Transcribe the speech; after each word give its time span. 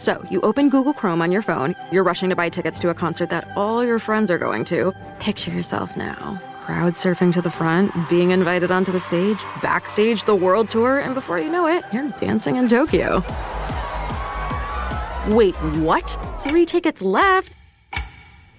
So, 0.00 0.24
you 0.30 0.40
open 0.40 0.70
Google 0.70 0.94
Chrome 0.94 1.20
on 1.20 1.30
your 1.30 1.42
phone, 1.42 1.76
you're 1.92 2.02
rushing 2.02 2.30
to 2.30 2.34
buy 2.34 2.48
tickets 2.48 2.80
to 2.80 2.88
a 2.88 2.94
concert 2.94 3.28
that 3.28 3.46
all 3.54 3.84
your 3.84 3.98
friends 3.98 4.30
are 4.30 4.38
going 4.38 4.64
to. 4.64 4.94
Picture 5.18 5.50
yourself 5.50 5.94
now. 5.94 6.40
Crowd 6.64 6.94
surfing 6.94 7.34
to 7.34 7.42
the 7.42 7.50
front, 7.50 7.92
being 8.08 8.30
invited 8.30 8.70
onto 8.70 8.92
the 8.92 8.98
stage, 8.98 9.44
backstage 9.60 10.24
the 10.24 10.34
world 10.34 10.70
tour, 10.70 11.00
and 11.00 11.14
before 11.14 11.38
you 11.38 11.50
know 11.50 11.66
it, 11.66 11.84
you're 11.92 12.08
dancing 12.12 12.56
in 12.56 12.66
Tokyo. 12.66 13.16
Wait, 15.28 15.54
what? 15.84 16.16
Three 16.44 16.64
tickets 16.64 17.02
left? 17.02 17.52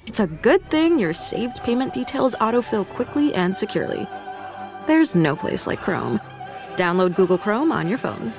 It's 0.05 0.19
a 0.19 0.27
good 0.27 0.63
thing 0.69 0.99
your 0.99 1.11
saved 1.11 1.63
payment 1.63 1.91
details 1.91 2.35
autofill 2.35 2.87
quickly 2.87 3.33
and 3.33 3.57
securely. 3.57 4.07
There's 4.85 5.15
no 5.15 5.35
place 5.35 5.65
like 5.65 5.81
Chrome. 5.81 6.19
Download 6.75 7.15
Google 7.15 7.39
Chrome 7.39 7.71
on 7.71 7.89
your 7.89 7.97
phone. 7.97 8.31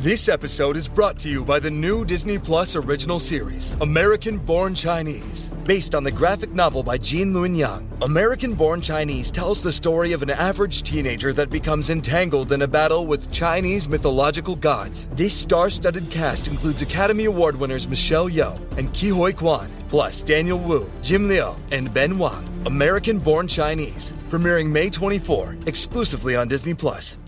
This 0.00 0.30
episode 0.30 0.78
is 0.78 0.88
brought 0.88 1.18
to 1.18 1.28
you 1.28 1.44
by 1.44 1.58
the 1.58 1.70
new 1.70 2.06
Disney 2.06 2.38
Plus 2.38 2.74
original 2.74 3.20
series, 3.20 3.74
American 3.82 4.38
Born 4.38 4.74
Chinese. 4.74 5.50
Based 5.66 5.94
on 5.94 6.04
the 6.04 6.10
graphic 6.10 6.52
novel 6.54 6.82
by 6.82 6.96
Gene 6.96 7.34
Luen 7.34 7.54
Yang, 7.54 7.86
American 8.00 8.54
Born 8.54 8.80
Chinese 8.80 9.30
tells 9.30 9.62
the 9.62 9.70
story 9.70 10.14
of 10.14 10.22
an 10.22 10.30
average 10.30 10.84
teenager 10.84 11.34
that 11.34 11.50
becomes 11.50 11.90
entangled 11.90 12.52
in 12.52 12.62
a 12.62 12.66
battle 12.66 13.04
with 13.04 13.30
Chinese 13.30 13.90
mythological 13.90 14.56
gods. 14.56 15.06
This 15.12 15.34
star 15.34 15.68
studded 15.68 16.08
cast 16.08 16.48
includes 16.48 16.80
Academy 16.80 17.26
Award 17.26 17.56
winners 17.56 17.86
Michelle 17.86 18.30
Yeoh 18.30 18.58
and 18.78 18.88
Ke 18.94 19.12
Huy 19.12 19.34
Quan, 19.34 19.70
plus 19.90 20.22
Daniel 20.22 20.58
Wu, 20.58 20.90
Jim 21.02 21.28
Liu, 21.28 21.54
and 21.72 21.92
Ben 21.92 22.16
Wang. 22.16 22.48
American 22.64 23.18
Born 23.18 23.46
Chinese, 23.46 24.14
premiering 24.30 24.70
May 24.70 24.88
24, 24.88 25.58
exclusively 25.66 26.36
on 26.36 26.48
Disney 26.48 26.72
Plus. 26.72 27.18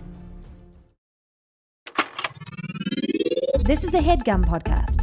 This 3.63 3.83
is 3.83 3.93
a 3.93 3.99
headgum 3.99 4.45
podcast. 4.45 4.99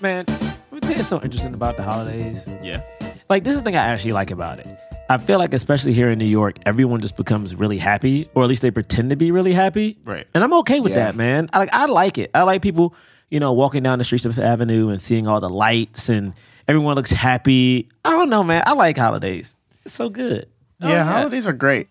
Man, 0.00 0.24
let 0.28 0.72
me 0.72 0.80
tell 0.80 0.96
you 0.96 1.02
something 1.02 1.26
interesting 1.26 1.54
about 1.54 1.76
the 1.76 1.82
holidays. 1.82 2.46
Yeah. 2.62 2.82
Like, 3.28 3.42
this 3.42 3.52
is 3.52 3.58
the 3.58 3.64
thing 3.64 3.74
I 3.76 3.84
actually 3.86 4.12
like 4.12 4.30
about 4.30 4.60
it. 4.60 4.68
I 5.10 5.18
feel 5.18 5.38
like, 5.40 5.52
especially 5.54 5.92
here 5.92 6.08
in 6.08 6.18
New 6.20 6.24
York, 6.24 6.58
everyone 6.66 7.00
just 7.00 7.16
becomes 7.16 7.56
really 7.56 7.78
happy, 7.78 8.28
or 8.36 8.44
at 8.44 8.48
least 8.48 8.62
they 8.62 8.70
pretend 8.70 9.10
to 9.10 9.16
be 9.16 9.32
really 9.32 9.52
happy. 9.52 9.98
Right. 10.04 10.26
And 10.34 10.44
I'm 10.44 10.52
okay 10.60 10.78
with 10.78 10.92
Yeah. 10.92 11.06
that, 11.06 11.16
man. 11.16 11.50
I 11.52 11.58
like, 11.58 11.70
I 11.72 11.86
like 11.86 12.16
it. 12.18 12.30
I 12.32 12.42
like 12.42 12.62
people, 12.62 12.94
you 13.28 13.40
know, 13.40 13.52
walking 13.52 13.82
down 13.82 13.98
the 13.98 14.04
streets 14.04 14.24
of 14.24 14.36
Fifth 14.36 14.44
Avenue 14.44 14.88
and 14.90 15.00
seeing 15.00 15.26
all 15.26 15.40
the 15.40 15.48
lights 15.50 16.08
and 16.08 16.32
everyone 16.68 16.94
looks 16.94 17.10
happy. 17.10 17.88
I 18.04 18.10
don't 18.10 18.30
know, 18.30 18.44
man. 18.44 18.62
I 18.66 18.74
like 18.74 18.96
holidays. 18.96 19.56
It's 19.84 19.94
so 19.94 20.08
good. 20.10 20.46
yeah, 20.80 21.00
oh, 21.02 21.04
holidays 21.12 21.46
are 21.48 21.52
great. 21.52 21.88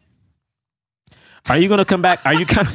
Are 1.49 1.57
you 1.57 1.69
gonna 1.69 1.85
come 1.85 2.01
back? 2.01 2.25
Are 2.25 2.33
you 2.33 2.45
coming? 2.57 2.73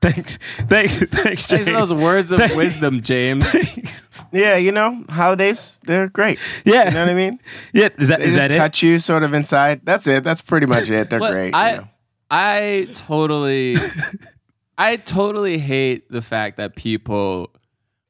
thanks, 0.00 0.38
thanks, 0.68 0.96
thanks, 0.98 1.06
Thanks 1.08 1.46
James. 1.46 1.66
for 1.66 1.72
those 1.72 1.92
words 1.92 2.32
of 2.32 2.38
Thanks. 2.38 2.54
wisdom, 2.54 3.02
James. 3.02 3.44
Yeah, 4.32 4.56
you 4.56 4.72
know, 4.72 5.04
holidays, 5.10 5.78
they're 5.84 6.08
great. 6.08 6.38
Yeah. 6.64 6.84
You 6.88 6.90
know 6.94 7.00
what 7.00 7.10
I 7.10 7.14
mean? 7.14 7.40
Yeah, 7.74 7.88
is 7.98 8.08
that 8.08 8.20
They 8.20 8.26
is 8.26 8.32
just 8.34 8.36
that 8.48 8.50
it? 8.54 8.56
touch 8.58 8.82
you 8.82 8.98
sort 8.98 9.22
of 9.22 9.34
inside. 9.34 9.80
That's 9.84 10.06
it. 10.06 10.24
That's 10.24 10.40
pretty 10.40 10.66
much 10.66 10.88
it. 10.90 11.10
They're 11.10 11.20
Well, 11.20 11.32
great. 11.32 11.54
I 11.54 11.70
you 11.72 11.76
know. 11.78 11.88
I 12.30 12.88
totally 12.94 13.76
I 14.78 14.96
totally 14.96 15.58
hate 15.58 16.10
the 16.10 16.22
fact 16.22 16.56
that 16.58 16.76
people 16.76 17.50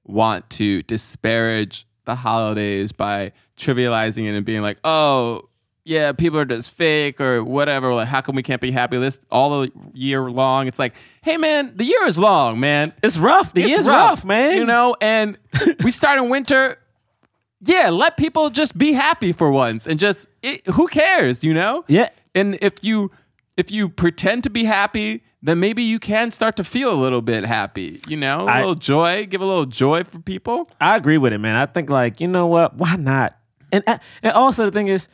want 0.04 0.48
to 0.50 0.82
disparage 0.82 1.86
the 2.04 2.14
holidays 2.14 2.92
by 2.92 3.32
trivializing 3.56 4.24
it 4.28 4.34
and 4.36 4.44
being 4.44 4.62
like, 4.62 4.78
"Oh, 4.84 5.48
yeah, 5.90 6.12
people 6.12 6.38
are 6.38 6.44
just 6.44 6.70
fake 6.70 7.20
or 7.20 7.42
whatever. 7.42 7.92
Like, 7.92 8.06
how 8.06 8.20
come 8.20 8.36
we 8.36 8.44
can't 8.44 8.60
be 8.60 8.70
happy 8.70 8.96
this 8.98 9.18
all 9.30 9.62
the 9.62 9.72
year 9.92 10.30
long?" 10.30 10.68
It's 10.68 10.78
like, 10.78 10.94
"Hey, 11.20 11.36
man, 11.36 11.72
the 11.74 11.84
year 11.84 12.06
is 12.06 12.16
long, 12.16 12.60
man. 12.60 12.92
It's 13.02 13.18
rough. 13.18 13.52
The 13.52 13.62
year's 13.62 13.88
rough, 13.88 14.24
man. 14.24 14.56
You 14.56 14.64
know, 14.64 14.94
and 15.00 15.36
we 15.84 15.90
start 15.90 16.18
in 16.18 16.28
winter. 16.28 16.78
Yeah, 17.60 17.90
let 17.90 18.16
people 18.16 18.48
just 18.50 18.78
be 18.78 18.92
happy 18.92 19.32
for 19.32 19.50
once 19.50 19.86
and 19.86 19.98
just 20.00 20.26
it, 20.42 20.66
who 20.68 20.86
cares, 20.88 21.44
you 21.44 21.52
know? 21.52 21.84
Yeah. 21.88 22.08
And 22.34 22.56
if 22.62 22.82
you 22.82 23.10
if 23.58 23.70
you 23.70 23.88
pretend 23.90 24.44
to 24.44 24.50
be 24.50 24.64
happy, 24.64 25.22
then 25.42 25.60
maybe 25.60 25.82
you 25.82 25.98
can 25.98 26.30
start 26.30 26.56
to 26.56 26.64
feel 26.64 26.90
a 26.90 26.96
little 26.96 27.20
bit 27.20 27.44
happy, 27.44 28.00
you 28.08 28.16
know? 28.16 28.46
A 28.48 28.50
I- 28.50 28.58
little 28.60 28.76
joy, 28.76 29.26
give 29.26 29.42
a 29.42 29.44
little 29.44 29.66
joy 29.66 30.04
for 30.04 30.20
people. 30.20 30.68
I 30.80 30.96
agree 30.96 31.18
with 31.18 31.34
it, 31.34 31.38
man. 31.38 31.56
I 31.56 31.66
think 31.66 31.90
like 31.90 32.20
you 32.20 32.28
know 32.28 32.46
what? 32.46 32.76
Why 32.76 32.96
not? 32.96 33.36
And 33.72 33.84
and 34.22 34.32
also 34.32 34.64
the 34.64 34.70
thing 34.70 34.86
is, 34.88 35.08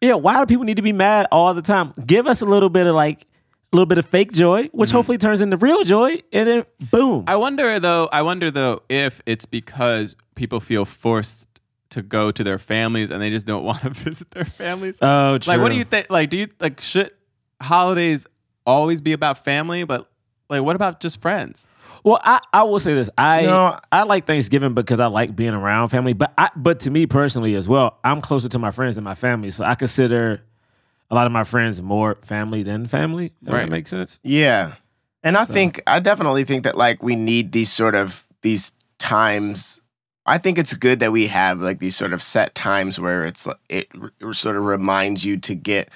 yeah, 0.00 0.14
why 0.14 0.38
do 0.40 0.46
people 0.46 0.64
need 0.64 0.76
to 0.76 0.82
be 0.82 0.92
mad 0.92 1.26
all 1.30 1.52
the 1.54 1.62
time? 1.62 1.94
Give 2.04 2.26
us 2.26 2.40
a 2.40 2.46
little 2.46 2.70
bit 2.70 2.86
of 2.86 2.94
like 2.94 3.26
a 3.72 3.76
little 3.76 3.86
bit 3.86 3.98
of 3.98 4.06
fake 4.06 4.32
joy, 4.32 4.68
which 4.72 4.88
mm-hmm. 4.88 4.96
hopefully 4.96 5.18
turns 5.18 5.40
into 5.40 5.56
real 5.56 5.84
joy, 5.84 6.22
and 6.32 6.48
then 6.48 6.64
boom. 6.90 7.24
I 7.26 7.36
wonder 7.36 7.78
though, 7.78 8.08
I 8.12 8.22
wonder 8.22 8.50
though 8.50 8.82
if 8.88 9.22
it's 9.26 9.44
because 9.44 10.16
people 10.34 10.60
feel 10.60 10.84
forced 10.84 11.46
to 11.90 12.02
go 12.02 12.30
to 12.30 12.42
their 12.42 12.58
families 12.58 13.10
and 13.10 13.20
they 13.20 13.30
just 13.30 13.46
don't 13.46 13.64
want 13.70 13.82
to 13.82 13.90
visit 13.90 14.30
their 14.30 14.44
families. 14.44 14.98
oh, 15.02 15.38
true. 15.38 15.52
Like, 15.52 15.60
what 15.60 15.70
do 15.70 15.78
you 15.78 15.84
think? 15.84 16.08
Like, 16.10 16.30
do 16.30 16.38
you 16.38 16.48
like 16.58 16.80
should 16.80 17.12
holidays 17.60 18.26
always 18.66 19.00
be 19.00 19.12
about 19.12 19.44
family? 19.44 19.84
But 19.84 20.10
like, 20.48 20.62
what 20.62 20.76
about 20.76 21.00
just 21.00 21.20
friends? 21.20 21.69
Well, 22.04 22.20
I, 22.24 22.40
I 22.52 22.62
will 22.62 22.80
say 22.80 22.94
this. 22.94 23.10
I 23.18 23.42
No. 23.42 23.78
I 23.92 24.04
like 24.04 24.26
Thanksgiving 24.26 24.74
because 24.74 25.00
I 25.00 25.06
like 25.06 25.36
being 25.36 25.52
around 25.54 25.88
family. 25.88 26.12
But 26.14 26.32
I 26.38 26.50
but 26.56 26.80
to 26.80 26.90
me 26.90 27.06
personally 27.06 27.54
as 27.54 27.68
well, 27.68 27.98
I'm 28.04 28.20
closer 28.20 28.48
to 28.48 28.58
my 28.58 28.70
friends 28.70 28.94
than 28.96 29.04
my 29.04 29.14
family. 29.14 29.50
So 29.50 29.64
I 29.64 29.74
consider 29.74 30.40
a 31.10 31.14
lot 31.14 31.26
of 31.26 31.32
my 31.32 31.44
friends 31.44 31.82
more 31.82 32.16
family 32.22 32.62
than 32.62 32.86
family. 32.86 33.32
If 33.44 33.52
Right. 33.52 33.60
that 33.62 33.70
makes 33.70 33.90
sense. 33.90 34.18
Yeah. 34.22 34.74
And 35.22 35.36
I 35.36 35.44
think 35.44 35.82
I 35.86 36.00
definitely 36.00 36.44
think 36.44 36.64
that 36.64 36.78
like 36.78 37.02
we 37.02 37.16
need 37.16 37.52
these 37.52 37.70
sort 37.70 37.94
of 37.94 38.24
these 38.42 38.72
times. 38.98 39.80
I 40.26 40.38
think 40.38 40.58
it's 40.58 40.72
good 40.74 41.00
that 41.00 41.12
we 41.12 41.26
have 41.26 41.60
like 41.60 41.80
these 41.80 41.96
sort 41.96 42.12
of 42.12 42.22
set 42.22 42.54
times 42.54 43.00
where 43.00 43.24
it's 43.24 43.46
like- 43.46 43.58
it 43.68 43.88
sort 44.32 44.56
of 44.56 44.64
reminds 44.64 45.24
you 45.24 45.36
to 45.38 45.54
get 45.54 45.90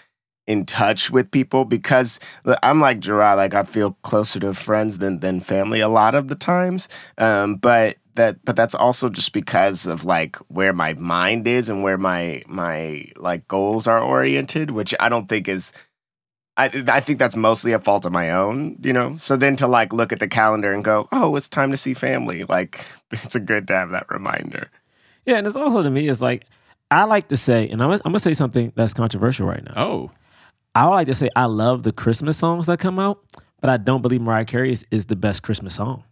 in 0.46 0.66
touch 0.66 1.10
with 1.10 1.30
people 1.30 1.64
because 1.64 2.20
I'm 2.62 2.80
like 2.80 3.00
Jerah, 3.00 3.36
like 3.36 3.54
I 3.54 3.64
feel 3.64 3.92
closer 4.02 4.40
to 4.40 4.54
friends 4.54 4.98
than 4.98 5.20
than 5.20 5.40
family 5.40 5.80
a 5.80 5.88
lot 5.88 6.14
of 6.14 6.28
the 6.28 6.34
times. 6.34 6.88
Um, 7.18 7.56
but 7.56 7.96
that 8.14 8.44
but 8.44 8.56
that's 8.56 8.74
also 8.74 9.08
just 9.08 9.32
because 9.32 9.86
of 9.86 10.04
like 10.04 10.36
where 10.48 10.72
my 10.72 10.94
mind 10.94 11.46
is 11.46 11.68
and 11.68 11.82
where 11.82 11.98
my 11.98 12.42
my 12.46 13.06
like 13.16 13.48
goals 13.48 13.86
are 13.86 14.00
oriented, 14.00 14.70
which 14.70 14.94
I 15.00 15.08
don't 15.08 15.28
think 15.28 15.48
is 15.48 15.72
I 16.56 16.66
I 16.88 17.00
think 17.00 17.18
that's 17.18 17.36
mostly 17.36 17.72
a 17.72 17.78
fault 17.78 18.04
of 18.04 18.12
my 18.12 18.30
own, 18.30 18.78
you 18.82 18.92
know. 18.92 19.16
So 19.16 19.36
then 19.36 19.56
to 19.56 19.66
like 19.66 19.92
look 19.92 20.12
at 20.12 20.20
the 20.20 20.28
calendar 20.28 20.72
and 20.72 20.84
go, 20.84 21.08
oh, 21.10 21.34
it's 21.36 21.48
time 21.48 21.70
to 21.70 21.76
see 21.76 21.94
family. 21.94 22.44
Like 22.44 22.84
it's 23.10 23.34
a 23.34 23.40
good 23.40 23.66
to 23.68 23.74
have 23.74 23.90
that 23.90 24.10
reminder. 24.10 24.70
Yeah, 25.26 25.36
and 25.36 25.46
it's 25.46 25.56
also 25.56 25.82
to 25.82 25.90
me, 25.90 26.08
it's 26.08 26.20
like 26.20 26.44
I 26.90 27.04
like 27.04 27.28
to 27.28 27.36
say, 27.36 27.68
and 27.68 27.82
I'm 27.82 27.90
I'm 27.92 27.98
gonna 28.04 28.18
say 28.20 28.34
something 28.34 28.72
that's 28.76 28.94
controversial 28.94 29.46
right 29.46 29.64
now. 29.64 29.72
Oh, 29.76 30.10
I 30.74 30.86
would 30.86 30.92
like 30.94 31.06
to 31.06 31.14
say 31.14 31.28
I 31.36 31.44
love 31.44 31.82
the 31.84 31.92
Christmas 31.92 32.36
songs 32.36 32.66
that 32.66 32.78
come 32.80 32.98
out, 32.98 33.20
but 33.60 33.70
I 33.70 33.76
don't 33.76 34.02
believe 34.02 34.20
Mariah 34.20 34.44
Carey 34.44 34.72
is, 34.72 34.84
is 34.90 35.06
the 35.06 35.16
best 35.16 35.42
Christmas 35.42 35.74
song. 35.74 36.04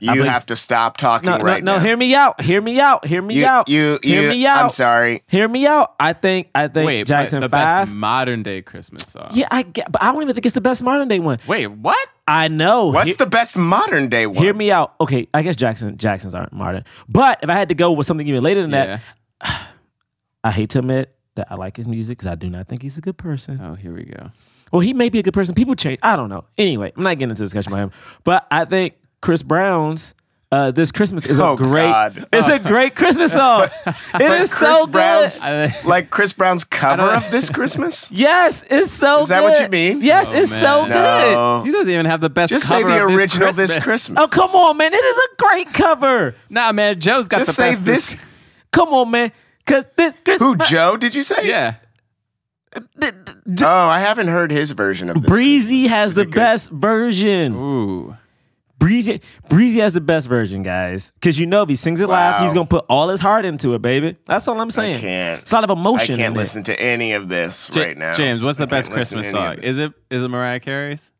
You 0.00 0.10
believe- 0.14 0.24
have 0.32 0.46
to 0.46 0.56
stop 0.56 0.96
talking 0.96 1.30
No, 1.30 1.38
right 1.38 1.62
no, 1.62 1.74
no. 1.74 1.78
now. 1.78 1.84
Hear 1.84 1.96
me 1.96 2.12
out. 2.12 2.40
Hear 2.40 2.60
me 2.60 2.80
out. 2.80 3.06
Hear 3.06 3.22
me 3.22 3.34
you, 3.36 3.46
out. 3.46 3.68
You, 3.68 4.00
you, 4.02 4.20
hear 4.20 4.30
me 4.30 4.44
out. 4.46 4.64
I'm 4.64 4.70
sorry. 4.70 5.22
Hear 5.28 5.46
me 5.46 5.64
out. 5.64 5.94
I 6.00 6.12
think. 6.12 6.48
I 6.56 6.66
think 6.66 6.86
wait, 6.86 7.06
Jackson 7.06 7.38
but 7.38 7.46
the 7.52 7.56
Five. 7.56 7.86
best 7.86 7.92
modern 7.94 8.42
day 8.42 8.62
Christmas 8.62 9.04
song. 9.06 9.28
yeah, 9.32 9.46
I 9.52 9.62
get, 9.62 9.92
but 9.92 10.02
I 10.02 10.10
don't 10.10 10.20
even 10.22 10.34
think 10.34 10.44
it's 10.44 10.56
the 10.56 10.60
best 10.60 10.82
modern 10.82 11.06
day 11.06 11.20
one. 11.20 11.38
Wait, 11.46 11.68
what? 11.68 12.08
I 12.26 12.48
know. 12.48 12.86
What's 12.88 13.10
Hear- 13.10 13.16
the 13.16 13.26
best 13.26 13.56
modern 13.56 14.08
day 14.08 14.26
one? 14.26 14.42
Hear 14.42 14.52
me 14.54 14.72
out. 14.72 14.94
Okay, 15.00 15.28
I 15.32 15.42
guess 15.42 15.54
Jackson 15.54 15.96
Jacksons 15.96 16.34
aren't 16.34 16.52
modern, 16.52 16.82
but 17.08 17.38
if 17.44 17.48
I 17.48 17.54
had 17.54 17.68
to 17.68 17.76
go 17.76 17.92
with 17.92 18.06
something 18.08 18.26
even 18.26 18.42
later 18.42 18.62
than 18.62 18.72
Yeah. 18.72 18.98
that, 19.40 19.62
I 20.42 20.50
hate 20.50 20.70
to 20.70 20.80
admit 20.80 21.14
that 21.34 21.46
I 21.50 21.54
like 21.56 21.76
his 21.76 21.86
music 21.88 22.18
because 22.18 22.30
I 22.30 22.34
do 22.34 22.48
not 22.50 22.68
think 22.68 22.82
he's 22.82 22.96
a 22.98 23.00
good 23.00 23.16
person. 23.16 23.60
Oh, 23.62 23.74
here 23.74 23.92
we 23.94 24.04
go. 24.04 24.30
Well, 24.72 24.80
he 24.80 24.92
may 24.94 25.08
be 25.08 25.18
a 25.18 25.22
good 25.22 25.34
person. 25.34 25.54
People 25.54 25.74
change. 25.74 25.98
I 26.02 26.16
don't 26.16 26.28
know. 26.30 26.44
Anyway, 26.58 26.92
I'm 26.96 27.02
not 27.02 27.18
getting 27.18 27.30
into 27.30 27.42
a 27.42 27.46
discussion 27.46 27.72
about 27.72 27.82
him. 27.84 27.92
But 28.24 28.46
I 28.50 28.64
think 28.64 28.94
Chris 29.20 29.42
Brown's 29.42 30.14
uh, 30.50 30.70
"This 30.70 30.92
Christmas" 30.92 31.24
is 31.26 31.38
a 31.38 31.44
Oh, 31.44 31.56
great. 31.56 31.86
God. 31.90 32.26
It's 32.32 32.48
a 32.48 32.58
great 32.58 32.94
Christmas 32.94 33.32
song. 33.34 33.64
it 33.86 33.94
But 34.12 34.40
is 34.40 34.52
Chris 34.52 34.58
so 34.78 34.86
Brown's- 34.86 35.40
good. 35.40 35.74
Like 35.86 36.10
Chris 36.10 36.32
Brown's 36.34 36.64
cover 36.64 37.02
of 37.02 37.30
this 37.30 37.48
Christmas? 37.50 38.10
Yes, 38.10 38.62
it's 38.70 38.90
so. 38.90 39.20
Is 39.20 39.28
that 39.28 39.42
what 39.42 39.58
you 39.60 39.68
mean? 39.68 40.00
Yes, 40.02 40.28
Oh, 40.30 40.36
it's 40.36 40.52
so 40.54 40.84
good. 40.86 40.92
No. 40.92 41.62
he 41.64 41.72
doesn't 41.72 41.92
even 41.92 42.06
have 42.06 42.20
the 42.20 42.30
best 42.30 42.52
Just 42.52 42.66
say 42.68 42.82
cover 42.82 42.94
the 42.94 43.04
of 43.06 43.10
original 43.12 43.48
this 43.48 43.56
this 43.56 43.70
Christmas. 43.72 43.84
Christmas. 43.84 44.18
Oh 44.24 44.28
come 44.28 44.50
on, 44.50 44.76
man! 44.76 44.92
It 44.92 44.96
is 45.04 45.16
a 45.18 45.36
great 45.42 45.72
cover. 45.74 46.34
Nah, 46.50 46.72
man, 46.72 46.98
Joe's 47.00 47.28
got 47.28 47.38
Just 47.38 47.48
the 47.48 47.52
say 47.54 47.70
best. 47.72 47.84
this. 47.84 48.16
Come 48.72 48.88
on, 48.90 49.10
man. 49.10 49.32
Cause 49.66 49.84
this 49.96 50.14
Chris 50.24 50.40
Who, 50.40 50.56
Joe, 50.56 50.96
did 50.96 51.14
you 51.14 51.22
say? 51.22 51.48
Yeah. 51.48 51.76
Oh, 52.74 53.66
I 53.66 54.00
haven't 54.00 54.28
heard 54.28 54.50
his 54.50 54.70
version 54.72 55.10
of 55.10 55.16
this. 55.22 55.28
Breezy 55.28 55.86
has 55.88 56.10
Is 56.10 56.16
the 56.16 56.22
it 56.22 56.26
good? 56.26 56.34
best 56.34 56.70
version. 56.70 57.54
Ooh. 57.54 58.16
Breezy, 58.78 59.20
Breezy 59.48 59.78
has 59.78 59.94
the 59.94 60.00
best 60.00 60.26
version, 60.26 60.62
guys. 60.64 61.12
Because 61.14 61.38
you 61.38 61.46
know, 61.46 61.62
if 61.62 61.68
he 61.68 61.76
sings 61.76 62.00
it 62.00 62.08
live, 62.08 62.34
Wow. 62.36 62.42
he's 62.42 62.52
gonna 62.52 62.66
put 62.66 62.84
all 62.88 63.08
his 63.10 63.20
heart 63.20 63.44
into 63.44 63.74
it, 63.74 63.82
baby. 63.82 64.16
That's 64.26 64.48
all 64.48 64.60
I'm 64.60 64.72
saying. 64.72 64.98
can't. 64.98 65.42
It's 65.42 65.52
a 65.52 65.54
lot 65.54 65.62
of 65.64 65.70
emotion. 65.70 65.84
I 65.84 65.92
emotion. 65.92 66.16
can't 66.16 66.34
in 66.34 66.38
listen 66.40 66.62
to 66.64 66.80
any 66.80 67.12
of 67.12 67.28
this 67.28 67.70
Ja- 67.72 67.82
right 67.82 67.96
now. 67.96 68.14
James, 68.14 68.42
what's 68.42 68.58
the 68.58 68.64
I 68.64 68.66
best 68.66 68.88
can't 68.88 68.98
listen 68.98 69.18
to 69.18 69.22
Christmas 69.22 69.26
any 69.40 69.50
of 69.52 69.54
song? 69.58 69.62
it. 69.62 69.64
Is 69.70 69.78
it 69.78 69.92
is 70.10 70.22
it 70.22 70.28
Mariah 70.28 70.60
Carey's? 70.60 71.10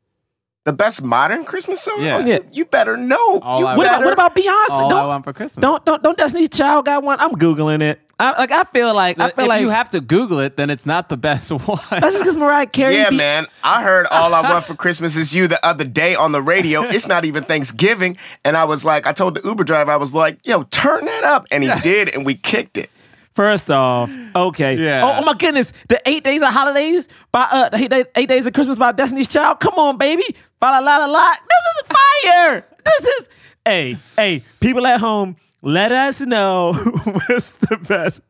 the 0.64 0.72
best 0.72 1.02
modern 1.02 1.44
Christmas 1.44 1.80
song? 1.82 1.96
Yeah. 2.02 2.16
Oh, 2.16 2.20
Yeah. 2.26 2.38
You 2.52 2.64
better 2.64 2.96
know. 2.96 3.40
All 3.40 3.60
you 3.60 3.66
I 3.66 3.74
it. 3.74 3.76
What 3.76 3.86
about 3.86 3.92
better- 3.98 4.04
what 4.06 4.12
about 4.14 4.34
Beyonce? 4.36 4.70
All 4.70 4.86
I 4.86 4.88
don't, 4.90 5.08
want 5.08 5.24
for 5.24 5.32
Christmas. 5.32 5.60
don't 5.62 5.84
don't 5.84 6.02
don't 6.02 6.16
Destiny's 6.18 6.48
Child 6.50 6.86
got 6.86 7.02
one? 7.04 7.20
I'm 7.20 7.32
googling 7.32 7.82
it. 7.82 8.00
I, 8.22 8.38
like 8.38 8.50
I 8.52 8.64
feel 8.64 8.94
like 8.94 9.18
I 9.18 9.28
if 9.28 9.34
feel 9.34 9.46
like 9.46 9.60
you 9.60 9.68
have 9.70 9.90
to 9.90 10.00
Google 10.00 10.38
it, 10.38 10.56
then 10.56 10.70
it's 10.70 10.86
not 10.86 11.08
the 11.08 11.16
best 11.16 11.50
one. 11.52 11.60
that's 11.90 12.00
just 12.00 12.18
because 12.20 12.36
Mariah 12.36 12.66
Carey. 12.66 12.94
Yeah, 12.96 13.10
be- 13.10 13.16
man. 13.16 13.46
I 13.64 13.82
heard 13.82 14.06
All 14.06 14.32
I 14.32 14.40
Want 14.42 14.64
for 14.64 14.74
Christmas 14.74 15.16
Is 15.16 15.34
You 15.34 15.48
the 15.48 15.64
other 15.66 15.84
day 15.84 16.14
on 16.14 16.32
the 16.32 16.40
radio. 16.42 16.82
It's 16.92 17.06
not 17.08 17.24
even 17.24 17.44
Thanksgiving. 17.44 18.16
And 18.44 18.56
I 18.56 18.64
was 18.64 18.84
like, 18.84 19.06
I 19.06 19.12
told 19.12 19.34
the 19.34 19.40
Uber 19.48 19.64
driver, 19.64 19.90
I 19.90 19.96
was 19.96 20.12
like, 20.14 20.38
yo, 20.46 20.62
turn 20.64 21.04
that 21.06 21.24
up. 21.24 21.46
And 21.50 21.64
he 21.64 21.70
did, 21.80 22.10
and 22.10 22.24
we 22.24 22.34
kicked 22.34 22.76
it. 22.76 22.90
First 23.34 23.70
off, 23.70 24.10
okay. 24.36 24.76
Yeah. 24.76 25.02
Oh, 25.04 25.20
oh 25.20 25.24
my 25.24 25.32
goodness, 25.34 25.72
the 25.88 26.00
eight 26.06 26.22
days 26.22 26.42
of 26.42 26.52
holidays 26.52 27.08
by 27.32 27.48
uh, 27.50 27.70
the 27.70 27.78
eight, 27.78 27.90
day, 27.90 28.04
eight 28.14 28.28
days 28.28 28.46
of 28.46 28.52
Christmas 28.52 28.78
by 28.78 28.92
Destiny's 28.92 29.28
Child. 29.28 29.58
Come 29.58 29.74
on, 29.74 29.96
baby. 29.96 30.22
Fa 30.60 30.66
la 30.66 30.78
la 30.80 30.98
la 30.98 31.06
la. 31.06 31.30
This 31.30 31.64
is 31.74 31.96
fire. 31.96 32.64
this 32.84 33.04
is. 33.20 33.28
Hey, 33.64 33.96
hey, 34.16 34.42
people 34.60 34.86
at 34.86 35.00
home, 35.00 35.36
let 35.62 35.92
us 35.92 36.20
know 36.20 36.72
what's 37.28 37.52
the 37.52 37.76
best 37.76 38.20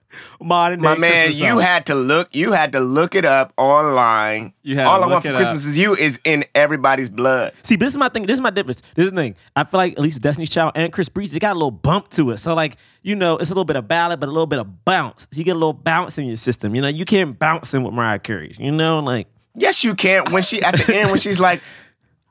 modern 0.40 0.80
day 0.80 0.84
My 0.84 0.94
man, 0.94 1.10
Christmas 1.28 1.40
you 1.40 1.48
song. 1.48 1.60
had 1.60 1.86
to 1.86 1.94
look, 1.94 2.36
you 2.36 2.52
had 2.52 2.72
to 2.72 2.80
look 2.80 3.14
it 3.14 3.24
up 3.24 3.52
online. 3.56 4.52
You 4.62 4.76
had 4.76 4.86
All 4.86 5.02
I 5.02 5.06
Want 5.06 5.22
for 5.24 5.30
up. 5.30 5.36
Christmas 5.36 5.64
Is 5.64 5.78
You 5.78 5.94
is 5.96 6.20
in 6.24 6.44
everybody's 6.54 7.08
blood. 7.08 7.52
See, 7.62 7.76
this 7.76 7.92
is 7.92 7.96
my 7.96 8.10
thing. 8.10 8.24
This 8.24 8.34
is 8.34 8.40
my 8.42 8.50
difference. 8.50 8.82
This 8.94 9.06
is 9.06 9.10
the 9.12 9.16
thing. 9.16 9.34
I 9.56 9.64
feel 9.64 9.78
like 9.78 9.92
at 9.94 10.00
least 10.00 10.20
Destiny's 10.20 10.50
Child 10.50 10.72
and 10.74 10.92
Chris 10.92 11.08
Breezy, 11.08 11.32
they 11.32 11.38
got 11.38 11.52
a 11.52 11.58
little 11.58 11.70
bump 11.70 12.10
to 12.10 12.30
it. 12.32 12.36
So 12.36 12.54
like, 12.54 12.76
you 13.02 13.16
know, 13.16 13.38
it's 13.38 13.50
a 13.50 13.54
little 13.54 13.64
bit 13.64 13.76
of 13.76 13.88
ballad, 13.88 14.20
but 14.20 14.28
a 14.28 14.32
little 14.32 14.46
bit 14.46 14.58
of 14.58 14.84
bounce. 14.84 15.26
You 15.32 15.42
get 15.44 15.52
a 15.52 15.58
little 15.58 15.72
bounce 15.72 16.18
in 16.18 16.26
your 16.26 16.36
system. 16.36 16.74
You 16.74 16.82
know, 16.82 16.88
you 16.88 17.04
can't 17.06 17.38
bounce 17.38 17.72
in 17.72 17.82
with 17.82 17.94
Mariah 17.94 18.18
Carey. 18.18 18.54
You 18.58 18.70
know, 18.70 18.98
like 19.00 19.28
Yes, 19.54 19.84
you 19.84 19.94
can. 19.94 20.32
When 20.32 20.42
she 20.42 20.62
at 20.62 20.76
the 20.76 20.94
end, 20.96 21.10
when 21.10 21.20
she's 21.20 21.38
like, 21.38 21.58
"All 21.58 21.64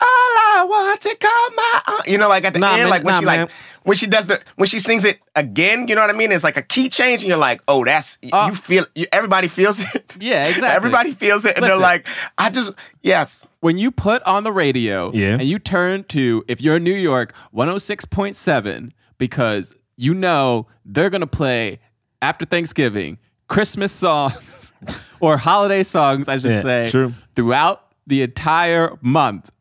I 0.04 0.66
want 0.68 1.02
to 1.02 1.16
call 1.16 1.50
my," 1.56 1.82
own," 1.88 2.00
you 2.12 2.18
know, 2.18 2.28
like 2.30 2.44
at 2.46 2.54
the 2.54 2.60
Nah, 2.60 2.74
end, 2.74 2.82
man, 2.84 2.90
like 2.90 3.04
when 3.04 3.14
nah, 3.14 3.20
she 3.20 3.26
man. 3.26 3.40
like 3.42 3.52
when 3.84 3.96
she 3.98 4.08
does 4.08 4.28
the 4.28 4.42
when 4.56 4.68
she 4.68 4.80
sings 4.80 5.04
it 5.06 5.20
again, 5.36 5.88
you 5.88 5.96
know 5.96 6.02
what 6.02 6.10
I 6.10 6.14
mean? 6.14 6.32
It's 6.32 6.44
like 6.44 6.58
a 6.58 6.62
key 6.62 6.90
change, 6.90 7.22
and 7.22 7.30
you're 7.30 7.38
like, 7.38 7.62
"Oh, 7.68 7.84
that's 7.86 8.18
Uh, 8.32 8.48
you 8.52 8.56
feel." 8.56 8.86
You, 8.96 9.06
everybody 9.12 9.48
feels 9.48 9.80
it. 9.80 10.16
Yeah, 10.20 10.46
exactly. 10.48 10.70
everybody 10.70 11.14
feels 11.14 11.46
it, 11.46 11.56
and 11.56 11.64
they're 11.66 11.78
like, 11.78 12.08
"I 12.38 12.50
just 12.50 12.72
yes." 13.02 13.48
when 13.62 13.78
you 13.78 13.92
put 13.92 14.24
on 14.24 14.44
the 14.44 14.52
radio 14.52 15.12
Yeah. 15.14 15.34
and 15.34 15.44
you 15.44 15.60
turn 15.60 16.04
to 16.06 16.44
if 16.48 16.62
you're 16.62 16.78
in 16.78 16.84
New 16.84 16.96
York 16.96 17.32
106.7 17.54 18.92
because 19.18 19.74
you 19.98 20.14
know 20.14 20.68
they're 20.86 21.10
going 21.12 21.22
to 21.22 21.28
play 21.28 21.80
after 22.22 22.46
Thanksgiving 22.46 23.18
Christmas 23.48 23.92
songs 23.92 24.74
or 25.20 25.38
holiday 25.38 25.84
songs 25.84 26.28
I 26.28 26.38
should 26.38 26.52
Yeah, 26.52 26.62
say 26.64 26.88
true. 26.88 27.14
throughout 27.36 27.94
the 28.08 28.24
entire 28.24 28.98
month 29.02 29.52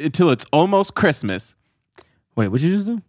until 0.00 0.30
it's 0.30 0.44
almost 0.52 0.94
Christmas. 0.94 1.54
wait, 2.36 2.48
what 2.48 2.60
did 2.60 2.70
you 2.70 2.76
just 2.76 2.86
do? 2.86 3.02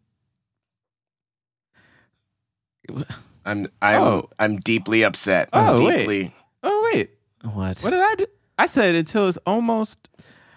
I'm 3.46 3.68
I'm 3.82 4.02
Oh. 4.04 4.30
I'm 4.40 4.58
deeply 4.58 5.04
upset. 5.04 5.50
Oh, 5.54 5.84
wait. 5.84 5.98
deeply. 6.00 6.36
Oh 6.64 6.92
wait. 6.94 7.12
What? 7.44 7.80
What 7.80 7.90
did 7.92 8.00
I 8.00 8.16
do? 8.16 8.28
I 8.60 8.66
said 8.68 8.96
until 8.96 9.28
it's 9.28 9.38
almost 9.48 9.98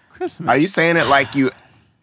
Christmas. 0.09 0.47
Are 0.47 0.57
you 0.57 0.67
saying 0.67 0.97
it 0.97 1.07
like 1.07 1.33
you 1.35 1.51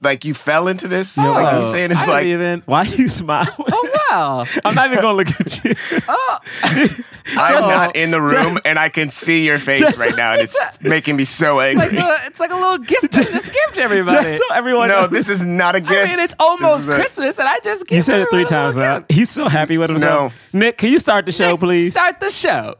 like 0.02 0.24
you 0.24 0.34
fell 0.34 0.68
into 0.68 0.88
this? 0.88 1.16
Oh, 1.16 1.22
like 1.22 1.58
you 1.58 1.64
saying 1.70 1.92
I 1.92 1.94
it's 1.94 2.00
didn't 2.00 2.08
like 2.12 2.26
even 2.26 2.62
Why 2.66 2.80
are 2.80 2.84
you 2.86 3.08
smiling? 3.08 3.48
Oh 3.58 3.88
wow. 4.10 4.46
I'm 4.64 4.74
not 4.74 4.86
even 4.90 5.00
gonna 5.02 5.16
look 5.16 5.28
at 5.40 5.64
you. 5.64 5.74
Oh. 6.08 6.38
I'm 6.64 7.54
Just- 7.54 7.68
not 7.68 7.96
in 7.96 8.10
the 8.10 8.20
room 8.20 8.58
and 8.64 8.78
I 8.78 8.88
can 8.88 9.08
see 9.10 9.44
your 9.46 9.58
face 9.58 9.78
Just- 9.78 9.98
right 9.98 10.14
now, 10.16 10.32
and 10.32 10.42
it's 10.42 10.56
making 10.80 11.16
me 11.16 11.24
so 11.24 11.60
angry. 11.60 11.88
like 11.90 11.98
a, 11.98 12.26
it's 12.26 12.40
like 12.40 12.50
a 12.50 12.56
little 12.56 12.78
gift 12.78 13.16
I 13.18 13.22
just 13.24 13.52
gift 13.52 13.78
everybody. 13.78 14.28
Just 14.28 14.36
so 14.36 14.54
everyone 14.54 14.88
no, 14.88 15.02
knows. 15.02 15.10
this 15.10 15.28
is 15.28 15.46
not 15.46 15.76
a 15.76 15.80
gift. 15.80 15.92
I 15.92 16.06
mean, 16.06 16.18
it's 16.18 16.34
almost 16.40 16.86
This 16.86 16.86
is 16.86 16.88
a- 16.88 16.96
Christmas, 16.96 17.38
and 17.38 17.48
I 17.48 17.58
just 17.62 17.82
You 17.82 17.96
give 17.98 18.04
said 18.04 18.20
it 18.22 18.28
three 18.30 18.42
everyone 18.42 18.46
a 18.46 18.48
times 18.64 18.76
little 18.76 18.92
now. 18.92 18.98
gift. 19.00 19.12
He's 19.12 19.30
so 19.30 19.48
happy 19.48 19.78
with 19.78 19.90
himself. 19.90 20.34
Nick, 20.52 20.78
can 20.78 20.90
you 20.90 20.98
start 20.98 21.26
the 21.26 21.32
show, 21.32 21.56
please? 21.56 21.92
Start 21.92 22.18
the 22.20 22.30
show. 22.30 22.74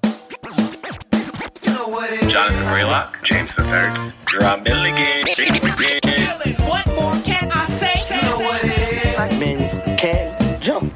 Jonathan 1.83 2.63
Braylock, 2.67 3.21
James 3.25 3.57
the 3.57 3.65
Third, 3.65 3.91
Jerah 4.31 4.63
Milligan. 4.63 5.27
What 6.69 6.87
more 6.95 7.13
can 7.25 7.51
I 7.51 7.65
say? 7.65 8.15
You 8.15 8.23
know 8.23 8.39
what 8.39 8.63
it 8.63 9.07
is. 9.07 9.15
Black 9.17 9.33
men 9.41 9.97
can 9.99 10.61
jump. 10.61 10.95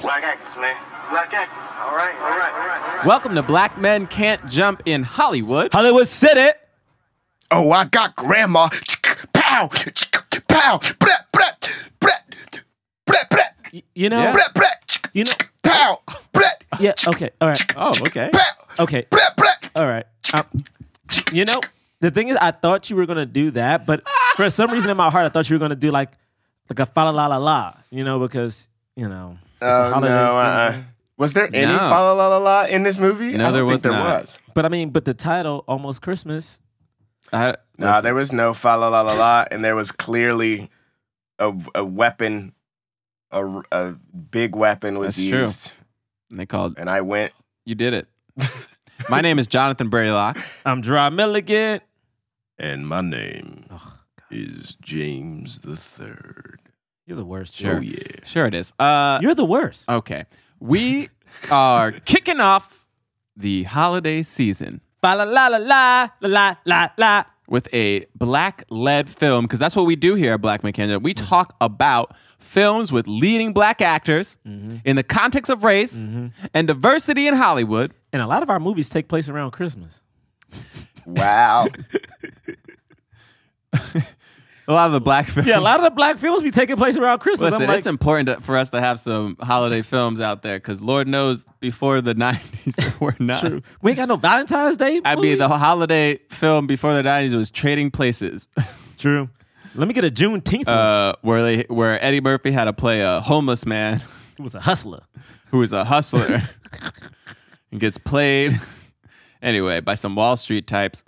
Black 0.00 0.22
actors, 0.24 0.56
man. 0.56 0.74
Black 1.10 1.34
actors. 1.34 1.68
All 1.80 1.94
right, 1.94 2.14
all 2.22 2.30
right, 2.30 2.52
all 2.54 2.96
right. 2.96 3.06
Welcome 3.06 3.34
to 3.34 3.42
Black 3.42 3.76
Men 3.78 4.06
Can't 4.06 4.48
Jump 4.48 4.82
in 4.86 5.02
Hollywood. 5.02 5.72
Hollywood 5.72 6.08
said 6.08 6.38
it. 6.38 6.56
Oh, 7.50 7.70
I 7.70 7.84
got 7.84 8.16
grandma. 8.16 8.68
Pow, 9.34 9.68
pow, 10.48 10.78
brat, 10.98 11.26
brat, 11.32 11.70
brat, 12.00 12.34
brat, 13.06 13.30
brat, 13.30 13.54
Y- 13.74 13.82
You 13.94 14.08
know. 14.08 14.22
Yeah. 14.22 14.32
brat, 14.32 14.54
brat, 14.54 14.77
You 15.12 15.24
know- 15.24 15.32
pow, 15.62 16.00
brat, 16.32 16.64
Yeah. 16.80 16.92
Okay. 17.06 17.30
All 17.40 17.48
right. 17.48 17.62
Oh, 17.76 17.92
okay. 18.06 18.30
pow, 18.32 18.84
Okay. 18.84 19.06
brat, 19.10 19.36
brat. 19.36 19.70
All 19.74 19.86
right. 19.86 20.06
Um, 20.32 20.44
you 21.32 21.44
know, 21.44 21.60
the 22.00 22.10
thing 22.10 22.28
is, 22.28 22.36
I 22.40 22.50
thought 22.52 22.88
you 22.90 22.96
were 22.96 23.06
gonna 23.06 23.26
do 23.26 23.50
that, 23.52 23.86
but 23.86 24.02
for 24.36 24.48
some 24.50 24.70
reason 24.70 24.90
in 24.90 24.96
my 24.96 25.10
heart, 25.10 25.26
I 25.26 25.28
thought 25.30 25.48
you 25.50 25.54
were 25.56 25.60
gonna 25.60 25.74
do 25.76 25.90
like 25.90 26.10
like 26.70 26.78
a 26.80 26.86
fa 26.86 27.00
la 27.00 27.10
la 27.10 27.26
la 27.26 27.36
la. 27.38 27.74
You 27.90 28.04
know, 28.04 28.18
because 28.18 28.68
you 28.96 29.08
know. 29.08 29.38
Oh 29.60 29.98
no! 30.00 30.06
Uh, 30.08 30.76
was 31.16 31.32
there 31.32 31.46
any 31.52 31.66
No. 31.72 31.78
fa 31.78 31.98
la 32.00 32.12
la 32.12 32.28
la 32.28 32.38
la 32.38 32.64
in 32.66 32.82
this 32.84 32.98
movie? 32.98 33.32
No, 33.36 33.44
I 33.48 33.50
don't 33.50 33.52
there 33.54 33.62
think 33.62 33.72
was 33.72 33.82
there 33.82 33.92
not. 33.92 34.20
was. 34.20 34.38
But 34.54 34.64
I 34.64 34.68
mean, 34.68 34.90
but 34.90 35.04
the 35.04 35.14
title, 35.14 35.64
almost 35.66 36.00
Christmas. 36.02 36.60
I, 37.32 37.56
No, 37.76 37.88
listen, 37.88 38.04
there 38.04 38.14
was 38.14 38.32
no 38.32 38.54
fa 38.54 38.76
la 38.78 38.88
la 38.88 39.00
la 39.00 39.14
la, 39.14 39.44
and 39.50 39.64
there 39.64 39.74
was 39.74 39.90
clearly 39.92 40.70
a, 41.38 41.52
a 41.74 41.84
weapon, 41.84 42.52
a, 43.30 43.62
a 43.72 43.92
big 44.30 44.54
weapon 44.54 44.98
was 44.98 45.16
That's 45.16 45.24
used. 45.24 45.66
True. 45.66 45.76
And 46.30 46.40
they 46.40 46.46
called. 46.46 46.74
And 46.78 46.88
I 46.88 47.00
went. 47.00 47.32
You 47.64 47.74
did 47.74 47.94
it. 47.94 48.08
my 49.08 49.20
name 49.20 49.38
is 49.38 49.46
Jonathan 49.46 49.90
Braylock. 49.90 50.42
I'm 50.64 50.82
Jerah 50.82 51.10
Milligan. 51.10 51.80
And 52.58 52.88
my 52.88 53.00
name 53.00 53.66
oh, 53.70 54.00
is 54.30 54.76
James 54.80 55.60
the 55.60 55.76
Third. 55.76 56.60
You're 57.06 57.16
the 57.16 57.24
worst. 57.24 57.54
Sure. 57.54 57.76
Oh, 57.76 57.80
yeah. 57.80 58.24
Sure 58.24 58.46
it 58.46 58.54
is. 58.54 58.72
Uh, 58.78 59.18
You're 59.22 59.34
the 59.34 59.44
worst. 59.44 59.88
Okay. 59.88 60.26
We 60.60 61.08
are 61.50 61.92
kicking 62.04 62.40
off 62.40 62.86
the 63.34 63.62
holiday 63.62 64.22
season. 64.22 64.82
La 65.02 65.14
la 65.14 65.24
la 65.24 65.46
la 65.46 66.10
la 66.20 66.56
la 66.66 66.88
la 66.98 67.24
with 67.48 67.68
a 67.72 68.06
black 68.14 68.64
led 68.70 69.08
film 69.08 69.44
because 69.44 69.58
that's 69.58 69.74
what 69.74 69.86
we 69.86 69.96
do 69.96 70.14
here 70.14 70.34
at 70.34 70.40
Black 70.40 70.62
Jump. 70.62 71.02
We 71.02 71.14
mm-hmm. 71.14 71.24
talk 71.24 71.56
about 71.60 72.14
films 72.38 72.92
with 72.92 73.06
leading 73.08 73.52
black 73.52 73.80
actors 73.80 74.36
mm-hmm. 74.46 74.76
in 74.84 74.96
the 74.96 75.02
context 75.02 75.50
of 75.50 75.64
race 75.64 75.96
mm-hmm. 75.96 76.28
and 76.54 76.66
diversity 76.66 77.26
in 77.26 77.34
Hollywood. 77.34 77.92
And 78.12 78.22
a 78.22 78.26
lot 78.26 78.42
of 78.42 78.50
our 78.50 78.60
movies 78.60 78.88
take 78.88 79.08
place 79.08 79.28
around 79.28 79.50
Christmas. 79.50 80.00
Wow. 81.06 81.68
A 84.68 84.72
lot 84.74 84.86
of 84.86 84.92
the 84.92 85.00
black 85.00 85.26
films. 85.28 85.48
Yeah, 85.48 85.58
a 85.58 85.60
lot 85.60 85.78
of 85.80 85.84
the 85.84 85.90
black 85.90 86.18
films 86.18 86.42
be 86.42 86.50
taking 86.50 86.76
place 86.76 86.98
around 86.98 87.20
Christmas. 87.20 87.52
Listen, 87.52 87.66
like, 87.66 87.78
it's 87.78 87.86
important 87.86 88.26
to, 88.28 88.40
for 88.42 88.54
us 88.56 88.68
to 88.70 88.80
have 88.80 89.00
some 89.00 89.36
holiday 89.40 89.80
films 89.80 90.20
out 90.20 90.42
there 90.42 90.58
because 90.58 90.80
Lord 90.82 91.08
knows 91.08 91.46
before 91.58 92.02
the 92.02 92.14
90s 92.14 92.76
there 92.76 92.92
were 93.00 93.16
not. 93.18 93.40
true. 93.40 93.62
We 93.80 93.92
ain't 93.92 93.96
got 93.98 94.08
no 94.08 94.16
Valentine's 94.16 94.76
Day. 94.76 95.00
I 95.06 95.16
movie? 95.16 95.30
mean, 95.30 95.38
the 95.38 95.48
holiday 95.48 96.18
film 96.28 96.66
before 96.66 96.92
the 96.94 97.02
90s 97.02 97.34
was 97.34 97.50
Trading 97.50 97.90
Places, 97.90 98.46
true. 98.98 99.30
Let 99.74 99.88
me 99.88 99.94
get 99.94 100.04
a 100.04 100.10
Juneteenth. 100.10 100.66
one. 100.66 100.76
uh, 100.76 101.12
where 101.22 101.42
they 101.42 101.62
where 101.68 102.02
Eddie 102.04 102.20
Murphy 102.20 102.50
had 102.50 102.64
to 102.64 102.72
play 102.74 103.00
a 103.00 103.20
homeless 103.20 103.64
man 103.64 104.02
It 104.38 104.42
was 104.42 104.54
a 104.54 104.60
hustler. 104.60 105.02
who 105.50 105.62
is 105.62 105.72
a 105.72 105.84
hustler 105.84 106.42
and 107.70 107.80
gets 107.80 107.96
played 107.96 108.60
anyway 109.40 109.80
by 109.80 109.94
some 109.94 110.14
Wall 110.14 110.36
Street 110.36 110.66
types. 110.66 111.04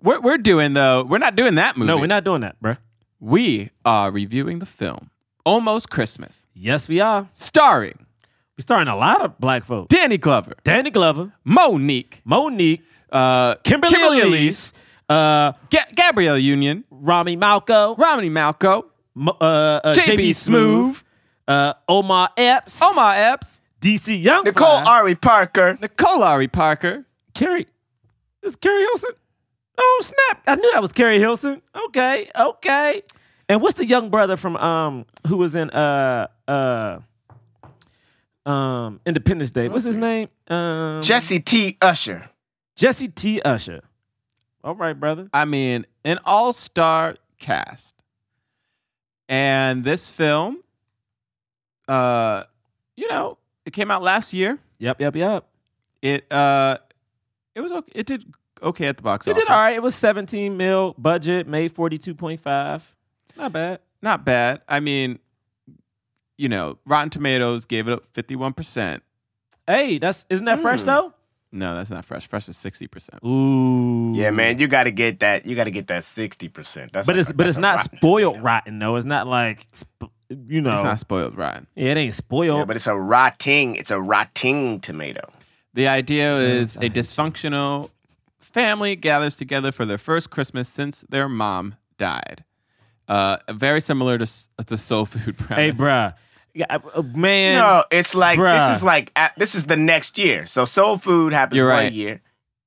We're, 0.00 0.20
we're 0.20 0.38
doing 0.38 0.74
though. 0.74 1.04
We're 1.04 1.18
not 1.18 1.36
doing 1.36 1.54
that 1.56 1.76
movie. 1.76 1.86
No, 1.86 1.96
we're 1.96 2.06
not 2.06 2.24
doing 2.24 2.40
that, 2.40 2.60
bruh. 2.60 2.76
We 3.20 3.70
are 3.84 4.10
reviewing 4.10 4.58
the 4.58 4.66
film 4.66 5.10
Almost 5.44 5.90
Christmas, 5.90 6.46
Yes, 6.54 6.88
we 6.88 7.00
are. 7.00 7.28
starring 7.32 8.06
We're 8.56 8.62
starring 8.62 8.88
a 8.88 8.96
lot 8.96 9.22
of 9.22 9.38
black 9.38 9.64
folks. 9.64 9.88
Danny 9.94 10.16
Glover, 10.18 10.54
Danny 10.64 10.90
Glover, 10.90 11.32
Mo'Nique, 11.44 12.20
Mo'Nique, 12.24 12.82
uh, 13.12 13.56
Kimberly, 13.64 14.20
Elise, 14.20 14.72
uh, 15.08 15.52
Ga- 15.70 15.90
Gabrielle 15.94 16.38
Union, 16.38 16.84
Romany 16.90 17.36
Malco, 17.36 17.96
Romany 17.98 18.30
Malco, 18.30 18.84
Mo- 19.14 19.36
uh, 19.40 19.80
uh, 19.84 19.94
JB 19.94 20.04
JB 20.16 20.30
Smoove, 20.30 20.34
Smooth, 20.34 21.02
uh, 21.48 21.74
Omar 21.88 22.30
Epps, 22.36 22.80
Omar 22.80 23.14
Epps, 23.16 23.60
DC 23.80 24.22
Young, 24.22 24.44
Nicole 24.44 24.66
Ari 24.88 25.14
Parker. 25.16 25.76
Nicole 25.80 26.22
Ari 26.22 26.48
Parker. 26.48 27.04
Carrie. 27.34 27.66
Is 28.42 28.56
Keri 28.56 28.82
Hilson? 28.82 29.10
Oh 29.76 30.02
snap! 30.02 30.42
I 30.46 30.54
knew 30.56 30.70
that 30.72 30.82
was 30.82 30.92
Keri 30.92 31.18
Hilson. 31.18 31.60
Okay, 31.86 32.30
okay. 32.34 33.02
And 33.48 33.60
what's 33.60 33.78
the 33.78 33.86
young 33.86 34.10
brother 34.10 34.36
from 34.36 34.56
um 34.56 35.06
who 35.26 35.36
was 35.36 35.54
in 35.54 35.70
uh 35.70 36.28
uh 36.48 37.00
um 38.46 39.00
Independence 39.06 39.50
Day? 39.50 39.68
What's 39.68 39.84
his 39.84 39.98
name? 39.98 40.28
Um 40.48 41.02
Jesse 41.02 41.40
T. 41.40 41.76
Usher. 41.80 42.28
Jesse 42.76 43.08
T. 43.08 43.40
Usher. 43.42 43.82
All 44.62 44.74
right, 44.74 44.98
brother. 44.98 45.28
I 45.32 45.44
mean, 45.44 45.86
an 46.04 46.18
all-star 46.24 47.16
cast. 47.38 47.94
And 49.28 49.84
this 49.84 50.08
film, 50.08 50.58
uh, 51.86 52.44
you 52.96 53.08
know, 53.08 53.36
it 53.66 53.72
came 53.72 53.90
out 53.90 54.02
last 54.02 54.32
year. 54.32 54.58
Yep, 54.78 55.00
yep, 55.00 55.16
yep. 55.16 55.46
It 56.02 56.30
uh, 56.32 56.78
it 57.54 57.60
was 57.60 57.72
okay. 57.72 57.92
It 57.94 58.06
did 58.06 58.24
okay 58.64 58.86
at 58.86 58.96
the 58.96 59.02
box 59.02 59.26
It 59.26 59.32
office. 59.32 59.42
did 59.44 59.50
all 59.50 59.56
right. 59.58 59.74
It 59.76 59.82
was 59.82 59.94
17 59.94 60.56
mil 60.56 60.94
budget, 60.98 61.46
made 61.46 61.74
42.5. 61.74 62.82
Not 63.36 63.52
bad. 63.52 63.80
Not 64.02 64.24
bad. 64.24 64.62
I 64.68 64.80
mean, 64.80 65.18
you 66.36 66.48
know, 66.48 66.78
Rotten 66.86 67.10
Tomatoes 67.10 67.64
gave 67.64 67.88
it 67.88 67.92
up 67.92 68.04
fifty-one 68.12 68.52
percent. 68.52 69.02
Hey, 69.66 69.98
that's 69.98 70.26
isn't 70.30 70.44
that 70.46 70.60
fresh 70.60 70.80
Hmm. 70.80 70.86
though? 70.86 71.14
No, 71.52 71.76
that's 71.76 71.88
not 71.90 72.04
fresh. 72.04 72.26
Fresh 72.26 72.48
is 72.48 72.56
sixty 72.56 72.86
percent. 72.88 73.24
Ooh. 73.24 74.12
Yeah, 74.14 74.30
man, 74.30 74.58
you 74.58 74.66
got 74.66 74.84
to 74.84 74.90
get 74.90 75.20
that. 75.20 75.46
You 75.46 75.54
got 75.54 75.64
to 75.64 75.70
get 75.70 75.86
that 75.86 76.02
sixty 76.04 76.48
percent. 76.48 76.92
That's 76.92 77.06
But 77.06 77.14
like 77.16 77.20
it's 77.20 77.30
a- 77.30 77.34
but 77.34 77.44
that's 77.44 77.50
it's 77.52 77.58
a 77.58 77.60
not 77.60 77.76
rotten 77.76 77.98
spoiled 77.98 78.34
tomato. 78.34 78.44
rotten 78.44 78.78
though. 78.80 78.96
It's 78.96 79.06
not 79.06 79.26
like 79.28 79.68
sp- 79.78 80.10
you 80.48 80.60
know. 80.60 80.74
It's 80.74 80.82
not 80.82 80.98
spoiled 80.98 81.36
rotten. 81.36 81.66
yeah, 81.76 81.92
it 81.92 81.96
ain't 81.96 82.14
spoiled. 82.14 82.58
Yeah, 82.58 82.64
but 82.64 82.76
it's 82.76 82.86
a 82.88 82.96
rotting. 82.96 83.76
It's 83.76 83.90
a 83.92 84.00
rotting 84.00 84.80
tomato. 84.80 85.22
The 85.74 85.86
idea 85.88 86.36
James, 86.36 86.70
is 86.72 86.76
I 86.76 86.80
a 86.80 86.82
hate 86.84 86.96
you. 86.96 87.02
dysfunctional 87.02 87.90
family 88.54 88.96
gathers 88.96 89.36
together 89.36 89.72
for 89.72 89.84
their 89.84 89.98
first 89.98 90.30
Christmas 90.30 90.68
since 90.68 91.04
their 91.10 91.28
mom 91.28 91.74
died. 91.98 92.44
Uh, 93.08 93.36
very 93.50 93.80
similar 93.80 94.16
to 94.16 94.22
s- 94.22 94.48
the 94.66 94.78
soul 94.78 95.04
food 95.04 95.36
premise. 95.38 95.56
hey, 95.56 95.72
bruh. 95.72 96.14
Yeah, 96.54 96.66
uh, 96.70 96.78
uh, 96.94 97.02
man. 97.02 97.58
no, 97.58 97.84
it's 97.90 98.14
like 98.14 98.38
bruh. 98.38 98.56
this 98.68 98.78
is 98.78 98.84
like 98.84 99.10
a- 99.16 99.32
this 99.36 99.54
is 99.54 99.64
the 99.64 99.76
next 99.76 100.16
year. 100.18 100.46
So 100.46 100.64
soul 100.64 100.96
food 100.98 101.32
happens 101.32 101.56
You're 101.58 101.68
one 101.68 101.76
right. 101.84 101.92
year. 101.92 102.22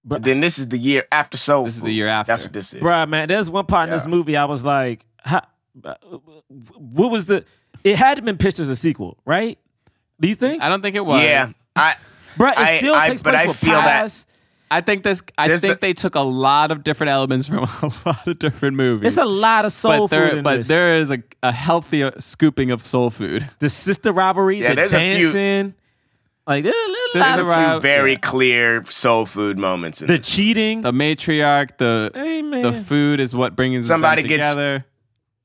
Bruh. 0.07 0.21
Then 0.23 0.41
this 0.41 0.59
is 0.59 0.67
the 0.67 0.77
year 0.77 1.05
after 1.11 1.37
soul. 1.37 1.65
This 1.65 1.75
is 1.75 1.81
the 1.81 1.87
Food. 1.87 1.93
year 1.93 2.07
after. 2.07 2.31
That's 2.33 2.43
what 2.43 2.53
this 2.53 2.73
is. 2.73 2.81
Bruh, 2.83 3.07
man, 3.09 3.27
there's 3.29 3.49
one 3.49 3.65
part 3.65 3.89
in 3.89 3.95
this 3.95 4.03
Yeah. 4.03 4.09
movie 4.09 4.37
I 4.37 4.45
was 4.45 4.63
like, 4.63 5.05
how, 5.19 5.41
uh, 5.83 5.95
what 6.75 7.11
was 7.11 7.25
the? 7.25 7.43
It 7.83 7.95
had 7.95 8.15
to 8.17 8.21
been 8.21 8.37
pitched 8.37 8.59
as 8.59 8.67
a 8.69 8.75
sequel, 8.75 9.17
right? 9.25 9.57
Do 10.19 10.27
you 10.27 10.35
think? 10.35 10.61
I 10.61 10.69
don't 10.69 10.81
think 10.81 10.95
it 10.95 11.05
was. 11.05 11.23
Yeah, 11.23 11.51
I 11.75 11.95
Bruh, 12.37 12.51
it 12.51 12.57
I- 12.57 12.77
still 12.77 12.93
I- 12.95 13.07
takes 13.09 13.21
but 13.23 13.33
place 13.33 13.45
I 13.45 13.47
with 13.47 13.57
feel 13.57 13.71
that- 13.71 14.01
pies. 14.01 14.25
I 14.69 14.81
think 14.81 15.03
this. 15.03 15.21
I 15.37 15.47
There's 15.47 15.61
think 15.61 15.75
the- 15.79 15.87
they 15.87 15.93
took 15.93 16.15
a 16.15 16.19
lot 16.21 16.71
of 16.71 16.83
different 16.83 17.11
elements 17.11 17.47
from 17.47 17.59
a 17.81 17.91
lot 18.05 18.27
of 18.27 18.39
different 18.39 18.75
movies. 18.75 19.07
It's 19.07 19.17
a 19.17 19.25
lot 19.25 19.65
of 19.65 19.71
soul 19.73 20.07
but 20.07 20.15
there, 20.15 20.29
food 20.29 20.37
in 20.39 20.43
but 20.43 20.57
this. 20.57 20.67
there 20.67 20.97
is 20.99 21.11
a, 21.11 21.23
a 21.43 21.51
healthy 21.51 22.09
scooping 22.19 22.71
of 22.71 22.85
soul 22.85 23.09
food. 23.09 23.47
the 23.59 23.69
sister 23.69 24.11
rivalry, 24.11 24.61
Yeah, 24.61 24.69
the 24.69 24.75
there's 24.75 24.93
a 24.93 24.99
few- 25.15 25.31
dancing, 25.31 25.73
like 26.45 26.63
there's 26.63 26.75
a 26.75 26.93
Sister 27.13 27.19
lot 27.19 27.35
there's 27.37 27.47
of 27.47 27.47
a 27.49 27.55
few 27.55 27.65
Right, 27.73 27.81
very 27.81 28.11
yeah. 28.13 28.17
clear 28.19 28.85
soul 28.85 29.25
food 29.25 29.57
moments. 29.57 30.01
In 30.01 30.07
the 30.07 30.17
this. 30.17 30.27
cheating. 30.27 30.81
The 30.81 30.91
matriarch, 30.91 31.77
the 31.77 32.11
hey 32.13 32.41
man, 32.41 32.63
the 32.63 32.73
food 32.73 33.19
is 33.21 33.33
what 33.33 33.55
brings 33.55 33.87
Somebody 33.87 34.23
them 34.23 34.29
gets- 34.29 34.49
together. 34.49 34.85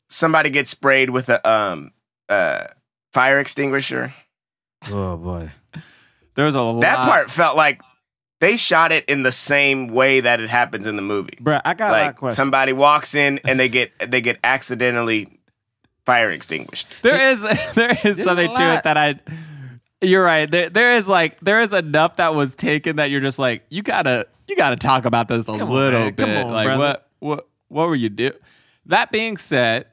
Somebody 0.09 0.51
gets 0.51 0.71
sprayed 0.71 1.11
with 1.11 1.29
a 1.29 1.49
um 1.49 1.93
uh 2.29 2.65
fire 3.13 3.39
extinguisher. 3.39 4.13
oh 4.91 5.17
boy, 5.17 5.51
There 6.35 6.45
was 6.47 6.55
a 6.57 6.61
lot. 6.63 6.81
That 6.81 6.97
part 6.99 7.31
felt 7.31 7.57
like 7.57 7.81
they 8.43 8.57
shot 8.57 8.91
it 8.91 9.05
in 9.07 9.23
the 9.23 9.31
same 9.33 9.87
way 9.87 10.21
that 10.21 10.41
it 10.41 10.51
happens 10.51 10.85
in 10.87 10.97
the 10.97 11.03
movie. 11.03 11.39
bruh, 11.41 11.63
I 11.65 11.75
got 11.75 11.91
a 11.91 11.93
lot 11.93 12.09
of 12.11 12.17
questions. 12.17 12.37
somebody 12.37 12.73
walks 12.73 13.15
in 13.15 13.39
and 13.45 13.59
they 13.59 13.69
get 13.69 13.93
they 14.11 14.21
get 14.21 14.39
accidentally 14.43 15.39
fire 16.05 16.31
extinguished. 16.33 16.89
There 17.03 17.31
is 17.31 17.43
there 17.75 17.97
is 18.05 18.19
a 18.19 18.25
something 18.25 18.49
to 18.55 18.75
it 18.75 18.83
that 18.83 18.97
I. 18.99 19.21
You're 20.01 20.25
right. 20.25 20.51
There 20.51 20.69
there 20.69 20.97
is 20.97 21.07
like 21.07 21.39
there 21.41 21.63
is 21.63 21.73
enough 21.73 22.17
that 22.17 22.35
was 22.35 22.57
taken 22.57 22.97
that 22.97 23.11
you're 23.11 23.21
just 23.21 23.39
like 23.39 23.63
you 23.71 23.83
gotta 23.83 24.27
you 24.49 24.57
gotta 24.57 24.75
talk 24.75 25.05
about 25.05 25.29
this 25.29 25.47
a 25.49 25.57
Come 25.57 25.71
little 25.71 26.01
man. 26.01 26.15
bit. 26.15 26.27
Come 26.27 26.47
on, 26.49 26.53
like 26.53 26.67
brother. 26.67 26.79
what 26.81 27.09
what 27.21 27.49
what 27.69 27.89
were 27.89 27.95
you 27.95 28.09
do? 28.09 28.33
That 28.87 29.13
being 29.13 29.37
said, 29.37 29.87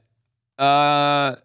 uh, 0.58 1.36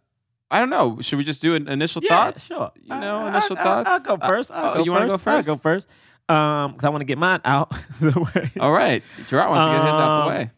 I 0.50 0.58
don't 0.58 0.70
know. 0.70 0.98
Should 1.02 1.18
we 1.18 1.24
just 1.24 1.42
do 1.42 1.54
an 1.54 1.68
initial 1.68 2.00
yeah, 2.02 2.08
thoughts? 2.08 2.44
sure. 2.46 2.72
You 2.82 2.88
know, 2.98 3.18
I- 3.18 3.28
initial 3.28 3.58
I- 3.58 3.60
I- 3.60 3.64
thoughts. 3.64 3.90
I'll 3.90 4.00
go 4.00 4.14
Uh, 4.24 4.28
first. 4.28 4.50
I'll 4.50 4.70
oh, 4.70 4.74
go 4.76 4.84
you 4.84 4.92
want 4.92 5.02
to 5.04 5.08
go 5.08 5.18
first? 5.18 5.48
I'll 5.48 5.56
first? 5.56 5.56
go 5.56 5.56
first. 5.56 5.88
Um, 6.28 6.72
because 6.72 6.86
I 6.86 6.88
want 6.88 7.02
to 7.02 7.06
get 7.06 7.18
mine 7.18 7.40
out 7.44 7.70
the 8.00 8.18
way. 8.34 8.50
All 8.60 8.72
right, 8.72 9.02
Jerah 9.28 9.48
wants 9.50 9.68
to 9.68 9.78
get 9.78 9.84
his 9.86 9.94
out 9.94 10.14
the 10.16 10.22
Um, 10.22 10.28
way. 10.28 10.50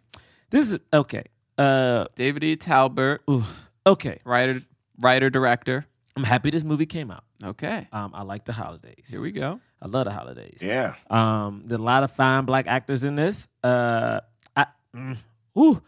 This 0.51 0.71
is 0.73 0.79
okay. 0.93 1.25
Uh, 1.59 2.07
David 2.15 2.45
E. 2.45 2.57
Talbert, 2.57 3.23
ooh, 3.31 3.45
okay. 3.87 4.21
writer, 4.25 4.61
writer, 5.01 5.29
director. 5.31 5.87
I'm 6.17 6.25
happy 6.25 6.51
this 6.51 6.65
movie 6.65 6.87
came 6.87 7.11
out. 7.11 7.25
Okay, 7.45 7.87
Um, 7.93 8.13
I 8.15 8.23
like 8.23 8.45
the 8.45 8.53
holidays. 8.53 9.05
here 9.11 9.21
we 9.21 9.31
go. 9.33 9.61
I 9.83 9.89
love 9.89 10.07
the 10.07 10.13
holidays. 10.13 10.61
Yeah. 10.63 10.95
Um, 11.11 11.65
there's 11.67 11.79
a 11.81 11.83
lot 11.85 12.03
of 12.03 12.11
fine 12.13 12.45
black 12.47 12.67
actors 12.67 13.05
in 13.05 13.15
this. 13.17 13.47
Uh, 13.63 14.21
I, 14.57 14.67
mm, 14.95 15.19
ooh, 15.59 15.83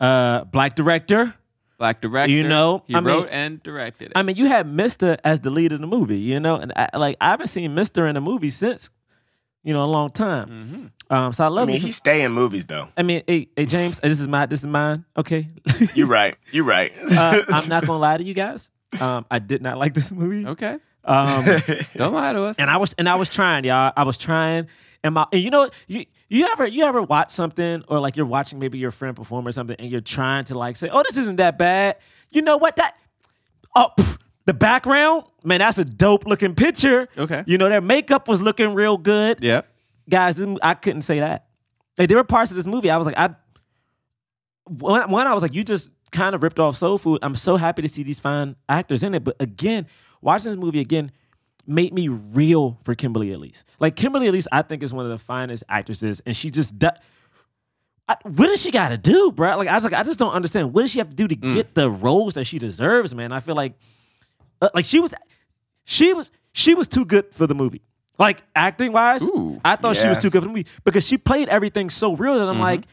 uh, 0.00 0.42
black 0.44 0.74
director. 0.74 1.34
Black 1.78 2.00
director. 2.00 2.32
You 2.32 2.42
know, 2.48 2.82
he 2.88 2.94
I 2.96 3.00
mean- 3.00 3.06
wrote 3.14 3.28
and 3.30 3.62
directed 3.62 4.06
it. 4.06 4.12
I 4.16 4.22
mean, 4.24 4.34
you 4.36 4.46
had 4.46 4.66
Mister 4.66 5.18
as 5.22 5.40
the 5.40 5.50
lead 5.50 5.72
of 5.72 5.80
the 5.80 5.86
movie, 5.86 6.18
you 6.18 6.40
know, 6.40 6.56
and 6.56 6.72
I, 6.74 6.88
like 6.96 7.16
I 7.20 7.30
haven't 7.30 7.46
seen 7.48 7.74
Mister 7.76 8.08
in 8.08 8.16
a 8.16 8.20
movie 8.20 8.50
since, 8.50 8.90
you 9.68 9.74
know, 9.74 9.84
a 9.84 9.92
long 9.98 10.08
time. 10.08 10.48
Mhm. 11.10 11.14
Um, 11.14 11.32
so 11.34 11.44
I 11.44 11.46
I 11.46 11.50
love 11.50 11.68
mean, 11.68 11.78
he 11.78 11.92
stay 11.92 12.22
in 12.22 12.32
movies 12.32 12.64
though. 12.64 12.88
I 12.96 13.02
mean, 13.02 13.22
hey, 13.26 13.48
hey, 13.54 13.66
James, 13.66 14.00
this 14.00 14.18
is 14.18 14.26
my, 14.26 14.46
this 14.46 14.60
is 14.60 14.66
mine. 14.66 15.04
Okay, 15.14 15.48
You're 15.94 16.06
right. 16.06 16.36
You're 16.52 16.64
right. 16.64 16.90
uh, 17.10 17.42
I'm 17.48 17.68
not 17.68 17.86
gonna 17.86 17.98
lie 17.98 18.16
to 18.16 18.24
you 18.24 18.32
guys. 18.34 18.70
Um, 18.98 19.26
I 19.30 19.38
did 19.38 19.60
not 19.60 19.76
like 19.76 19.92
this 19.92 20.10
movie. 20.10 20.46
Okay, 20.46 20.78
Um, 21.04 21.44
don't 21.96 22.14
lie 22.14 22.32
to 22.32 22.44
us. 22.44 22.58
and 22.58 22.70
I 22.70 22.78
was 22.78 22.94
and 22.96 23.08
I 23.08 23.16
was 23.16 23.28
trying, 23.28 23.64
y'all. 23.64 23.92
I 23.94 24.04
was 24.04 24.16
trying, 24.16 24.68
and 25.04 25.12
my 25.14 25.26
and 25.32 25.42
you 25.42 25.50
know 25.50 25.68
you 25.86 26.06
you 26.30 26.46
ever 26.46 26.66
you 26.66 26.84
ever 26.84 27.02
watch 27.02 27.30
something 27.30 27.84
or 27.88 28.00
like 28.00 28.16
you're 28.16 28.24
watching 28.26 28.58
maybe 28.58 28.78
your 28.78 28.90
friend 28.90 29.14
perform 29.14 29.46
or 29.46 29.52
something, 29.52 29.76
and 29.78 29.90
you're 29.90 30.00
trying 30.00 30.44
to 30.46 30.56
like 30.58 30.76
say, 30.76 30.88
oh, 30.90 31.02
this 31.06 31.18
isn't 31.18 31.36
that 31.36 31.58
bad. 31.58 31.96
You 32.30 32.40
know 32.40 32.56
what 32.56 32.76
that? 32.76 32.96
Oh, 33.76 33.90
pff, 33.98 34.16
the 34.46 34.54
background, 34.54 35.24
man, 35.48 35.58
that's 35.58 35.78
a 35.78 35.84
dope 35.84 36.26
looking 36.26 36.54
picture. 36.54 37.08
Okay. 37.16 37.42
you 37.46 37.58
know 37.58 37.68
their 37.68 37.80
makeup 37.80 38.28
was 38.28 38.40
looking 38.40 38.74
real 38.74 38.96
good. 38.96 39.38
Yeah. 39.42 39.62
Guys, 40.08 40.40
I 40.62 40.74
couldn't 40.74 41.02
say 41.02 41.20
that. 41.20 41.46
Like 41.98 42.08
there 42.08 42.16
were 42.16 42.24
parts 42.24 42.50
of 42.50 42.56
this 42.56 42.66
movie 42.66 42.90
I 42.90 42.96
was 42.96 43.06
like, 43.06 43.18
I 43.18 43.34
one, 44.64 45.10
one 45.10 45.26
I 45.26 45.34
was 45.34 45.42
like, 45.42 45.54
you 45.54 45.64
just 45.64 45.90
kind 46.12 46.34
of 46.34 46.42
ripped 46.42 46.58
off 46.58 46.76
Soul 46.76 46.98
Food. 46.98 47.18
I'm 47.22 47.36
so 47.36 47.56
happy 47.56 47.82
to 47.82 47.88
see 47.88 48.02
these 48.02 48.20
fine 48.20 48.56
actors 48.68 49.02
in 49.02 49.14
it, 49.14 49.24
but 49.24 49.36
again, 49.40 49.86
watching 50.20 50.52
this 50.52 50.58
movie 50.58 50.80
again 50.80 51.10
made 51.66 51.92
me 51.92 52.08
real 52.08 52.78
for 52.84 52.94
Kimberly 52.94 53.32
Elise. 53.32 53.64
Like 53.78 53.96
Kimberly 53.96 54.26
Elise, 54.28 54.48
I 54.50 54.62
think 54.62 54.82
is 54.82 54.92
one 54.92 55.04
of 55.04 55.10
the 55.10 55.18
finest 55.18 55.64
actresses, 55.68 56.20
and 56.24 56.36
she 56.36 56.50
just. 56.50 56.74
I, 58.10 58.16
what 58.22 58.46
does 58.46 58.62
she 58.62 58.70
got 58.70 58.88
to 58.88 58.96
do, 58.96 59.30
bro? 59.32 59.58
Like 59.58 59.68
I 59.68 59.74
was 59.74 59.84
like, 59.84 59.92
I 59.92 60.02
just 60.02 60.18
don't 60.18 60.32
understand. 60.32 60.72
What 60.72 60.82
does 60.82 60.90
she 60.90 60.98
have 60.98 61.10
to 61.10 61.14
do 61.14 61.28
to 61.28 61.34
get 61.34 61.74
the 61.74 61.90
roles 61.90 62.34
that 62.34 62.44
she 62.44 62.58
deserves, 62.58 63.14
man? 63.14 63.32
I 63.32 63.40
feel 63.40 63.54
like, 63.54 63.74
uh, 64.62 64.70
like 64.74 64.86
she 64.86 64.98
was, 64.98 65.12
she 65.90 66.12
was, 66.12 66.30
she 66.52 66.74
was 66.74 66.86
too 66.86 67.04
good 67.06 67.32
for 67.32 67.46
the 67.46 67.54
movie. 67.54 67.80
Like 68.18 68.42
acting 68.54 68.92
wise, 68.92 69.22
Ooh, 69.22 69.60
I 69.64 69.76
thought 69.76 69.96
she 69.96 70.08
was 70.08 70.18
too 70.18 70.28
good 70.28 70.42
for 70.42 70.48
the 70.48 70.52
movie 70.52 70.66
because 70.84 71.06
she 71.06 71.16
played 71.16 71.48
everything 71.48 71.88
so 71.88 72.14
real 72.16 72.38
that 72.38 72.48
I'm 72.48 72.56
Mhm. 72.56 72.60
like, 72.60 72.84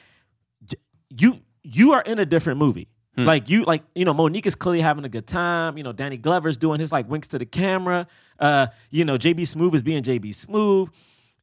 you 1.10 1.40
you 1.64 1.94
are 1.94 2.02
in 2.02 2.20
a 2.20 2.26
different 2.26 2.60
movie. 2.60 2.88
Like 3.18 3.50
you 3.50 3.64
like 3.64 3.84
you 3.96 4.04
know 4.04 4.14
Mo'Nique 4.14 4.46
is 4.46 4.56
clearly 4.56 4.82
having 4.82 5.06
a 5.06 5.10
good 5.10 5.26
time. 5.26 5.78
You 5.78 5.84
know 5.86 5.94
Danny 5.94 6.18
Glover's 6.18 6.58
doing 6.58 6.82
his 6.82 6.92
like 6.92 7.10
winks 7.10 7.30
to 7.30 7.40
the 7.40 7.46
camera. 7.46 8.08
Uh, 8.38 8.68
you 8.92 9.06
know 9.06 9.18
JB 9.18 9.44
Smoove 9.44 9.74
is 9.74 9.84
being 9.84 10.04
JB 10.04 10.32
Smoove, 10.36 10.90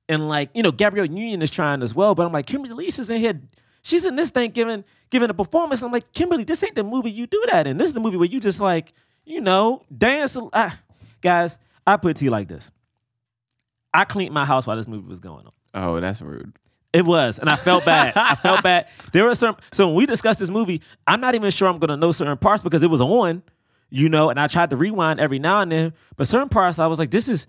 and 0.06 0.28
like 0.28 0.50
you 0.54 0.62
know 0.62 0.70
Gabrielle 0.70 1.06
Union 1.06 1.40
is 1.40 1.50
trying 1.50 1.82
as 1.82 1.94
well. 1.94 2.14
But 2.14 2.26
I'm 2.26 2.32
like 2.32 2.44
Kimberly 2.46 2.72
Elise 2.74 2.98
is 2.98 3.08
in 3.08 3.20
here. 3.20 3.40
She's 3.82 4.04
in 4.04 4.16
this 4.16 4.28
thing 4.30 4.50
giving 4.50 4.84
giving 5.08 5.30
a 5.30 5.34
performance. 5.34 5.80
I'm 5.82 5.90
like 5.90 6.12
Kimberly, 6.12 6.44
this 6.44 6.62
ain't 6.62 6.74
the 6.74 6.84
movie 6.84 7.10
you 7.10 7.26
do 7.26 7.42
that 7.50 7.66
in. 7.66 7.78
This 7.78 7.86
is 7.88 7.94
the 7.94 8.00
movie 8.00 8.18
where 8.18 8.28
you 8.28 8.38
just 8.38 8.60
like 8.60 8.92
you 9.24 9.40
know 9.40 9.82
dance. 9.96 10.36
Ah. 10.52 10.78
Guys, 11.22 11.58
I 11.86 11.96
put 11.96 12.12
it 12.12 12.16
to 12.18 12.24
you 12.24 12.30
like 12.30 12.48
this. 12.48 12.70
I 13.94 14.04
cleaned 14.04 14.34
my 14.34 14.44
house 14.44 14.66
while 14.66 14.76
this 14.76 14.88
movie 14.88 15.08
was 15.08 15.20
going 15.20 15.46
on. 15.46 15.52
Oh, 15.74 16.00
that's 16.00 16.20
rude. 16.20 16.52
It 16.92 17.06
was, 17.06 17.38
and 17.38 17.48
I 17.48 17.56
felt 17.56 17.86
bad. 17.86 18.12
I 18.16 18.34
felt 18.34 18.62
bad. 18.64 18.86
There 19.12 19.24
were 19.24 19.34
some. 19.34 19.56
So 19.72 19.86
when 19.86 19.96
we 19.96 20.04
discussed 20.06 20.38
this 20.40 20.50
movie, 20.50 20.82
I'm 21.06 21.20
not 21.20 21.34
even 21.34 21.50
sure 21.50 21.68
I'm 21.68 21.78
going 21.78 21.88
to 21.88 21.96
know 21.96 22.12
certain 22.12 22.36
parts 22.36 22.62
because 22.62 22.82
it 22.82 22.90
was 22.90 23.00
on, 23.00 23.42
you 23.88 24.10
know. 24.10 24.28
And 24.28 24.38
I 24.38 24.46
tried 24.46 24.70
to 24.70 24.76
rewind 24.76 25.18
every 25.18 25.38
now 25.38 25.60
and 25.60 25.72
then, 25.72 25.94
but 26.16 26.28
certain 26.28 26.50
parts 26.50 26.78
I 26.78 26.86
was 26.88 26.98
like, 26.98 27.10
"This 27.10 27.30
is," 27.30 27.46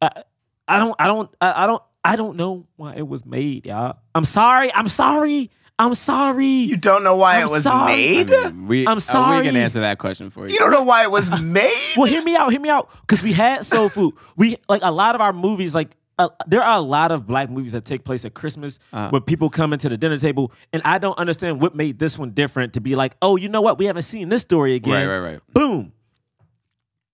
I, 0.00 0.22
I 0.66 0.78
don't, 0.78 0.94
I 0.98 1.06
don't, 1.06 1.30
I, 1.40 1.64
I 1.64 1.66
don't, 1.66 1.82
I 2.02 2.16
don't 2.16 2.36
know 2.36 2.66
why 2.76 2.94
it 2.94 3.06
was 3.06 3.26
made, 3.26 3.66
y'all. 3.66 3.98
I'm 4.14 4.24
sorry. 4.24 4.72
I'm 4.72 4.88
sorry. 4.88 5.50
I'm 5.80 5.94
sorry. 5.94 6.46
you 6.46 6.76
don't 6.76 7.02
know 7.02 7.16
why 7.16 7.36
I'm 7.38 7.46
it 7.48 7.50
was 7.50 7.62
sorry. 7.62 7.96
made. 7.96 8.30
I 8.32 8.50
mean, 8.50 8.66
we, 8.68 8.86
I'm 8.86 8.98
uh, 8.98 9.38
we 9.40 9.46
can 9.46 9.56
answer 9.56 9.80
that 9.80 9.98
question 9.98 10.28
for 10.30 10.46
you. 10.46 10.52
You 10.52 10.58
don't 10.58 10.70
know 10.72 10.82
why 10.82 11.02
it 11.04 11.10
was 11.10 11.30
made. 11.42 11.94
Well, 11.96 12.06
hear 12.06 12.22
me 12.22 12.36
out. 12.36 12.50
Hear 12.50 12.60
me 12.60 12.68
out. 12.68 12.90
Because 13.00 13.22
we 13.22 13.32
had 13.32 13.64
soul 13.64 13.88
food. 13.96 14.14
We 14.36 14.58
like 14.68 14.82
a 14.84 14.90
lot 14.92 15.14
of 15.14 15.20
our 15.20 15.32
movies. 15.32 15.74
Like 15.74 15.96
a, 16.18 16.28
there 16.46 16.62
are 16.62 16.76
a 16.76 16.82
lot 16.82 17.12
of 17.12 17.26
black 17.26 17.48
movies 17.48 17.72
that 17.72 17.86
take 17.86 18.04
place 18.04 18.26
at 18.26 18.34
Christmas 18.34 18.78
Uh-huh. 18.92 19.08
where 19.08 19.20
people 19.22 19.48
come 19.48 19.72
into 19.72 19.88
the 19.88 19.96
dinner 19.96 20.18
table, 20.18 20.52
and 20.72 20.82
I 20.84 20.98
don't 20.98 21.18
understand 21.18 21.62
what 21.62 21.74
made 21.74 21.98
this 21.98 22.18
one 22.18 22.32
different 22.32 22.74
to 22.74 22.80
be 22.82 22.94
like, 22.94 23.16
oh, 23.22 23.36
you 23.36 23.48
know 23.48 23.62
what? 23.62 23.78
We 23.78 23.86
haven't 23.86 24.02
seen 24.02 24.28
this 24.28 24.42
story 24.42 24.74
again. 24.74 25.08
Right, 25.08 25.18
right, 25.18 25.32
right. 25.32 25.40
Boom. 25.54 25.92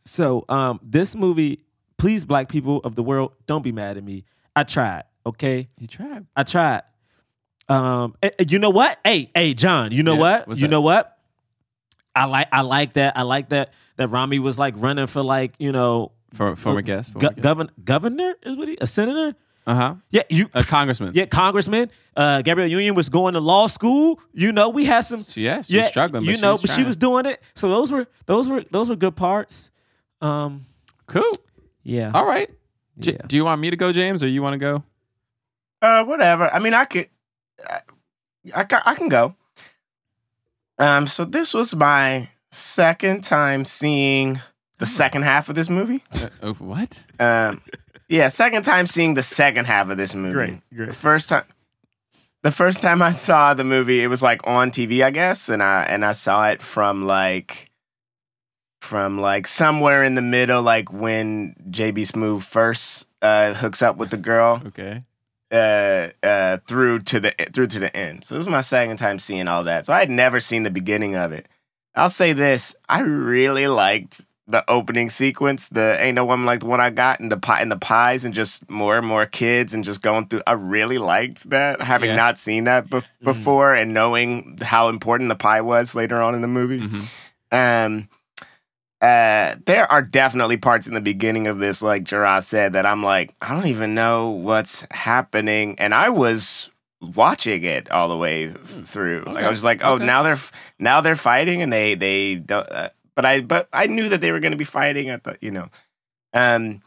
So, 0.05 0.45
um, 0.49 0.81
this 0.83 1.15
movie, 1.15 1.61
please, 1.99 2.25
black 2.25 2.49
people 2.49 2.79
of 2.85 2.95
the 2.97 3.03
world, 3.03 3.33
don't 3.47 3.63
be 3.63 3.73
mad 3.73 3.97
at 3.97 4.05
me. 4.05 4.25
I 4.55 4.63
tried. 4.65 5.05
Okay, 5.25 5.69
You 5.79 5.87
tried. 5.87 6.27
I 6.37 6.43
tried. 6.45 6.83
Um, 7.69 8.15
and- 8.23 8.33
and 8.39 8.53
you 8.53 8.59
know 8.59 8.71
what? 8.71 8.99
Hey, 9.05 9.31
hey, 9.35 9.55
John. 9.55 9.93
You 9.93 10.03
know 10.03 10.15
Yeah, 10.15 10.45
what? 10.47 10.49
you 10.51 10.55
that? 10.57 10.69
know 10.69 10.81
what? 10.81 11.17
I 12.15 12.25
like. 12.25 12.49
I 12.53 12.61
like 12.63 12.95
that. 12.95 13.17
I 13.17 13.23
like 13.23 13.51
that. 13.51 13.73
That 13.97 14.09
Romany 14.09 14.39
was 14.39 14.59
like 14.59 14.75
running 14.77 15.07
for 15.07 15.23
like 15.23 15.55
you 15.59 15.73
know 15.73 16.13
For, 16.35 16.55
former 16.57 16.83
guest. 16.83 17.15
go- 17.15 17.31
governor. 17.31 17.71
Governor 17.83 18.35
is 18.43 18.57
what 18.57 18.69
he 18.69 18.77
a 18.81 18.87
senator. 18.87 19.35
Uh 19.67 19.75
huh. 19.75 19.95
Yeah, 20.11 20.23
you. 20.31 20.49
A 20.55 20.63
congressman. 20.63 21.11
yeah, 21.15 21.27
congressman. 21.27 21.91
Uh, 22.17 22.41
Gabrielle 22.43 22.71
Union 22.71 22.95
was 22.95 23.09
going 23.09 23.35
to 23.35 23.41
law 23.41 23.67
school. 23.67 24.21
You 24.33 24.53
know, 24.53 24.69
we 24.69 24.85
had 24.85 25.01
some. 25.01 25.25
So, 25.27 25.41
yeah, 25.41 25.59
she's 25.63 25.71
yeah, 25.71 25.87
struggling. 25.89 26.25
But 26.25 26.31
you 26.35 26.41
know, 26.41 26.53
was 26.53 26.63
but 26.63 26.71
she 26.71 26.85
was 26.85 26.97
doing 26.97 27.27
it. 27.27 27.43
So 27.55 27.69
those 27.69 27.91
were 27.91 28.07
those 28.27 28.49
were 28.49 28.65
those 28.71 28.89
were 28.89 28.97
good 28.97 29.17
parts. 29.17 29.71
Um, 30.23 30.67
cool. 31.07 31.33
yeah. 31.83 32.13
All 32.15 32.25
right. 32.27 32.49
J- 32.99 33.19
Do 33.27 33.37
you 33.37 33.45
want 33.45 33.61
me 33.61 33.69
to 33.71 33.77
go, 33.77 33.93
James, 33.93 34.23
or 34.23 34.29
you 34.29 34.41
want 34.43 34.55
to 34.55 34.59
go? 34.59 34.85
Uh, 35.83 36.05
whatever. 36.05 36.49
I 36.53 36.59
mean, 36.61 36.73
I 36.73 36.87
could, 36.87 37.09
I, 37.65 37.81
I, 38.55 38.67
I 38.85 38.95
can 38.95 39.09
go. 39.09 39.35
Um, 40.79 41.07
so 41.07 41.25
this 41.25 41.55
was 41.55 41.75
my 41.75 42.29
second 42.51 43.23
time 43.23 43.65
seeing 43.65 44.41
the 44.79 44.87
second 44.87 45.23
half 45.23 45.49
of 45.49 45.55
this 45.55 45.71
movie. 45.71 46.03
Uh, 46.13 46.29
uh, 46.43 46.53
what? 46.55 47.03
Um, 47.19 47.63
yeah, 48.09 48.29
second 48.29 48.63
time 48.63 48.87
seeing 48.87 49.15
the 49.15 49.23
second 49.23 49.65
half 49.65 49.89
of 49.89 49.97
this 49.97 50.15
movie. 50.15 50.35
Great, 50.35 50.61
great. 50.75 50.89
The 50.89 50.95
first 50.95 51.29
time, 51.29 51.45
the 52.43 52.51
first 52.51 52.83
time 52.83 53.03
I 53.03 53.11
saw 53.13 53.55
the 53.55 53.65
movie, 53.65 54.03
it 54.03 54.09
was 54.09 54.23
like 54.23 54.47
on 54.47 54.71
TV, 54.71 55.03
I 55.03 55.11
guess, 55.11 55.49
and 55.49 55.63
I 55.63 55.85
and 55.85 56.05
I 56.05 56.13
saw 56.13 56.49
it 56.51 56.63
from 56.63 57.07
like, 57.07 57.71
from 58.81 59.19
like 59.19 59.47
somewhere 59.47 60.05
in 60.05 60.15
the 60.15 60.23
middle, 60.23 60.63
like 60.63 60.93
when 60.93 61.57
JB 61.71 62.11
Smoove 62.13 62.43
first 62.43 63.07
uh, 63.23 63.55
hooks 63.55 63.83
up 63.83 63.97
with 63.97 64.11
the 64.11 64.17
girl 64.17 64.63
Okay. 64.67 65.03
Uh, 65.53 66.09
uh, 66.23 66.59
through 66.67 67.00
to 67.00 67.21
the 67.21 67.35
through 67.53 67.69
to 67.69 67.79
the 67.79 67.95
end. 67.97 68.25
So 68.25 68.35
this 68.35 68.43
is 68.43 68.49
my 68.49 68.61
second 68.62 68.97
time 68.97 69.19
seeing 69.19 69.49
all 69.49 69.65
that. 69.65 69.87
So 69.87 69.93
I 69.93 70.00
had 70.00 70.11
never 70.11 70.41
seen 70.41 70.62
the 70.65 70.71
beginning 70.71 71.15
of 71.15 71.33
it. 71.33 71.47
I'll 71.95 72.11
say 72.11 72.33
this: 72.33 72.75
I 72.88 73.00
really 73.00 73.67
liked 73.69 74.23
the 74.49 74.69
opening 74.71 75.11
sequence. 75.11 75.69
The 75.69 75.97
"Ain't 76.00 76.15
No 76.17 76.25
Woman 76.25 76.47
Like 76.47 76.61
the 76.61 76.67
One 76.67 76.81
I 76.81 76.91
Got" 76.91 77.21
and 77.21 77.33
the 77.33 77.37
pie 77.37 77.61
and 77.61 77.71
the 77.71 77.76
pies, 77.76 78.25
and 78.25 78.35
just 78.35 78.69
more 78.71 78.99
and 78.99 79.07
more 79.07 79.26
kids, 79.26 79.73
and 79.75 79.85
just 79.85 80.03
going 80.03 80.26
through. 80.29 80.43
I 80.47 80.53
really 80.53 80.99
liked 80.99 81.49
that, 81.50 81.81
having 81.81 82.11
Yeah. 82.11 82.17
not 82.17 82.38
seen 82.38 82.65
that 82.65 82.88
bef- 82.88 83.05
before, 83.23 83.75
and 83.75 83.95
knowing 83.95 84.59
how 84.62 84.88
important 84.88 85.29
the 85.29 85.37
pie 85.37 85.61
was 85.62 85.95
later 85.95 86.21
on 86.21 86.35
in 86.35 86.43
the 86.43 86.49
movie. 86.49 86.81
Mhm. 86.81 87.03
Um, 87.53 88.09
uh, 89.00 89.57
there 89.67 89.91
are 89.91 90.03
definitely 90.03 90.57
parts 90.57 90.87
in 90.87 90.95
the 90.95 91.00
beginning 91.00 91.47
of 91.47 91.59
this, 91.59 91.83
like 91.83 92.05
Jerah 92.05 92.43
said, 92.43 92.73
that 92.75 92.87
I'm 92.87 93.03
like, 93.03 93.35
I 93.43 93.55
don't 93.55 93.67
even 93.69 93.95
know 93.95 94.31
what's 94.31 94.85
happening, 94.91 95.76
and 95.79 95.95
I 95.95 96.09
was 96.09 96.71
watching 97.03 97.65
it 97.65 97.91
all 97.91 98.09
the 98.09 98.17
way 98.17 98.47
th- 98.47 98.57
through. 98.87 99.25
Like 99.26 99.45
I 99.45 99.50
was 99.50 99.62
like, 99.65 99.81
oh, 99.85 99.95
Okay. 99.95 100.07
now 100.07 100.23
they're 100.23 100.41
now 100.79 101.00
they're 101.03 101.17
fighting, 101.17 101.62
and 101.62 101.73
they 101.73 101.95
they 101.95 102.37
don't. 102.37 102.67
Uh, 102.71 102.88
but 103.15 103.25
I 103.26 103.41
but 103.43 103.69
I 103.73 103.87
knew 103.87 104.09
that 104.09 104.21
they 104.21 104.33
were 104.33 104.41
going 104.41 104.53
to 104.53 104.59
be 104.59 104.65
fighting. 104.65 105.11
I 105.11 105.19
thought, 105.19 105.43
you 105.43 105.50
know, 105.50 105.69
um. 106.33 106.83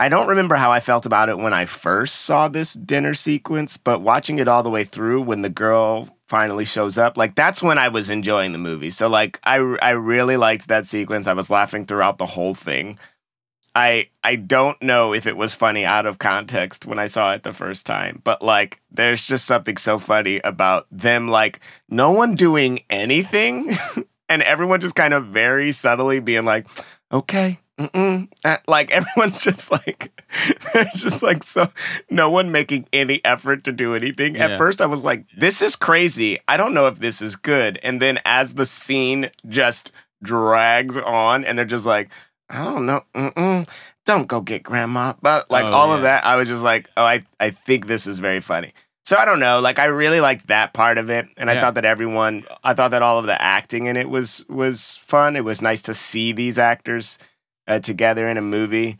I 0.00 0.08
don't 0.08 0.28
remember 0.28 0.54
how 0.54 0.70
I 0.70 0.78
felt 0.78 1.06
about 1.06 1.28
it 1.28 1.38
when 1.38 1.52
I 1.52 1.64
first 1.64 2.20
saw 2.20 2.46
this 2.46 2.74
dinner 2.74 3.14
sequence, 3.14 3.76
but 3.76 4.00
watching 4.00 4.38
it 4.38 4.46
all 4.46 4.62
the 4.62 4.70
way 4.70 4.84
through 4.84 5.22
when 5.22 5.42
the 5.42 5.48
girl 5.50 6.16
finally 6.28 6.64
shows 6.64 6.98
up, 6.98 7.16
like 7.16 7.34
that's 7.34 7.62
when 7.62 7.78
I 7.78 7.88
was 7.88 8.10
enjoying 8.10 8.52
the 8.52 8.58
movie. 8.58 8.90
So 8.90 9.08
like 9.08 9.40
I 9.44 9.56
I 9.56 9.90
really 9.90 10.36
liked 10.36 10.68
that 10.68 10.86
sequence. 10.86 11.26
I 11.26 11.32
was 11.32 11.50
laughing 11.50 11.86
throughout 11.86 12.18
the 12.18 12.26
whole 12.26 12.54
thing. 12.54 12.98
I 13.74 14.06
I 14.22 14.36
don't 14.36 14.80
know 14.82 15.14
if 15.14 15.26
it 15.26 15.36
was 15.36 15.54
funny 15.54 15.84
out 15.84 16.06
of 16.06 16.18
context 16.18 16.86
when 16.86 16.98
I 16.98 17.06
saw 17.06 17.32
it 17.34 17.42
the 17.42 17.52
first 17.52 17.86
time, 17.86 18.20
but 18.24 18.42
like 18.42 18.80
there's 18.90 19.26
just 19.26 19.46
something 19.46 19.76
so 19.76 19.98
funny 19.98 20.40
about 20.44 20.86
them 20.90 21.28
like 21.28 21.60
no 21.88 22.10
one 22.10 22.34
doing 22.34 22.80
anything 22.90 23.76
and 24.28 24.42
everyone 24.42 24.80
just 24.80 24.94
kind 24.94 25.14
of 25.14 25.26
very 25.26 25.72
subtly 25.72 26.20
being 26.20 26.44
like, 26.44 26.66
"Okay. 27.12 27.58
Uh, 27.78 28.56
like 28.66 28.90
everyone's 28.90 29.40
just 29.40 29.70
like 29.70 30.17
there's 30.74 30.92
just 30.92 31.22
like 31.22 31.42
so 31.42 31.70
no 32.10 32.30
one 32.30 32.52
making 32.52 32.86
any 32.92 33.24
effort 33.24 33.64
to 33.64 33.72
do 33.72 33.94
anything. 33.94 34.34
Yeah. 34.34 34.48
at 34.48 34.58
first 34.58 34.80
i 34.80 34.86
was 34.86 35.02
like 35.04 35.24
this 35.36 35.62
is 35.62 35.76
crazy. 35.76 36.38
I 36.48 36.56
don't 36.56 36.74
know 36.74 36.86
if 36.86 36.98
this 36.98 37.22
is 37.22 37.36
good. 37.36 37.78
And 37.82 38.00
then 38.02 38.20
as 38.24 38.54
the 38.54 38.66
scene 38.66 39.30
just 39.48 39.92
drags 40.22 40.96
on 40.96 41.44
and 41.44 41.56
they're 41.58 41.64
just 41.64 41.86
like 41.86 42.10
i 42.50 42.64
don't 42.64 42.86
know. 42.86 43.02
Mm-mm. 43.14 43.68
don't 44.04 44.26
go 44.26 44.40
get 44.40 44.62
grandma. 44.62 45.14
But 45.22 45.50
like 45.50 45.64
Oh, 45.66 45.72
all 45.72 45.92
of 45.92 46.02
that 46.02 46.24
i 46.24 46.36
was 46.36 46.48
just 46.48 46.62
like 46.62 46.88
oh 46.96 47.04
i, 47.04 47.24
I 47.40 47.50
think 47.50 47.86
this 47.86 48.06
is 48.06 48.18
very 48.18 48.40
funny. 48.40 48.72
So 49.04 49.16
i 49.16 49.24
don't 49.24 49.40
know. 49.40 49.60
Like 49.60 49.78
i 49.78 49.86
really 49.86 50.20
liked 50.20 50.48
that 50.48 50.74
part 50.74 50.98
of 50.98 51.08
it. 51.08 51.26
And 51.38 51.48
i 51.50 51.58
thought 51.60 51.74
that 51.74 51.84
everyone 51.86 52.44
i 52.62 52.74
thought 52.74 52.90
that 52.90 53.02
all 53.02 53.18
of 53.18 53.24
the 53.26 53.40
acting 53.40 53.86
in 53.86 53.96
it 53.96 54.10
was 54.10 54.44
was 54.48 54.96
fun. 55.06 55.36
It 55.36 55.44
was 55.44 55.62
nice 55.62 55.80
to 55.82 55.94
see 55.94 56.32
these 56.32 56.58
actors 56.58 57.18
uh, 57.66 57.78
together 57.78 58.28
in 58.28 58.36
a 58.36 58.42
movie. 58.42 58.98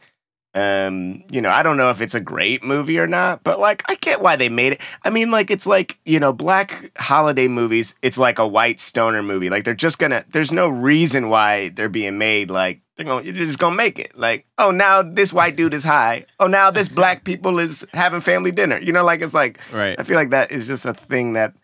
Um, 0.59 1.23
you 1.31 1.41
know, 1.41 1.51
I 1.51 1.63
don't 1.63 1.77
know 1.77 1.91
if 1.91 2.01
it's 2.01 2.15
a 2.15 2.21
great 2.21 2.65
movie 2.65 2.99
or 2.99 3.07
not, 3.07 3.45
but 3.45 3.61
like 3.61 3.85
I 3.89 3.95
get 3.95 4.21
why 4.21 4.35
they 4.35 4.49
made 4.49 4.73
it. 4.73 4.81
I 5.05 5.11
mean, 5.11 5.31
like 5.31 5.51
it's 5.51 5.67
like, 5.67 5.99
you 6.05 6.19
know, 6.19 6.33
black 6.33 6.91
holiday 6.97 7.47
movies, 7.47 7.95
it's 8.03 8.19
like 8.19 8.41
a 8.41 8.47
white 8.47 8.81
stoner 8.81 9.23
movie. 9.23 9.51
Like 9.51 9.65
they're 9.65 9.75
just 9.75 9.99
gonna 9.99 10.25
there's 10.33 10.51
no 10.51 10.69
reason 10.69 11.29
why 11.29 11.69
they're 11.69 11.89
being 11.89 12.19
made. 12.19 12.51
Like 12.51 12.81
they're 12.97 13.07
gonna 13.07 13.23
they're 13.23 13.45
just 13.47 13.61
gonna 13.61 13.77
make 13.77 14.01
it. 14.01 14.19
Like, 14.19 14.47
oh 14.59 14.73
now 14.73 15.03
this 15.03 15.33
white 15.33 15.55
dude 15.55 15.75
is 15.75 15.85
high. 15.85 16.25
Oh 16.41 16.49
now 16.49 16.73
this 16.73 16.89
black 17.01 17.23
people 17.23 17.61
is 17.61 17.87
having 17.93 18.21
family 18.21 18.51
dinner. 18.51 18.79
You 18.79 18.93
know, 18.93 19.05
like 19.05 19.21
it's 19.23 19.35
like 19.35 19.61
Right. 19.73 19.95
I 19.99 20.03
feel 20.03 20.17
like 20.17 20.31
that 20.31 20.51
is 20.51 20.67
just 20.67 20.85
a 20.87 20.95
thing 20.95 21.35
that 21.35 21.55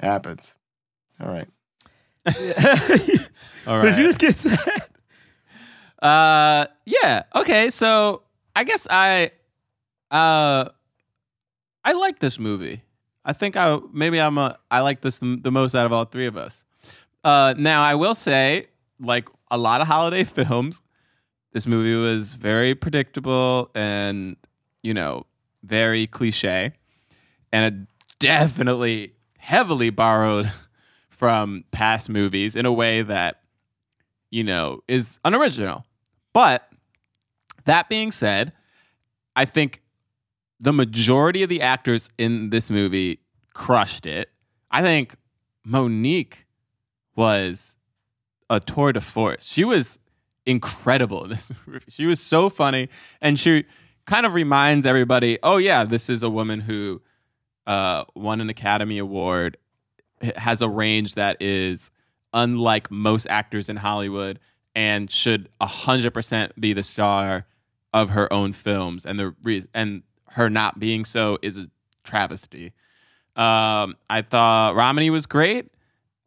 happens. 0.00 0.54
All 1.18 1.28
right. 1.28 1.48
All 3.66 3.78
right. 3.78 3.84
Did 3.84 3.96
you 3.96 4.06
just 4.06 4.18
get 4.18 4.34
sad? 4.34 4.82
Uh, 6.00 6.66
yeah. 6.86 7.24
Okay. 7.34 7.70
So 7.70 8.22
I 8.54 8.64
guess 8.64 8.86
I, 8.90 9.32
uh, 10.10 10.68
I 11.84 11.92
like 11.92 12.18
this 12.18 12.38
movie. 12.38 12.82
I 13.24 13.32
think 13.32 13.56
I 13.56 13.78
maybe 13.92 14.20
I'm 14.20 14.38
a 14.38 14.58
I 14.70 14.80
like 14.80 15.02
this 15.02 15.18
the 15.18 15.50
most 15.50 15.74
out 15.74 15.86
of 15.86 15.92
all 15.92 16.06
three 16.06 16.26
of 16.26 16.36
us. 16.36 16.64
Uh, 17.24 17.54
now 17.58 17.82
I 17.82 17.94
will 17.94 18.14
say, 18.14 18.68
like 19.00 19.28
a 19.50 19.58
lot 19.58 19.80
of 19.80 19.86
holiday 19.86 20.24
films, 20.24 20.80
this 21.52 21.66
movie 21.66 21.94
was 21.94 22.32
very 22.32 22.74
predictable 22.74 23.70
and 23.74 24.36
you 24.82 24.94
know 24.94 25.26
very 25.62 26.06
cliche, 26.06 26.72
and 27.52 27.64
it 27.64 27.88
definitely 28.18 29.12
heavily 29.38 29.90
borrowed 29.90 30.50
from 31.10 31.64
past 31.70 32.08
movies 32.08 32.56
in 32.56 32.64
a 32.64 32.72
way 32.72 33.02
that 33.02 33.40
you 34.30 34.44
know 34.44 34.80
is 34.88 35.18
unoriginal. 35.24 35.84
But 36.32 36.68
that 37.64 37.88
being 37.88 38.12
said, 38.12 38.52
I 39.36 39.44
think 39.44 39.82
the 40.60 40.72
majority 40.72 41.42
of 41.42 41.48
the 41.48 41.62
actors 41.62 42.10
in 42.18 42.50
this 42.50 42.70
movie 42.70 43.20
crushed 43.54 44.06
it. 44.06 44.30
I 44.70 44.82
think 44.82 45.14
Mo'Nique 45.66 46.46
was 47.16 47.76
a 48.50 48.60
tour 48.60 48.92
de 48.92 49.00
force. 49.00 49.44
She 49.44 49.64
was 49.64 49.98
incredible 50.46 51.24
in 51.24 51.30
this 51.30 51.52
movie. 51.66 51.84
She 51.88 52.06
was 52.06 52.20
so 52.20 52.48
funny, 52.48 52.88
and 53.20 53.38
she 53.38 53.64
kind 54.06 54.26
of 54.26 54.34
reminds 54.34 54.86
everybody, 54.86 55.38
"Oh 55.42 55.56
yeah, 55.58 55.84
this 55.84 56.08
is 56.08 56.22
a 56.22 56.30
woman 56.30 56.60
who 56.60 57.02
uh, 57.66 58.04
won 58.14 58.40
an 58.40 58.48
Academy 58.48 58.98
Award, 58.98 59.58
has 60.36 60.62
a 60.62 60.68
range 60.68 61.14
that 61.14 61.36
is 61.40 61.90
unlike 62.32 62.90
most 62.90 63.26
actors 63.26 63.68
in 63.68 63.76
Hollywood, 63.76 64.38
and 64.74 65.10
should 65.10 65.48
hundred 65.60 66.12
percent 66.14 66.58
be 66.60 66.72
the 66.72 66.82
star 66.82 67.46
of 67.92 68.10
her 68.10 68.32
own 68.32 68.52
films. 68.52 69.06
And 69.06 69.18
the 69.18 69.34
reason 69.42 69.70
and 69.74 70.02
her 70.32 70.50
not 70.50 70.78
being 70.78 71.04
so 71.04 71.38
is 71.42 71.58
a 71.58 71.68
travesty. 72.04 72.72
Um, 73.36 73.96
I 74.10 74.22
thought 74.22 74.74
Romany 74.74 75.10
was 75.10 75.26
great. 75.26 75.68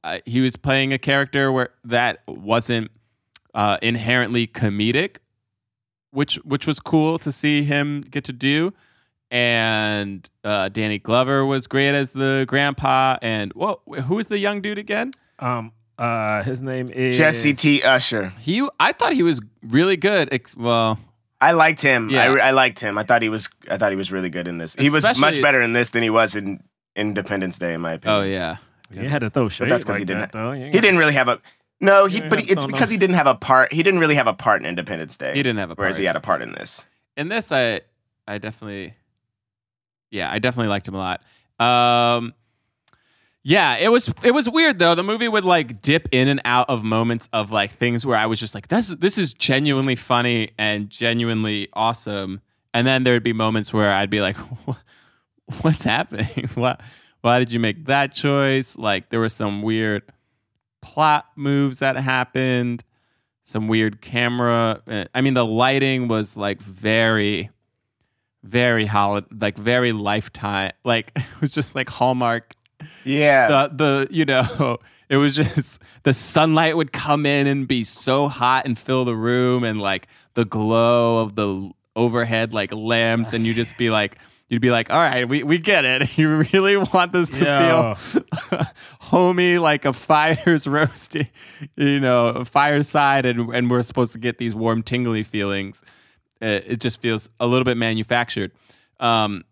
Uh, 0.04 0.20
he 0.26 0.42
was 0.42 0.56
playing 0.56 0.94
a 0.94 0.98
character 0.98 1.52
where 1.52 1.70
that 1.84 2.24
wasn't 2.28 2.90
uh, 3.54 3.78
inherently 3.82 4.48
comedic, 4.48 5.18
which 6.12 6.36
which 6.38 6.66
was 6.66 6.80
cool 6.80 7.20
to 7.20 7.32
see 7.32 7.64
him 7.64 8.02
get 8.02 8.24
to 8.26 8.34
do. 8.34 8.74
And 9.30 10.30
uh, 10.44 10.70
Danny 10.70 11.00
Glover 11.00 11.46
was 11.46 11.68
great 11.68 11.96
as 11.96 12.12
the 12.12 12.46
grandpa. 12.48 13.18
And 13.22 13.54
what? 13.54 13.80
Who 14.06 14.16
the 14.28 14.40
young 14.40 14.62
dude 14.62 14.78
again? 14.78 15.12
Um, 15.40 15.72
uh, 16.02 16.44
his 16.44 16.62
name 16.62 16.90
is 16.90 17.18
Jesse 17.18 17.54
T. 17.54 17.84
Usher. 17.84 18.34
He, 18.40 18.68
I 18.80 18.92
thought 18.94 19.14
he 19.14 19.24
was 19.24 19.40
really 19.62 19.98
good. 19.98 20.30
Ex- 20.32 20.56
well, 20.58 21.00
I 21.40 21.52
liked 21.52 21.82
him. 21.82 22.10
I, 22.10 22.14
Yeah. 22.14 22.32
I 22.34 22.52
liked 22.52 22.80
him. 22.80 22.98
I 22.98 23.04
thought 23.04 23.22
he 23.22 23.30
was. 23.30 23.50
I 23.70 23.78
thought 23.78 23.92
he 23.92 23.96
was 23.98 24.12
really 24.12 24.30
good 24.30 24.48
in 24.48 24.58
this. 24.58 24.74
He 24.76 24.90
was 24.90 25.04
much 25.20 25.42
better 25.42 25.62
in 25.62 25.74
this 25.74 25.92
than 25.92 26.04
he 26.04 26.10
was 26.10 26.36
in 26.36 26.62
Independence 26.96 27.58
Day, 27.60 27.74
in 27.74 27.82
my 27.82 27.94
opinion. 27.94 28.22
Oh 28.22 28.24
yeah. 28.26 28.58
You 28.92 29.08
had 29.08 29.20
to 29.20 29.30
throw 29.30 29.48
shade. 29.48 29.66
But 29.66 29.70
that's 29.70 29.84
because 29.86 29.94
like 29.94 30.00
he 30.00 30.06
didn't. 30.06 30.32
though. 30.34 30.52
You 30.52 30.66
he 30.66 30.72
didn't 30.72 30.98
really 30.98 31.14
have 31.14 31.28
a. 31.30 31.40
No, 31.80 32.06
he. 32.08 32.22
But 32.22 32.42
he, 32.42 32.52
it's 32.52 32.64
no, 32.64 32.68
no. 32.68 32.74
because 32.74 32.90
he 32.90 32.98
didn't 32.98 33.16
have 33.16 33.28
a 33.28 33.36
part. 33.36 33.72
He 33.72 33.84
didn't 33.84 34.00
really 34.02 34.16
have 34.16 34.28
a 34.28 34.34
part 34.34 34.62
in 34.62 34.68
Independence 34.68 35.16
Day. 35.18 35.34
He 35.34 35.42
didn't 35.44 35.60
have 35.60 35.72
a 35.72 35.76
Whereas 35.76 35.96
part. 35.96 36.00
he 36.02 36.06
had 36.06 36.16
a 36.16 36.20
part 36.20 36.42
in 36.42 36.52
this. 36.52 36.84
in 37.18 37.28
this 37.30 37.52
i 37.52 37.82
i 38.28 38.38
definitely 38.38 38.94
yeah 40.12 40.32
i 40.32 40.40
definitely 40.40 40.70
liked 40.70 40.88
him 40.88 40.96
a 40.96 40.98
lot 40.98 41.22
um 41.60 42.34
yeah 43.44 43.76
it 43.78 43.90
was 43.90 44.14
it 44.24 44.32
was 44.32 44.50
weird 44.50 44.80
though 44.80 44.96
the 44.96 45.04
movie 45.04 45.28
would 45.28 45.44
like 45.44 45.82
dip 45.82 46.08
in 46.12 46.28
and 46.28 46.42
out 46.46 46.70
of 46.70 46.84
moments 46.84 47.28
of 47.34 47.52
like 47.52 47.72
things 47.72 48.06
where 48.06 48.18
i 48.18 48.26
was 48.26 48.40
just 48.40 48.54
like 48.54 48.68
this 48.68 48.90
this 48.90 49.18
is 49.18 49.34
genuinely 49.34 49.96
funny 49.96 50.52
and 50.58 50.90
genuinely 50.90 51.68
awesome 51.74 52.42
and 52.74 52.86
then 52.86 53.04
there'd 53.04 53.24
be 53.24 53.34
moments 53.34 53.74
where 53.74 53.92
i'd 53.94 54.10
be 54.10 54.22
like 54.22 54.38
what's 55.62 55.84
happening 55.84 56.50
what 56.56 56.82
why 57.22 57.40
did 57.40 57.52
you 57.52 57.60
make 57.60 57.86
that 57.86 58.14
choice 58.14 58.78
like 58.78 59.10
there 59.10 59.20
were 59.20 59.30
some 59.30 59.62
weird 59.62 60.04
plot 60.82 61.26
moves 61.36 61.80
that 61.80 61.96
happened 61.96 62.84
some 63.52 63.68
weird 63.68 64.02
camera. 64.02 64.82
uh, 64.88 65.06
I 65.14 65.22
mean, 65.22 65.34
the 65.34 65.46
lighting 65.46 66.08
was 66.08 66.38
like 66.38 66.62
very, 66.62 67.50
very 68.44 68.86
holiday, 68.86 69.28
like 69.40 69.58
very 69.58 69.92
lifetime. 69.92 70.72
Like 70.84 71.12
it 71.16 71.42
was 71.42 71.52
just 71.52 71.76
like 71.76 71.90
Hallmark. 71.90 72.56
Yeah. 73.04 73.48
The 73.48 73.72
the 73.74 74.08
you 74.12 74.26
know 74.26 74.78
it 75.10 75.18
was 75.18 75.36
just 75.36 75.82
the 76.04 76.14
sunlight 76.14 76.78
would 76.78 76.92
come 76.94 77.26
in 77.26 77.48
and 77.48 77.68
be 77.68 77.84
so 77.84 78.28
hot 78.28 78.66
and 78.66 78.78
fill 78.78 79.06
the 79.06 79.16
room 79.16 79.64
and 79.64 79.80
like 79.82 80.08
the 80.34 80.46
glow 80.46 81.20
of 81.20 81.36
the 81.36 81.72
overhead 81.96 82.54
like 82.54 82.72
lamps 82.74 83.34
and 83.34 83.46
you 83.46 83.54
just 83.54 83.78
be 83.78 83.90
like 84.00 84.18
you'd 84.50 84.62
be 84.62 84.72
like 84.72 84.90
all 84.90 85.00
right 85.02 85.28
we, 85.28 85.44
we 85.44 85.58
get 85.58 85.84
it 85.86 86.18
you 86.18 86.38
really 86.54 86.78
want 86.78 87.12
this 87.12 87.30
to 87.30 87.44
Yeah. 87.46 87.94
feel 87.96 88.66
homey 89.00 89.58
like 89.58 89.86
a 89.86 89.94
fire's 89.94 90.68
roasting 90.68 91.28
you 91.76 92.00
know 92.00 92.28
a 92.30 92.46
fireside 92.46 93.26
and, 93.26 93.54
and 93.54 93.70
we're 93.70 93.82
supposed 93.84 94.14
to 94.14 94.20
get 94.20 94.38
these 94.38 94.56
warm 94.56 94.84
tingly 94.84 95.24
feelings 95.24 95.84
it, 96.42 96.64
it 96.68 96.80
just 96.80 97.02
feels 97.02 97.30
a 97.40 97.48
little 97.48 97.66
bit 97.66 97.78
manufactured 97.78 98.52
um, 99.00 99.44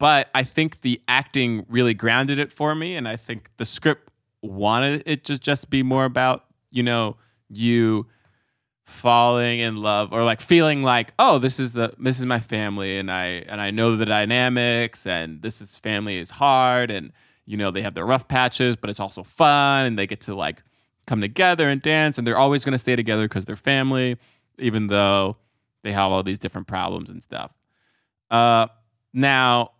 but 0.00 0.28
i 0.34 0.42
think 0.42 0.80
the 0.80 1.00
acting 1.06 1.64
really 1.68 1.94
grounded 1.94 2.40
it 2.40 2.52
for 2.52 2.74
me 2.74 2.96
and 2.96 3.06
i 3.06 3.14
think 3.14 3.48
the 3.58 3.64
script 3.64 4.10
wanted 4.42 5.04
it 5.06 5.24
to 5.24 5.38
just 5.38 5.70
be 5.70 5.84
more 5.84 6.04
about 6.04 6.46
you 6.72 6.82
know 6.82 7.16
you 7.48 8.06
falling 8.84 9.60
in 9.60 9.76
love 9.76 10.12
or 10.12 10.24
like 10.24 10.40
feeling 10.40 10.82
like 10.82 11.12
oh 11.20 11.38
this 11.38 11.60
is 11.60 11.74
the 11.74 11.92
this 12.00 12.18
is 12.18 12.26
my 12.26 12.40
family 12.40 12.98
and 12.98 13.08
i 13.10 13.26
and 13.46 13.60
i 13.60 13.70
know 13.70 13.94
the 13.94 14.04
dynamics 14.06 15.06
and 15.06 15.40
this 15.42 15.60
is 15.60 15.76
family 15.76 16.16
is 16.16 16.30
hard 16.30 16.90
and 16.90 17.12
you 17.46 17.56
know 17.56 17.70
they 17.70 17.82
have 17.82 17.94
their 17.94 18.06
rough 18.06 18.26
patches 18.26 18.74
but 18.74 18.90
it's 18.90 18.98
also 18.98 19.22
fun 19.22 19.86
and 19.86 19.96
they 19.96 20.08
get 20.08 20.20
to 20.20 20.34
like 20.34 20.62
come 21.06 21.20
together 21.20 21.68
and 21.68 21.82
dance 21.82 22.18
and 22.18 22.26
they're 22.26 22.38
always 22.38 22.64
going 22.64 22.72
to 22.72 22.78
stay 22.78 22.96
together 22.96 23.24
because 23.24 23.44
they're 23.44 23.54
family 23.54 24.16
even 24.58 24.88
though 24.88 25.36
they 25.82 25.92
have 25.92 26.12
all 26.12 26.22
these 26.22 26.38
different 26.38 26.66
problems 26.66 27.10
and 27.10 27.22
stuff. 27.22 27.52
Uh 28.30 28.68
now 29.12 29.72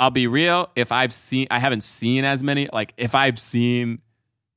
i'll 0.00 0.10
be 0.10 0.26
real 0.26 0.68
if 0.74 0.90
i've 0.90 1.12
seen 1.12 1.46
i 1.50 1.60
haven't 1.60 1.84
seen 1.84 2.24
as 2.24 2.42
many 2.42 2.68
like 2.72 2.92
if 2.96 3.14
i've 3.14 3.38
seen 3.38 4.00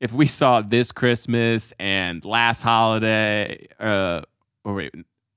if 0.04 0.12
we 0.12 0.28
saw 0.28 0.60
this 0.60 0.92
Christmas 0.92 1.72
and 1.80 2.26
last 2.26 2.62
holiday, 2.62 3.70
uh, 3.80 4.22
or 4.66 4.74
wait, 4.74 4.94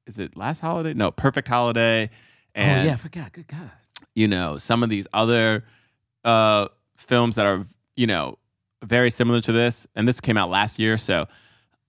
is 0.09 0.19
it 0.19 0.37
last 0.37 0.59
holiday? 0.59 0.92
No, 0.92 1.12
perfect 1.12 1.47
holiday. 1.47 2.11
And, 2.53 2.81
oh 2.81 2.85
yeah, 2.87 2.95
I 2.95 2.97
forgot. 2.97 3.33
Good 3.33 3.47
God. 3.47 3.71
you 4.16 4.27
know, 4.27 4.59
some 4.59 4.83
of 4.83 4.88
these 4.88 5.07
other 5.12 5.62
uh, 6.25 6.66
films 6.97 7.37
that 7.37 7.47
are, 7.47 7.64
you 7.95 8.09
know, 8.09 8.38
very 8.83 9.09
similar 9.09 9.40
to 9.42 9.53
this. 9.53 9.87
And 9.95 10.09
this 10.09 10.21
came 10.21 10.37
out 10.37 10.51
last 10.51 10.81
year. 10.81 10.99
So 10.99 11.29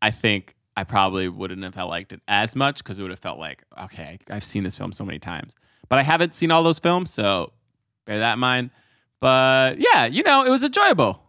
I 0.03 0.11
think 0.11 0.53
I 0.75 0.83
probably 0.83 1.29
wouldn't 1.29 1.63
have 1.63 1.89
liked 1.89 2.13
it 2.13 2.21
as 2.27 2.55
much 2.55 2.83
because 2.83 2.99
it 2.99 3.01
would 3.01 3.09
have 3.09 3.19
felt 3.19 3.39
like, 3.39 3.63
okay, 3.85 4.19
I've 4.29 4.43
seen 4.43 4.61
this 4.61 4.77
film 4.77 4.91
so 4.91 5.03
many 5.03 5.17
times. 5.17 5.55
But 5.89 5.97
I 5.97 6.03
haven't 6.03 6.35
seen 6.35 6.51
all 6.51 6.61
those 6.61 6.77
films. 6.77 7.11
So 7.11 7.53
bear 8.07 8.19
that 8.19 8.33
in 8.33 8.39
mind. 8.39 8.71
But 9.19 9.79
yeah, 9.79 10.05
you 10.05 10.23
know, 10.23 10.43
it 10.45 10.49
was 10.49 10.63
enjoyable. 10.63 11.21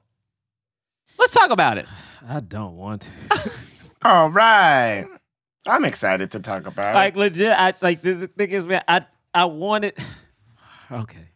Let's 1.18 1.34
talk 1.34 1.50
about 1.50 1.76
it. 1.76 1.86
I 2.28 2.40
don't 2.40 2.76
want 2.76 3.12
to. 3.30 3.50
All 4.02 4.30
right. 4.30 5.06
I'm 5.66 5.84
excited 5.84 6.30
to 6.30 6.40
talk 6.40 6.66
about 6.66 6.94
like 6.94 7.14
it. 7.14 7.18
Like 7.18 7.32
legit, 7.32 7.52
I 7.52 7.74
like 7.82 8.00
the, 8.00 8.14
the 8.14 8.26
thing 8.28 8.50
is, 8.50 8.66
man, 8.66 8.82
I 8.88 9.04
I 9.34 9.44
wanted. 9.44 9.94
Okay, 10.90 11.28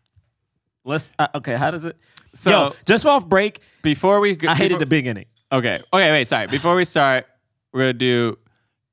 let's. 0.82 1.10
Uh, 1.18 1.28
okay, 1.34 1.56
how 1.56 1.70
does 1.70 1.84
it? 1.84 1.94
So 2.34 2.50
Yo, 2.50 2.74
just 2.86 3.04
off 3.04 3.28
break, 3.28 3.60
before 3.82 4.18
we, 4.18 4.34
go, 4.34 4.48
I 4.48 4.54
hated 4.54 4.68
before- 4.70 4.78
the 4.78 4.86
beginning. 4.86 5.26
Okay. 5.52 5.78
Okay. 5.92 6.10
Wait. 6.10 6.24
Sorry. 6.24 6.46
Before 6.46 6.74
we 6.74 6.86
start, 6.86 7.26
we're 7.74 7.80
gonna 7.80 7.92
do 7.92 8.38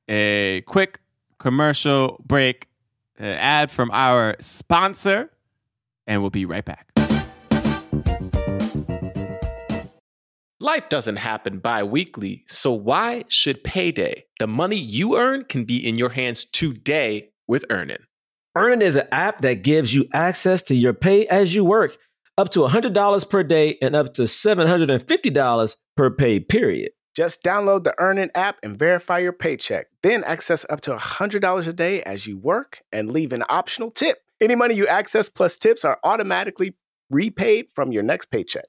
a 0.09 0.59
quick 0.67 0.99
commercial 1.37 2.21
break, 2.25 2.67
uh, 3.21 3.23
ad 3.23 3.71
from 3.71 3.89
our 3.91 4.35
sponsor, 4.41 5.31
and 6.09 6.19
we'll 6.21 6.29
be 6.29 6.45
right 6.45 6.65
back. 6.65 6.91
Life 10.59 10.89
doesn't 10.89 11.15
happen 11.15 11.59
bi 11.59 11.83
weekly, 11.83 12.43
so 12.47 12.73
why 12.73 13.23
should 13.29 13.63
payday? 13.63 14.25
The 14.39 14.47
money 14.47 14.75
you 14.75 15.17
earn 15.17 15.45
can 15.45 15.63
be 15.63 15.77
in 15.87 15.95
your 15.95 16.09
hands 16.09 16.43
today 16.43 17.29
with 17.47 17.65
Earnin. 17.69 18.03
Earnin 18.57 18.81
is 18.81 18.97
an 18.97 19.07
app 19.11 19.41
that 19.41 19.63
gives 19.63 19.93
you 19.95 20.05
access 20.13 20.61
to 20.63 20.75
your 20.75 20.93
pay 20.93 21.25
as 21.27 21.55
you 21.55 21.63
work, 21.63 21.95
up 22.37 22.49
to 22.49 22.59
$100 22.59 23.29
per 23.29 23.43
day 23.43 23.77
and 23.81 23.95
up 23.95 24.13
to 24.15 24.23
$750 24.23 25.75
per 25.95 26.09
pay 26.11 26.39
period. 26.41 26.91
Just 27.15 27.43
download 27.43 27.83
the 27.83 27.95
Earnin 27.99 28.29
app 28.35 28.57
and 28.61 28.77
verify 28.77 29.19
your 29.19 29.33
paycheck. 29.33 29.87
Then 30.03 30.23
access 30.23 30.65
up 30.69 30.81
to 30.81 30.95
$100 30.95 31.67
a 31.67 31.73
day 31.73 32.03
as 32.03 32.27
you 32.27 32.37
work 32.37 32.81
and 32.91 33.11
leave 33.11 33.33
an 33.33 33.43
optional 33.49 33.91
tip. 33.91 34.19
Any 34.41 34.55
money 34.55 34.75
you 34.75 34.87
access 34.87 35.29
plus 35.29 35.57
tips 35.57 35.83
are 35.83 35.99
automatically 36.03 36.75
repaid 37.09 37.69
from 37.73 37.91
your 37.91 38.03
next 38.03 38.31
paycheck. 38.31 38.65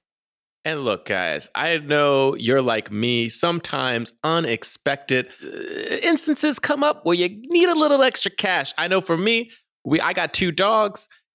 And 0.64 0.84
look, 0.84 1.06
guys, 1.06 1.48
I 1.54 1.78
know 1.78 2.34
you're 2.36 2.60
like 2.60 2.92
me. 2.92 3.30
Sometimes 3.30 4.12
unexpected 4.24 5.28
uh, 5.42 5.46
instances 6.02 6.58
come 6.58 6.84
up 6.84 7.06
where 7.06 7.16
you 7.16 7.28
need 7.46 7.68
a 7.68 7.74
little 7.74 8.02
extra 8.02 8.30
cash. 8.30 8.74
I 8.76 8.86
know 8.86 9.00
for 9.00 9.16
me, 9.16 9.50
we 9.84 10.00
I 10.00 10.12
got 10.12 10.34
two 10.34 10.52
dogs. 10.52 11.08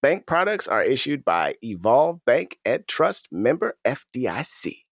Bank 0.00 0.26
products 0.26 0.68
are 0.68 0.82
issued 0.82 1.24
by 1.24 1.56
Evolve 1.60 2.24
Bank 2.24 2.56
and 2.64 2.86
Trust 2.86 3.28
member 3.32 3.76
FDIC. 3.84 4.84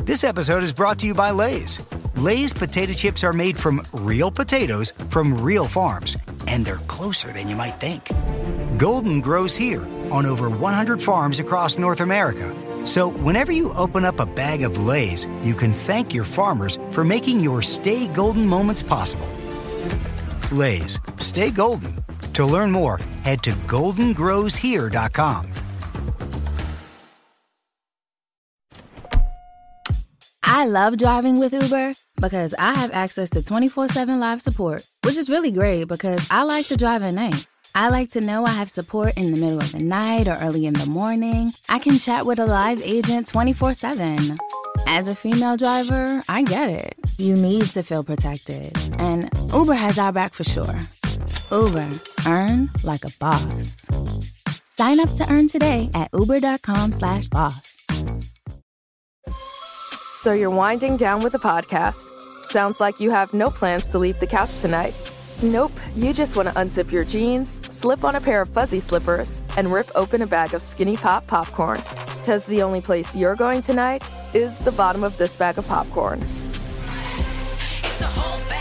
This 0.00 0.24
episode 0.24 0.64
is 0.64 0.72
brought 0.72 0.98
to 1.00 1.06
you 1.06 1.14
by 1.14 1.30
Lay's. 1.30 1.78
Lay's 2.16 2.52
potato 2.52 2.92
chips 2.92 3.22
are 3.22 3.32
made 3.32 3.56
from 3.56 3.80
real 3.92 4.32
potatoes 4.32 4.92
from 5.10 5.40
real 5.40 5.68
farms, 5.68 6.16
and 6.48 6.66
they're 6.66 6.82
closer 6.88 7.32
than 7.32 7.48
you 7.48 7.54
might 7.54 7.78
think. 7.78 8.10
Golden 8.78 9.20
grows 9.20 9.54
here 9.54 9.86
on 10.10 10.26
over 10.26 10.50
100 10.50 11.00
farms 11.00 11.38
across 11.38 11.78
North 11.78 12.00
America. 12.00 12.52
So 12.84 13.10
whenever 13.10 13.52
you 13.52 13.72
open 13.74 14.04
up 14.04 14.18
a 14.18 14.26
bag 14.26 14.64
of 14.64 14.76
Lay's, 14.76 15.28
you 15.42 15.54
can 15.54 15.72
thank 15.72 16.12
your 16.12 16.24
farmers 16.24 16.80
for 16.90 17.04
making 17.04 17.40
your 17.40 17.62
stay 17.62 18.08
golden 18.08 18.44
moments 18.44 18.82
possible. 18.82 19.28
Lay's, 20.50 20.98
stay 21.18 21.52
golden. 21.52 21.94
To 22.34 22.46
learn 22.46 22.70
more, 22.70 23.00
head 23.22 23.42
to 23.42 23.52
goldengrowshere.com. 23.52 25.52
I 30.42 30.66
love 30.66 30.98
driving 30.98 31.38
with 31.38 31.54
Uber 31.54 31.94
because 32.20 32.54
I 32.58 32.76
have 32.76 32.90
access 32.92 33.30
to 33.30 33.42
24 33.42 33.88
7 33.88 34.20
live 34.20 34.42
support, 34.42 34.86
which 35.04 35.16
is 35.16 35.30
really 35.30 35.50
great 35.50 35.84
because 35.84 36.26
I 36.30 36.42
like 36.42 36.66
to 36.66 36.76
drive 36.76 37.02
at 37.02 37.14
night. 37.14 37.46
I 37.74 37.88
like 37.88 38.10
to 38.10 38.20
know 38.20 38.44
I 38.44 38.50
have 38.50 38.68
support 38.68 39.16
in 39.16 39.30
the 39.30 39.40
middle 39.40 39.58
of 39.58 39.72
the 39.72 39.78
night 39.78 40.26
or 40.26 40.34
early 40.34 40.66
in 40.66 40.74
the 40.74 40.86
morning. 40.86 41.52
I 41.68 41.78
can 41.78 41.98
chat 41.98 42.26
with 42.26 42.40
a 42.40 42.46
live 42.46 42.82
agent 42.82 43.28
24 43.28 43.74
7. 43.74 44.36
As 44.86 45.08
a 45.08 45.14
female 45.14 45.56
driver, 45.56 46.22
I 46.28 46.42
get 46.42 46.68
it. 46.68 46.94
You 47.16 47.36
need 47.36 47.66
to 47.72 47.82
feel 47.82 48.02
protected, 48.02 48.76
and 48.98 49.30
Uber 49.52 49.74
has 49.74 49.98
our 49.98 50.12
back 50.12 50.34
for 50.34 50.44
sure. 50.44 50.74
Uber, 51.50 51.90
earn 52.26 52.70
like 52.82 53.04
a 53.04 53.10
boss. 53.18 53.86
Sign 54.64 55.00
up 55.00 55.12
to 55.14 55.30
earn 55.30 55.48
today 55.48 55.90
at 55.94 56.08
uber.com 56.12 56.92
slash 56.92 57.28
boss. 57.28 57.86
So 60.16 60.32
you're 60.32 60.50
winding 60.50 60.96
down 60.96 61.22
with 61.22 61.34
a 61.34 61.38
podcast. 61.38 62.04
Sounds 62.44 62.80
like 62.80 63.00
you 63.00 63.10
have 63.10 63.32
no 63.32 63.50
plans 63.50 63.86
to 63.88 63.98
leave 63.98 64.18
the 64.20 64.26
couch 64.26 64.60
tonight. 64.60 64.94
Nope, 65.42 65.72
you 65.96 66.12
just 66.12 66.36
want 66.36 66.48
to 66.48 66.54
unzip 66.54 66.92
your 66.92 67.04
jeans, 67.04 67.62
slip 67.74 68.04
on 68.04 68.14
a 68.14 68.20
pair 68.20 68.42
of 68.42 68.50
fuzzy 68.50 68.80
slippers, 68.80 69.40
and 69.56 69.72
rip 69.72 69.90
open 69.94 70.20
a 70.20 70.26
bag 70.26 70.52
of 70.52 70.62
SkinnyPop 70.62 71.26
popcorn. 71.26 71.80
Because 72.18 72.44
the 72.44 72.60
only 72.62 72.82
place 72.82 73.16
you're 73.16 73.36
going 73.36 73.62
tonight 73.62 74.02
is 74.34 74.58
the 74.58 74.72
bottom 74.72 75.02
of 75.02 75.16
this 75.16 75.38
bag 75.38 75.56
of 75.56 75.66
popcorn. 75.66 76.18
It's 77.82 78.00
a 78.02 78.06
whole 78.06 78.48
bag 78.50 78.59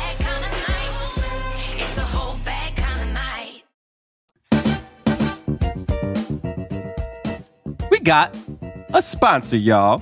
We 7.99 8.03
got 8.03 8.33
a 8.93 9.01
sponsor, 9.01 9.57
y'all. 9.57 10.01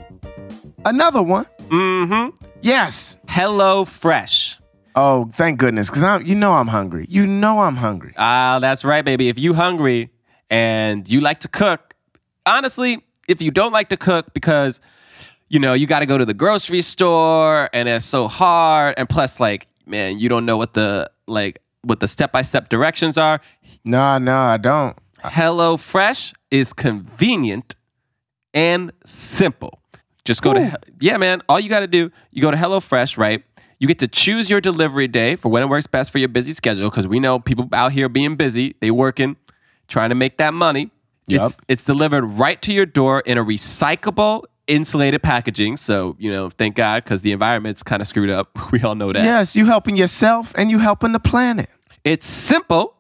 Another 0.86 1.24
one. 1.24 1.48
Mm-hmm. 1.70 2.46
Yes. 2.62 3.18
Hello 3.28 3.86
Fresh. 3.86 4.60
Oh, 4.96 5.32
thank 5.34 5.58
goodness, 5.58 5.90
because 5.90 6.04
I'm. 6.04 6.24
You 6.24 6.36
know 6.36 6.54
I'm 6.54 6.68
hungry. 6.68 7.08
You 7.10 7.26
know 7.26 7.62
I'm 7.62 7.76
hungry. 7.76 8.14
Ah, 8.16 8.60
that's 8.62 8.86
right, 8.86 9.04
baby. 9.04 9.30
If 9.30 9.40
you 9.40 9.56
hungry 9.56 10.12
and 10.52 11.10
you 11.10 11.22
like 11.22 11.40
to 11.40 11.48
cook, 11.48 11.96
honestly, 12.46 13.04
if 13.28 13.42
you 13.42 13.50
don't 13.50 13.72
like 13.72 13.90
to 13.90 13.98
cook 13.98 14.32
because 14.32 14.80
you 15.50 15.58
know 15.60 15.74
you 15.74 15.88
got 15.88 16.02
to 16.02 16.06
go 16.06 16.20
to 16.20 16.26
the 16.26 16.36
grocery 16.36 16.84
store 16.84 17.68
and 17.74 17.90
it's 17.90 18.06
so 18.06 18.28
hard, 18.28 18.94
and 18.96 19.10
plus, 19.10 19.40
like, 19.40 19.68
man, 19.88 20.20
you 20.20 20.30
don't 20.30 20.46
know 20.46 20.58
what 20.58 20.76
the 20.76 21.10
like 21.26 21.64
what 21.82 22.00
the 22.00 22.08
step 22.08 22.32
by 22.32 22.44
step 22.44 22.70
directions 22.70 23.18
are. 23.18 23.42
No, 23.86 24.20
no, 24.20 24.38
I 24.38 24.58
don't. 24.58 24.96
Hello 25.24 25.78
Fresh 25.78 26.36
is 26.52 26.74
convenient 26.74 27.74
and 28.58 28.92
simple. 29.06 29.80
Just 30.26 30.42
go 30.42 30.54
to 30.54 30.80
yeah, 31.00 31.18
man. 31.18 31.42
All 31.48 31.60
you 31.60 31.70
got 31.70 31.82
to 31.82 31.88
do, 31.88 32.12
you 32.32 32.42
go 32.42 32.52
to 32.52 32.58
HelloFresh, 32.58 33.18
right? 33.18 33.44
You 33.80 33.88
get 33.88 34.00
to 34.00 34.08
choose 34.08 34.50
your 34.50 34.60
delivery 34.60 35.08
day 35.08 35.36
for 35.36 35.50
when 35.50 35.62
it 35.62 35.68
works 35.68 35.86
best 35.86 36.12
for 36.12 36.18
your 36.18 36.28
busy 36.28 36.52
schedule 36.52 36.90
because 36.90 37.08
we 37.08 37.20
know 37.20 37.40
people 37.40 37.70
out 37.72 37.92
here 37.92 38.10
being 38.10 38.36
busy, 38.36 38.76
they 38.82 38.90
working, 38.90 39.38
trying 39.88 40.10
to 40.10 40.16
make 40.16 40.38
that 40.38 40.54
money. 40.54 40.90
Yep. 41.28 41.46
It's 41.46 41.58
it's 41.68 41.84
delivered 41.84 42.26
right 42.26 42.60
to 42.64 42.74
your 42.74 42.88
door 42.88 43.22
in 43.22 43.38
a 43.38 43.46
recyclable 43.46 44.46
insulated 44.66 45.22
packaging. 45.22 45.78
So, 45.78 46.16
you 46.20 46.32
know, 46.32 46.50
thank 46.50 46.76
God 46.76 47.04
because 47.04 47.22
the 47.22 47.32
environment's 47.32 47.84
kind 47.84 48.02
of 48.02 48.08
screwed 48.08 48.30
up. 48.30 48.58
We 48.72 48.82
all 48.82 48.96
know 48.96 49.14
that. 49.14 49.24
Yes, 49.24 49.56
you 49.56 49.66
helping 49.66 49.96
yourself 49.96 50.52
and 50.58 50.70
you 50.70 50.80
helping 50.80 51.14
the 51.14 51.20
planet. 51.20 51.70
It's 52.04 52.26
simple 52.26 52.96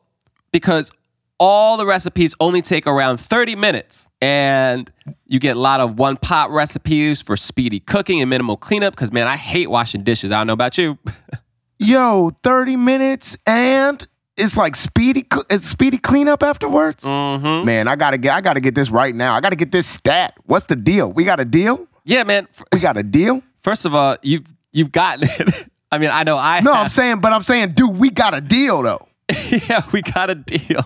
because 0.51 0.91
all 1.39 1.77
the 1.77 1.85
recipes 1.85 2.33
only 2.39 2.61
take 2.61 2.87
around 2.87 3.17
30 3.17 3.55
minutes. 3.55 4.09
And 4.21 4.91
you 5.27 5.39
get 5.39 5.55
a 5.55 5.59
lot 5.59 5.79
of 5.79 5.97
one 5.99 6.17
pot 6.17 6.49
recipes 6.49 7.21
for 7.21 7.37
speedy 7.37 7.79
cooking 7.79 8.21
and 8.21 8.29
minimal 8.29 8.57
cleanup. 8.57 8.93
Because, 8.95 9.11
man, 9.11 9.27
I 9.27 9.37
hate 9.37 9.69
washing 9.69 10.03
dishes. 10.03 10.31
I 10.31 10.39
don't 10.39 10.47
know 10.47 10.53
about 10.53 10.77
you. 10.77 10.97
Yo, 11.79 12.31
30 12.43 12.75
minutes 12.75 13.37
and 13.45 14.07
it's 14.35 14.57
like 14.57 14.75
speedy 14.75 15.25
it's 15.49 15.67
speedy 15.67 15.97
cleanup 15.99 16.41
afterwards. 16.41 17.03
Mm-hmm. 17.03 17.65
Man, 17.65 17.87
I 17.87 17.95
gotta 17.95 18.17
get 18.17 18.33
I 18.33 18.41
gotta 18.41 18.59
get 18.59 18.73
this 18.73 18.89
right 18.89 19.13
now. 19.13 19.33
I 19.35 19.41
gotta 19.41 19.55
get 19.55 19.71
this 19.71 19.85
stat. 19.87 20.33
What's 20.45 20.65
the 20.65 20.75
deal? 20.75 21.11
We 21.11 21.23
got 21.23 21.39
a 21.39 21.45
deal? 21.45 21.87
Yeah, 22.03 22.23
man. 22.23 22.47
We 22.73 22.79
got 22.79 22.97
a 22.97 23.03
deal? 23.03 23.43
First 23.61 23.85
of 23.85 23.93
all, 23.93 24.17
you've 24.23 24.45
you've 24.71 24.91
gotten 24.91 25.29
it. 25.29 25.67
I 25.91 25.97
mean, 25.99 26.09
I 26.11 26.23
know 26.23 26.37
I 26.37 26.61
No, 26.61 26.73
have. 26.73 26.83
I'm 26.83 26.89
saying, 26.89 27.21
but 27.21 27.31
I'm 27.31 27.43
saying, 27.43 27.73
dude, 27.73 27.95
we 27.97 28.09
got 28.09 28.33
a 28.33 28.41
deal 28.41 28.81
though. 28.81 29.07
yeah, 29.69 29.83
we 29.91 30.01
got 30.01 30.29
a 30.31 30.35
deal. 30.35 30.83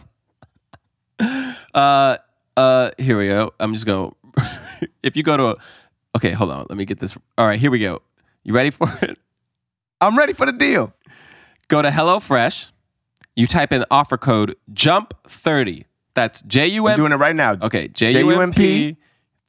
Uh, 1.74 2.18
uh, 2.58 2.92
here 2.98 3.18
we 3.18 3.28
go. 3.30 3.54
I'm 3.60 3.74
just 3.74 3.86
going. 3.86 4.14
to 4.38 4.90
If 5.04 5.16
you 5.16 5.24
go 5.24 5.38
to, 5.38 5.46
a, 5.52 5.56
okay, 6.18 6.32
hold 6.34 6.52
on. 6.52 6.66
Let 6.70 6.78
me 6.78 6.84
get 6.84 7.00
this. 7.00 7.16
All 7.38 7.48
right, 7.48 7.58
here 7.60 7.72
we 7.72 7.80
go. 7.80 8.02
You 8.44 8.54
ready 8.54 8.72
for 8.72 8.90
it? 9.02 9.18
I'm 10.02 10.18
ready 10.18 10.34
for 10.34 10.46
the 10.46 10.52
deal. 10.52 10.94
Go 11.70 11.82
to 11.82 11.88
HelloFresh. 11.90 12.72
You 13.38 13.48
type 13.48 13.72
in 13.72 13.86
offer 13.90 14.18
code 14.18 14.58
JUMP30. 14.74 15.86
That's 16.14 16.42
J 16.42 16.68
U 16.68 16.88
I'm 16.90 16.98
doing 16.98 17.14
it 17.14 17.16
right 17.16 17.36
now. 17.36 17.54
Okay, 17.62 17.88
J 17.88 18.20
U 18.20 18.42
M 18.42 18.52
P 18.52 18.92
The 18.92 18.98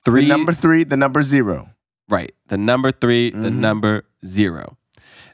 three. 0.04 0.28
number 0.28 0.52
three, 0.52 0.84
the 0.84 0.96
number 0.96 1.22
zero. 1.22 1.70
Right. 2.08 2.32
The 2.48 2.58
number 2.58 2.92
3 2.92 3.30
the 3.30 3.48
Mhm. 3.48 3.54
number 3.56 4.04
zero. 4.24 4.76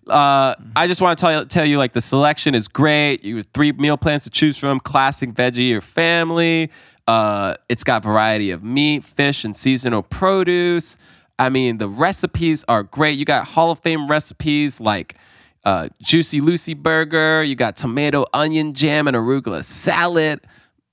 Uh, 0.08 0.54
I 0.76 0.86
just 0.86 1.00
want 1.00 1.18
to 1.18 1.20
tell 1.20 1.40
you, 1.40 1.44
tell 1.46 1.64
you, 1.64 1.78
like 1.78 1.92
the 1.92 2.00
selection 2.00 2.54
is 2.54 2.68
great. 2.68 3.24
You 3.24 3.36
have 3.36 3.46
three 3.54 3.72
meal 3.72 3.96
plans 3.96 4.24
to 4.24 4.30
choose 4.30 4.56
from: 4.56 4.80
classic, 4.80 5.30
veggie, 5.30 5.72
or 5.72 5.80
family. 5.80 6.70
Uh, 7.06 7.54
it's 7.68 7.84
got 7.84 8.02
variety 8.02 8.50
of 8.50 8.62
meat, 8.62 9.04
fish, 9.04 9.44
and 9.44 9.56
seasonal 9.56 10.02
produce. 10.02 10.98
I 11.38 11.48
mean, 11.48 11.78
the 11.78 11.88
recipes 11.88 12.64
are 12.68 12.82
great. 12.82 13.18
You 13.18 13.24
got 13.24 13.46
Hall 13.46 13.70
of 13.70 13.78
Fame 13.78 14.06
recipes 14.06 14.80
like 14.80 15.16
uh, 15.64 15.88
Juicy 16.02 16.40
Lucy 16.40 16.74
Burger. 16.74 17.42
You 17.42 17.54
got 17.54 17.76
tomato, 17.76 18.26
onion 18.32 18.74
jam, 18.74 19.06
and 19.06 19.16
arugula 19.16 19.64
salad. 19.64 20.40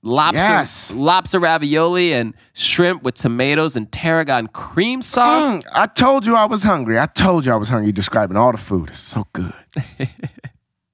Lobster, 0.02 0.38
Yes. 0.38 0.92
lobster 0.94 1.40
ravioli 1.40 2.12
and 2.12 2.34
shrimp 2.52 3.02
with 3.02 3.14
tomatoes 3.16 3.74
and 3.76 3.90
tarragon 3.90 4.46
cream 4.46 5.02
sauce. 5.02 5.56
Mm, 5.56 5.62
I 5.74 5.86
told 5.86 6.24
you 6.26 6.36
I 6.36 6.44
was 6.44 6.62
hungry. 6.62 6.98
I 6.98 7.06
told 7.06 7.44
you 7.44 7.52
I 7.52 7.56
was 7.56 7.68
hungry. 7.68 7.90
Describing 7.92 8.36
all 8.36 8.52
the 8.52 8.58
food. 8.58 8.90
It's 8.90 9.00
so 9.00 9.26
good. 9.32 9.52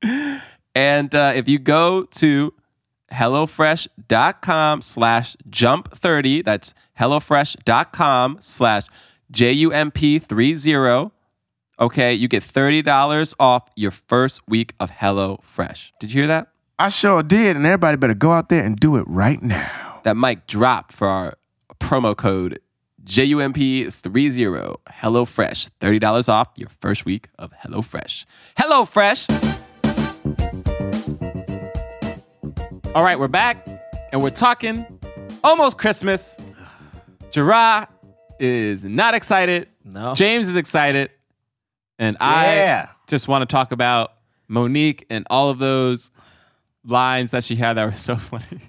And 0.75 1.15
uh, 1.15 1.33
if 1.35 1.49
you 1.49 1.59
go 1.59 2.05
to 2.05 2.55
HelloFresh.com 3.13 4.81
slash 4.81 5.37
jump30, 5.51 6.45
that's 6.47 6.73
HelloFresh.com 6.99 8.39
slash 8.41 8.85
J-U-M-P30, 9.31 11.11
okay, 11.79 12.15
you 12.15 12.27
get 12.29 12.43
$30 12.43 13.35
off 13.39 13.69
your 13.77 13.91
first 13.91 14.41
week 14.49 14.75
of 14.81 14.91
HelloFresh. 14.91 15.93
Did 16.01 16.13
you 16.15 16.23
hear 16.23 16.29
that? 16.29 16.49
I 16.83 16.89
sure 16.89 17.23
did, 17.23 17.55
and 17.55 17.65
everybody 17.65 17.97
better 17.97 18.13
go 18.13 18.33
out 18.33 18.49
there 18.49 18.65
and 18.65 18.75
do 18.77 18.97
it 18.97 19.05
right 19.07 19.41
now. 19.41 20.01
That 20.03 20.17
mic 20.17 20.49
dropped 20.49 20.93
for 20.93 21.07
our 21.07 21.35
promo 21.79 22.17
code 22.17 22.59
JUMP30. 23.05 24.77
HelloFresh, 24.91 25.71
$30 25.81 26.29
off 26.29 26.49
your 26.57 26.69
first 26.81 27.05
week 27.05 27.29
of 27.39 27.53
HelloFresh. 27.65 28.25
HelloFresh! 28.59 29.29
All 32.97 33.05
right, 33.05 33.17
we're 33.17 33.29
back 33.29 33.65
and 34.11 34.21
we're 34.21 34.31
talking 34.31 34.85
almost 35.45 35.79
Christmas. 35.79 36.35
Jerah 37.31 37.87
is 38.41 38.83
not 38.83 39.15
excited. 39.15 39.69
No. 39.85 40.15
James 40.17 40.49
is 40.49 40.57
excited. 40.57 41.13
And 42.01 42.17
Yeah. 42.21 42.89
I 42.91 42.95
just 43.07 43.29
want 43.29 43.43
to 43.43 43.47
talk 43.47 43.71
about 43.71 44.15
Mo'Nique 44.51 45.05
and 45.11 45.25
all 45.31 45.49
of 45.49 45.61
those 45.61 46.11
lines 46.85 47.31
that 47.31 47.45
she 47.45 47.57
had 47.57 47.75
that 47.75 47.85
were 47.85 47.97
so 47.97 48.17
funny. 48.17 48.61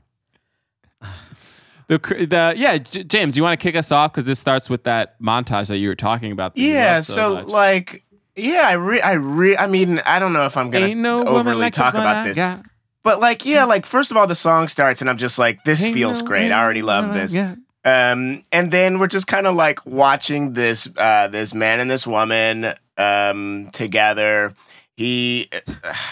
The, 1.87 1.97
the 1.97 2.53
yeah, 2.55 2.77
J- 2.77 3.03
James, 3.03 3.35
you 3.35 3.43
want 3.43 3.59
to 3.59 3.63
kick 3.63 3.75
us 3.75 3.91
off 3.91 4.13
because 4.13 4.25
this 4.25 4.39
starts 4.39 4.69
with 4.69 4.85
that 4.85 5.21
montage 5.21 5.67
that 5.67 5.77
you 5.77 5.89
were 5.89 5.95
talking 5.95 6.31
about. 6.31 6.57
Yeah, 6.57 6.95
love 6.95 7.05
so, 7.05 7.33
like, 7.45 8.03
yeah, 8.35 8.61
I 8.61 8.73
re, 8.73 9.01
I 9.01 9.13
re, 9.13 9.57
I 9.57 9.67
mean, 9.67 9.99
I 9.99 10.19
don't 10.19 10.33
know 10.33 10.45
if 10.45 10.55
I'm 10.55 10.71
gonna 10.71 10.95
no 10.95 11.23
overly 11.23 11.57
like 11.57 11.73
talk 11.73 11.93
about 11.93 12.25
this, 12.25 12.37
got. 12.37 12.63
but 13.03 13.19
like, 13.19 13.45
yeah, 13.45 13.65
like 13.65 13.85
first 13.85 14.11
of 14.11 14.17
all, 14.17 14.27
the 14.27 14.35
song 14.35 14.69
starts 14.69 15.01
and 15.01 15.09
I'm 15.09 15.17
just 15.17 15.37
like, 15.37 15.63
this 15.65 15.83
Ain't 15.83 15.93
feels 15.93 16.21
no 16.21 16.27
great. 16.27 16.51
I 16.51 16.63
already 16.63 16.81
love 16.81 17.13
this. 17.13 17.33
got. 17.33 17.57
Um, 17.85 18.43
and 18.53 18.71
then 18.71 18.97
we're 18.97 19.07
just 19.07 19.27
kind 19.27 19.45
of 19.45 19.55
like 19.55 19.85
watching 19.85 20.53
this, 20.53 20.87
uh, 20.95 21.27
this 21.27 21.53
man 21.53 21.81
and 21.81 21.91
this 21.91 22.07
woman, 22.07 22.73
um, 22.97 23.69
together. 23.73 24.55
He, 24.95 25.49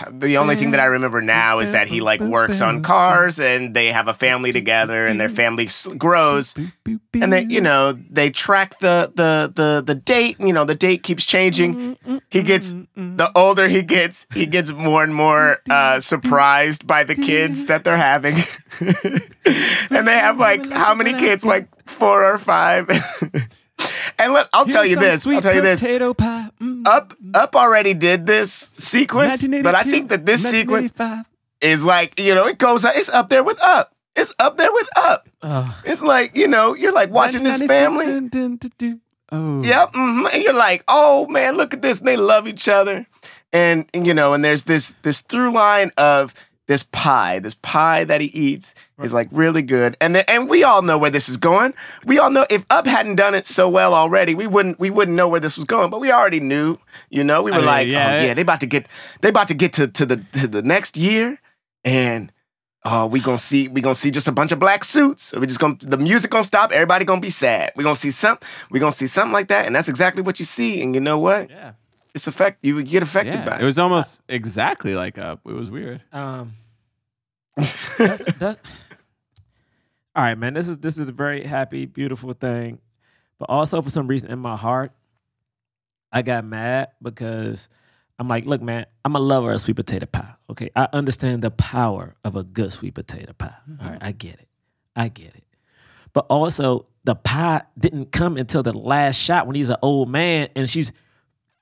the 0.10 0.38
only 0.38 0.56
thing 0.56 0.72
that 0.72 0.80
I 0.80 0.86
remember 0.86 1.22
now 1.22 1.60
is 1.60 1.72
that 1.72 1.88
he 1.88 2.02
like 2.02 2.20
works 2.20 2.62
on 2.62 2.82
cars 2.82 3.39
and 3.39 3.76
they 3.76 3.91
have 3.91 4.08
a 4.08 4.13
family 4.13 4.52
together 4.52 5.06
and 5.06 5.20
their 5.20 5.30
family 5.30 5.70
grows 6.00 6.56
and 7.13 7.32
they, 7.32 7.46
you 7.48 7.62
know, 7.62 7.94
they 7.94 8.32
track 8.32 8.80
the, 8.80 9.12
the, 9.13 9.54
the, 9.56 9.84
the 9.86 9.94
date, 9.94 10.39
you 10.39 10.52
know, 10.52 10.65
the 10.65 10.74
date 10.74 11.04
keeps 11.04 11.26
changing. 11.26 11.96
He 12.32 12.41
gets, 12.41 12.74
the 12.96 13.32
older 13.36 13.67
he 13.67 13.84
gets, 13.84 14.26
he 14.34 14.48
gets 14.48 14.72
more 14.72 15.04
and 15.04 15.13
more, 15.13 15.60
uh, 15.70 16.00
surprised 16.00 16.88
by 16.88 17.04
the 17.04 17.13
kids 17.13 17.65
that 17.67 17.84
they're 17.84 17.96
having. 17.98 18.38
and 18.80 20.08
they 20.08 20.17
have 20.17 20.39
like, 20.39 20.67
how 20.72 20.96
many 20.96 21.13
kids? 21.13 21.46
Like 21.46 21.67
four 21.88 22.26
or 22.26 22.39
five. 22.39 22.89
And 24.21 24.34
let, 24.34 24.49
I'll 24.53 24.65
tell 24.65 24.84
Here's 24.84 24.91
you 24.91 24.99
this. 24.99 25.23
Sweet 25.23 25.36
I'll 25.36 25.41
tell 25.41 25.55
you 25.55 25.62
this. 25.62 25.79
Potato 25.79 26.13
pie. 26.13 26.49
Mm. 26.62 26.88
Up 26.88 27.13
Up 27.34 27.55
already 27.55 27.93
did 27.93 28.25
this 28.25 28.71
sequence, 28.77 29.45
but 29.47 29.75
I 29.75 29.84
think 29.84 30.10
that 30.10 30.25
this 30.25 30.43
sequence 30.47 30.91
is 31.62 31.84
like 31.86 32.19
you 32.19 32.36
know 32.36 32.45
it 32.47 32.57
goes. 32.57 32.86
It's 32.86 33.10
up 33.10 33.29
there 33.29 33.43
with 33.43 33.62
Up. 33.62 33.93
It's 34.15 34.34
up 34.39 34.57
there 34.57 34.71
with 34.71 34.89
Up. 34.97 35.27
It's 35.86 36.01
like 36.01 36.36
you 36.38 36.47
know 36.47 36.75
you're 36.75 36.91
like 36.91 37.10
watching 37.12 37.43
this 37.43 37.62
family. 37.62 38.05
Oh. 39.31 39.63
Yep. 39.63 39.91
hmm 39.93 40.25
And 40.31 40.43
you're 40.43 40.53
like, 40.53 40.84
oh 40.88 41.25
man, 41.27 41.55
look 41.55 41.73
at 41.73 41.81
this. 41.81 41.99
They 41.99 42.17
love 42.17 42.47
each 42.47 42.67
other. 42.67 43.05
And, 43.53 43.86
and, 43.93 44.05
you 44.07 44.13
know, 44.13 44.34
and 44.34 44.43
there's 44.43 44.63
this 44.63 44.93
this 45.03 45.19
through 45.21 45.51
line 45.51 45.91
of 45.97 46.34
this 46.71 46.84
pie, 46.84 47.39
this 47.39 47.55
pie 47.62 48.05
that 48.05 48.21
he 48.21 48.27
eats 48.27 48.73
is 49.03 49.12
like 49.12 49.27
really 49.31 49.62
good. 49.62 49.97
And 49.99 50.15
then, 50.15 50.23
and 50.27 50.49
we 50.49 50.63
all 50.63 50.81
know 50.81 50.97
where 50.97 51.10
this 51.12 51.27
is 51.27 51.36
going. 51.36 51.73
We 52.05 52.17
all 52.17 52.29
know 52.29 52.45
if 52.49 52.63
Up 52.69 52.86
hadn't 52.88 53.15
done 53.15 53.36
it 53.36 53.45
so 53.45 53.67
well 53.67 53.93
already, 53.93 54.34
we 54.36 54.47
wouldn't 54.47 54.79
we 54.79 54.89
wouldn't 54.89 55.17
know 55.17 55.27
where 55.27 55.39
this 55.41 55.57
was 55.57 55.65
going. 55.65 55.89
But 55.89 55.99
we 55.99 56.12
already 56.12 56.39
knew, 56.39 56.77
you 57.10 57.23
know. 57.23 57.41
We 57.43 57.51
I 57.51 57.55
were 57.55 57.62
mean, 57.62 57.65
like, 57.67 57.88
yeah, 57.88 58.07
oh 58.12 58.15
it- 58.15 58.27
yeah, 58.27 58.34
they 58.34 58.41
about 58.43 58.62
to 58.62 58.67
get 58.67 58.88
they 59.21 59.29
about 59.29 59.49
to 59.49 59.53
get 59.53 59.73
to, 59.73 59.88
to 59.89 60.05
the 60.05 60.17
to 60.39 60.47
the 60.47 60.62
next 60.62 60.97
year 60.97 61.39
and 61.84 62.31
Oh, 62.84 63.05
we 63.05 63.19
gonna 63.19 63.38
see 63.38 63.67
we 63.67 63.79
gonna 63.81 63.93
see 63.93 64.10
just 64.10 64.27
a 64.27 64.31
bunch 64.31 64.51
of 64.51 64.57
black 64.57 64.84
suits. 64.84 65.34
We 65.34 65.45
just 65.45 65.60
gonna 65.60 65.77
the 65.81 65.97
music 65.97 66.31
gonna 66.31 66.43
stop. 66.43 66.71
Everybody 66.71 67.05
gonna 67.05 67.21
be 67.21 67.29
sad. 67.29 67.73
We 67.75 67.84
gonna 67.84 67.95
see 67.95 68.10
some. 68.10 68.39
We 68.71 68.79
gonna 68.79 68.91
see 68.91 69.05
something 69.05 69.34
like 69.34 69.49
that, 69.49 69.67
and 69.67 69.75
that's 69.75 69.88
exactly 69.88 70.23
what 70.23 70.39
you 70.39 70.45
see. 70.45 70.81
And 70.81 70.95
you 70.95 71.01
know 71.01 71.19
what? 71.19 71.51
Yeah. 71.51 71.73
It's 72.15 72.25
affect. 72.25 72.57
You 72.65 72.81
get 72.81 73.03
affected 73.03 73.36
Yeah, 73.36 73.45
by 73.45 73.60
it 73.60 73.65
was 73.65 73.77
almost 73.77 74.21
exactly 74.27 74.95
like 74.95 75.19
Up. 75.19 75.41
It 75.45 75.53
was 75.53 75.69
weird. 75.69 76.01
Um, 76.12 76.53
that's, 77.55 78.23
that's, 78.37 78.59
all 80.15 80.23
right, 80.23 80.37
man. 80.37 80.53
This 80.53 80.67
is 80.67 80.77
this 80.77 80.97
is 80.97 81.09
a 81.09 81.11
very 81.11 81.45
happy, 81.45 81.85
beautiful 81.85 82.33
thing, 82.33 82.79
but 83.39 83.49
also 83.49 83.81
for 83.81 83.89
some 83.89 84.07
reason 84.07 84.31
in 84.31 84.39
my 84.39 84.55
heart, 84.55 84.91
I 86.11 86.21
got 86.21 86.45
mad 86.45 86.89
because 87.01 87.69
I'm 88.19 88.27
like, 88.27 88.45
look, 88.45 88.61
man, 88.61 88.85
I'm 89.03 89.15
a 89.15 89.19
lover 89.19 89.51
of 89.51 89.61
sweet 89.61 89.75
potato 89.75 90.05
pie. 90.05 90.33
Okay, 90.49 90.69
I 90.75 90.87
understand 90.93 91.41
the 91.41 91.51
power 91.51 92.15
of 92.23 92.35
a 92.35 92.43
good 92.43 92.71
sweet 92.73 92.93
potato 92.93 93.33
pie. 93.33 93.53
All 93.79 93.87
right, 93.87 93.95
mm-hmm. 93.95 94.05
I 94.05 94.11
get 94.11 94.33
it, 94.33 94.47
I 94.95 95.07
get 95.07 95.35
it. 95.35 95.43
But 96.13 96.25
also, 96.29 96.87
the 97.03 97.15
pie 97.15 97.63
didn't 97.77 98.11
come 98.11 98.37
until 98.37 98.63
the 98.63 98.73
last 98.73 99.15
shot 99.15 99.47
when 99.47 99.55
he's 99.55 99.69
an 99.69 99.77
old 99.81 100.09
man 100.09 100.49
and 100.55 100.69
she's 100.69 100.91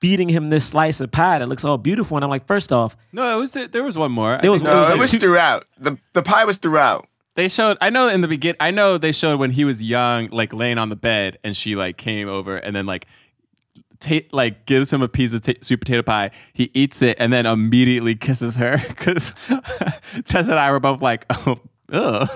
feeding 0.00 0.28
him 0.28 0.50
this 0.50 0.64
slice 0.66 1.00
of 1.00 1.10
pie 1.10 1.38
that 1.38 1.48
looks 1.48 1.64
all 1.64 1.78
beautiful. 1.78 2.16
And 2.16 2.24
I'm 2.24 2.30
like, 2.30 2.46
first 2.46 2.72
off, 2.72 2.96
No, 3.12 3.36
it 3.36 3.38
was 3.40 3.52
there 3.52 3.82
was 3.82 3.96
one 3.96 4.12
more. 4.12 4.34
I 4.34 4.40
There 4.40 4.50
was- 4.50 4.62
think 4.62 4.70
No, 4.72 4.80
was 4.80 4.88
it 4.88 4.98
was 4.98 5.10
two- 5.10 5.18
throughout. 5.20 5.66
the 5.78 5.96
The 6.14 6.22
pie 6.22 6.44
was 6.44 6.56
throughout. 6.56 7.06
They 7.36 7.48
showed. 7.48 7.78
I 7.80 7.90
know 7.90 8.08
in 8.08 8.20
the 8.22 8.28
begin. 8.28 8.56
I 8.60 8.70
know 8.72 8.98
they 8.98 9.12
showed 9.12 9.38
when 9.38 9.50
he 9.52 9.64
was 9.64 9.80
young, 9.80 10.28
like 10.30 10.52
laying 10.52 10.78
on 10.78 10.88
the 10.88 10.96
bed, 10.96 11.38
and 11.44 11.56
she 11.56 11.76
like 11.76 11.96
came 11.96 12.28
over 12.28 12.56
and 12.56 12.74
then 12.74 12.86
like. 12.86 13.06
Ta- 14.00 14.20
like 14.32 14.64
gives 14.64 14.90
him 14.90 15.02
a 15.02 15.08
piece 15.08 15.34
of 15.34 15.42
ta- 15.42 15.52
sweet 15.60 15.76
potato 15.78 16.00
pie. 16.02 16.30
He 16.54 16.70
eats 16.72 17.02
it 17.02 17.18
and 17.20 17.30
then 17.30 17.44
immediately 17.44 18.14
kisses 18.14 18.56
her 18.56 18.78
because 18.88 19.34
Tess 20.26 20.48
and 20.48 20.58
I 20.58 20.70
were 20.72 20.80
both 20.80 21.02
like, 21.02 21.26
"Oh, 21.30 21.60
ugh." 21.92 22.28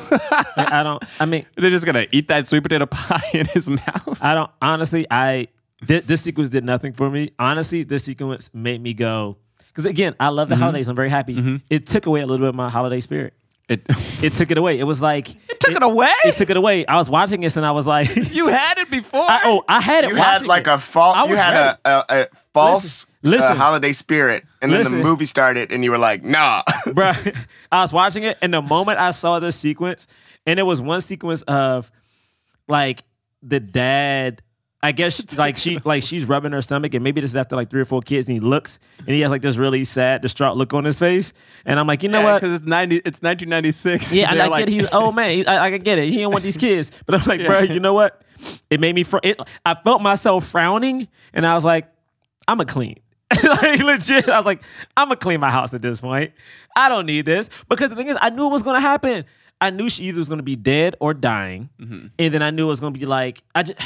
I 0.59 0.83
don't. 0.83 1.03
I 1.19 1.25
mean, 1.25 1.47
they're 1.57 1.71
just 1.71 1.87
gonna 1.87 2.07
eat 2.13 2.29
that 2.29 2.47
sweet 2.47 2.63
potato 2.65 2.85
pie 2.85 3.23
in 3.33 3.47
his 3.47 3.71
mouth. 3.71 4.19
I 4.21 4.35
don't 4.35 4.51
honestly. 4.61 5.07
I 5.11 5.49
thi- 5.87 6.01
this 6.01 6.23
sequence 6.23 6.49
did 6.49 6.65
nothing 6.65 6.93
for 6.93 7.11
me. 7.11 7.33
Honestly, 7.39 7.83
this 7.85 8.05
sequence 8.05 8.51
made 8.53 8.83
me 8.83 8.95
go 8.95 9.37
because 9.69 9.87
again, 9.87 10.15
I 10.21 10.29
love 10.29 10.49
the 10.49 10.57
holidays. 10.57 10.89
I'm 10.89 10.97
very 10.97 11.11
happy. 11.11 11.61
It 11.71 11.87
took 11.87 12.07
away 12.07 12.21
a 12.21 12.27
little 12.27 12.45
bit 12.45 12.49
of 12.51 12.55
my 12.55 12.71
holiday 12.71 13.01
spirit. 13.01 13.35
It 13.69 13.87
It 14.23 14.35
took 14.35 14.51
it 14.51 14.57
away. 14.59 14.79
It 14.79 14.85
was 14.85 15.03
like 15.03 15.31
it 15.51 15.61
took 15.61 15.75
it 15.75 15.83
away? 15.83 16.13
It 16.25 16.37
took 16.37 16.49
it 16.51 16.57
away. 16.57 16.87
I 16.87 16.97
was 16.97 17.11
watching 17.11 17.41
this 17.43 17.57
and 17.57 17.67
I 17.67 17.73
was 17.73 17.87
like, 17.87 18.15
you 18.33 18.49
had 18.49 18.79
it 18.79 18.91
before. 18.91 19.23
I, 19.23 19.41
oh, 19.45 19.65
I 19.69 19.81
had 19.81 20.05
it. 20.05 20.11
You 20.11 20.17
had 20.17 20.47
like 20.47 20.67
it. 20.67 20.71
a 20.71 20.79
false. 20.79 21.17
I 21.17 21.25
You 21.27 21.37
had 21.37 21.55
a, 21.55 21.79
a, 21.85 22.05
a 22.09 22.29
false 22.53 23.07
Listen, 23.23 23.53
uh, 23.53 23.55
holiday 23.55 23.93
spirit, 23.93 24.45
and 24.61 24.71
then 24.71 24.81
Listen. 24.81 24.99
the 24.99 25.05
movie 25.05 25.25
started, 25.25 25.73
and 25.73 25.83
you 25.83 25.91
were 25.91 25.99
like, 25.99 26.23
nah. 26.23 26.63
bro." 26.93 27.13
I 27.73 27.81
was 27.81 27.91
watching 27.91 28.23
it, 28.23 28.37
and 28.43 28.53
the 28.53 28.61
moment 28.61 28.99
I 28.99 29.13
saw 29.13 29.41
this 29.41 29.57
sequence, 29.57 30.07
and 30.47 30.59
it 30.61 30.63
was 30.65 30.79
one 30.81 31.01
sequence 31.01 31.41
of 31.43 31.91
like 32.69 33.03
the 33.43 33.61
dad. 33.61 34.43
I 34.85 34.93
guess 34.93 35.35
like 35.39 35.57
she 35.57 35.79
like 35.85 36.03
she's 36.03 36.27
rubbing 36.27 36.53
her 36.53 36.61
stomach, 36.63 36.95
and 36.95 37.03
maybe 37.03 37.21
this 37.21 37.31
is 37.31 37.37
after 37.37 37.57
like 37.57 37.71
three 37.71 37.81
or 37.81 37.85
four 37.87 38.03
kids, 38.03 38.29
and 38.29 38.35
he 38.35 38.41
looks 38.41 38.79
and 38.99 39.09
he 39.09 39.21
has 39.23 39.31
like 39.31 39.43
this 39.43 39.57
really 39.57 39.83
sad, 39.85 40.21
distraught 40.23 40.57
look 40.57 40.75
on 40.75 40.85
his 40.85 40.99
face, 40.99 41.33
and 41.65 41.81
I'm 41.81 41.87
like, 41.87 42.03
you 42.03 42.09
know 42.11 42.23
what? 42.23 42.41
Because 42.41 42.61
it's 42.61 42.67
ninety. 42.69 42.97
It's 42.97 43.21
1996. 43.23 44.13
Yeah, 44.13 44.31
and 44.31 44.43
I 44.43 44.47
like- 44.49 44.67
get 44.67 44.73
he's 44.73 44.87
oh 44.93 45.11
man, 45.11 45.31
he, 45.31 45.47
I, 45.47 45.67
I 45.67 45.71
can 45.71 45.81
get 45.83 45.99
it. 45.99 46.11
He 46.13 46.21
don't 46.21 46.31
want 46.33 46.45
these 46.45 46.57
kids, 46.59 46.91
but 47.07 47.15
I'm 47.21 47.27
like, 47.27 47.41
Yeah. 47.41 47.47
bro, 47.49 47.59
you 47.61 47.81
know 47.81 47.95
what? 47.95 48.23
It 48.71 48.79
made 48.79 48.95
me. 48.95 49.03
Fr- 49.05 49.19
it, 49.23 49.41
I 49.65 49.75
felt 49.75 50.03
myself 50.03 50.47
frowning, 50.47 51.09
and 51.33 51.47
I 51.47 51.55
was 51.55 51.65
like, 51.65 51.87
I'm 52.47 52.61
a 52.61 52.65
clean. 52.67 52.99
like 53.43 53.81
legit, 53.81 54.29
I 54.29 54.37
was 54.39 54.45
like, 54.47 54.63
I'm 54.99 55.07
gonna 55.09 55.17
clean 55.17 55.41
my 55.41 55.51
house 55.51 55.73
at 55.73 55.81
this 55.83 56.01
point. 56.01 56.33
I 56.77 56.89
don't 56.91 57.07
need 57.07 57.25
this 57.25 57.49
because 57.71 57.89
the 57.91 57.97
thing 57.97 58.09
is, 58.09 58.19
I 58.21 58.29
knew 58.31 58.47
it 58.47 58.51
was 58.51 58.63
gonna 58.63 58.81
happen. 58.81 59.25
I 59.61 59.71
knew 59.71 59.89
she 59.89 60.05
either 60.05 60.19
was 60.19 60.29
gonna 60.29 60.43
be 60.43 60.57
dead 60.57 60.95
or 61.01 61.15
dying, 61.15 61.71
Mm-hmm. 61.81 62.07
and 62.19 62.35
then 62.35 62.43
I 62.43 62.51
knew 62.51 62.67
it 62.67 62.69
was 62.69 62.81
gonna 62.81 62.91
be 62.99 63.07
like 63.07 63.43
I 63.55 63.63
just. 63.63 63.79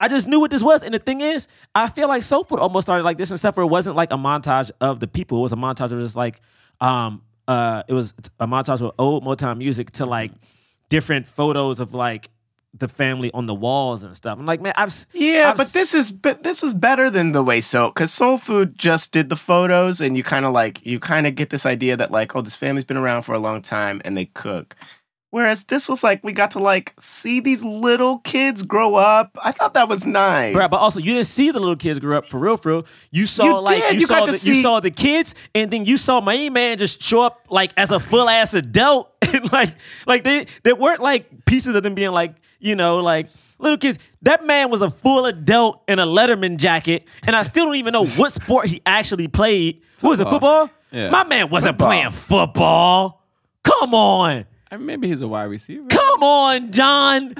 I 0.00 0.08
just 0.08 0.28
knew 0.28 0.40
what 0.40 0.50
this 0.50 0.62
was. 0.62 0.82
And 0.82 0.94
the 0.94 0.98
thing 0.98 1.20
is, 1.20 1.48
I 1.74 1.88
feel 1.88 2.08
like 2.08 2.22
Soul 2.22 2.44
Food 2.44 2.60
almost 2.60 2.86
started 2.86 3.04
like 3.04 3.18
this 3.18 3.30
and 3.30 3.38
stuff 3.38 3.56
where 3.56 3.64
it 3.64 3.68
wasn't 3.68 3.96
like 3.96 4.12
a 4.12 4.16
montage 4.16 4.70
of 4.80 5.00
the 5.00 5.08
people. 5.08 5.38
It 5.38 5.42
was 5.42 5.52
a 5.52 5.56
montage 5.56 5.92
of 5.92 6.00
just 6.00 6.16
like 6.16 6.40
um 6.80 7.22
uh 7.48 7.82
it 7.88 7.94
was 7.94 8.14
a 8.38 8.46
montage 8.46 8.80
with 8.80 8.92
old 8.98 9.24
Motown 9.24 9.58
music 9.58 9.90
to 9.92 10.06
like 10.06 10.30
different 10.88 11.26
photos 11.26 11.80
of 11.80 11.94
like 11.94 12.30
the 12.74 12.88
family 12.88 13.30
on 13.32 13.46
the 13.46 13.54
walls 13.54 14.04
and 14.04 14.14
stuff. 14.16 14.38
I'm 14.38 14.46
like, 14.46 14.60
man, 14.60 14.74
I've 14.76 14.94
Yeah, 15.12 15.50
I've 15.50 15.56
but 15.56 15.72
this 15.72 15.94
is 15.94 16.10
but 16.10 16.42
this 16.42 16.62
is 16.62 16.74
better 16.74 17.10
than 17.10 17.32
the 17.32 17.42
way 17.42 17.60
so 17.60 17.88
because 17.88 18.12
Soul 18.12 18.38
Food 18.38 18.78
just 18.78 19.12
did 19.12 19.28
the 19.28 19.36
photos, 19.36 20.00
and 20.00 20.16
you 20.16 20.22
kind 20.22 20.44
of 20.44 20.52
like 20.52 20.84
you 20.86 21.00
kind 21.00 21.26
of 21.26 21.34
get 21.34 21.50
this 21.50 21.66
idea 21.66 21.96
that 21.96 22.10
like 22.10 22.36
oh 22.36 22.42
this 22.42 22.56
family's 22.56 22.84
been 22.84 22.96
around 22.96 23.22
for 23.22 23.34
a 23.34 23.38
long 23.38 23.62
time 23.62 24.00
and 24.04 24.16
they 24.16 24.26
cook. 24.26 24.76
Whereas 25.30 25.64
this 25.64 25.90
was 25.90 26.02
like 26.02 26.24
we 26.24 26.32
got 26.32 26.52
to 26.52 26.58
like 26.58 26.94
see 26.98 27.40
these 27.40 27.62
little 27.62 28.18
kids 28.20 28.62
grow 28.62 28.94
up. 28.94 29.36
I 29.44 29.52
thought 29.52 29.74
that 29.74 29.86
was 29.88 30.06
nice. 30.06 30.56
Bruh, 30.56 30.70
but 30.70 30.78
also 30.78 31.00
you 31.00 31.12
didn't 31.12 31.26
see 31.26 31.50
the 31.50 31.58
little 31.60 31.76
kids 31.76 31.98
grow 32.00 32.16
up 32.16 32.26
for 32.26 32.38
real, 32.38 32.56
for 32.56 32.68
real. 32.70 32.86
You 33.10 33.26
saw 33.26 33.44
You 33.44 33.60
like 33.60 33.82
did. 33.82 33.94
you, 33.94 34.00
You 34.00 34.06
saw 34.06 34.20
got 34.20 34.26
to 34.26 34.32
the, 34.32 34.46
you 34.48 34.54
saw 34.62 34.80
the 34.80 34.90
kids, 34.90 35.34
and 35.54 35.70
then 35.70 35.84
you 35.84 35.98
saw 35.98 36.22
my 36.22 36.48
man 36.48 36.78
just 36.78 37.02
show 37.02 37.22
up 37.22 37.46
like 37.50 37.72
as 37.76 37.90
a 37.90 38.00
full 38.00 38.28
ass 38.28 38.54
adult, 38.54 39.12
and 39.22 39.52
like 39.52 39.74
like 40.06 40.24
they 40.24 40.46
they 40.62 40.72
weren't 40.72 41.02
like 41.02 41.44
pieces 41.44 41.74
of 41.74 41.82
them 41.82 41.94
being 41.94 42.12
like 42.12 42.34
you 42.58 42.74
know 42.74 43.00
like 43.00 43.28
little 43.58 43.76
kids. 43.76 43.98
That 44.22 44.46
man 44.46 44.70
was 44.70 44.80
a 44.80 44.88
full 44.88 45.26
adult 45.26 45.82
in 45.88 45.98
a 45.98 46.06
Letterman 46.06 46.56
jacket, 46.56 47.06
and 47.24 47.36
I 47.36 47.42
still 47.42 47.66
don't 47.66 47.76
even 47.76 47.92
know 47.92 48.06
what 48.06 48.32
sport 48.32 48.66
he 48.68 48.80
actually 48.86 49.28
played. 49.28 49.82
What 50.00 50.10
was 50.10 50.20
it? 50.20 50.24
Football. 50.24 50.68
Football? 50.68 50.70
Yeah. 50.90 51.10
My 51.10 51.22
man 51.24 51.50
wasn't 51.50 51.74
Football. 51.74 51.88
playing 51.88 52.10
football. 52.12 53.22
Come 53.62 53.92
on. 53.94 54.46
I 54.70 54.76
mean, 54.76 54.86
maybe 54.86 55.08
he's 55.08 55.20
a 55.22 55.28
wide 55.28 55.44
receiver. 55.44 55.86
Come 55.88 56.22
on, 56.22 56.72
John. 56.72 57.34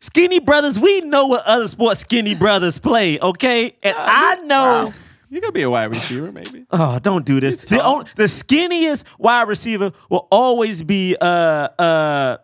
Skinny 0.00 0.38
brothers, 0.38 0.78
we 0.78 1.02
know 1.02 1.26
what 1.26 1.44
other 1.44 1.68
sports 1.68 2.00
skinny 2.00 2.34
brothers 2.34 2.78
play, 2.78 3.18
okay? 3.20 3.76
And 3.82 3.94
I 3.98 4.36
know. 4.36 4.94
You 5.28 5.40
could 5.40 5.54
be 5.54 5.62
a 5.62 5.70
wide 5.70 5.90
receiver, 5.90 6.32
maybe. 6.32 6.64
Oh, 6.70 6.98
don't 6.98 7.24
do 7.24 7.38
this. 7.38 7.60
The, 7.62 7.84
on, 7.84 8.06
the 8.16 8.24
skinniest 8.24 9.04
wide 9.18 9.46
receiver 9.46 9.92
will 10.08 10.26
always 10.30 10.82
be 10.82 11.16
uh 11.20 11.24
uh 11.78 12.38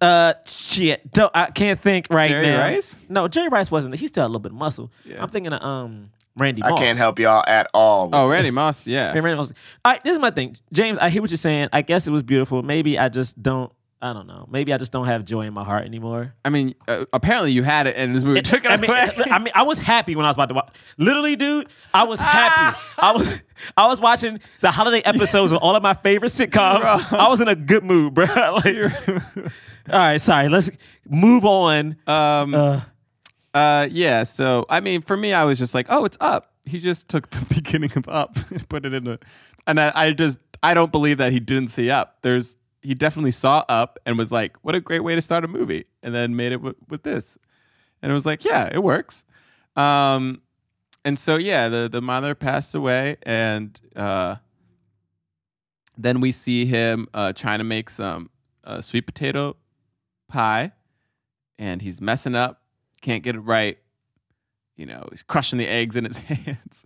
uh 0.00 0.34
shit. 0.46 1.10
Don't, 1.10 1.30
I 1.34 1.50
can't 1.50 1.78
think 1.80 2.06
right 2.10 2.30
Jerry 2.30 2.46
now. 2.46 2.60
Rice? 2.60 3.02
No, 3.08 3.28
Jerry 3.28 3.48
Rice 3.48 3.70
wasn't. 3.70 3.96
He 3.96 4.06
still 4.06 4.22
had 4.22 4.28
a 4.28 4.28
little 4.28 4.40
bit 4.40 4.52
of 4.52 4.58
muscle. 4.58 4.90
Yeah. 5.04 5.22
I'm 5.22 5.28
thinking 5.28 5.52
of 5.52 5.62
um 5.62 6.10
Randy 6.36 6.60
Moss. 6.62 6.72
I 6.72 6.76
can't 6.78 6.98
help 6.98 7.18
y'all 7.18 7.44
at 7.46 7.68
all. 7.74 8.06
with 8.06 8.14
Oh, 8.14 8.28
Randy 8.28 8.48
this. 8.48 8.54
Moss. 8.54 8.86
Yeah. 8.86 9.12
Hey, 9.12 9.20
Randy 9.20 9.36
Moss. 9.36 9.52
All 9.84 9.92
right, 9.92 10.02
this 10.04 10.12
is 10.12 10.18
my 10.18 10.30
thing, 10.30 10.56
James. 10.72 10.98
I 10.98 11.08
hear 11.10 11.22
what 11.22 11.30
you're 11.30 11.36
saying. 11.38 11.68
I 11.72 11.82
guess 11.82 12.06
it 12.06 12.10
was 12.10 12.22
beautiful. 12.22 12.62
Maybe 12.62 12.98
I 12.98 13.08
just 13.08 13.40
don't. 13.42 13.72
I 14.02 14.12
don't 14.12 14.26
know. 14.26 14.46
Maybe 14.50 14.74
I 14.74 14.76
just 14.76 14.92
don't 14.92 15.06
have 15.06 15.24
joy 15.24 15.42
in 15.46 15.54
my 15.54 15.64
heart 15.64 15.86
anymore. 15.86 16.34
I 16.44 16.50
mean, 16.50 16.74
uh, 16.88 17.06
apparently 17.14 17.52
you 17.52 17.62
had 17.62 17.86
it, 17.86 17.96
and 17.96 18.14
this 18.14 18.22
movie 18.22 18.42
took 18.42 18.62
it 18.62 18.70
I 18.70 18.76
mean, 18.76 18.90
away. 18.90 19.08
I 19.30 19.38
mean, 19.38 19.52
I 19.54 19.62
was 19.62 19.78
happy 19.78 20.14
when 20.14 20.26
I 20.26 20.28
was 20.28 20.36
about 20.36 20.50
to 20.50 20.54
watch. 20.54 20.74
Literally, 20.98 21.36
dude, 21.36 21.68
I 21.94 22.02
was 22.02 22.20
happy. 22.20 22.76
I 22.98 23.12
was, 23.12 23.32
I 23.78 23.86
was 23.86 24.00
watching 24.00 24.40
the 24.60 24.70
holiday 24.70 25.00
episodes 25.06 25.52
of 25.52 25.58
all 25.62 25.74
of 25.74 25.82
my 25.82 25.94
favorite 25.94 26.32
sitcoms. 26.32 26.82
I 27.12 27.28
was 27.28 27.40
in 27.40 27.48
a 27.48 27.56
good 27.56 27.82
mood, 27.84 28.12
bro. 28.12 28.26
Like, 28.62 28.66
all 29.90 29.98
right, 29.98 30.20
sorry. 30.20 30.48
Let's 30.50 30.70
move 31.08 31.46
on. 31.46 31.96
um, 32.06 32.54
Uh, 32.54 32.80
Uh, 33.54 33.86
yeah. 33.90 34.24
So 34.24 34.66
I 34.68 34.80
mean, 34.80 35.00
for 35.00 35.16
me, 35.16 35.32
I 35.32 35.44
was 35.44 35.58
just 35.58 35.74
like, 35.74 35.86
oh, 35.88 36.04
it's 36.04 36.18
up. 36.20 36.52
He 36.66 36.80
just 36.80 37.08
took 37.08 37.30
the 37.30 37.44
beginning 37.54 37.92
of 37.96 38.08
up 38.08 38.36
and 38.50 38.68
put 38.68 38.84
it 38.84 38.92
in 38.92 39.06
a, 39.06 39.18
and 39.66 39.80
I, 39.80 39.92
I 39.94 40.12
just 40.12 40.38
I 40.62 40.74
don't 40.74 40.90
believe 40.92 41.18
that 41.18 41.32
he 41.32 41.40
didn't 41.40 41.68
see 41.68 41.90
up. 41.90 42.18
There's 42.22 42.56
he 42.82 42.94
definitely 42.94 43.30
saw 43.30 43.64
up 43.68 43.98
and 44.04 44.18
was 44.18 44.30
like, 44.32 44.56
what 44.62 44.74
a 44.74 44.80
great 44.80 45.00
way 45.00 45.14
to 45.14 45.22
start 45.22 45.44
a 45.44 45.48
movie, 45.48 45.86
and 46.02 46.14
then 46.14 46.36
made 46.36 46.52
it 46.52 46.60
with, 46.60 46.76
with 46.88 47.02
this, 47.04 47.38
and 48.02 48.10
it 48.10 48.14
was 48.14 48.26
like, 48.26 48.44
yeah, 48.44 48.68
it 48.70 48.82
works. 48.82 49.24
Um, 49.76 50.42
and 51.04 51.18
so 51.18 51.36
yeah, 51.36 51.68
the 51.68 51.88
the 51.88 52.02
mother 52.02 52.34
passed 52.34 52.74
away, 52.74 53.16
and 53.22 53.80
uh, 53.94 54.36
then 55.96 56.20
we 56.20 56.32
see 56.32 56.66
him 56.66 57.06
uh 57.14 57.32
trying 57.32 57.58
to 57.58 57.64
make 57.64 57.88
some 57.88 58.30
uh, 58.64 58.80
sweet 58.80 59.06
potato 59.06 59.54
pie, 60.28 60.72
and 61.58 61.82
he's 61.82 62.00
messing 62.00 62.34
up 62.34 62.63
can't 63.04 63.22
get 63.22 63.34
it 63.36 63.40
right. 63.40 63.78
you 64.76 64.86
know, 64.86 65.06
he's 65.10 65.22
crushing 65.22 65.58
the 65.58 65.68
eggs 65.68 65.94
in 65.96 66.04
his 66.04 66.18
hands, 66.30 66.84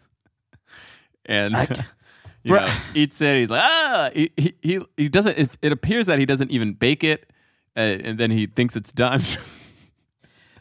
and 1.26 1.54
you 2.44 2.52
know, 2.54 2.68
eats 2.94 3.20
it. 3.20 3.40
He's 3.40 3.50
like, 3.50 3.62
ah, 3.64 4.10
he 4.14 4.30
he 4.36 4.54
he, 4.62 4.80
he 4.96 5.08
doesn't. 5.08 5.38
It, 5.38 5.50
it 5.62 5.72
appears 5.72 6.06
that 6.06 6.18
he 6.18 6.26
doesn't 6.26 6.50
even 6.50 6.74
bake 6.74 7.02
it, 7.04 7.30
uh, 7.76 7.80
and 7.80 8.18
then 8.18 8.30
he 8.30 8.46
thinks 8.46 8.76
it's 8.76 8.92
done. 8.92 9.22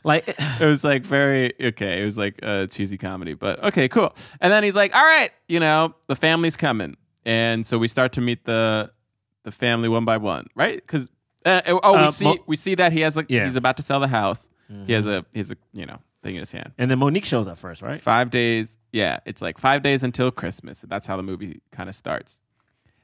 Like 0.04 0.26
it 0.38 0.66
was 0.66 0.86
like 0.86 1.04
very 1.04 1.54
okay. 1.60 2.02
It 2.02 2.06
was 2.06 2.18
like 2.18 2.40
a 2.42 2.68
cheesy 2.68 2.98
comedy, 2.98 3.34
but 3.34 3.62
okay, 3.66 3.90
cool. 3.90 4.16
And 4.40 4.54
then 4.54 4.64
he's 4.64 4.76
like, 4.76 4.96
"All 4.96 5.04
right, 5.04 5.32
you 5.50 5.60
know, 5.60 5.96
the 6.08 6.16
family's 6.16 6.56
coming," 6.56 6.96
and 7.26 7.66
so 7.66 7.78
we 7.78 7.90
start 7.90 8.14
to 8.14 8.22
meet 8.22 8.46
the 8.46 8.90
the 9.44 9.52
family 9.52 9.90
one 9.90 10.06
by 10.06 10.16
one, 10.16 10.48
right? 10.56 10.76
Because 10.78 11.10
uh, 11.46 11.62
oh, 11.66 11.92
we 11.94 12.00
Uh, 12.04 12.12
see 12.12 12.40
we 12.48 12.56
see 12.56 12.76
that 12.76 12.94
he 12.94 13.02
has 13.02 13.18
like 13.18 13.26
Yeah. 13.28 13.44
he's 13.46 13.58
about 13.58 13.76
to 13.78 13.84
sell 13.84 14.00
the 14.00 14.08
house. 14.08 14.48
He 14.86 14.94
has 14.94 15.06
Mhm. 15.06 15.20
a 15.20 15.26
he 15.34 15.40
has 15.40 15.52
a 15.52 15.58
you 15.74 15.86
know 15.86 16.00
thing 16.24 16.36
in 16.36 16.40
his 16.42 16.52
hand. 16.52 16.74
and 16.78 16.90
then 16.92 17.00
Mo'Nique 17.00 17.26
shows 17.26 17.48
up 17.48 17.58
first, 17.58 17.82
right? 17.82 18.02
Five 18.02 18.30
days, 18.32 18.78
yeah, 18.92 19.20
it's 19.26 19.42
like 19.42 19.58
five 19.60 19.82
days 19.84 20.04
until 20.04 20.30
Christmas. 20.32 20.82
That's 20.88 21.06
how 21.08 21.16
the 21.16 21.24
movie 21.24 21.62
kind 21.72 21.88
of 21.90 21.96
starts. 21.96 22.42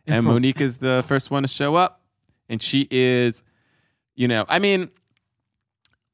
And 0.06 0.16
And 0.18 0.26
from- 0.26 0.36
Mo'Nique 0.42 0.60
is 0.62 0.80
the 0.80 1.04
first 1.08 1.32
one 1.32 1.44
to 1.44 1.48
show 1.48 1.76
up, 1.76 2.02
and 2.50 2.62
she 2.62 2.88
is, 2.92 3.44
you 4.16 4.28
know, 4.28 4.46
I 4.50 4.60
mean, 4.60 4.90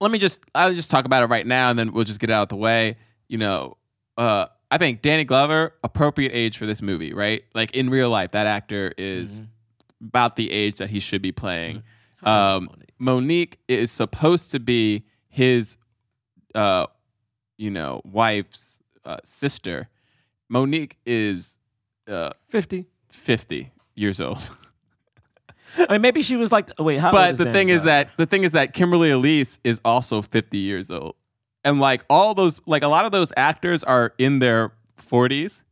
let 0.01 0.11
me 0.11 0.19
just 0.19 0.41
I'll 0.55 0.73
just 0.73 0.91
talk 0.91 1.05
about 1.05 1.23
it 1.23 1.27
right 1.27 1.45
now, 1.47 1.69
and 1.69 1.77
then 1.79 1.93
we'll 1.93 2.03
just 2.03 2.19
get 2.19 2.29
it 2.29 2.33
out 2.33 2.43
of 2.43 2.49
the 2.49 2.55
way. 2.55 2.97
You 3.27 3.37
know, 3.37 3.77
uh, 4.17 4.47
I 4.71 4.77
think 4.77 5.01
Danny 5.01 5.23
Glover 5.23 5.73
appropriate 5.83 6.31
age 6.33 6.57
for 6.57 6.65
this 6.65 6.81
movie, 6.81 7.13
right? 7.13 7.43
Like 7.55 7.71
in 7.75 7.89
real 7.89 8.09
life, 8.09 8.31
that 8.31 8.45
actor 8.47 8.93
is 8.97 9.41
about 10.01 10.35
the 10.35 10.51
age 10.51 10.77
that 10.77 10.89
he 10.89 10.99
should 10.99 11.21
be 11.21 11.31
playing. 11.31 11.83
Um, 12.23 12.69
Mo'Nique 12.99 13.55
is 13.67 13.91
supposed 13.91 14.51
to 14.51 14.59
be 14.59 15.05
his, 15.29 15.77
uh, 16.53 16.87
you 17.57 17.69
know, 17.69 18.01
wife's 18.03 18.79
uh, 19.05 19.17
sister. 19.23 19.87
Mo'Nique 20.49 20.93
is 21.05 21.57
uh, 22.07 22.31
50. 22.49 22.85
50 23.09 23.71
years 23.95 24.19
old. 24.19 24.49
I 25.77 25.93
mean, 25.93 26.01
maybe 26.01 26.21
she 26.21 26.35
was 26.35 26.51
like, 26.51 26.71
wait, 26.79 26.99
how 26.99 27.07
old 27.07 27.13
but 27.13 27.37
the 27.37 27.51
thing 27.51 27.69
is 27.69 27.83
that 27.83 28.09
the 28.17 28.25
thing 28.25 28.43
is 28.43 28.53
that 28.53 28.73
Kimberly 28.73 29.11
Elise 29.11 29.59
is 29.63 29.79
also 29.85 30.21
50 30.21 30.57
years 30.57 30.89
old. 30.89 31.15
And 31.63 31.79
like 31.79 32.03
all 32.09 32.33
those 32.33 32.61
like 32.65 32.83
a 32.83 32.87
lot 32.87 33.05
of 33.05 33.11
those 33.11 33.31
actors 33.37 33.83
are 33.83 34.13
in 34.17 34.39
their 34.39 34.71
40s. 35.09 35.63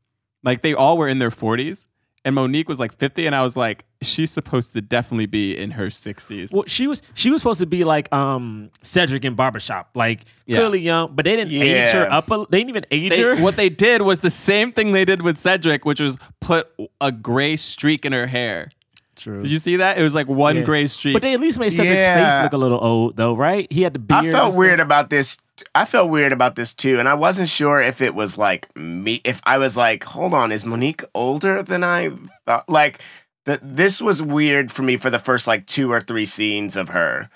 Like 0.44 0.62
they 0.62 0.74
all 0.74 0.98
were 0.98 1.08
in 1.08 1.20
their 1.20 1.32
40s. 1.32 1.86
And 2.28 2.36
Mo'Nique 2.36 2.68
was 2.68 2.78
like 2.78 2.94
50 2.98 3.26
and 3.26 3.34
I 3.34 3.42
was 3.42 3.56
like 3.56 3.86
she's 4.02 4.32
supposed 4.32 4.74
to 4.74 4.82
definitely 4.82 5.28
be 5.28 5.58
in 5.58 5.72
her 5.72 5.86
60s. 5.88 6.52
Well, 6.52 6.66
she 6.68 6.86
was 6.86 7.02
she 7.14 7.30
was 7.30 7.40
supposed 7.42 7.62
to 7.62 7.66
be 7.66 7.86
like 7.86 8.12
um 8.12 8.70
Cedric 8.84 9.24
in 9.24 9.34
Barbershop, 9.36 9.92
like 9.96 10.26
Yeah. 10.46 10.58
clearly 10.58 10.80
young, 10.80 11.16
but 11.16 11.24
they 11.24 11.38
didn't 11.38 11.54
age 11.54 11.88
her 11.92 12.06
up. 12.12 12.30
A, 12.30 12.46
they 12.50 12.58
didn't 12.60 12.70
even 12.72 12.86
age 12.92 13.12
They- 13.12 13.22
her. 13.22 13.38
what 13.38 13.56
they 13.56 13.70
did 13.70 14.02
was 14.02 14.20
the 14.20 14.30
same 14.30 14.74
thing 14.74 14.92
they 14.92 15.06
did 15.06 15.22
with 15.22 15.38
Cedric, 15.38 15.86
which 15.86 16.02
was 16.02 16.18
put 16.42 16.68
a 17.00 17.14
gray 17.14 17.56
streak 17.56 18.04
in 18.06 18.12
her 18.12 18.28
hair. 18.28 18.72
True. 19.18 19.42
Did 19.42 19.52
you 19.52 19.60
see 19.60 19.78
that? 19.78 19.98
It 19.98 20.04
was 20.04 20.16
like 20.16 20.28
one 20.28 20.58
Yeah. 20.58 20.62
gray 20.64 20.86
streak. 20.88 21.14
But 21.14 21.22
they 21.24 21.34
at 21.34 21.40
least 21.40 21.58
made 21.60 21.72
Cedric's 21.72 22.02
Yeah. 22.02 22.38
face 22.38 22.44
look 22.44 22.54
a 22.54 22.58
little 22.58 22.80
old, 22.82 23.18
though, 23.18 23.36
right? 23.36 23.68
He 23.72 23.82
had 23.82 23.94
the 23.94 24.00
beard. 24.00 24.26
I 24.26 24.32
felt 24.32 24.52
stuff. 24.54 24.56
weird 24.56 24.80
about 24.80 25.10
this. 25.10 25.38
I 25.74 25.86
felt 25.86 26.10
weird 26.10 26.32
about 26.32 26.56
this 26.56 26.74
too, 26.74 27.00
and 27.00 27.10
I 27.10 27.16
wasn't 27.16 27.50
sure 27.50 27.82
if 27.82 28.02
it 28.02 28.14
was 28.14 28.38
like 28.38 28.68
me. 28.78 29.22
If 29.26 29.42
I 29.44 29.58
was 29.58 29.76
like, 29.76 30.04
hold 30.04 30.34
on, 30.34 30.52
is 30.52 30.64
Mo'Nique 30.64 31.04
older 31.16 31.64
than 31.64 31.84
I 31.84 32.12
thought? 32.46 32.70
Like, 32.70 33.00
that 33.46 33.60
this 33.78 34.02
was 34.02 34.22
weird 34.22 34.72
for 34.72 34.84
me 34.84 34.98
for 34.98 35.10
the 35.10 35.20
first 35.20 35.48
like 35.48 35.66
two 35.66 35.92
or 35.92 36.00
three 36.02 36.26
scenes 36.26 36.76
of 36.76 36.90
her, 36.90 37.30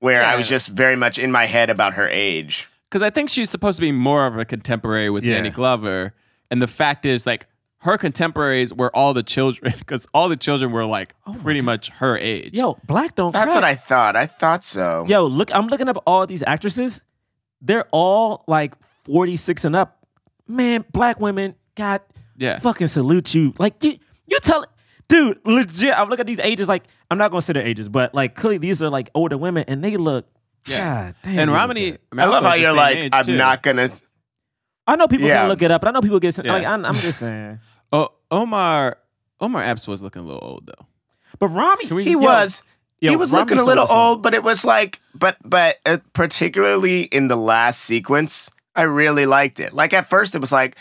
where 0.00 0.24
I 0.24 0.34
was 0.36 0.46
Yeah. 0.50 0.56
just 0.56 0.70
very 0.70 0.96
much 0.96 1.18
in 1.18 1.30
my 1.30 1.46
head 1.46 1.70
about 1.70 1.94
her 1.94 2.08
age. 2.08 2.66
because 2.90 3.02
I 3.02 3.10
think 3.10 3.30
she's 3.30 3.48
supposed 3.48 3.76
to 3.76 3.82
be 3.82 3.92
more 3.92 4.26
of 4.26 4.36
a 4.36 4.44
contemporary 4.44 5.10
with 5.10 5.22
Yeah. 5.22 5.36
Danny 5.36 5.50
Glover, 5.50 6.12
and 6.50 6.60
the 6.60 6.66
fact 6.66 7.06
is, 7.06 7.24
like, 7.24 7.46
her 7.82 7.96
contemporaries 7.98 8.72
were 8.74 8.94
all 8.94 9.14
the 9.14 9.22
children, 9.22 9.72
because 9.78 10.06
all 10.14 10.28
the 10.28 10.36
children 10.36 10.70
were 10.72 10.84
like 10.84 11.14
oh 11.26 11.36
pretty 11.42 11.60
much 11.62 11.88
her 11.90 12.16
age. 12.18 12.52
Yo, 12.54 12.78
black 12.86 13.14
don't. 13.14 13.32
That's 13.32 13.52
crack. 13.52 13.54
what 13.54 13.64
I 13.64 13.74
thought. 13.74 14.16
I 14.16 14.26
thought 14.26 14.64
so. 14.64 15.04
Yo, 15.08 15.26
look, 15.26 15.54
I'm 15.54 15.66
looking 15.68 15.88
up 15.88 16.02
all 16.06 16.26
these 16.26 16.42
actresses. 16.46 17.02
They're 17.62 17.86
all 17.90 18.44
like 18.46 18.74
46 19.04 19.64
and 19.64 19.76
up. 19.76 20.04
Man, 20.46 20.84
black 20.92 21.20
women, 21.20 21.54
God, 21.74 22.00
Yeah. 22.36 22.58
fucking 22.58 22.86
salute 22.88 23.34
you. 23.34 23.54
Like 23.58 23.82
you, 23.84 23.98
you 24.26 24.38
tell, 24.40 24.64
dude, 25.08 25.38
legit. 25.44 25.96
I'm 25.98 26.08
looking 26.08 26.22
at 26.22 26.26
these 26.26 26.40
ages. 26.40 26.68
Like 26.68 26.84
I'm 27.10 27.18
not 27.18 27.30
gonna 27.30 27.42
say 27.42 27.52
their 27.52 27.66
ages, 27.66 27.88
but 27.88 28.14
like 28.14 28.34
clearly 28.34 28.58
these 28.58 28.82
are 28.82 28.90
like 28.90 29.10
older 29.14 29.38
women, 29.38 29.64
and 29.68 29.82
they 29.84 29.96
look. 29.96 30.26
God 30.66 31.14
damn. 31.22 31.24
and 31.24 31.38
they 31.38 31.46
look 31.46 31.54
Romany. 31.54 31.96
I 32.16 32.24
love 32.26 32.44
how 32.44 32.54
you're 32.54 32.74
like, 32.74 33.08
I'm 33.12 33.36
not 33.36 33.62
gonna. 33.62 33.88
I 34.86 34.96
know 34.96 35.06
people 35.08 35.26
Yeah. 35.28 35.40
can 35.42 35.48
look 35.48 35.62
it 35.62 35.70
up, 35.70 35.80
but 35.82 35.88
I 35.88 35.90
know 35.92 36.00
people 36.00 36.18
get. 36.20 36.36
Yeah. 36.44 36.52
Like 36.52 36.66
I'm, 36.66 36.84
I'm 36.84 36.94
just 36.94 37.18
saying. 37.20 37.60
Oh, 37.92 38.10
Omar, 38.30 38.98
Omar 39.40 39.62
Epps 39.62 39.86
was 39.88 40.02
looking 40.02 40.22
a 40.22 40.24
little 40.24 40.42
old 40.42 40.66
though. 40.66 40.86
But 41.38 41.48
Rami, 41.48 41.86
He 41.86 42.12
just- 42.12 42.22
was. 42.22 42.62
Yo, 43.02 43.10
he 43.10 43.16
was 43.16 43.32
Rami 43.32 43.42
looking 43.44 43.58
a 43.58 43.64
little 43.64 43.84
awesome. 43.84 43.96
old, 43.96 44.22
but 44.22 44.34
it 44.34 44.42
was 44.42 44.62
like, 44.62 45.00
but 45.14 45.38
but 45.42 45.78
uh, 45.86 45.96
particularly 46.12 47.02
in 47.04 47.28
the 47.28 47.36
last 47.36 47.80
sequence, 47.80 48.50
I 48.76 48.82
really 48.82 49.24
liked 49.24 49.58
it. 49.58 49.72
Like 49.72 49.94
at 49.94 50.10
first, 50.10 50.34
it 50.34 50.38
was 50.40 50.52
like, 50.52 50.76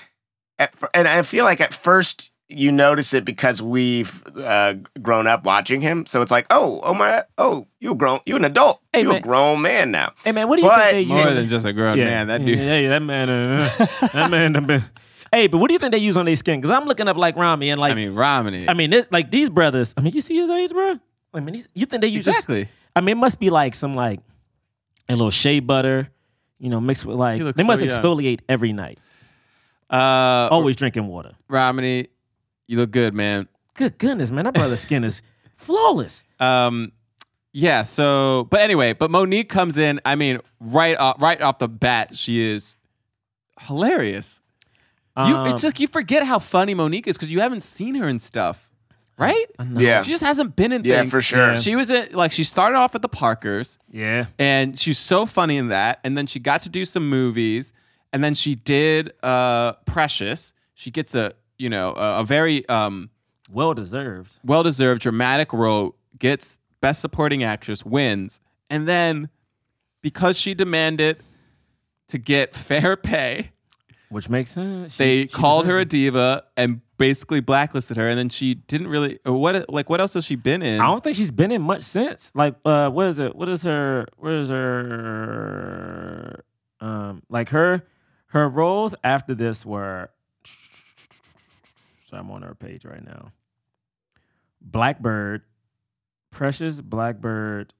at, 0.60 0.74
and 0.94 1.08
I 1.08 1.22
feel 1.22 1.46
like 1.46 1.62
at 1.62 1.74
first 1.74 2.30
you 2.50 2.74
notice 2.74 3.14
it 3.14 3.24
because 3.24 3.62
we've 3.62 4.22
uh, 4.36 4.74
grown 5.02 5.28
up 5.28 5.46
watching 5.46 5.80
him. 5.80 6.06
So 6.08 6.22
it's 6.22 6.32
like, 6.32 6.46
oh, 6.50 6.82
oh 6.84 6.94
my, 6.94 7.24
oh, 7.38 7.68
you 7.80 7.96
grown, 7.96 8.20
you 8.26 8.36
an 8.36 8.44
adult, 8.44 8.82
Hey, 8.92 9.04
you 9.04 9.14
a 9.14 9.22
grown 9.22 9.62
man 9.62 9.92
now. 9.92 10.12
Hey 10.26 10.34
man, 10.34 10.50
what 10.50 10.58
do 10.58 10.64
you 10.64 10.68
But- 10.68 10.92
think 10.92 11.08
they 11.08 11.14
More 11.14 11.24
use? 11.26 11.36
than 11.36 11.48
just 11.48 11.66
a 11.66 11.72
grown 11.72 11.98
yeah, 11.98 12.06
man. 12.06 12.28
That 12.28 12.42
yeah, 12.42 12.48
dude. 12.48 12.60
Yeah, 12.60 12.90
that 12.90 13.02
man. 13.02 13.30
Uh, 13.30 13.70
that 14.14 14.30
man. 14.30 14.52
done 14.54 14.66
been- 14.66 14.84
Hey, 15.32 15.48
but 15.48 15.60
what 15.60 15.68
do 15.68 15.74
you 15.74 15.80
think 15.80 15.92
they 15.92 16.00
use 16.00 16.18
on 16.18 16.26
their 16.26 16.36
skin? 16.36 16.60
Because 16.60 16.76
I'm 16.76 16.86
looking 16.86 17.08
up 17.08 17.18
like 17.18 17.36
Rami 17.36 17.70
and 17.70 17.80
like 17.80 17.92
I 17.92 17.96
mean, 17.96 18.16
Romany. 18.16 18.68
I 18.68 18.74
mean, 18.74 18.90
this 18.90 19.08
like 19.12 19.32
these 19.32 19.50
brothers. 19.50 19.94
I 19.96 20.02
mean, 20.02 20.14
you 20.14 20.22
see 20.22 20.36
his 20.38 20.50
age, 20.50 20.72
bro. 20.72 21.00
I 21.34 21.40
mean, 21.40 21.64
you 21.74 21.86
think 21.86 22.02
they 22.02 22.08
use 22.08 22.28
exactly. 22.28 22.68
I 22.96 23.02
mean, 23.02 23.18
it 23.18 23.20
must 23.20 23.40
be 23.40 23.50
like 23.50 23.76
some 23.76 23.94
like 23.96 24.20
a 25.08 25.16
little 25.16 25.32
shea 25.32 25.60
butter, 25.60 26.10
you 26.58 26.70
know, 26.70 26.80
mixed 26.82 27.06
with 27.06 27.18
like 27.18 27.42
they 27.56 27.64
must 27.64 27.82
so 27.82 27.88
young. 27.88 28.02
exfoliate 28.04 28.40
every 28.50 28.74
night. 28.74 29.00
Uh, 29.90 30.48
Always 30.52 30.76
drinking 30.76 31.08
water. 31.08 31.34
Romany, 31.48 32.08
you 32.68 32.78
look 32.78 32.92
good, 32.92 33.14
man. 33.14 33.48
Good 33.76 33.98
goodness, 33.98 34.32
man, 34.32 34.46
that 34.46 34.54
brother's 34.54 34.82
skin 34.82 35.04
is 35.04 35.22
flawless. 35.58 36.24
Um, 36.40 36.92
yeah. 37.54 37.84
So, 37.84 38.48
but 38.52 38.62
anyway, 38.62 38.94
but 38.94 39.10
Mo'Nique 39.10 39.50
comes 39.50 39.78
in. 39.78 40.00
I 40.06 40.16
mean, 40.16 40.40
right 40.60 40.98
off, 40.98 41.22
right 41.22 41.42
off 41.42 41.60
the 41.60 41.68
bat, 41.68 42.16
she 42.16 42.40
is 42.40 42.78
hilarious. 43.62 44.39
You 45.18 45.24
Um, 45.36 45.48
it's 45.48 45.64
like 45.64 45.80
you 45.80 45.88
forget 45.88 46.24
how 46.24 46.40
funny 46.40 46.74
Mo'Nique 46.76 47.08
is 47.08 47.18
because 47.18 47.32
you 47.32 47.42
haven't 47.42 47.62
seen 47.62 47.96
her 47.96 48.08
in 48.08 48.20
stuff, 48.20 48.72
right? 49.18 49.46
Yeah. 49.76 50.02
She 50.04 50.12
just 50.12 50.24
hasn't 50.24 50.56
been 50.56 50.72
in 50.72 50.86
Yeah, 50.86 51.00
things. 51.02 51.12
for 51.12 51.22
sure. 51.22 51.56
She 51.60 51.76
was 51.76 51.90
in 51.92 52.14
like 52.14 52.32
she 52.32 52.44
started 52.44 52.78
off 52.78 52.96
at 52.96 53.02
the 53.02 53.10
Parkers. 53.10 53.78
Yeah. 53.92 54.28
and 54.38 54.80
she's 54.80 54.98
so 55.00 55.26
funny 55.26 55.58
in 55.58 55.70
that 55.70 56.00
and 56.04 56.18
then 56.18 56.26
she 56.28 56.40
got 56.40 56.62
to 56.62 56.70
do 56.70 56.86
some 56.86 57.10
movies 57.10 57.74
and 58.14 58.24
then 58.24 58.34
she 58.34 58.56
did 58.56 59.12
uh 59.24 59.74
precious 59.86 60.54
she 60.74 60.90
gets 60.92 61.14
a 61.16 61.34
you 61.58 61.70
know 61.70 61.94
a, 61.96 62.20
a 62.22 62.24
very 62.24 62.68
um 62.70 63.10
Well 63.52 63.74
deserved. 63.74 64.40
well-deserved 64.46 65.02
dramatic 65.02 65.52
role 65.52 65.96
gets 66.18 66.58
best 66.82 67.02
supporting 67.02 67.44
actress 67.44 67.84
wins 67.84 68.40
and 68.70 68.88
then 68.88 69.30
because 70.02 70.40
she 70.40 70.54
demanded 70.54 71.18
to 72.08 72.18
get 72.18 72.56
fair 72.68 72.96
pay 72.96 73.52
Which 74.10 74.28
makes 74.30 74.52
sense. 74.52 74.94
She- 74.94 74.98
they 74.98 75.22
she 75.24 75.28
called 75.28 75.66
her 75.68 75.80
a 75.80 75.86
diva 75.86 76.44
and 76.58 76.82
basically 76.98 77.40
blacklisted 77.40 77.96
her 77.98 78.10
and 78.10 78.18
then 78.18 78.28
she 78.28 78.56
didn't 78.56 78.88
really 78.88 79.20
what 79.24 79.70
like 79.70 79.90
what 79.90 80.02
else 80.02 80.16
has 80.16 80.26
she 80.26 80.36
been 80.36 80.62
in 80.62 80.82
I 80.82 80.86
don't 80.88 81.02
think 81.04 81.16
she's 81.16 81.32
been 81.32 81.52
in 81.52 81.62
much 81.62 81.84
since. 81.84 82.32
Like, 82.36 82.56
uh, 82.66 82.90
what 82.90 83.06
is 83.08 83.20
it? 83.20 83.36
What 83.36 83.48
is 83.50 83.64
her? 83.64 84.06
What 84.18 84.34
is 84.34 84.50
her? 84.50 86.44
Um, 86.82 87.22
like 87.30 87.50
her, 87.50 87.84
her 88.28 88.48
roles 88.50 88.96
after 89.04 89.36
this 89.36 89.66
were. 89.66 90.10
So 92.10 92.18
I'm 92.18 92.32
on 92.32 92.42
her 92.42 92.56
page 92.56 92.84
right 92.86 93.06
now. 93.06 93.32
Blackbird, 94.62 95.44
Precious 96.32 96.82
Blackbird, 96.82 97.74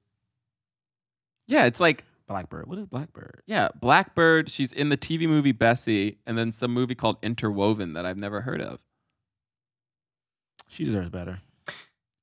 yeah 1.46 1.64
it's 1.66 1.80
like 1.80 2.04
Blackbird. 2.30 2.68
What 2.68 2.78
is 2.78 2.86
Blackbird? 2.86 3.42
Yeah, 3.46 3.68
Blackbird. 3.80 4.48
She's 4.48 4.72
in 4.72 4.88
the 4.88 4.96
TV 4.96 5.28
movie 5.28 5.50
Bessie, 5.50 6.18
and 6.26 6.38
then 6.38 6.52
some 6.52 6.72
movie 6.72 6.94
called 6.94 7.16
Interwoven 7.22 7.94
that 7.94 8.06
I've 8.06 8.16
never 8.16 8.40
heard 8.40 8.60
of. 8.62 8.80
She 10.68 10.84
deserves 10.84 11.10
better. 11.10 11.40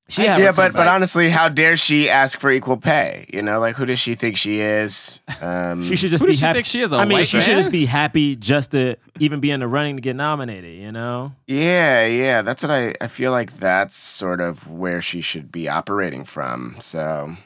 She 0.08 0.24
yeah, 0.24 0.38
haven't 0.38 0.56
but 0.56 0.72
but 0.72 0.88
honestly, 0.88 1.28
how 1.28 1.50
dare 1.50 1.76
she 1.76 2.08
ask 2.08 2.40
for 2.40 2.50
equal 2.50 2.78
pay? 2.78 3.26
You 3.30 3.42
know, 3.42 3.60
like 3.60 3.76
who 3.76 3.84
does 3.84 3.98
she 3.98 4.14
think 4.14 4.38
she 4.38 4.60
is? 4.60 5.20
Um, 5.42 5.82
She 5.84 5.94
should 5.94 6.10
just 6.10 6.22
Who 6.22 6.26
be 6.26 6.32
does 6.32 6.40
she 6.40 6.44
happy. 6.46 6.56
think 6.56 6.66
she 6.66 6.80
is, 6.80 6.92
a 6.92 6.96
I 6.96 7.04
mean, 7.04 7.18
white 7.18 7.28
she 7.28 7.40
should 7.42 7.54
just 7.54 7.70
be 7.70 7.84
happy 7.84 8.34
just 8.34 8.70
to 8.72 8.96
even 9.20 9.38
be 9.38 9.50
in 9.52 9.60
the 9.60 9.68
running 9.68 9.94
to 9.96 10.02
get 10.02 10.16
nominated. 10.16 10.76
You 10.80 10.90
know. 10.90 11.32
Yeah, 11.46 12.06
yeah, 12.06 12.40
that's 12.42 12.62
what 12.62 12.70
I 12.72 12.94
I 13.02 13.06
feel 13.06 13.30
like 13.30 13.58
that's 13.58 13.94
sort 13.94 14.40
of 14.40 14.66
where 14.68 15.02
she 15.02 15.20
should 15.20 15.52
be 15.52 15.68
operating 15.68 16.24
from. 16.24 16.76
So 16.80 17.36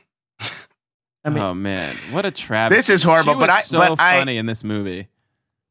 I 1.24 1.30
mean, 1.30 1.42
oh 1.42 1.54
man, 1.54 1.94
what 2.10 2.24
a 2.24 2.30
travesty! 2.44 2.76
This 2.76 2.88
is 2.90 3.02
horrible, 3.02 3.34
She 3.34 3.38
but 3.40 3.48
was 3.48 3.50
I- 3.50 3.60
so 3.62 3.78
but 3.78 4.00
I- 4.00 4.18
funny 4.18 4.36
in 4.38 4.46
this 4.46 4.64
movie. 4.64 5.08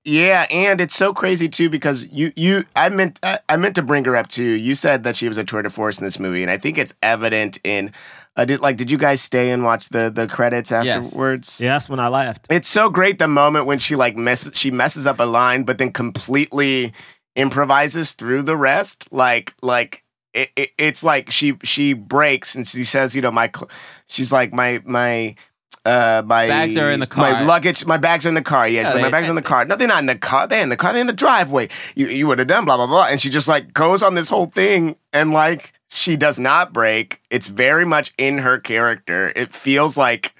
Yeah, 0.03 0.47
and 0.49 0.81
it's 0.81 0.95
so 0.95 1.13
crazy 1.13 1.47
too 1.47 1.69
because 1.69 2.07
you 2.11 2.31
you 2.35 2.65
I 2.75 2.89
meant 2.89 3.19
I, 3.21 3.37
I 3.47 3.55
meant 3.57 3.75
to 3.75 3.83
bring 3.83 4.03
her 4.05 4.15
up 4.17 4.27
too. 4.29 4.43
You 4.43 4.73
said 4.73 5.03
that 5.03 5.15
she 5.15 5.27
was 5.27 5.37
a 5.37 5.43
tour 5.43 5.61
de 5.61 5.69
force 5.69 5.99
in 5.99 6.05
this 6.05 6.17
movie, 6.17 6.41
and 6.41 6.49
I 6.49 6.57
think 6.57 6.79
it's 6.79 6.93
evident 7.03 7.59
in. 7.63 7.91
I 8.35 8.45
did 8.45 8.61
like. 8.61 8.77
Did 8.77 8.89
you 8.89 8.97
guys 8.97 9.21
stay 9.21 9.51
and 9.51 9.63
watch 9.63 9.89
the 9.89 10.09
the 10.09 10.25
credits 10.25 10.71
Yes. 10.71 11.05
afterwards? 11.05 11.59
Yeah, 11.61 11.73
that's 11.73 11.87
when 11.87 11.99
I 11.99 12.07
left. 12.07 12.47
It's 12.49 12.67
so 12.67 12.89
great 12.89 13.19
the 13.19 13.27
moment 13.27 13.67
when 13.67 13.77
she 13.77 13.95
like 13.95 14.15
messes 14.17 14.57
she 14.57 14.71
messes 14.71 15.05
up 15.05 15.19
a 15.19 15.23
line, 15.25 15.63
but 15.63 15.77
then 15.77 15.91
completely 15.91 16.93
improvises 17.35 18.13
through 18.13 18.41
the 18.43 18.57
rest. 18.57 19.07
Like 19.11 19.53
like 19.61 20.03
it, 20.33 20.49
it, 20.55 20.69
it's 20.77 21.03
like 21.03 21.31
she 21.31 21.57
she 21.63 21.93
breaks 21.93 22.55
and 22.55 22.67
she 22.67 22.83
says, 22.83 23.15
you 23.15 23.21
know, 23.21 23.31
my 23.31 23.49
cl- 23.53 23.69
she's 24.07 24.31
like 24.31 24.53
my 24.53 24.81
my. 24.85 25.35
Uh, 25.83 26.21
my 26.23 26.47
Bags 26.47 26.77
are 26.77 26.91
in 26.91 26.99
the 26.99 27.07
car. 27.07 27.31
My 27.31 27.41
luggage, 27.43 27.87
my 27.87 27.97
bags 27.97 28.23
are 28.27 28.29
in 28.29 28.35
the 28.35 28.43
car. 28.43 28.67
Yeah, 28.67 28.83
she's 28.83 28.89
Yeah, 28.89 28.93
like, 29.01 29.01
my 29.01 29.09
bags 29.09 29.27
are 29.27 29.31
in 29.31 29.35
the 29.35 29.41
car. 29.41 29.65
No, 29.65 29.75
they're 29.75 29.87
not 29.87 29.97
in 29.97 30.05
the 30.05 30.15
car. 30.15 30.45
They're 30.47 30.61
in 30.61 30.69
the 30.69 30.77
car. 30.77 30.91
They're 30.93 31.01
in 31.01 31.07
the 31.07 31.13
driveway. 31.13 31.69
You 31.95 32.05
you 32.07 32.27
would 32.27 32.37
have 32.37 32.47
done 32.47 32.65
blah 32.65 32.77
blah 32.77 32.85
blah. 32.85 33.07
And 33.07 33.19
she 33.19 33.31
just 33.31 33.47
like 33.47 33.73
goes 33.73 34.03
on 34.03 34.13
this 34.13 34.29
whole 34.29 34.45
thing 34.45 34.95
and 35.11 35.31
like 35.31 35.73
she 35.89 36.17
does 36.17 36.37
not 36.37 36.71
break. 36.71 37.19
It's 37.31 37.47
very 37.47 37.83
much 37.83 38.13
in 38.19 38.37
her 38.39 38.59
character. 38.59 39.33
It 39.35 39.55
feels 39.55 39.97
like 39.97 40.33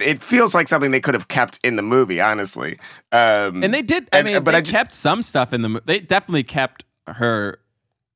it 0.00 0.24
feels 0.24 0.56
like 0.56 0.66
something 0.66 0.90
they 0.90 1.00
could 1.00 1.14
have 1.14 1.28
kept 1.28 1.60
in 1.62 1.76
the 1.76 1.82
movie, 1.82 2.20
honestly. 2.20 2.80
Um, 3.12 3.62
And 3.62 3.72
they 3.72 3.82
did. 3.82 4.08
I 4.12 4.18
and- 4.18 4.26
mean, 4.26 4.42
but 4.42 4.52
they 4.52 4.58
I 4.58 4.62
kept 4.62 4.92
some 4.92 5.22
stuff 5.22 5.52
in 5.52 5.62
the. 5.62 5.80
They 5.84 6.00
definitely 6.00 6.42
kept 6.42 6.84
her 7.06 7.60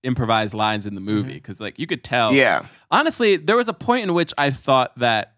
improvised 0.03 0.55
lines 0.55 0.87
in 0.87 0.95
the 0.95 1.01
movie 1.01 1.35
because, 1.35 1.61
like, 1.61 1.79
you 1.79 1.87
could 1.87 2.03
tell. 2.05 2.31
Mm-hmm. 2.31 2.39
Yeah. 2.39 2.67
Honestly, 2.91 3.37
there 3.37 3.57
was 3.57 3.69
a 3.69 3.73
point 3.73 4.05
in 4.05 4.15
which 4.15 4.33
I 4.37 4.51
thought 4.51 4.97
that 4.99 5.35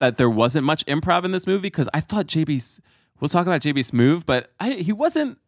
that 0.00 0.18
there 0.18 0.28
wasn't 0.28 0.64
much 0.66 0.84
improv 0.86 1.24
in 1.24 1.32
this 1.32 1.46
movie 1.46 1.62
because 1.62 1.88
I 1.94 2.00
thought 2.00 2.26
JB. 2.26 2.80
We'll 3.18 3.28
talk 3.30 3.46
about 3.46 3.62
JB 3.62 3.78
Smoove, 3.78 4.26
but 4.26 4.52
I, 4.60 4.72
he 4.72 4.92
wasn't. 4.92 5.38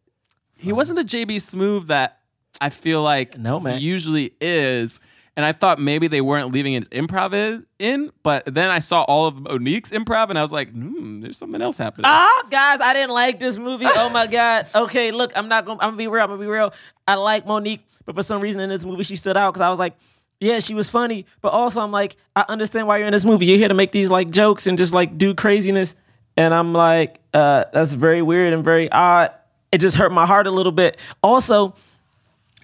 He 0.57 0.71
wasn't 0.73 0.97
the 0.97 1.05
JB 1.05 1.35
Smoove 1.35 1.87
that 1.87 2.19
I 2.59 2.69
feel 2.69 3.01
like 3.03 3.37
No, 3.37 3.59
man. 3.59 3.77
he 3.79 3.85
usually 3.85 4.33
is. 4.41 4.99
And 5.39 5.45
I 5.45 5.53
thought 5.53 5.79
maybe 5.79 6.09
they 6.09 6.19
weren't 6.19 6.51
leaving 6.51 6.73
his 6.73 6.83
improv 6.89 7.31
in, 7.33 7.65
in, 7.79 8.11
but 8.23 8.43
then 8.53 8.69
I 8.69 8.79
saw 8.79 9.03
all 9.03 9.25
of 9.25 9.35
Mo'Nique's 9.35 9.89
improv, 9.89 10.29
and 10.29 10.37
I 10.37 10.41
was 10.41 10.51
like, 10.51 10.69
hmm, 10.69 11.21
there's 11.21 11.37
something 11.37 11.61
else 11.61 11.77
happening. 11.77 12.07
Oh, 12.13 12.43
guys, 12.51 12.81
I 12.81 12.91
didn't 12.93 13.13
like 13.13 13.39
this 13.39 13.57
movie. 13.57 13.85
Oh 13.87 14.09
my 14.09 14.27
god. 14.39 14.67
Okay, 14.75 15.11
look, 15.11 15.31
I'm 15.37 15.47
not 15.47 15.63
gonna. 15.63 15.79
I'm 15.79 15.91
gonna 15.91 15.95
be 15.97 16.07
real. 16.07 16.23
I'm 16.23 16.29
gonna 16.29 16.41
be 16.41 16.47
real. 16.47 16.73
I 17.07 17.15
like 17.15 17.45
Mo'Nique, 17.45 17.79
but 18.05 18.15
for 18.15 18.21
some 18.21 18.41
reason 18.41 18.59
in 18.59 18.67
this 18.67 18.83
movie 18.83 19.03
she 19.03 19.15
stood 19.15 19.37
out 19.37 19.53
because 19.53 19.61
I 19.61 19.69
was 19.69 19.79
like, 19.79 19.95
yeah, 20.41 20.59
she 20.59 20.73
was 20.73 20.89
funny, 20.89 21.25
but 21.39 21.53
also 21.53 21.79
I'm 21.79 21.93
like, 21.93 22.17
I 22.35 22.43
understand 22.49 22.85
why 22.87 22.97
you're 22.97 23.07
in 23.07 23.13
this 23.13 23.23
movie. 23.23 23.45
You're 23.45 23.59
here 23.59 23.69
to 23.69 23.73
make 23.73 23.93
these 23.93 24.09
like 24.09 24.31
jokes 24.31 24.67
and 24.67 24.77
just 24.77 24.93
like 24.93 25.17
do 25.17 25.33
craziness, 25.33 25.95
and 26.35 26.53
I'm 26.53 26.73
like, 26.73 27.21
uh, 27.33 27.63
that's 27.71 27.93
very 27.93 28.21
weird 28.21 28.51
and 28.51 28.61
very 28.61 28.91
odd. 28.91 29.31
It 29.71 29.77
just 29.77 29.95
hurt 29.95 30.11
my 30.11 30.25
heart 30.25 30.47
a 30.47 30.51
little 30.51 30.73
bit. 30.73 30.97
Also, 31.23 31.75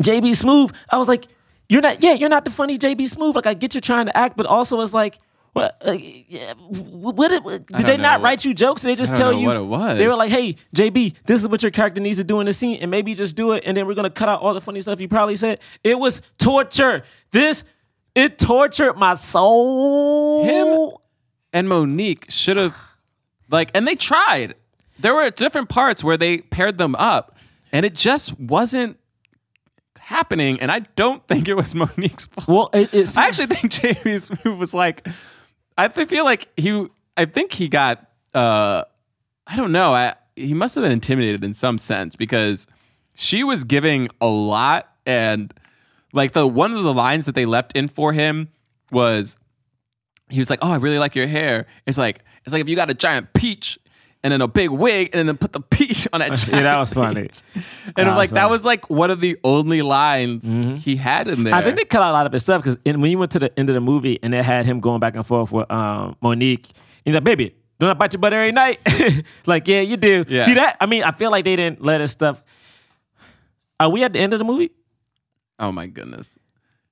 JB 0.03 0.31
Smoove, 0.31 0.75
I 0.89 0.97
was 0.97 1.07
like, 1.07 1.27
you're 1.69 1.81
not, 1.81 2.01
yeah, 2.03 2.13
you're 2.13 2.29
not 2.29 2.45
the 2.45 2.51
funny 2.51 2.77
JB 2.77 3.01
Smoove. 3.01 3.35
Like, 3.35 3.47
I 3.47 3.53
get 3.53 3.73
you're 3.73 3.81
trying 3.81 4.07
to 4.07 4.17
act, 4.17 4.37
but 4.37 4.45
also 4.45 4.81
it's 4.81 4.93
like, 4.93 5.17
what, 5.53 5.81
uh, 5.87 5.91
yeah, 5.91 6.53
what, 6.67 7.15
what, 7.15 7.29
did 7.29 7.85
they 7.85 7.95
don't 7.95 8.21
write 8.21 8.43
you 8.43 8.53
jokes? 8.53 8.81
Did 8.81 8.89
they 8.89 8.95
just 8.95 9.13
I 9.13 9.15
don't 9.15 9.21
tell 9.21 9.31
know 9.31 9.39
you 9.39 9.47
what 9.47 9.55
it 9.55 9.61
was. 9.61 9.97
They 9.97 10.07
were 10.07 10.15
like, 10.15 10.29
hey, 10.29 10.57
JB, 10.75 11.15
this 11.25 11.41
is 11.41 11.47
what 11.47 11.63
your 11.63 11.71
character 11.71 12.01
needs 12.01 12.17
to 12.17 12.25
do 12.25 12.41
in 12.41 12.45
the 12.45 12.51
scene, 12.51 12.79
and 12.81 12.91
maybe 12.91 13.15
just 13.15 13.37
do 13.37 13.53
it, 13.53 13.63
and 13.65 13.75
then 13.77 13.87
we're 13.87 13.93
gonna 13.93 14.09
cut 14.09 14.27
out 14.27 14.41
all 14.41 14.53
the 14.53 14.59
funny 14.59 14.81
stuff 14.81 14.99
you 14.99 15.07
probably 15.07 15.37
said. 15.37 15.61
It 15.81 15.97
was 15.97 16.21
torture. 16.37 17.03
This, 17.31 17.63
it 18.15 18.37
tortured 18.37 18.95
my 18.97 19.13
soul. 19.13 20.43
Him 20.43 20.97
and 21.53 21.69
Mo'Nique 21.69 22.29
should 22.29 22.57
have 22.57 22.75
like 23.49 23.71
and 23.73 23.87
they 23.87 23.95
tried. 23.95 24.55
There 24.99 25.15
were 25.15 25.29
different 25.29 25.69
parts 25.69 26.03
where 26.03 26.17
they 26.17 26.39
paired 26.39 26.77
them 26.77 26.95
up 26.95 27.37
and 27.71 27.85
it 27.85 27.95
just 27.95 28.37
wasn't 28.39 28.97
happening 30.05 30.59
and 30.61 30.71
I 30.71 30.79
don't 30.79 31.25
think 31.27 31.47
it 31.47 31.55
was 31.55 31.73
Mo'Nique's 31.73 32.25
fault. 32.27 32.47
Well, 32.47 32.69
it, 32.81 32.93
it's 32.93 33.17
I 33.17 33.27
actually 33.27 33.47
think 33.47 33.71
JB 33.73 34.03
Smoove 34.03 34.57
was 34.57 34.73
like 34.73 35.07
I 35.77 35.89
feel 35.89 36.23
like 36.23 36.47
he 36.57 36.87
I 37.17 37.25
think 37.25 37.53
he 37.53 37.67
got 37.67 38.05
uh 38.33 38.83
I 39.47 39.55
don't 39.57 39.71
know. 39.71 39.93
I 39.93 40.15
he 40.35 40.53
must 40.53 40.75
have 40.75 40.83
been 40.83 40.91
intimidated 40.91 41.43
in 41.43 41.53
some 41.53 41.77
sense 41.77 42.15
because 42.15 42.67
she 43.15 43.43
was 43.43 43.63
giving 43.63 44.09
a 44.21 44.27
lot 44.27 44.91
and 45.05 45.53
like 46.13 46.33
the 46.33 46.47
one 46.47 46.73
of 46.73 46.83
the 46.83 46.93
lines 46.93 47.25
that 47.25 47.35
they 47.35 47.45
left 47.45 47.75
in 47.75 47.87
for 47.87 48.13
him 48.13 48.49
was 48.91 49.37
he 50.29 50.39
was 50.39 50.49
like, 50.49 50.59
"Oh, 50.61 50.71
I 50.71 50.77
really 50.77 50.97
like 50.97 51.15
your 51.15 51.27
hair." 51.27 51.67
It's 51.85 51.97
like 51.97 52.21
it's 52.45 52.53
like 52.53 52.61
if 52.61 52.69
you 52.69 52.75
got 52.75 52.89
a 52.89 52.93
giant 52.93 53.33
peach 53.33 53.77
and 54.25 54.31
then 54.31 54.41
a 54.41 54.47
big 54.47 54.71
wig 54.71 55.11
and 55.13 55.29
then 55.29 55.37
put 55.37 55.53
the 55.53 55.59
peach 55.75 56.07
on 56.11 56.19
that. 56.21 56.47
Yeah, 56.51 56.63
that 56.63 56.79
was 56.79 56.91
funny. 56.93 57.21
peach. 57.23 57.41
And 57.53 57.93
That 57.95 58.07
I'm 58.07 58.15
like 58.17 58.31
was 58.31 58.35
that 58.35 58.49
was 58.49 58.65
like 58.65 58.89
one 58.89 59.11
of 59.11 59.19
the 59.19 59.37
only 59.43 59.83
lines 59.83 60.83
he 60.83 60.95
had 60.95 61.27
in 61.27 61.43
there. 61.43 61.53
I 61.53 61.61
think 61.61 61.77
they 61.77 61.85
cut 61.85 62.01
out 62.01 62.09
a 62.09 62.13
lot 62.13 62.25
of 62.25 62.31
his 62.33 62.41
stuff 62.41 62.63
because 62.63 62.77
when 62.83 63.05
you 63.11 63.19
went 63.19 63.31
to 63.33 63.39
the 63.39 63.57
end 63.59 63.69
of 63.69 63.75
the 63.75 63.81
movie 63.81 64.17
and 64.23 64.33
they 64.33 64.41
had 64.41 64.65
him 64.65 64.79
going 64.79 64.99
back 64.99 65.15
and 65.15 65.25
forth 65.25 65.51
with 65.51 65.69
um, 65.71 66.15
Mo'Nique, 66.23 66.71
he's 67.05 67.13
like, 67.13 67.23
"Baby, 67.23 67.55
don't 67.79 67.91
I 67.91 67.93
bite 67.93 68.13
your 68.13 68.19
butt 68.19 68.33
every 68.33 68.51
night?" 68.51 68.79
like, 69.45 69.67
yeah, 69.67 69.81
you 69.81 69.95
do. 69.95 70.25
Yeah. 70.27 70.43
See 70.43 70.55
that? 70.55 70.77
I 70.81 70.87
mean, 70.87 71.03
I 71.03 71.11
feel 71.11 71.29
like 71.29 71.45
they 71.45 71.55
didn't 71.55 71.83
let 71.83 72.01
his 72.01 72.09
stuff. 72.11 72.43
Are 73.79 73.89
we 73.89 74.03
at 74.03 74.11
the 74.13 74.19
end 74.19 74.33
of 74.33 74.39
the 74.39 74.45
movie? 74.45 74.71
oh 75.59 75.71
my 75.71 75.85
goodness. 75.87 76.37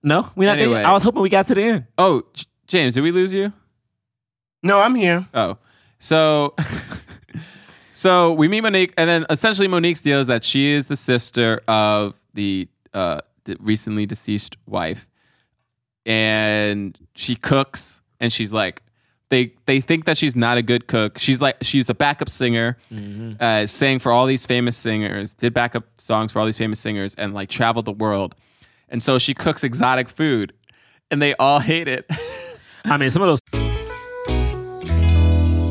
No, 0.04 0.30
we're 0.36 0.48
not 0.50 0.60
Anyway. 0.60 0.84
I 0.84 0.92
was 0.94 1.02
hoping 1.02 1.22
we 1.24 1.30
got 1.30 1.48
to 1.48 1.56
the 1.56 1.64
end. 1.64 1.86
Oh, 1.98 2.24
J- 2.34 2.46
James, 2.68 2.94
did 2.94 3.02
we 3.02 3.12
lose 3.12 3.34
you? 3.34 3.52
No, 4.62 4.80
I'm 4.80 4.94
here. 4.96 5.26
Oh, 5.34 5.58
so 6.00 6.54
so 8.04 8.34
we 8.34 8.50
meet 8.50 8.64
Mo'Nique, 8.64 8.92
and 8.98 9.10
then 9.10 9.26
essentially 9.30 9.70
Mo'Nique's 9.70 10.02
deal 10.02 10.20
is 10.20 10.28
that 10.28 10.44
she 10.44 10.72
is 10.72 10.88
the 10.88 10.98
sister 10.98 11.62
of 11.70 12.20
the 12.34 12.68
uh, 12.94 13.22
the 13.46 13.56
recently 13.62 14.06
deceased 14.06 14.58
wife, 14.68 15.08
and 16.06 17.00
she 17.16 17.38
cooks, 17.38 18.02
and 18.20 18.32
she's 18.32 18.52
like. 18.52 18.82
They, 19.30 19.52
they 19.66 19.82
think 19.82 20.06
that 20.06 20.16
she's 20.16 20.36
not 20.36 20.60
a 20.60 20.62
good 20.62 20.86
cook. 20.86 21.18
She's 21.18 21.42
like 21.42 21.56
she's 21.64 21.90
a 21.90 21.96
backup 21.96 22.30
singer, 22.30 22.78
uh, 23.40 23.66
sang 23.66 23.98
for 23.98 24.12
all 24.12 24.28
these 24.28 24.46
famous 24.46 24.78
singers, 24.78 25.34
did 25.34 25.56
backup 25.56 25.86
songs 25.96 26.32
for 26.32 26.38
all 26.40 26.46
these 26.46 26.58
famous 26.58 26.80
singers, 26.80 27.16
and 27.16 27.34
like 27.34 27.50
traveled 27.50 27.86
the 27.86 27.94
world. 27.94 28.36
And 28.90 29.02
so 29.02 29.18
she 29.18 29.34
cooks 29.34 29.64
exotic 29.64 30.08
food, 30.08 30.54
and 31.10 31.20
they 31.20 31.34
all 31.36 31.60
hate 31.72 31.88
it. 31.88 32.06
I 32.86 32.98
mean, 32.98 33.10
some 33.10 33.24
of 33.24 33.30
those. 33.30 33.40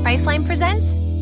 Priceline 0.03 0.45
presents 0.45 0.92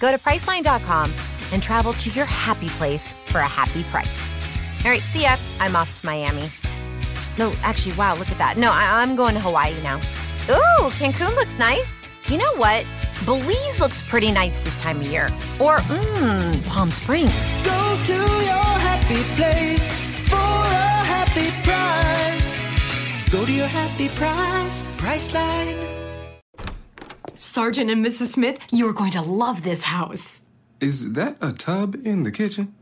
Go 0.00 0.10
to 0.10 0.18
Priceline.com 0.18 1.14
and 1.52 1.62
travel 1.62 1.92
to 1.94 2.10
your 2.10 2.24
happy 2.26 2.68
place 2.70 3.14
for 3.26 3.38
a 3.40 3.46
happy 3.48 3.84
price. 3.84 4.34
All 4.84 4.90
right, 4.90 5.00
see 5.00 5.22
ya. 5.22 5.36
I'm 5.60 5.76
off 5.76 5.98
to 6.00 6.06
Miami. 6.06 6.48
No, 7.38 7.52
actually, 7.62 7.94
wow, 7.96 8.14
look 8.16 8.30
at 8.30 8.38
that. 8.38 8.56
No, 8.58 8.70
I- 8.70 9.00
I'm 9.02 9.16
going 9.16 9.34
to 9.34 9.40
Hawaii 9.40 9.80
now. 9.82 9.96
Ooh, 10.50 10.90
Cancun 11.00 11.34
looks 11.36 11.58
nice. 11.58 12.02
You 12.26 12.38
know 12.38 12.54
what? 12.56 12.84
Belize 13.24 13.80
looks 13.80 14.02
pretty 14.02 14.30
nice 14.30 14.62
this 14.62 14.78
time 14.80 15.00
of 15.00 15.06
year. 15.06 15.26
Or, 15.60 15.78
mmm, 15.78 16.66
Palm 16.66 16.90
Springs. 16.90 17.32
Go 17.64 18.00
to 18.06 18.12
your 18.12 18.78
happy 18.88 19.22
place 19.36 19.88
for 20.28 20.36
a 20.36 21.04
happy 21.14 21.50
price. 21.62 22.58
Go 23.30 23.44
to 23.44 23.52
your 23.52 23.66
happy 23.66 24.08
price, 24.10 24.82
Priceline. 24.98 26.03
Sergeant 27.44 27.90
and 27.90 28.04
Mrs. 28.04 28.28
Smith, 28.28 28.58
you 28.72 28.88
are 28.88 28.94
going 28.94 29.10
to 29.12 29.20
love 29.20 29.62
this 29.62 29.82
house. 29.82 30.40
Is 30.80 31.12
that 31.12 31.36
a 31.42 31.52
tub 31.52 31.94
in 32.02 32.22
the 32.22 32.32
kitchen? 32.32 32.74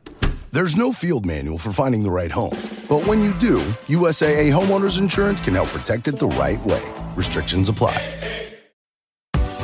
There's 0.53 0.77
no 0.77 0.93
field 0.93 1.27
manual 1.27 1.59
for 1.59 1.73
finding 1.73 2.05
the 2.05 2.13
right 2.13 2.31
home. 2.31 2.57
But 2.89 3.05
when 3.09 3.21
you 3.21 3.33
do, 3.35 3.59
USAA 3.89 4.53
Homeowners 4.53 5.01
Insurance 5.01 5.41
can 5.41 5.55
help 5.55 5.69
protect 5.71 6.07
it 6.07 6.17
the 6.17 6.29
right 6.29 6.61
way. 6.65 6.81
Restrictions 7.17 7.69
apply. 7.69 8.01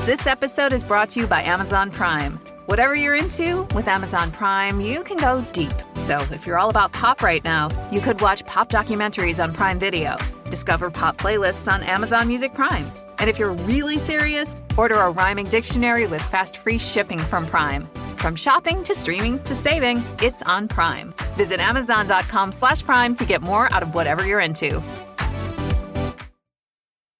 This 0.05 0.26
episode 0.26 0.72
is 0.72 0.82
brought 0.82 1.11
to 1.11 1.20
you 1.20 1.28
by 1.28 1.42
Amazon 1.42 1.92
Prime. 1.92 2.32
Whatever 2.66 2.96
you're 2.96 3.14
into, 3.14 3.68
with 3.76 3.86
Amazon 3.86 4.32
Prime, 4.32 4.80
you 4.80 5.05
can 5.05 5.16
go 5.16 5.42
deep. 5.53 5.72
So 5.94 6.18
if 6.32 6.44
you're 6.44 6.59
all 6.59 6.70
about 6.70 6.90
pop 6.90 7.22
right 7.22 7.44
now, 7.44 7.70
you 7.92 8.01
could 8.01 8.20
watch 8.20 8.44
pop 8.46 8.68
documentaries 8.68 9.40
on 9.42 9.55
Prime 9.55 9.78
Video, 9.78 10.16
discover 10.51 10.90
pop 10.90 11.18
playlists 11.18 11.72
on 11.72 11.84
Amazon 11.84 12.26
Music 12.26 12.53
Prime. 12.53 12.90
And 13.20 13.28
if 13.28 13.38
you're 13.38 13.52
really 13.52 13.98
serious, 13.98 14.54
order 14.76 14.96
a 14.96 15.10
rhyming 15.10 15.46
dictionary 15.46 16.06
with 16.06 16.22
fast 16.22 16.58
free 16.58 16.78
shipping 16.78 17.18
from 17.18 17.46
Prime. 17.46 17.86
From 18.18 18.36
shopping 18.36 18.84
to 18.84 18.94
streaming 18.94 19.42
to 19.44 19.54
saving, 19.54 20.02
it's 20.20 20.42
on 20.42 20.68
Prime. 20.68 21.14
Visit 21.34 21.60
Amazon.com 21.60 22.52
slash 22.52 22.82
Prime 22.82 23.14
to 23.14 23.24
get 23.24 23.42
more 23.42 23.72
out 23.72 23.82
of 23.82 23.94
whatever 23.94 24.26
you're 24.26 24.40
into. 24.40 24.82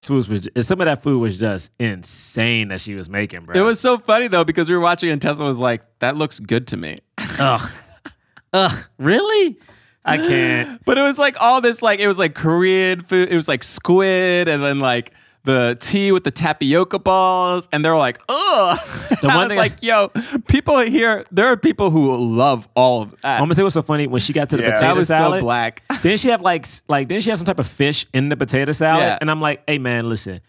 Was 0.09 0.49
some 0.63 0.81
of 0.81 0.87
that 0.87 1.03
food 1.03 1.19
was 1.19 1.39
just 1.39 1.71
insane 1.79 2.69
that 2.69 2.81
she 2.81 2.95
was 2.95 3.11
making, 3.11 3.45
bro. 3.45 3.55
It 3.55 3.63
was 3.63 3.79
so 3.79 3.99
funny 3.99 4.27
though 4.27 4.45
because 4.45 4.67
we 4.67 4.75
were 4.75 4.81
watching 4.81 5.11
and 5.11 5.21
Tesla 5.21 5.45
was 5.45 5.59
like, 5.59 5.83
"That 5.99 6.17
looks 6.17 6.41
good 6.41 6.67
to 6.69 6.79
me." 6.79 7.01
Ugh, 7.39 7.71
ugh, 8.55 8.85
really? 8.97 9.59
I 10.07 10.17
can't. 10.17 10.83
But 10.87 10.97
it 10.97 11.03
was 11.03 11.19
like 11.19 11.37
all 11.43 11.61
this 11.61 11.83
like 11.83 12.01
it 12.01 12.09
was 12.09 12.19
like 12.19 12.35
Korean 12.35 13.03
food. 13.03 13.29
It 13.31 13.37
was 13.37 13.49
like 13.49 13.63
squid 13.63 14.49
and 14.49 14.63
then 14.63 14.81
like 14.81 15.13
the 15.49 15.77
tea 15.81 16.13
with 16.13 16.25
the 16.25 16.31
tapioca 16.31 16.99
balls, 16.99 17.69
and 17.73 17.83
they're 17.85 17.97
like, 17.97 18.21
ugh. 18.29 18.79
The 19.23 19.29
I 19.33 19.39
was 19.39 19.49
thing- 19.49 19.57
like, 19.57 19.83
yo, 19.83 20.09
people 20.47 20.79
here, 20.81 21.25
there 21.33 21.47
are 21.47 21.57
people 21.57 21.91
who 21.91 22.15
love 22.17 22.69
all 22.75 23.03
of 23.03 23.11
that. 23.23 23.37
I'm 23.39 23.41
gonna 23.41 23.55
say 23.55 23.63
what's 23.63 23.73
so 23.75 23.81
funny 23.83 24.07
when 24.07 24.21
she 24.21 24.35
got 24.35 24.51
to 24.51 24.59
the 24.59 24.63
Yeah. 24.65 24.71
potato 24.75 24.87
That 24.89 24.97
was 24.97 25.09
so 25.09 25.41
black. 25.41 25.83
Didn't 26.03 26.21
she 26.21 26.29
have 26.29 26.43
like 26.43 26.65
s- 26.65 26.83
like 26.87 27.09
didn't 27.09 27.25
she 27.25 27.31
have 27.31 27.39
some 27.39 27.47
type 27.47 27.59
of 27.59 27.67
fish 27.67 28.05
in 28.13 28.29
the 28.29 28.37
potato 28.37 28.73
salad? 28.73 29.01
Yeah. 29.03 29.19
And 29.23 29.31
I'm 29.31 29.41
like, 29.41 29.63
hey 29.67 29.79
man, 29.79 30.09
listen, 30.09 30.41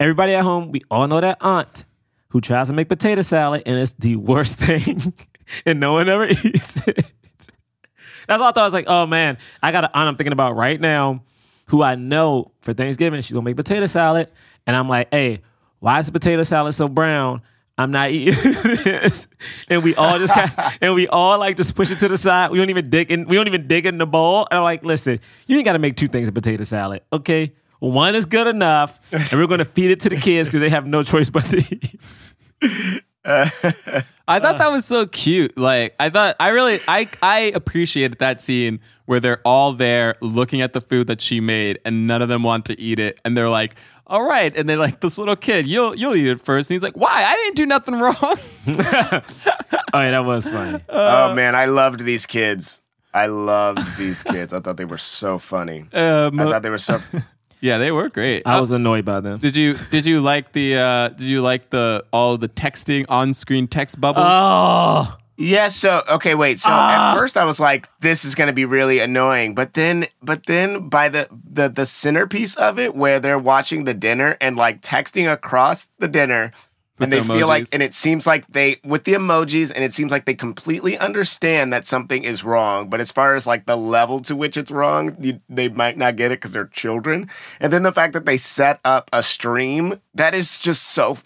everybody 0.00 0.32
at 0.34 0.42
home, 0.42 0.72
we 0.72 0.80
all 0.90 1.06
know 1.06 1.20
that 1.20 1.36
aunt 1.42 1.84
who 2.28 2.40
tries 2.40 2.68
to 2.68 2.72
make 2.72 2.88
potato 2.88 3.20
salad 3.22 3.62
and 3.66 3.78
it's 3.78 3.92
the 3.98 4.16
worst 4.16 4.54
thing, 4.66 5.12
and 5.66 5.78
no 5.80 5.92
one 5.92 6.08
ever 6.08 6.26
eats 6.28 6.76
it. 6.88 7.04
That's 8.26 8.40
all 8.40 8.48
I 8.48 8.52
thought. 8.52 8.58
I 8.58 8.64
was 8.64 8.72
like, 8.72 8.86
oh 8.88 9.06
man, 9.06 9.36
I 9.62 9.70
got 9.70 9.84
an 9.84 9.90
aunt 9.92 10.08
I'm 10.08 10.16
thinking 10.16 10.32
about 10.32 10.56
right 10.56 10.80
now, 10.80 11.22
who 11.70 11.82
I 11.82 11.94
know 11.94 12.50
for 12.62 12.74
Thanksgiving 12.74 13.22
she's 13.22 13.32
gonna 13.32 13.44
make 13.44 13.56
potato 13.56 13.86
salad, 13.86 14.28
and 14.66 14.74
I'm 14.74 14.88
like, 14.88 15.08
hey, 15.12 15.40
why 15.78 16.00
is 16.00 16.06
the 16.06 16.12
potato 16.12 16.42
salad 16.42 16.74
so 16.74 16.88
brown? 16.88 17.42
I'm 17.78 17.92
not 17.92 18.10
eating 18.10 18.34
this, 18.34 19.28
and 19.68 19.84
we 19.84 19.94
all 19.94 20.18
just 20.18 20.34
kind 20.34 20.50
of, 20.50 20.72
and 20.80 20.94
we 20.94 21.06
all 21.06 21.38
like 21.38 21.56
just 21.56 21.76
push 21.76 21.92
it 21.92 22.00
to 22.00 22.08
the 22.08 22.18
side. 22.18 22.50
We 22.50 22.58
don't 22.58 22.70
even 22.70 22.90
dig 22.90 23.12
in. 23.12 23.26
We 23.26 23.36
don't 23.36 23.46
even 23.46 23.68
dig 23.68 23.86
in 23.86 23.98
the 23.98 24.06
bowl. 24.06 24.48
And 24.50 24.58
I'm 24.58 24.64
like, 24.64 24.84
listen, 24.84 25.20
you 25.46 25.56
ain't 25.56 25.64
got 25.64 25.74
to 25.74 25.78
make 25.78 25.96
two 25.96 26.08
things 26.08 26.26
of 26.26 26.34
potato 26.34 26.64
salad, 26.64 27.02
okay? 27.12 27.52
One 27.78 28.16
is 28.16 28.26
good 28.26 28.48
enough, 28.48 29.00
and 29.12 29.32
we're 29.32 29.46
gonna 29.46 29.64
feed 29.64 29.92
it 29.92 30.00
to 30.00 30.08
the 30.10 30.16
kids 30.16 30.48
because 30.48 30.60
they 30.60 30.70
have 30.70 30.86
no 30.86 31.04
choice 31.04 31.30
but 31.30 31.44
to 31.44 31.58
eat. 31.58 32.00
I 34.28 34.38
thought 34.38 34.58
that 34.58 34.70
was 34.70 34.84
so 34.84 35.06
cute. 35.06 35.58
Like 35.58 35.94
I 35.98 36.10
thought 36.10 36.36
I 36.38 36.48
really 36.48 36.80
I 36.86 37.08
I 37.22 37.38
appreciated 37.54 38.18
that 38.18 38.40
scene 38.40 38.80
where 39.06 39.20
they're 39.20 39.40
all 39.44 39.72
there 39.72 40.14
looking 40.20 40.60
at 40.60 40.72
the 40.72 40.80
food 40.80 41.08
that 41.08 41.20
she 41.20 41.40
made 41.40 41.80
and 41.84 42.06
none 42.06 42.22
of 42.22 42.28
them 42.28 42.42
want 42.42 42.64
to 42.66 42.80
eat 42.80 42.98
it 42.98 43.20
and 43.24 43.36
they're 43.36 43.48
like, 43.50 43.74
"All 44.06 44.22
right." 44.22 44.56
And 44.56 44.68
they're 44.68 44.76
like 44.76 45.00
this 45.00 45.18
little 45.18 45.36
kid, 45.36 45.66
"You'll 45.66 45.96
you'll 45.96 46.14
eat 46.14 46.28
it 46.28 46.40
first. 46.40 46.70
And 46.70 46.76
he's 46.76 46.82
like, 46.82 46.96
"Why? 46.96 47.24
I 47.24 47.34
didn't 47.36 47.56
do 47.56 47.66
nothing 47.66 47.94
wrong." 47.96 48.38
Oh 49.92 50.00
yeah, 50.00 50.12
that 50.12 50.24
was 50.24 50.44
funny. 50.44 50.80
oh 50.88 51.34
man, 51.34 51.54
I 51.54 51.66
loved 51.66 52.04
these 52.04 52.26
kids. 52.26 52.80
I 53.12 53.26
loved 53.26 53.98
these 53.98 54.22
kids. 54.22 54.52
I 54.52 54.60
thought 54.60 54.76
they 54.76 54.84
were 54.84 54.98
so 54.98 55.38
funny. 55.38 55.86
Um, 55.92 56.38
I 56.38 56.44
thought 56.44 56.62
they 56.62 56.70
were 56.70 56.78
so. 56.78 57.00
Yeah, 57.60 57.78
they 57.78 57.90
were 57.92 58.08
great. 58.08 58.42
I 58.46 58.60
was 58.60 58.70
annoyed 58.70 59.04
by 59.04 59.20
them. 59.20 59.38
Did 59.38 59.56
you 59.56 59.74
did 59.90 60.06
you 60.06 60.20
like 60.20 60.52
the 60.52 60.76
uh 60.76 61.08
did 61.10 61.26
you 61.26 61.42
like 61.42 61.70
the 61.70 62.04
all 62.12 62.36
the 62.38 62.48
texting 62.48 63.04
on-screen 63.08 63.68
text 63.68 64.00
bubbles? 64.00 64.26
Oh, 64.28 65.16
Yeah, 65.36 65.68
so 65.68 66.02
okay, 66.08 66.34
wait. 66.34 66.58
So 66.58 66.68
Ah. 66.70 67.12
at 67.14 67.18
first 67.18 67.36
I 67.36 67.44
was 67.44 67.58
like, 67.58 67.88
this 68.00 68.24
is 68.24 68.34
gonna 68.34 68.52
be 68.52 68.64
really 68.66 68.98
annoying. 68.98 69.54
But 69.54 69.74
then 69.74 70.06
but 70.22 70.42
then 70.46 70.88
by 70.88 71.08
the, 71.08 71.28
the 71.30 71.68
the 71.68 71.86
centerpiece 71.86 72.56
of 72.56 72.78
it 72.78 72.94
where 72.94 73.20
they're 73.20 73.38
watching 73.38 73.84
the 73.84 73.94
dinner 73.94 74.36
and 74.40 74.56
like 74.56 74.82
texting 74.82 75.30
across 75.32 75.88
the 75.98 76.08
dinner 76.08 76.52
and 77.00 77.12
they 77.12 77.20
the 77.20 77.34
feel 77.34 77.46
like 77.46 77.68
and 77.72 77.82
it 77.82 77.94
seems 77.94 78.26
like 78.26 78.46
they 78.48 78.78
with 78.84 79.04
the 79.04 79.14
emojis 79.14 79.72
and 79.74 79.84
it 79.84 79.92
seems 79.92 80.12
like 80.12 80.24
they 80.24 80.34
completely 80.34 80.98
understand 80.98 81.72
that 81.72 81.84
something 81.84 82.24
is 82.24 82.44
wrong. 82.44 82.88
But 82.88 83.00
as 83.00 83.10
far 83.10 83.34
as 83.34 83.46
like 83.46 83.66
the 83.66 83.76
level 83.76 84.20
to 84.22 84.36
which 84.36 84.56
it's 84.56 84.70
wrong, 84.70 85.16
you, 85.20 85.40
they 85.48 85.68
might 85.68 85.96
not 85.96 86.16
get 86.16 86.30
it 86.32 86.38
because 86.38 86.52
they're 86.52 86.66
children. 86.66 87.28
And 87.60 87.72
then 87.72 87.82
the 87.82 87.92
fact 87.92 88.12
that 88.12 88.26
they 88.26 88.36
set 88.36 88.80
up 88.84 89.08
a 89.12 89.22
stream, 89.22 90.00
that 90.14 90.34
is 90.34 90.60
just 90.60 90.88
so 90.88 91.18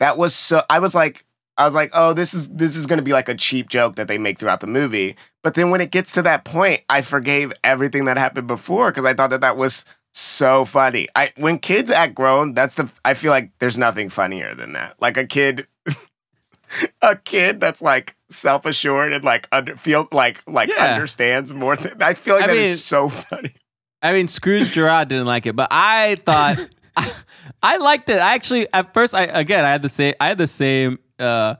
that 0.00 0.16
was 0.16 0.34
so 0.34 0.62
I 0.68 0.78
was 0.78 0.94
like 0.94 1.24
I 1.56 1.66
was 1.66 1.74
like, 1.74 1.90
oh, 1.92 2.12
this 2.12 2.34
is 2.34 2.48
this 2.48 2.76
is 2.76 2.86
gonna 2.86 3.02
be 3.02 3.12
like 3.12 3.28
a 3.28 3.34
cheap 3.34 3.68
joke 3.68 3.96
that 3.96 4.08
they 4.08 4.18
make 4.18 4.38
throughout 4.38 4.60
the 4.60 4.66
movie. 4.66 5.16
But 5.42 5.54
then 5.54 5.70
when 5.70 5.80
it 5.80 5.90
gets 5.90 6.12
to 6.12 6.22
that 6.22 6.44
point, 6.44 6.82
I 6.88 7.02
forgave 7.02 7.52
everything 7.62 8.06
that 8.06 8.16
happened 8.16 8.46
before 8.46 8.90
because 8.90 9.04
I 9.04 9.14
thought 9.14 9.30
that 9.30 9.42
that 9.42 9.56
was 9.56 9.84
so 10.16 10.64
funny. 10.64 11.08
I 11.16 11.32
when 11.36 11.58
kids 11.58 11.90
act 11.90 12.14
grown, 12.14 12.54
that's 12.54 12.76
the 12.76 12.88
I 13.04 13.14
feel 13.14 13.30
like 13.30 13.50
there's 13.58 13.76
nothing 13.76 14.08
funnier 14.08 14.54
than 14.54 14.72
that. 14.74 14.94
Like 15.00 15.16
a 15.16 15.26
kid, 15.26 15.66
a 17.02 17.16
kid 17.16 17.60
that's 17.60 17.82
like 17.82 18.16
self 18.30 18.64
assured 18.66 19.12
and 19.12 19.24
like 19.24 19.48
under 19.52 19.76
feel 19.76 20.08
like 20.12 20.42
like 20.46 20.70
Yeah. 20.70 20.94
understands 20.94 21.52
more. 21.52 21.76
Than, 21.76 22.00
I 22.02 22.14
feel 22.14 22.36
like 22.36 22.44
I 22.44 22.46
that 22.48 22.56
is 22.56 22.70
mean- 22.70 22.76
so 22.76 23.08
funny. 23.08 23.54
I 24.02 24.12
mean, 24.12 24.28
Scrooge 24.28 24.70
Gerard 24.70 25.08
didn't 25.08 25.26
like 25.26 25.46
it, 25.46 25.56
but 25.56 25.68
I 25.70 26.16
thought 26.26 26.58
I, 27.62 27.78
liked 27.78 28.10
it. 28.10 28.18
I 28.20 28.34
actually 28.34 28.68
at 28.72 28.92
first, 28.92 29.14
I 29.14 29.22
again, 29.22 29.64
I 29.64 29.70
had 29.70 29.82
the 29.82 29.88
same, 29.88 30.14
I 30.20 30.28
had 30.28 30.36
the 30.36 30.46
same 30.46 30.98
uh, 31.18 31.54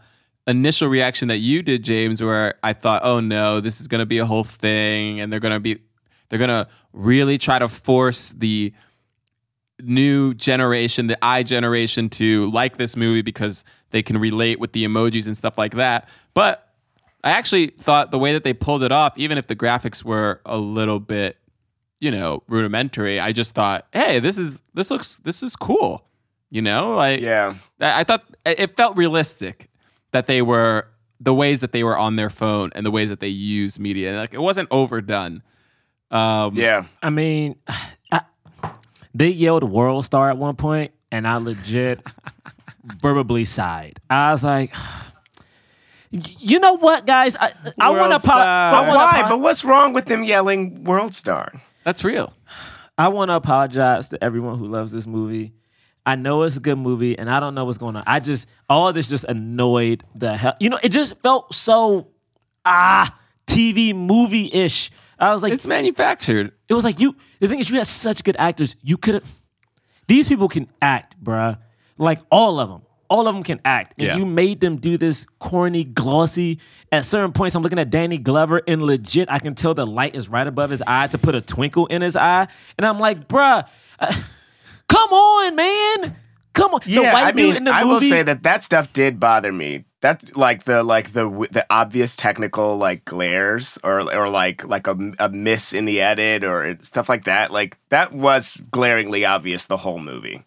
initial 0.46 0.88
reaction 0.88 1.28
that 1.28 1.38
you 1.38 1.62
did, 1.62 1.82
James, 1.82 2.22
where 2.22 2.54
I 2.62 2.74
thought, 2.74 3.00
oh 3.02 3.20
no, 3.20 3.60
this 3.60 3.80
is 3.80 3.88
going 3.88 4.00
to 4.00 4.06
be 4.06 4.18
a 4.18 4.26
whole 4.26 4.44
thing, 4.44 5.20
and 5.20 5.32
they're 5.32 5.40
going 5.40 5.54
to 5.54 5.60
be, 5.60 5.78
they're 6.28 6.38
going 6.38 6.48
to 6.48 6.68
really 6.92 7.38
try 7.38 7.58
to 7.58 7.68
force 7.68 8.30
the 8.30 8.72
new 9.80 10.34
generation, 10.34 11.06
the 11.06 11.22
I 11.24 11.42
generation, 11.42 12.08
to 12.10 12.50
like 12.50 12.76
this 12.76 12.96
movie 12.96 13.22
because 13.22 13.64
they 13.90 14.02
can 14.02 14.18
relate 14.18 14.58
with 14.58 14.72
the 14.72 14.84
emojis 14.84 15.26
and 15.26 15.36
stuff 15.36 15.58
like 15.58 15.74
that. 15.74 16.08
But 16.32 16.68
I 17.22 17.30
actually 17.30 17.68
thought 17.68 18.10
the 18.10 18.18
way 18.18 18.32
that 18.34 18.44
they 18.44 18.52
pulled 18.52 18.82
it 18.82 18.92
off, 18.92 19.16
even 19.16 19.38
if 19.38 19.46
the 19.46 19.56
graphics 19.56 20.04
were 20.04 20.40
a 20.44 20.58
little 20.58 21.00
bit, 21.00 21.38
you 22.00 22.10
know, 22.10 22.42
rudimentary, 22.48 23.18
I 23.18 23.32
just 23.32 23.54
thought, 23.54 23.86
hey, 23.92 24.20
this 24.20 24.36
is 24.36 24.62
this 24.74 24.90
looks 24.90 25.16
this 25.18 25.42
is 25.42 25.56
cool. 25.56 26.04
You 26.50 26.62
know, 26.62 26.94
like 26.94 27.20
Yeah. 27.20 27.54
I, 27.80 28.04
thought 28.04 28.24
it 28.44 28.76
felt 28.76 28.96
realistic 28.96 29.68
that 30.12 30.26
they 30.26 30.40
were 30.42 30.86
the 31.18 31.34
ways 31.34 31.62
that 31.62 31.72
they 31.72 31.82
were 31.82 31.96
on 31.96 32.16
their 32.16 32.30
phone 32.30 32.70
and 32.74 32.84
the 32.84 32.90
ways 32.90 33.08
that 33.08 33.20
they 33.20 33.28
use 33.28 33.78
media. 33.78 34.16
Like 34.16 34.34
it 34.34 34.40
wasn't 34.40 34.68
overdone. 34.70 35.42
Um, 36.14 36.54
Yeah. 36.54 36.86
I 37.02 37.10
mean, 37.10 37.56
I, 38.12 38.20
they 39.14 39.28
yelled 39.28 39.64
"World 39.64 40.04
Star" 40.04 40.30
at 40.30 40.38
one 40.38 40.56
point, 40.56 40.92
and 41.10 41.26
I 41.26 41.36
legit 41.36 42.00
verbally 43.00 43.44
sighed. 43.44 43.98
I 44.08 44.30
was 44.32 44.44
like, 44.44 44.74
"You 46.10 46.60
know 46.60 46.74
what, 46.74 47.04
guys? 47.06 47.36
I, 47.36 47.52
I 47.78 47.90
want 47.90 48.04
to 48.04 48.08
World 48.10 48.22
Star. 48.22 48.38
I 48.40 48.70
But 48.86 48.88
why? 48.96 49.22
to 49.22 49.28
But 49.28 49.40
what's 49.40 49.64
wrong 49.64 49.92
with 49.92 50.06
them 50.06 50.24
yelling 50.24 50.84
"World 50.84 51.14
Star"? 51.14 51.52
That's 51.84 52.04
real. 52.04 52.32
I 52.96 53.08
want 53.08 53.30
to 53.30 53.34
apologize 53.34 54.08
to 54.10 54.22
everyone 54.22 54.58
who 54.58 54.66
loves 54.68 54.92
this 54.92 55.06
movie. 55.06 55.52
I 56.06 56.16
know 56.16 56.42
it's 56.42 56.56
a 56.56 56.60
good 56.60 56.78
movie, 56.78 57.18
and 57.18 57.28
I 57.30 57.40
don't 57.40 57.54
know 57.54 57.64
what's 57.64 57.78
going 57.78 57.96
on. 57.96 58.04
I 58.06 58.20
just 58.20 58.46
all 58.68 58.88
of 58.88 58.94
this 58.94 59.08
just 59.08 59.24
annoyed 59.24 60.04
the 60.14 60.36
hell. 60.36 60.54
You 60.60 60.70
know, 60.70 60.78
it 60.82 60.90
just 60.90 61.16
felt 61.22 61.54
so 61.54 62.08
ah 62.64 63.18
TV 63.46 63.94
movie 63.94 64.48
ish. 64.52 64.90
I 65.24 65.32
was 65.32 65.42
like, 65.42 65.52
it's 65.52 65.66
manufactured. 65.66 66.52
It 66.68 66.74
was 66.74 66.84
like 66.84 67.00
you. 67.00 67.16
The 67.40 67.48
thing 67.48 67.58
is, 67.58 67.70
you 67.70 67.76
had 67.78 67.86
such 67.86 68.22
good 68.24 68.36
actors. 68.38 68.76
You 68.82 68.96
could 68.96 69.14
have. 69.14 69.24
These 70.06 70.28
people 70.28 70.48
can 70.48 70.68
act, 70.82 71.16
bruh. 71.22 71.58
Like 71.96 72.20
all 72.30 72.60
of 72.60 72.68
them. 72.68 72.82
All 73.08 73.26
of 73.28 73.34
them 73.34 73.42
can 73.44 73.60
act. 73.64 73.94
And 73.98 74.06
Yeah. 74.08 74.16
you 74.16 74.26
made 74.26 74.60
them 74.60 74.76
do 74.76 74.98
this 74.98 75.26
corny, 75.38 75.84
glossy. 75.84 76.58
At 76.92 77.04
certain 77.04 77.32
points, 77.32 77.54
I'm 77.54 77.62
looking 77.62 77.78
at 77.78 77.90
Danny 77.90 78.18
Glover, 78.18 78.60
and 78.66 78.82
legit, 78.82 79.30
I 79.30 79.38
can 79.38 79.54
tell 79.54 79.72
the 79.74 79.86
light 79.86 80.14
is 80.14 80.28
right 80.28 80.46
above 80.46 80.70
his 80.70 80.82
eye 80.86 81.06
to 81.08 81.18
put 81.18 81.34
a 81.34 81.40
twinkle 81.40 81.86
in 81.86 82.02
his 82.02 82.16
eye. 82.16 82.46
And 82.76 82.86
I'm 82.86 82.98
like, 82.98 83.28
bruh, 83.28 83.66
uh, 84.00 84.14
come 84.88 85.10
on, 85.10 85.54
man. 85.56 86.16
Come 86.54 86.74
on. 86.74 86.80
the 86.84 86.90
Yeah, 86.92 87.12
white 87.12 87.24
I 87.24 87.32
mean, 87.32 87.46
dude 87.48 87.56
in 87.58 87.64
the 87.64 87.74
I 87.74 87.82
movie. 87.84 87.92
will 87.94 88.00
say 88.00 88.22
that 88.22 88.42
that 88.44 88.62
stuff 88.62 88.92
did 88.92 89.20
bother 89.20 89.52
me. 89.52 89.84
That 90.00 90.36
like 90.36 90.64
the 90.64 90.82
like 90.82 91.12
the 91.12 91.28
the 91.50 91.66
obvious 91.70 92.14
technical 92.16 92.76
like 92.76 93.04
glares 93.04 93.78
or 93.82 94.00
or 94.14 94.28
like 94.28 94.64
like 94.64 94.86
a, 94.86 94.96
a 95.18 95.28
miss 95.30 95.72
in 95.72 95.84
the 95.84 96.00
edit 96.00 96.44
or 96.44 96.78
stuff 96.82 97.08
like 97.08 97.24
that. 97.24 97.50
Like 97.52 97.76
that 97.88 98.12
was 98.12 98.56
glaringly 98.70 99.24
obvious 99.24 99.64
the 99.66 99.78
whole 99.78 99.98
movie. 99.98 100.44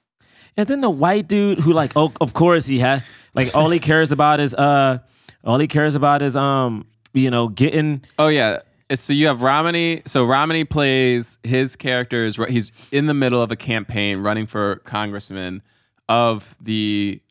And 0.55 0.68
then 0.68 0.82
the 0.82 0.89
white 0.89 1.28
dude 1.28 1.60
who 1.60 1.74
like, 1.74 1.91
oh, 1.95 2.12
of 2.22 2.34
course 2.34 2.66
he 2.66 2.80
had 2.80 3.03
like 3.34 3.53
all 3.55 3.70
he 3.70 3.80
cares 3.80 4.12
about 4.12 4.39
is 4.39 4.53
uh, 4.53 4.99
all 5.43 5.60
he 5.60 5.68
cares 5.68 5.93
about 5.95 6.22
is 6.22 6.36
um, 6.36 6.86
you 7.14 7.30
know, 7.32 7.47
getting 7.47 8.03
Oh 8.18 8.28
yeah. 8.28 8.60
So 8.93 9.12
you 9.12 9.28
have 9.28 9.41
Romany. 9.41 10.03
So 10.05 10.24
Romany 10.24 10.64
plays 10.64 11.38
his 11.43 11.76
character 11.76 12.24
is 12.24 12.38
he's 12.47 12.72
in 12.91 13.08
the 13.08 13.14
middle 13.14 13.41
of 13.41 13.51
a 13.51 13.55
campaign 13.58 14.20
running 14.22 14.45
for 14.45 14.78
congressman 14.78 15.62
of 16.10 16.55
the 16.62 17.22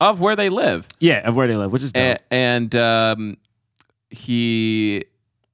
of 0.00 0.20
where 0.20 0.36
they 0.36 0.48
live. 0.48 0.86
yeah 1.00 1.26
of 1.28 1.34
where 1.36 1.46
they 1.48 1.56
live, 1.56 1.72
which 1.72 1.82
is 1.82 1.92
dope. 1.92 2.18
A- 2.18 2.32
and 2.34 2.74
um, 2.76 3.36
he 4.10 5.04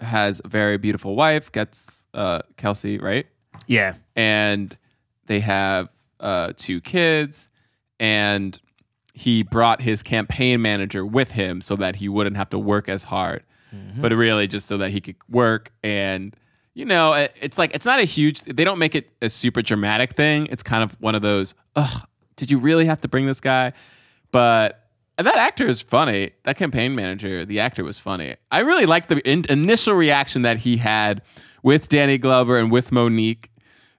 has 0.00 0.40
a 0.44 0.48
very 0.48 0.78
beautiful 0.78 1.16
wife. 1.16 1.50
Gets 1.52 2.06
uh, 2.14 2.40
Kelsey 2.56 2.98
right, 2.98 3.26
yeah. 3.66 3.94
and 4.16 4.76
they 5.26 5.40
have 5.40 5.88
uh, 6.20 6.52
two 6.56 6.80
kids. 6.80 7.48
And 8.00 8.60
he 9.14 9.44
brought 9.44 9.80
his 9.80 10.02
campaign 10.02 10.60
manager 10.60 11.06
with 11.06 11.30
him 11.30 11.60
so 11.60 11.76
that 11.76 11.96
he 11.96 12.08
wouldn't 12.08 12.36
have 12.36 12.50
to 12.50 12.58
work 12.58 12.88
as 12.88 13.04
hard, 13.04 13.44
Mhm. 13.74 14.02
but 14.02 14.12
really 14.12 14.48
just 14.48 14.66
so 14.66 14.76
that 14.78 14.90
he 14.90 15.00
could 15.00 15.14
work. 15.30 15.72
And, 15.84 16.34
you 16.74 16.84
know, 16.84 17.12
it- 17.12 17.34
it's 17.40 17.56
like, 17.56 17.72
it's 17.72 17.86
not 17.86 18.00
a 18.00 18.04
huge, 18.04 18.42
they 18.42 18.64
don't 18.64 18.80
make 18.80 18.96
it 18.96 19.08
a 19.22 19.28
super 19.28 19.62
dramatic 19.62 20.14
thing. 20.14 20.46
It's 20.50 20.64
kind 20.64 20.82
of 20.82 21.00
one 21.00 21.14
of 21.14 21.22
those, 21.22 21.54
ugh, 21.76 22.02
did 22.36 22.50
you 22.50 22.58
really 22.58 22.86
have 22.86 23.00
to 23.02 23.08
bring 23.08 23.26
this 23.26 23.40
guy? 23.40 23.72
But 24.30 24.84
that 25.16 25.36
actor 25.36 25.66
is 25.66 25.80
funny. 25.80 26.32
That 26.44 26.56
campaign 26.56 26.94
manager, 26.94 27.44
the 27.44 27.60
actor 27.60 27.84
was 27.84 27.98
funny. 27.98 28.36
I 28.50 28.60
really 28.60 28.86
liked 28.86 29.08
the 29.08 29.18
in- 29.28 29.46
initial 29.48 29.94
reaction 29.94 30.42
that 30.42 30.58
he 30.58 30.76
had 30.76 31.22
with 31.62 31.88
Danny 31.88 32.18
Glover 32.18 32.58
and 32.58 32.70
with 32.70 32.90
Mo'Nique. 32.90 33.48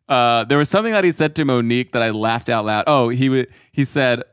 Uh, 0.10 0.44
there 0.44 0.58
was 0.58 0.70
something 0.70 0.94
that 0.94 1.04
he 1.04 1.12
said 1.12 1.36
to 1.36 1.46
Mo'Nique 1.46 1.92
that 1.92 2.02
I 2.04 2.10
laughed 2.12 2.50
out 2.50 2.66
loud. 2.66 2.84
Oh, 2.88 3.10
he 3.10 3.30
would. 3.30 3.48
He 3.72 3.84
said, 3.84 4.24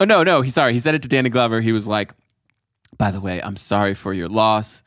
"Oh 0.00 0.04
no, 0.04 0.22
no." 0.24 0.40
He 0.42 0.50
sorry. 0.50 0.72
He 0.72 0.78
said 0.78 0.94
it 0.94 1.02
to 1.02 1.08
Danny 1.08 1.28
Glover. 1.28 1.60
He 1.60 1.70
was 1.70 1.86
like, 1.86 2.12
"By 2.98 3.10
the 3.10 3.20
way, 3.20 3.40
I'm 3.40 3.56
sorry 3.56 3.94
for 3.94 4.12
your 4.12 4.28
loss. 4.28 4.82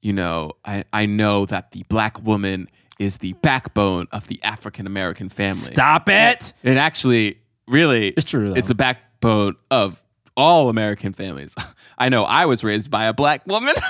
You 0.00 0.14
know, 0.14 0.52
I 0.64 0.84
I 0.92 1.04
know 1.06 1.44
that 1.46 1.72
the 1.72 1.82
black 1.88 2.22
woman 2.22 2.68
is 2.98 3.18
the 3.18 3.34
backbone 3.34 4.06
of 4.12 4.28
the 4.28 4.40
African 4.42 4.86
American 4.86 5.28
family. 5.28 5.60
Stop 5.60 6.08
it. 6.08 6.52
And 6.64 6.78
actually, 6.78 7.38
really, 7.68 8.08
It's 8.08 8.24
true, 8.24 8.50
though. 8.50 8.54
It's 8.56 8.68
the 8.68 8.74
backbone 8.74 9.56
of 9.70 10.02
all 10.36 10.68
American 10.68 11.12
families. 11.12 11.54
I 11.98 12.08
know 12.08 12.24
I 12.24 12.46
was 12.46 12.64
raised 12.64 12.90
by 12.90 13.04
a 13.04 13.12
black 13.12 13.46
woman. 13.46 13.74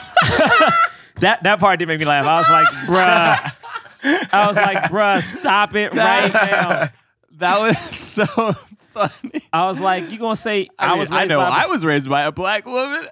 That 1.21 1.43
that 1.45 1.61
part 1.61 1.79
did 1.79 1.87
make 1.87 2.01
me 2.01 2.07
laugh. 2.07 2.27
I 2.27 2.39
was 2.39 2.49
like, 2.49 2.67
bruh. 4.03 4.29
I 4.33 4.47
was 4.49 4.57
like, 4.57 4.79
bruh, 4.91 5.23
stop 5.39 5.73
it 5.77 5.95
right 5.95 6.33
now. 6.33 6.89
that 7.39 7.61
was 7.61 7.79
so 7.79 8.25
funny. 8.93 9.43
I 9.53 9.67
was 9.67 9.79
like, 9.79 10.11
you 10.11 10.19
gonna 10.19 10.35
say 10.35 10.69
I, 10.79 10.87
I, 10.87 10.91
mean, 10.91 10.99
was 10.99 11.11
I 11.11 11.21
raised 11.21 11.29
know 11.29 11.39
by- 11.39 11.49
I 11.49 11.67
was 11.67 11.85
raised 11.85 12.09
by 12.09 12.23
a 12.23 12.33
black 12.33 12.67
woman. 12.67 13.07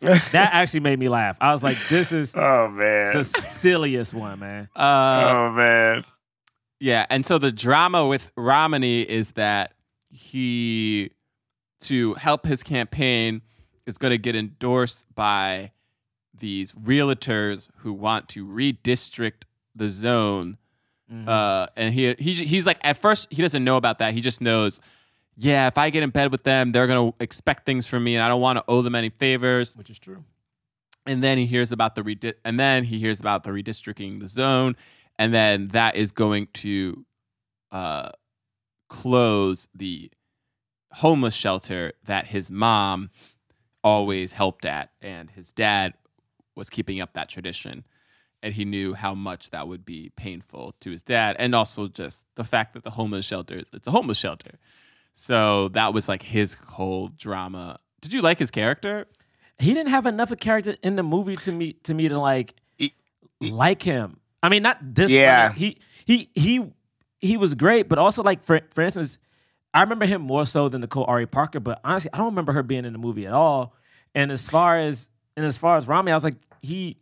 that 0.00 0.50
actually 0.52 0.80
made 0.80 0.98
me 0.98 1.10
laugh. 1.10 1.36
I 1.40 1.52
was 1.52 1.62
like, 1.62 1.76
this 1.90 2.12
is 2.12 2.32
oh 2.34 2.68
man 2.68 3.16
the 3.16 3.24
silliest 3.24 4.14
one, 4.14 4.38
man. 4.38 4.68
Uh, 4.74 5.32
oh 5.34 5.50
man. 5.52 6.04
Yeah, 6.80 7.06
and 7.08 7.24
so 7.24 7.38
the 7.38 7.52
drama 7.52 8.06
with 8.06 8.30
Romany 8.36 9.02
is 9.02 9.32
that 9.32 9.72
he, 10.10 11.10
to 11.80 12.14
help 12.14 12.46
his 12.46 12.62
campaign, 12.62 13.42
is 13.86 13.96
going 13.98 14.10
to 14.10 14.18
get 14.18 14.36
endorsed 14.36 15.06
by 15.14 15.72
these 16.38 16.72
realtors 16.72 17.68
who 17.78 17.92
want 17.92 18.28
to 18.30 18.46
redistrict 18.46 19.44
the 19.74 19.88
zone. 19.88 20.58
Mhm. 21.10 21.28
Uh, 21.28 21.68
and 21.76 21.94
he, 21.94 22.14
he 22.18 22.32
he's 22.32 22.66
like 22.66 22.78
at 22.82 22.96
first 22.96 23.28
he 23.30 23.40
doesn't 23.40 23.62
know 23.62 23.76
about 23.76 24.00
that. 24.00 24.12
He 24.12 24.20
just 24.20 24.40
knows, 24.40 24.80
yeah, 25.36 25.68
if 25.68 25.78
I 25.78 25.88
get 25.90 26.02
in 26.02 26.10
bed 26.10 26.32
with 26.32 26.42
them, 26.42 26.72
they're 26.72 26.86
going 26.88 27.12
to 27.12 27.16
expect 27.22 27.64
things 27.64 27.86
from 27.86 28.02
me, 28.04 28.16
and 28.16 28.24
I 28.24 28.28
don't 28.28 28.40
want 28.40 28.58
to 28.58 28.64
owe 28.68 28.82
them 28.82 28.94
any 28.96 29.10
favors. 29.10 29.76
Which 29.76 29.88
is 29.88 29.98
true. 29.98 30.24
And 31.06 31.22
then 31.22 31.38
he 31.38 31.46
hears 31.46 31.70
about 31.70 31.94
the 31.94 32.02
redi- 32.02 32.34
and 32.44 32.58
then 32.58 32.82
he 32.84 32.98
hears 32.98 33.20
about 33.20 33.44
the 33.44 33.50
redistricting 33.50 34.18
the 34.18 34.26
zone, 34.26 34.74
and 35.18 35.32
then 35.32 35.68
that 35.68 35.96
is 35.96 36.10
going 36.10 36.48
to 36.54 37.04
uh, 37.72 38.10
close 38.88 39.68
the 39.74 40.10
homeless 40.92 41.34
shelter 41.34 41.92
that 42.04 42.26
his 42.26 42.50
mom 42.50 43.10
always 43.82 44.32
helped 44.32 44.64
at, 44.64 44.90
and 45.00 45.30
his 45.30 45.52
dad 45.52 45.94
was 46.54 46.70
keeping 46.70 47.00
up 47.00 47.14
that 47.14 47.28
tradition. 47.28 47.84
And 48.42 48.54
he 48.54 48.64
knew 48.64 48.94
how 48.94 49.14
much 49.14 49.50
that 49.50 49.66
would 49.66 49.84
be 49.84 50.12
painful 50.16 50.74
to 50.80 50.90
his 50.90 51.02
dad, 51.02 51.36
and 51.38 51.54
also 51.54 51.88
just 51.88 52.26
the 52.36 52.44
fact 52.44 52.74
that 52.74 52.84
the 52.84 52.90
homeless 52.90 53.24
shelter 53.24 53.58
is 53.58 53.68
it's 53.72 53.88
a 53.88 53.90
homeless 53.90 54.18
shelter. 54.18 54.58
So 55.14 55.68
that 55.70 55.94
was 55.94 56.08
like 56.08 56.22
his 56.22 56.54
whole 56.54 57.08
drama. 57.08 57.80
Did 58.00 58.12
you 58.12 58.20
like 58.20 58.38
his 58.38 58.50
character? 58.50 59.06
He 59.58 59.72
didn't 59.72 59.88
have 59.88 60.04
enough 60.04 60.30
of 60.30 60.38
character 60.38 60.76
in 60.82 60.96
the 60.96 61.02
movie 61.02 61.36
to 61.36 61.52
me 61.52 61.72
to 61.84 61.94
me 61.94 62.08
to 62.08 62.18
like 62.18 62.54
like 63.40 63.82
him. 63.82 64.20
I 64.46 64.48
mean, 64.48 64.62
not 64.62 64.78
this. 64.80 65.10
Yeah. 65.10 65.52
he 65.52 65.78
he 66.04 66.30
he 66.34 66.64
he 67.20 67.36
was 67.36 67.56
great, 67.56 67.88
but 67.88 67.98
also 67.98 68.22
like 68.22 68.44
for 68.44 68.60
for 68.70 68.82
instance, 68.82 69.18
I 69.74 69.80
remember 69.80 70.06
him 70.06 70.22
more 70.22 70.46
so 70.46 70.68
than 70.68 70.82
Nicole 70.82 71.04
Ari 71.08 71.26
Parker. 71.26 71.58
But 71.58 71.80
honestly, 71.82 72.10
I 72.12 72.18
don't 72.18 72.26
remember 72.26 72.52
her 72.52 72.62
being 72.62 72.84
in 72.84 72.92
the 72.92 72.98
movie 73.00 73.26
at 73.26 73.32
all. 73.32 73.74
And 74.14 74.30
as 74.30 74.48
far 74.48 74.78
as 74.78 75.08
and 75.36 75.44
as 75.44 75.56
far 75.56 75.76
as 75.76 75.88
Rami, 75.88 76.12
I 76.12 76.14
was 76.14 76.22
like 76.22 76.36
he. 76.62 76.96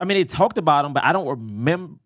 I 0.00 0.06
mean, 0.06 0.16
they 0.16 0.24
talked 0.24 0.56
about 0.56 0.86
him, 0.86 0.94
but 0.94 1.04
I 1.04 1.12
don't 1.12 1.28
remember. 1.28 1.98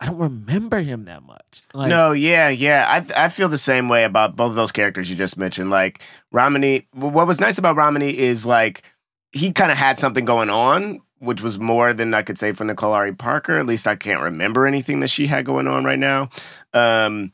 I 0.00 0.06
don't 0.06 0.18
remember 0.18 0.80
him 0.80 1.04
that 1.04 1.22
much. 1.22 1.62
Like, 1.74 1.90
no, 1.90 2.10
yeah, 2.10 2.48
yeah. 2.48 2.86
I 2.88 3.24
I 3.24 3.28
feel 3.28 3.48
the 3.48 3.56
same 3.56 3.88
way 3.88 4.02
about 4.02 4.34
both 4.34 4.50
of 4.50 4.56
those 4.56 4.72
characters 4.72 5.08
you 5.08 5.14
just 5.14 5.36
mentioned. 5.36 5.70
Like 5.70 6.02
Romany, 6.32 6.88
what 6.92 7.28
was 7.28 7.38
nice 7.38 7.56
about 7.56 7.76
Romany 7.76 8.18
is 8.18 8.44
like 8.44 8.82
he 9.30 9.52
kind 9.52 9.70
of 9.70 9.78
had 9.78 9.96
something 9.96 10.24
going 10.24 10.50
on, 10.50 11.02
which 11.20 11.40
was 11.40 11.58
more 11.58 11.92
than 11.92 12.14
I 12.14 12.22
could 12.22 12.38
say 12.38 12.52
for 12.52 12.64
Nicole 12.64 12.92
Ari 12.92 13.14
Parker. 13.14 13.58
At 13.58 13.66
least 13.66 13.86
I 13.86 13.96
can't 13.96 14.20
remember 14.22 14.66
anything 14.66 15.00
that 15.00 15.08
she 15.10 15.26
had 15.26 15.44
going 15.44 15.66
on 15.66 15.84
right 15.84 15.98
now. 15.98 16.30
Um, 16.72 17.32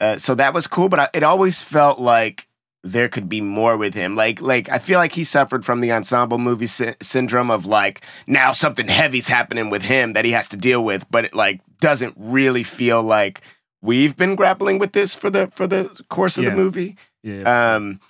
uh, 0.00 0.18
so 0.18 0.34
that 0.34 0.52
was 0.54 0.66
cool, 0.66 0.88
but 0.88 0.98
I, 1.00 1.08
it 1.14 1.22
always 1.22 1.62
felt 1.62 1.98
like 2.00 2.48
there 2.84 3.08
could 3.08 3.28
be 3.28 3.40
more 3.40 3.76
with 3.76 3.94
him. 3.94 4.16
Like, 4.16 4.40
like 4.40 4.68
I 4.68 4.78
feel 4.78 4.98
like 4.98 5.12
he 5.12 5.22
suffered 5.22 5.64
from 5.64 5.80
the 5.80 5.92
ensemble 5.92 6.38
movie 6.38 6.66
sy- 6.66 6.96
syndrome 7.00 7.50
of 7.50 7.64
like 7.66 8.04
now 8.26 8.50
something 8.50 8.88
heavy's 8.88 9.28
happening 9.28 9.70
with 9.70 9.82
him 9.82 10.14
that 10.14 10.24
he 10.24 10.32
has 10.32 10.48
to 10.48 10.56
deal 10.56 10.84
with, 10.84 11.06
but 11.10 11.24
it 11.24 11.34
like 11.34 11.60
doesn't 11.78 12.14
really 12.16 12.64
feel 12.64 13.00
like 13.02 13.40
we've 13.82 14.16
been 14.16 14.34
grappling 14.34 14.78
with 14.80 14.92
this 14.92 15.14
for 15.14 15.30
the 15.30 15.46
for 15.54 15.68
the 15.68 15.84
course 16.08 16.36
of 16.36 16.42
Yeah. 16.44 16.50
the 16.50 16.56
movie. 16.56 16.96
Yeah. 17.22 17.74
Um, 17.76 18.00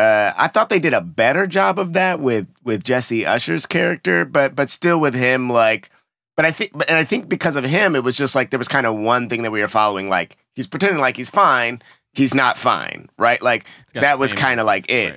uh, 0.00 0.32
I 0.36 0.48
thought 0.48 0.68
they 0.68 0.78
did 0.78 0.94
a 0.94 1.00
better 1.00 1.46
job 1.46 1.78
of 1.78 1.92
that 1.92 2.20
with 2.20 2.46
with 2.64 2.82
Jesse 2.84 3.26
Usher's 3.26 3.66
character, 3.66 4.24
but 4.24 4.54
but 4.56 4.70
still 4.70 4.98
with 5.00 5.14
him 5.14 5.50
like. 5.50 5.90
But 6.36 6.46
I 6.46 6.52
think, 6.52 6.70
but- 6.74 6.88
and 6.88 6.96
I 6.98 7.04
think 7.04 7.28
because 7.28 7.56
of 7.56 7.64
him, 7.64 7.94
it 7.94 8.02
was 8.02 8.16
just 8.16 8.34
like 8.34 8.50
there 8.50 8.58
was 8.58 8.68
kind 8.68 8.86
of 8.86 8.96
one 8.96 9.28
thing 9.28 9.42
that 9.42 9.50
we 9.50 9.60
were 9.60 9.68
following. 9.68 10.08
Like 10.08 10.38
he's 10.54 10.66
pretending 10.66 10.98
like 11.00 11.16
he's 11.18 11.28
fine, 11.28 11.82
he's 12.14 12.32
not 12.34 12.56
fine, 12.56 13.10
right? 13.18 13.42
Like 13.42 13.66
that 14.00 14.18
was 14.18 14.32
kind 14.40 14.58
of 14.60 14.66
like 14.66 14.90
it. 14.90 15.12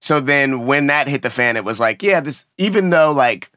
So 0.00 0.20
then 0.20 0.66
when 0.66 0.86
that 0.88 1.06
hit 1.08 1.22
the 1.22 1.30
fan, 1.30 1.56
it 1.56 1.64
was 1.64 1.78
like, 1.78 2.02
yeah, 2.02 2.20
this. 2.20 2.44
Even 2.56 2.90
though 2.90 3.12
like 3.12 3.50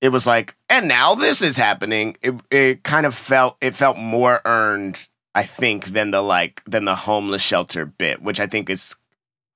it 0.00 0.10
was 0.10 0.26
like, 0.26 0.54
and 0.68 0.86
now 0.86 1.14
this 1.14 1.40
is 1.42 1.56
happening. 1.56 2.16
It 2.22 2.34
it 2.50 2.82
kind 2.84 3.06
of 3.06 3.14
felt 3.14 3.56
it 3.60 3.74
felt 3.74 3.96
more 3.98 4.40
earned, 4.44 4.98
I 5.34 5.44
think, 5.44 5.86
than 5.86 6.10
the 6.12 6.20
like 6.22 6.62
than 6.66 6.84
the 6.84 6.94
homeless 6.94 7.42
shelter 7.42 7.84
bit, 7.86 8.22
which 8.22 8.38
I 8.38 8.46
think 8.46 8.70
is, 8.70 8.94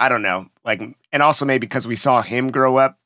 I 0.00 0.08
don't 0.08 0.22
know, 0.22 0.46
like, 0.64 0.82
and 1.12 1.22
also 1.22 1.44
maybe 1.44 1.66
because 1.66 1.86
we 1.86 1.96
saw 1.96 2.22
him 2.22 2.50
grow 2.50 2.76
up, 2.76 2.98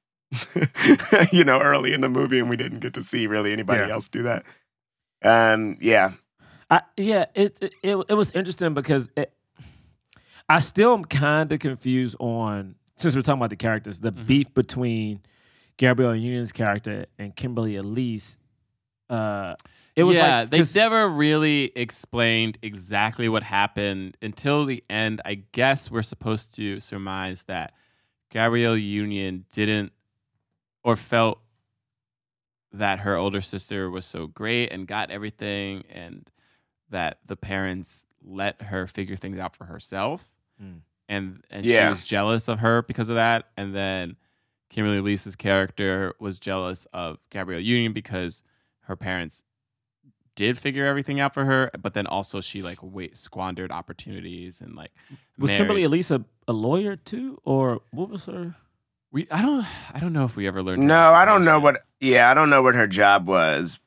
you 1.33 1.45
know, 1.45 1.59
early 1.61 1.93
in 1.93 2.01
the 2.03 2.09
movie, 2.09 2.39
and 2.39 2.51
we 2.51 2.57
didn't 2.57 2.81
get 2.81 2.95
to 2.95 3.03
see 3.03 3.27
really 3.27 3.53
anybody 3.53 3.83
Yeah. 3.83 3.93
else 3.93 4.09
do 4.09 4.23
that. 4.25 4.45
Um, 5.25 5.77
yeah, 5.81 6.13
I, 6.71 6.83
yeah, 6.97 7.27
it, 7.35 7.59
it 7.63 7.73
it 7.83 7.97
it 8.11 8.15
was 8.15 8.31
interesting 8.33 8.75
because 8.75 9.09
it, 9.17 9.33
I 10.49 10.61
still 10.61 10.93
am 10.95 11.05
kind 11.05 11.51
of 11.53 11.61
confused 11.61 12.17
on 12.19 12.75
since 12.97 13.15
we're 13.15 13.23
talking 13.23 13.41
about 13.41 13.51
the 13.51 13.57
characters, 13.57 14.01
the 14.01 14.13
Mm-hmm. 14.13 14.25
beef 14.27 14.53
between 14.55 15.21
Gabrielle 15.77 16.15
Union's 16.17 16.53
character 16.53 17.07
and 17.19 17.35
Kimberly 17.35 17.77
Elise. 17.77 18.37
Uh, 19.09 19.55
it 19.97 20.05
was 20.05 20.17
yeah, 20.17 20.41
like 20.41 20.51
they 20.51 20.59
'cause- 20.59 20.75
never 20.75 21.09
really 21.09 21.73
explained 21.77 22.59
exactly 22.63 23.29
what 23.29 23.43
happened 23.43 24.17
until 24.23 24.65
the 24.65 24.83
end. 24.89 25.21
I 25.25 25.35
guess 25.53 25.91
we're 25.91 26.03
supposed 26.03 26.55
to 26.57 26.81
surmise 26.81 27.43
that 27.45 27.75
Gabrielle 28.31 28.77
Union 28.77 29.45
didn't 29.53 29.93
or 30.83 30.97
felt 30.97 31.41
that 32.73 33.01
her 33.01 33.17
older 33.17 33.41
sister 33.43 33.91
was 33.91 34.07
so 34.07 34.27
great 34.27 34.69
and 34.73 34.87
got 34.87 35.11
everything 35.11 35.85
and 35.91 36.31
that 36.89 37.19
the 37.27 37.37
parents 37.37 38.05
let 38.25 38.63
her 38.63 38.87
figure 38.87 39.17
things 39.17 39.39
out 39.39 39.55
for 39.55 39.67
herself 39.67 40.31
Hmm. 40.59 40.79
and 41.09 41.45
and 41.51 41.67
Yeah. 41.67 41.87
she 41.87 41.91
was 41.91 42.05
jealous 42.05 42.49
of 42.49 42.61
her 42.61 42.83
because 42.83 43.09
of 43.11 43.17
that 43.17 43.51
and 43.57 43.75
then 43.75 44.17
Kimberly 44.71 44.99
Elise's 44.99 45.37
character 45.37 46.15
was 46.19 46.39
jealous 46.39 46.87
of 46.95 47.19
Gabrielle 47.29 47.61
Union 47.61 47.93
because 47.93 48.43
her 48.83 48.97
parents 48.97 49.45
did 50.37 50.59
figure 50.59 50.87
everything 50.87 51.21
out 51.21 51.35
for 51.35 51.45
her, 51.45 51.71
but 51.81 51.95
then 51.95 52.07
also 52.07 52.41
she 52.41 52.63
like 52.63 52.79
wait 52.83 53.17
squandered 53.17 53.71
opportunities 53.73 54.61
and 54.61 54.75
like 54.75 54.91
was 55.39 55.51
married- 55.51 55.59
Kimberly 55.59 55.83
Elise 55.85 56.11
a, 56.11 56.25
a 56.49 56.53
lawyer 56.53 56.97
too, 56.97 57.41
or 57.45 57.81
what 57.91 58.09
was 58.09 58.27
her? 58.27 58.55
We 59.11 59.27
I 59.31 59.43
don't 59.43 59.67
I 59.95 59.99
don't 59.99 60.13
know 60.13 60.25
if 60.25 60.37
we 60.37 60.47
ever 60.47 60.63
learned. 60.63 60.87
No, 60.87 61.13
I 61.13 61.25
don't 61.25 61.45
know 61.45 61.61
what. 61.61 61.85
Yeah, 62.01 62.31
I 62.31 62.35
don't 62.35 62.51
know 62.51 62.63
what 62.63 62.75
her 62.75 62.87
job 62.87 63.27
was. 63.27 63.79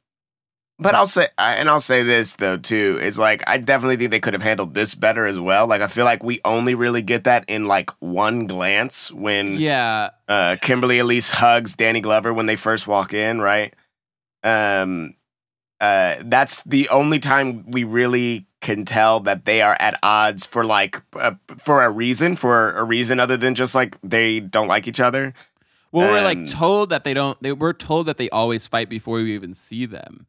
But 0.78 0.94
I'll 0.94 1.08
say, 1.08 1.30
I- 1.38 1.56
and 1.56 1.70
I'll 1.70 1.80
say 1.80 2.04
this 2.04 2.34
though 2.36 2.58
too 2.58 3.00
is 3.02 3.18
like 3.18 3.44
I 3.48 3.58
definitely 3.58 3.96
think 3.96 4.12
they 4.12 4.20
could 4.20 4.34
have 4.34 4.42
handled 4.44 4.74
this 4.74 4.94
better 4.94 5.26
as 5.26 5.40
well. 5.40 5.68
Like 5.68 5.82
I 5.82 5.88
feel 5.88 6.06
like 6.06 6.22
we 6.24 6.42
only 6.46 6.76
really 6.76 7.02
get 7.02 7.24
that 7.24 7.46
in 7.48 7.66
like 7.66 7.90
one 8.00 8.46
glance 8.46 9.10
when 9.12 9.56
Yeah, 9.58 10.10
uh, 10.28 10.58
Kimberly 10.62 11.00
Elise 11.00 11.30
hugs 11.30 11.76
Danny 11.76 12.02
Glover 12.02 12.34
when 12.34 12.46
they 12.46 12.58
first 12.58 12.88
walk 12.88 13.14
in, 13.14 13.40
right? 13.42 13.74
Um, 14.44 15.14
uh, 15.82 16.16
that's 16.26 16.64
the 16.64 16.88
only 16.90 17.20
time 17.20 17.66
we 17.70 17.84
really 17.84 18.48
can 18.62 18.86
tell 18.86 19.20
that 19.22 19.46
they 19.46 19.62
are 19.62 19.76
at 19.80 20.00
odds 20.02 20.46
for 20.46 20.64
like 20.66 21.02
uh, 21.16 21.32
for 21.64 21.84
a 21.84 21.90
reason, 21.92 22.36
for 22.36 22.72
a 22.78 22.84
reason 22.84 23.20
other 23.20 23.38
than 23.38 23.56
just 23.56 23.76
like 23.76 23.98
they 24.04 24.40
don't 24.40 24.68
like 24.68 24.88
each 24.88 25.00
other. 25.00 25.34
Well, 25.92 26.10
we're 26.12 26.22
like 26.24 26.46
told 26.50 26.90
that 26.90 27.04
they 27.04 27.14
don't. 27.14 27.42
They 27.42 27.52
we're 27.54 27.74
told 27.74 28.08
that 28.08 28.18
they 28.18 28.30
always 28.30 28.68
fight 28.68 28.90
before 28.90 29.18
we 29.18 29.34
even 29.36 29.54
see 29.54 29.86
them. 29.86 30.26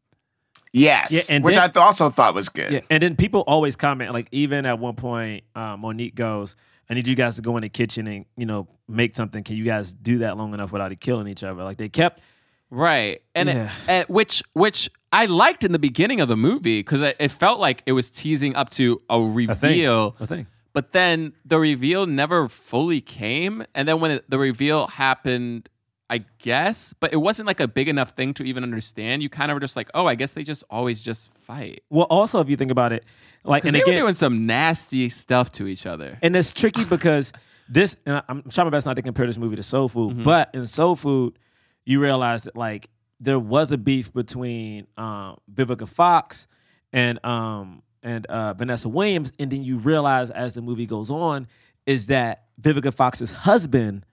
Yes, 0.72 1.10
Yeah, 1.12 1.34
and 1.36 1.42
which 1.44 1.54
then- 1.54 1.64
I 1.64 1.68
th- 1.68 1.76
also 1.82 2.10
thought 2.10 2.34
was 2.34 2.48
good. 2.50 2.70
Yeah, 2.72 2.80
and 2.90 3.02
then 3.02 3.16
people 3.16 3.40
always 3.46 3.76
comment 3.76 4.12
like 4.12 4.28
even 4.30 4.66
at 4.66 4.78
one 4.78 4.94
point, 4.94 5.44
uh, 5.54 5.76
Mo'Nique 5.76 6.14
goes, 6.14 6.54
"I 6.90 6.94
need 6.94 7.06
you 7.06 7.14
guys 7.14 7.36
to 7.36 7.42
go 7.42 7.56
in 7.56 7.62
the 7.62 7.68
kitchen 7.70 8.06
and 8.06 8.26
you 8.36 8.44
know 8.46 8.68
make 8.86 9.14
something. 9.16 9.42
Can 9.42 9.56
you 9.56 9.64
guys 9.64 9.92
do 9.94 10.18
that 10.18 10.36
long 10.36 10.52
enough 10.54 10.72
without 10.72 10.92
it 10.92 11.00
killing 11.00 11.28
each 11.28 11.42
other?" 11.42 11.62
Like 11.64 11.78
they 11.78 11.88
kept 11.88 12.20
Right, 12.68 13.22
and 13.34 13.48
Yeah. 13.48 13.64
it, 13.66 13.70
and 13.88 14.08
which 14.08 14.42
which 14.52 14.90
I 15.16 15.26
liked 15.26 15.64
in 15.64 15.72
the 15.72 15.78
beginning 15.78 16.20
of 16.20 16.28
the 16.28 16.36
movie 16.36 16.80
because 16.80 17.00
it, 17.02 17.16
it 17.18 17.30
felt 17.30 17.58
like 17.58 17.82
it 17.86 17.92
was 17.92 18.10
teasing 18.10 18.54
up 18.54 18.70
to 18.70 19.00
a 19.08 19.20
reveal. 19.20 20.14
a 20.20 20.26
thing. 20.26 20.46
But 20.72 20.92
then 20.92 21.32
the 21.44 21.58
reveal 21.58 22.06
never 22.06 22.48
fully 22.48 23.00
came, 23.00 23.64
and 23.74 23.88
then 23.88 23.98
when 24.00 24.10
it, 24.10 24.28
the 24.30 24.38
reveal 24.38 24.86
happened, 24.88 25.68
I 26.10 26.18
guess, 26.38 26.94
but 27.00 27.12
it 27.14 27.16
wasn't 27.16 27.46
like 27.46 27.60
a 27.60 27.66
big 27.66 27.88
enough 27.88 28.10
thing 28.10 28.34
to 28.34 28.42
even 28.44 28.62
understand. 28.62 29.22
You 29.22 29.30
kind 29.30 29.50
of 29.50 29.56
were 29.56 29.60
just 29.60 29.74
like, 29.74 29.90
oh, 29.94 30.06
I 30.06 30.14
guess 30.16 30.32
they 30.32 30.42
just 30.44 30.64
always 30.68 31.00
just 31.00 31.30
fight. 31.46 31.82
Well, 31.88 32.06
also 32.10 32.40
if 32.40 32.50
you 32.50 32.56
think 32.56 32.70
about 32.70 32.92
it, 32.92 33.04
like 33.42 33.64
and 33.64 33.74
they 33.74 33.80
again, 33.80 33.94
were 33.94 34.00
doing 34.02 34.14
some 34.14 34.44
nasty 34.46 35.08
stuff 35.08 35.50
to 35.52 35.66
each 35.66 35.86
other. 35.86 36.18
and 36.22 36.36
it's 36.36 36.52
tricky 36.52 36.84
because 36.84 37.32
this. 37.70 37.96
And 38.04 38.22
I'm 38.28 38.42
trying 38.50 38.66
my 38.66 38.70
best 38.70 38.84
not 38.84 38.96
to 38.96 39.02
compare 39.02 39.26
this 39.26 39.38
movie 39.38 39.56
to 39.56 39.62
Soul 39.62 39.88
Food, 39.88 40.12
Mm-hmm. 40.12 40.22
but 40.24 40.50
in 40.54 40.66
Soul 40.66 40.94
Food, 40.94 41.38
you 41.86 42.00
realize 42.00 42.42
that 42.42 42.54
like 42.54 42.90
there 43.20 43.38
was 43.38 43.72
a 43.72 43.78
beef 43.78 44.12
between 44.12 44.86
um, 44.96 45.38
Vivica 45.52 45.88
Fox 45.88 46.46
and 46.92 47.24
um, 47.24 47.82
and 48.02 48.26
uh, 48.26 48.54
Vanessa 48.54 48.88
Williams, 48.88 49.32
and 49.38 49.50
then 49.50 49.62
you 49.64 49.78
realize 49.78 50.30
as 50.30 50.54
the 50.54 50.62
movie 50.62 50.86
goes 50.86 51.10
on 51.10 51.46
is 51.86 52.06
that 52.06 52.44
Vivica 52.60 52.92
Fox's 52.92 53.30
husband 53.30 54.04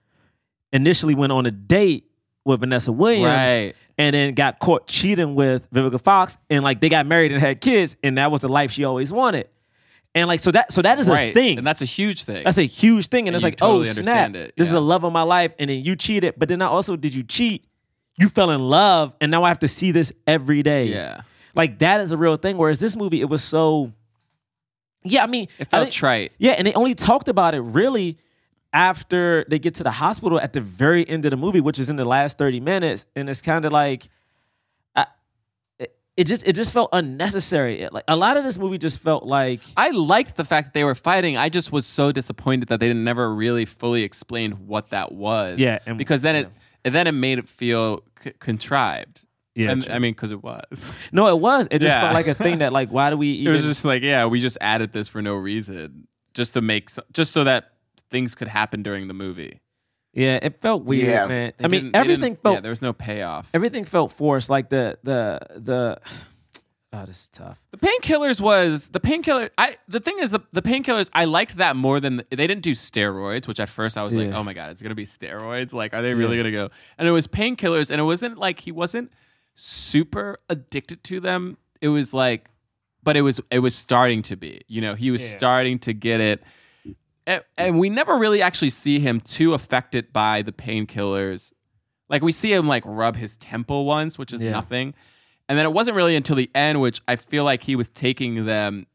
initially 0.72 1.14
went 1.14 1.32
on 1.32 1.46
a 1.46 1.50
date 1.50 2.10
with 2.44 2.60
Vanessa 2.60 2.92
Williams, 2.92 3.24
Right. 3.48 3.76
and 3.96 4.14
then 4.14 4.34
got 4.34 4.58
caught 4.58 4.86
cheating 4.86 5.34
with 5.34 5.70
Vivica 5.70 6.00
Fox, 6.00 6.36
and 6.50 6.62
like 6.64 6.80
they 6.80 6.88
got 6.88 7.06
married 7.06 7.32
and 7.32 7.40
had 7.40 7.60
kids, 7.60 7.96
and 8.02 8.18
that 8.18 8.30
was 8.30 8.40
the 8.42 8.48
life 8.48 8.70
she 8.70 8.84
always 8.84 9.12
wanted. 9.12 9.48
And 10.16 10.28
like 10.28 10.40
so 10.40 10.50
that 10.52 10.72
so 10.72 10.80
that 10.82 10.98
is 11.00 11.08
right, 11.08 11.30
a 11.30 11.34
thing. 11.34 11.58
and 11.58 11.66
that's 11.66 11.82
a 11.82 11.86
huge 11.86 12.22
thing. 12.24 12.44
That's 12.44 12.58
a 12.58 12.62
huge 12.62 13.08
thing. 13.08 13.20
And, 13.26 13.28
And 13.28 13.36
it's 13.36 13.42
like, 13.42 13.56
totally 13.56 13.88
oh, 13.88 13.92
snap. 13.92 14.34
it, 14.36 14.54
This 14.56 14.66
is 14.68 14.72
the 14.72 14.80
love 14.80 15.02
of 15.04 15.12
my 15.12 15.22
life. 15.22 15.52
And 15.58 15.68
then 15.68 15.82
you 15.84 15.96
cheated. 15.96 16.34
But 16.36 16.48
then 16.48 16.62
I 16.62 16.66
also, 16.66 16.94
did 16.94 17.12
you 17.14 17.24
cheat? 17.24 17.64
You 18.16 18.28
fell 18.28 18.50
in 18.50 18.60
love. 18.60 19.12
And 19.20 19.30
now 19.30 19.44
I 19.44 19.48
have 19.48 19.58
to 19.60 19.68
see 19.68 19.90
this 19.90 20.12
every 20.26 20.62
day. 20.62 20.86
Yeah. 20.86 21.22
Like 21.54 21.78
that 21.80 22.00
is 22.00 22.12
a 22.12 22.16
real 22.16 22.36
thing. 22.36 22.56
Whereas 22.56 22.78
this 22.78 22.96
movie, 22.96 23.20
it 23.20 23.28
was 23.28 23.42
so, 23.42 23.92
yeah, 25.02 25.22
I 25.22 25.26
mean, 25.26 25.48
It 25.58 25.70
felt 25.70 25.84
think- 25.84 25.94
trite. 25.94 26.32
Yeah. 26.38 26.52
And 26.52 26.66
they 26.66 26.72
only 26.74 26.94
talked 26.94 27.28
about 27.28 27.54
it 27.54 27.60
really 27.60 28.18
after 28.72 29.44
they 29.48 29.58
get 29.58 29.74
to 29.76 29.82
the 29.84 29.90
hospital 29.90 30.40
at 30.40 30.52
the 30.52 30.60
very 30.60 31.08
end 31.08 31.24
of 31.24 31.30
the 31.30 31.36
movie, 31.36 31.60
which 31.60 31.78
is 31.78 31.88
in 31.88 31.96
the 31.96 32.04
last 32.04 32.38
30 32.38 32.60
minutes. 32.60 33.06
And 33.14 33.28
it's 33.28 33.40
kind 33.40 33.64
of 33.64 33.70
like, 33.72 34.08
I, 34.96 35.06
it, 35.78 35.96
it 36.16 36.24
just, 36.24 36.44
it 36.46 36.54
just 36.54 36.72
felt 36.72 36.88
unnecessary. 36.92 37.82
It- 37.82 37.92
like 37.92 38.04
a 38.08 38.16
lot 38.16 38.36
of 38.36 38.42
this 38.44 38.58
movie 38.58 38.78
just 38.78 38.98
felt 39.00 39.24
like, 39.24 39.60
I 39.76 39.90
liked 39.90 40.36
the 40.36 40.44
fact 40.44 40.68
that 40.68 40.74
they 40.74 40.82
were 40.84 40.96
fighting. 40.96 41.36
I 41.36 41.48
just 41.50 41.70
was 41.70 41.86
so 41.86 42.10
disappointed 42.10 42.68
that 42.68 42.80
they 42.80 42.88
didn't 42.88 43.04
never 43.04 43.32
really 43.32 43.64
fully 43.64 44.02
explained 44.02 44.66
what 44.66 44.90
that 44.90 45.12
was. 45.12 45.58
Yeah, 45.60 45.78
and- 45.86 45.96
because 45.98 46.22
then 46.22 46.34
it 46.36 46.48
and 46.84 46.94
then 46.94 47.06
it 47.06 47.12
made 47.12 47.38
it 47.38 47.48
feel 47.48 48.02
c- 48.22 48.32
contrived. 48.38 49.24
Yeah, 49.54 49.70
and. 49.70 49.88
I 49.88 49.98
mean, 50.00 50.12
because 50.14 50.32
it 50.32 50.42
was. 50.42 50.92
no, 51.12 51.28
it 51.28 51.38
was. 51.38 51.66
It 51.70 51.78
just 51.78 51.88
Yeah. 51.88 52.00
felt 52.02 52.14
like 52.14 52.26
a 52.26 52.34
thing 52.34 52.58
that 52.58 52.72
like, 52.72 52.90
why 52.90 53.10
do 53.10 53.16
we 53.16 53.28
Even... 53.28 53.46
It 53.50 53.52
was 53.52 53.62
just 53.64 53.84
like, 53.84 54.02
yeah, 54.02 54.26
we 54.26 54.40
just 54.40 54.58
added 54.60 54.92
this 54.92 55.06
for 55.08 55.22
no 55.22 55.34
reason, 55.34 56.08
just 56.34 56.54
to 56.54 56.60
make, 56.60 56.90
so- 56.90 57.04
just 57.12 57.32
so 57.32 57.44
that 57.44 57.72
things 58.10 58.34
could 58.34 58.48
happen 58.48 58.82
during 58.82 59.06
the 59.08 59.14
movie. 59.14 59.60
Yeah, 60.12 60.38
it 60.42 60.60
felt 60.60 60.84
weird, 60.84 61.08
Yeah. 61.08 61.26
man. 61.26 61.52
They 61.58 61.64
I 61.64 61.68
mean, 61.68 61.90
everything 61.94 62.36
felt 62.36 62.56
Yeah, 62.56 62.60
there 62.60 62.70
was 62.70 62.82
no 62.82 62.92
payoff. 62.92 63.48
everything 63.54 63.84
felt 63.84 64.12
forced. 64.12 64.48
Like 64.50 64.68
the 64.70 64.98
the 65.02 65.40
the. 65.56 66.00
Oh, 66.96 67.04
this 67.06 67.22
is 67.22 67.28
tough. 67.28 67.58
The 67.72 67.78
painkillers 67.78 68.40
was 68.40 68.88
the 68.88 69.00
painkiller. 69.00 69.50
I 69.58 69.76
the 69.88 69.98
thing 70.00 70.18
is 70.20 70.30
the 70.30 70.40
the 70.52 70.62
painkillers. 70.62 71.10
I 71.12 71.24
liked 71.24 71.56
that 71.56 71.74
more 71.74 71.98
than 71.98 72.18
the, 72.18 72.26
they 72.30 72.46
didn't 72.46 72.62
do 72.62 72.72
steroids, 72.72 73.48
which 73.48 73.58
at 73.58 73.68
first 73.68 73.98
I 73.98 74.02
was 74.04 74.14
like, 74.14 74.30
oh 74.32 74.44
my 74.44 74.52
god, 74.54 74.70
it's 74.70 74.80
gonna 74.80 74.94
be 74.94 75.04
steroids. 75.06 75.72
Like, 75.72 75.92
are 75.92 76.02
they 76.02 76.14
really 76.14 76.36
Yeah. 76.36 76.42
gonna 76.44 76.52
go? 76.52 76.70
And 76.98 77.08
it 77.08 77.10
was 77.10 77.26
painkillers, 77.26 77.90
and 77.90 78.00
it 78.00 78.04
wasn't 78.04 78.38
like 78.38 78.60
he 78.60 78.70
wasn't 78.70 79.10
super 79.54 80.38
addicted 80.48 81.02
to 81.04 81.20
them. 81.20 81.56
It 81.80 81.88
was 81.88 82.14
like, 82.14 82.48
but 83.02 83.16
it 83.16 83.22
was 83.22 83.40
it 83.50 83.58
was 83.60 83.74
starting 83.74 84.22
to 84.22 84.36
be. 84.36 84.62
You 84.68 84.80
know, 84.80 84.94
he 84.94 85.10
was 85.10 85.22
Yeah. 85.22 85.36
starting 85.36 85.78
to 85.80 85.92
get 85.92 86.20
it. 86.20 86.42
And, 87.26 87.42
and 87.56 87.78
we 87.78 87.88
never 87.88 88.16
really 88.18 88.42
actually 88.42 88.70
see 88.70 89.00
him 89.00 89.20
too 89.20 89.54
affected 89.54 90.12
by 90.12 90.42
the 90.42 90.52
painkillers. 90.52 91.52
Like 92.08 92.22
we 92.22 92.32
see 92.32 92.52
him 92.52 92.68
like 92.68 92.82
rub 92.86 93.16
his 93.16 93.36
temple 93.38 93.86
once, 93.86 94.18
which 94.18 94.32
is 94.32 94.42
Yeah. 94.42 94.50
nothing. 94.52 94.94
And 95.48 95.58
then 95.58 95.66
it 95.66 95.72
wasn't 95.72 95.96
really 95.96 96.16
until 96.16 96.36
the 96.36 96.50
end, 96.54 96.80
which 96.80 97.00
I 97.06 97.16
feel 97.16 97.44
like 97.44 97.62
he 97.62 97.76
was 97.76 97.88
taking 97.90 98.46
them 98.46 98.86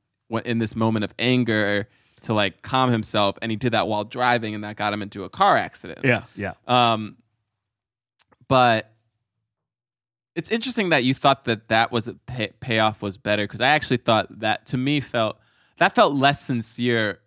in 0.45 0.59
this 0.59 0.75
moment 0.75 1.05
of 1.05 1.13
anger 1.19 1.87
to 2.21 2.33
like 2.33 2.61
calm 2.61 2.91
himself, 2.91 3.37
and 3.41 3.51
he 3.51 3.55
did 3.55 3.73
that 3.73 3.87
while 3.87 4.03
driving, 4.03 4.55
and 4.55 4.63
that 4.63 4.75
got 4.75 4.93
him 4.93 5.01
into 5.01 5.23
a 5.23 5.29
car 5.29 5.57
accident. 5.57 5.99
Yeah, 6.03 6.23
yeah. 6.35 6.53
Um, 6.67 7.17
but 8.47 8.91
it's 10.35 10.51
interesting 10.51 10.89
that 10.89 11.03
you 11.03 11.13
thought 11.13 11.45
that 11.45 11.69
that 11.69 11.91
was 11.91 12.07
a 12.07 12.13
pay- 12.13 12.53
payoff 12.59 13.01
was 13.01 13.17
better 13.17 13.43
because 13.43 13.61
I 13.61 13.69
actually 13.69 13.97
thought 13.97 14.39
that 14.39 14.65
to 14.67 14.77
me 14.77 14.99
felt 14.99 15.37
that 15.77 15.95
felt 15.95 16.13
less 16.13 16.41
sincere, 16.41 17.19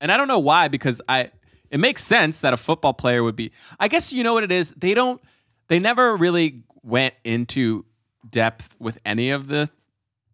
and 0.00 0.12
I 0.12 0.16
don't 0.16 0.28
know 0.28 0.38
why 0.38 0.68
because 0.68 1.00
I 1.08 1.30
it 1.70 1.80
makes 1.80 2.04
sense 2.04 2.40
that 2.40 2.52
a 2.52 2.56
football 2.56 2.92
player 2.92 3.22
would 3.22 3.36
be. 3.36 3.52
I 3.78 3.88
guess 3.88 4.12
you 4.12 4.22
know 4.22 4.34
what 4.34 4.44
it 4.44 4.52
is. 4.52 4.72
They 4.76 4.94
don't. 4.94 5.20
They 5.68 5.78
never 5.78 6.16
really 6.16 6.62
went 6.82 7.14
into 7.24 7.84
depth 8.28 8.74
with 8.78 8.98
any 9.04 9.30
of 9.30 9.48
the 9.48 9.70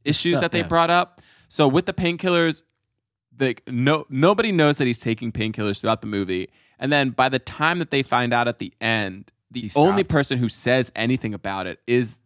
issues 0.05 0.35
Stuff, 0.35 0.43
that 0.43 0.53
they 0.53 0.61
yeah. 0.61 0.67
brought 0.69 0.91
up. 0.91 1.21
So 1.49 1.69
with 1.69 1.87
the 1.87 1.93
painkillers, 1.93 2.63
like 3.39 3.63
no 3.69 4.07
nobody 4.09 4.53
knows 4.53 4.79
that 4.79 4.87
he's 4.87 5.01
taking 5.01 5.31
painkillers 5.33 5.81
throughout 5.81 6.01
the 6.01 6.07
movie, 6.07 6.49
and 6.79 6.91
then 6.93 7.11
by 7.11 7.29
the 7.29 7.39
time 7.39 7.79
that 7.79 7.91
they 7.91 8.03
find 8.03 8.33
out 8.33 8.49
at 8.49 8.59
the 8.59 8.73
end, 8.81 9.31
the 9.51 9.61
He 9.63 9.71
only 9.77 10.03
stopped. 10.03 10.09
person 10.11 10.39
who 10.39 10.49
says 10.49 10.91
anything 10.97 11.35
about 11.35 11.67
it 11.67 11.81
is 11.87 12.19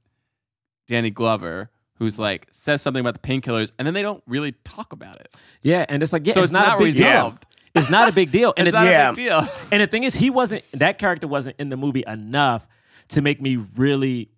Danny 0.88 1.10
Glover, 1.10 1.70
who's 1.94 2.18
like 2.18 2.48
says 2.52 2.80
something 2.82 3.00
about 3.00 3.20
the 3.20 3.26
painkillers, 3.28 3.72
and 3.78 3.86
then 3.86 3.94
they 3.94 4.02
don't 4.02 4.22
really 4.26 4.52
talk 4.64 4.92
about 4.92 5.16
it. 5.20 5.34
Yeah, 5.62 5.84
and 5.88 6.02
it's 6.02 6.12
like 6.12 6.26
yeah, 6.26 6.34
so 6.34 6.42
it's, 6.42 6.52
not, 6.52 6.66
not, 6.66 6.76
a 6.76 6.78
big 6.78 6.94
resolved. 6.94 7.40
deal. 7.40 7.48
It's 7.82 7.90
not 7.90 8.08
a 8.08 8.12
big 8.12 8.32
deal. 8.32 8.52
And 8.56 8.66
It's 8.66 8.74
it- 8.74 8.78
not 8.78 8.86
yeah. 8.86 9.10
a 9.10 9.14
big 9.14 9.26
deal. 9.26 9.46
And 9.70 9.80
the 9.82 9.86
thing 9.86 10.02
is, 10.04 10.14
he 10.14 10.30
wasn't 10.30 10.64
that 10.72 10.98
character 10.98 11.28
wasn't 11.28 11.56
in 11.60 11.68
the 11.68 11.76
movie 11.76 12.02
enough 12.06 12.66
to 13.08 13.20
make 13.22 13.40
me 13.40 13.56
really 13.76 14.28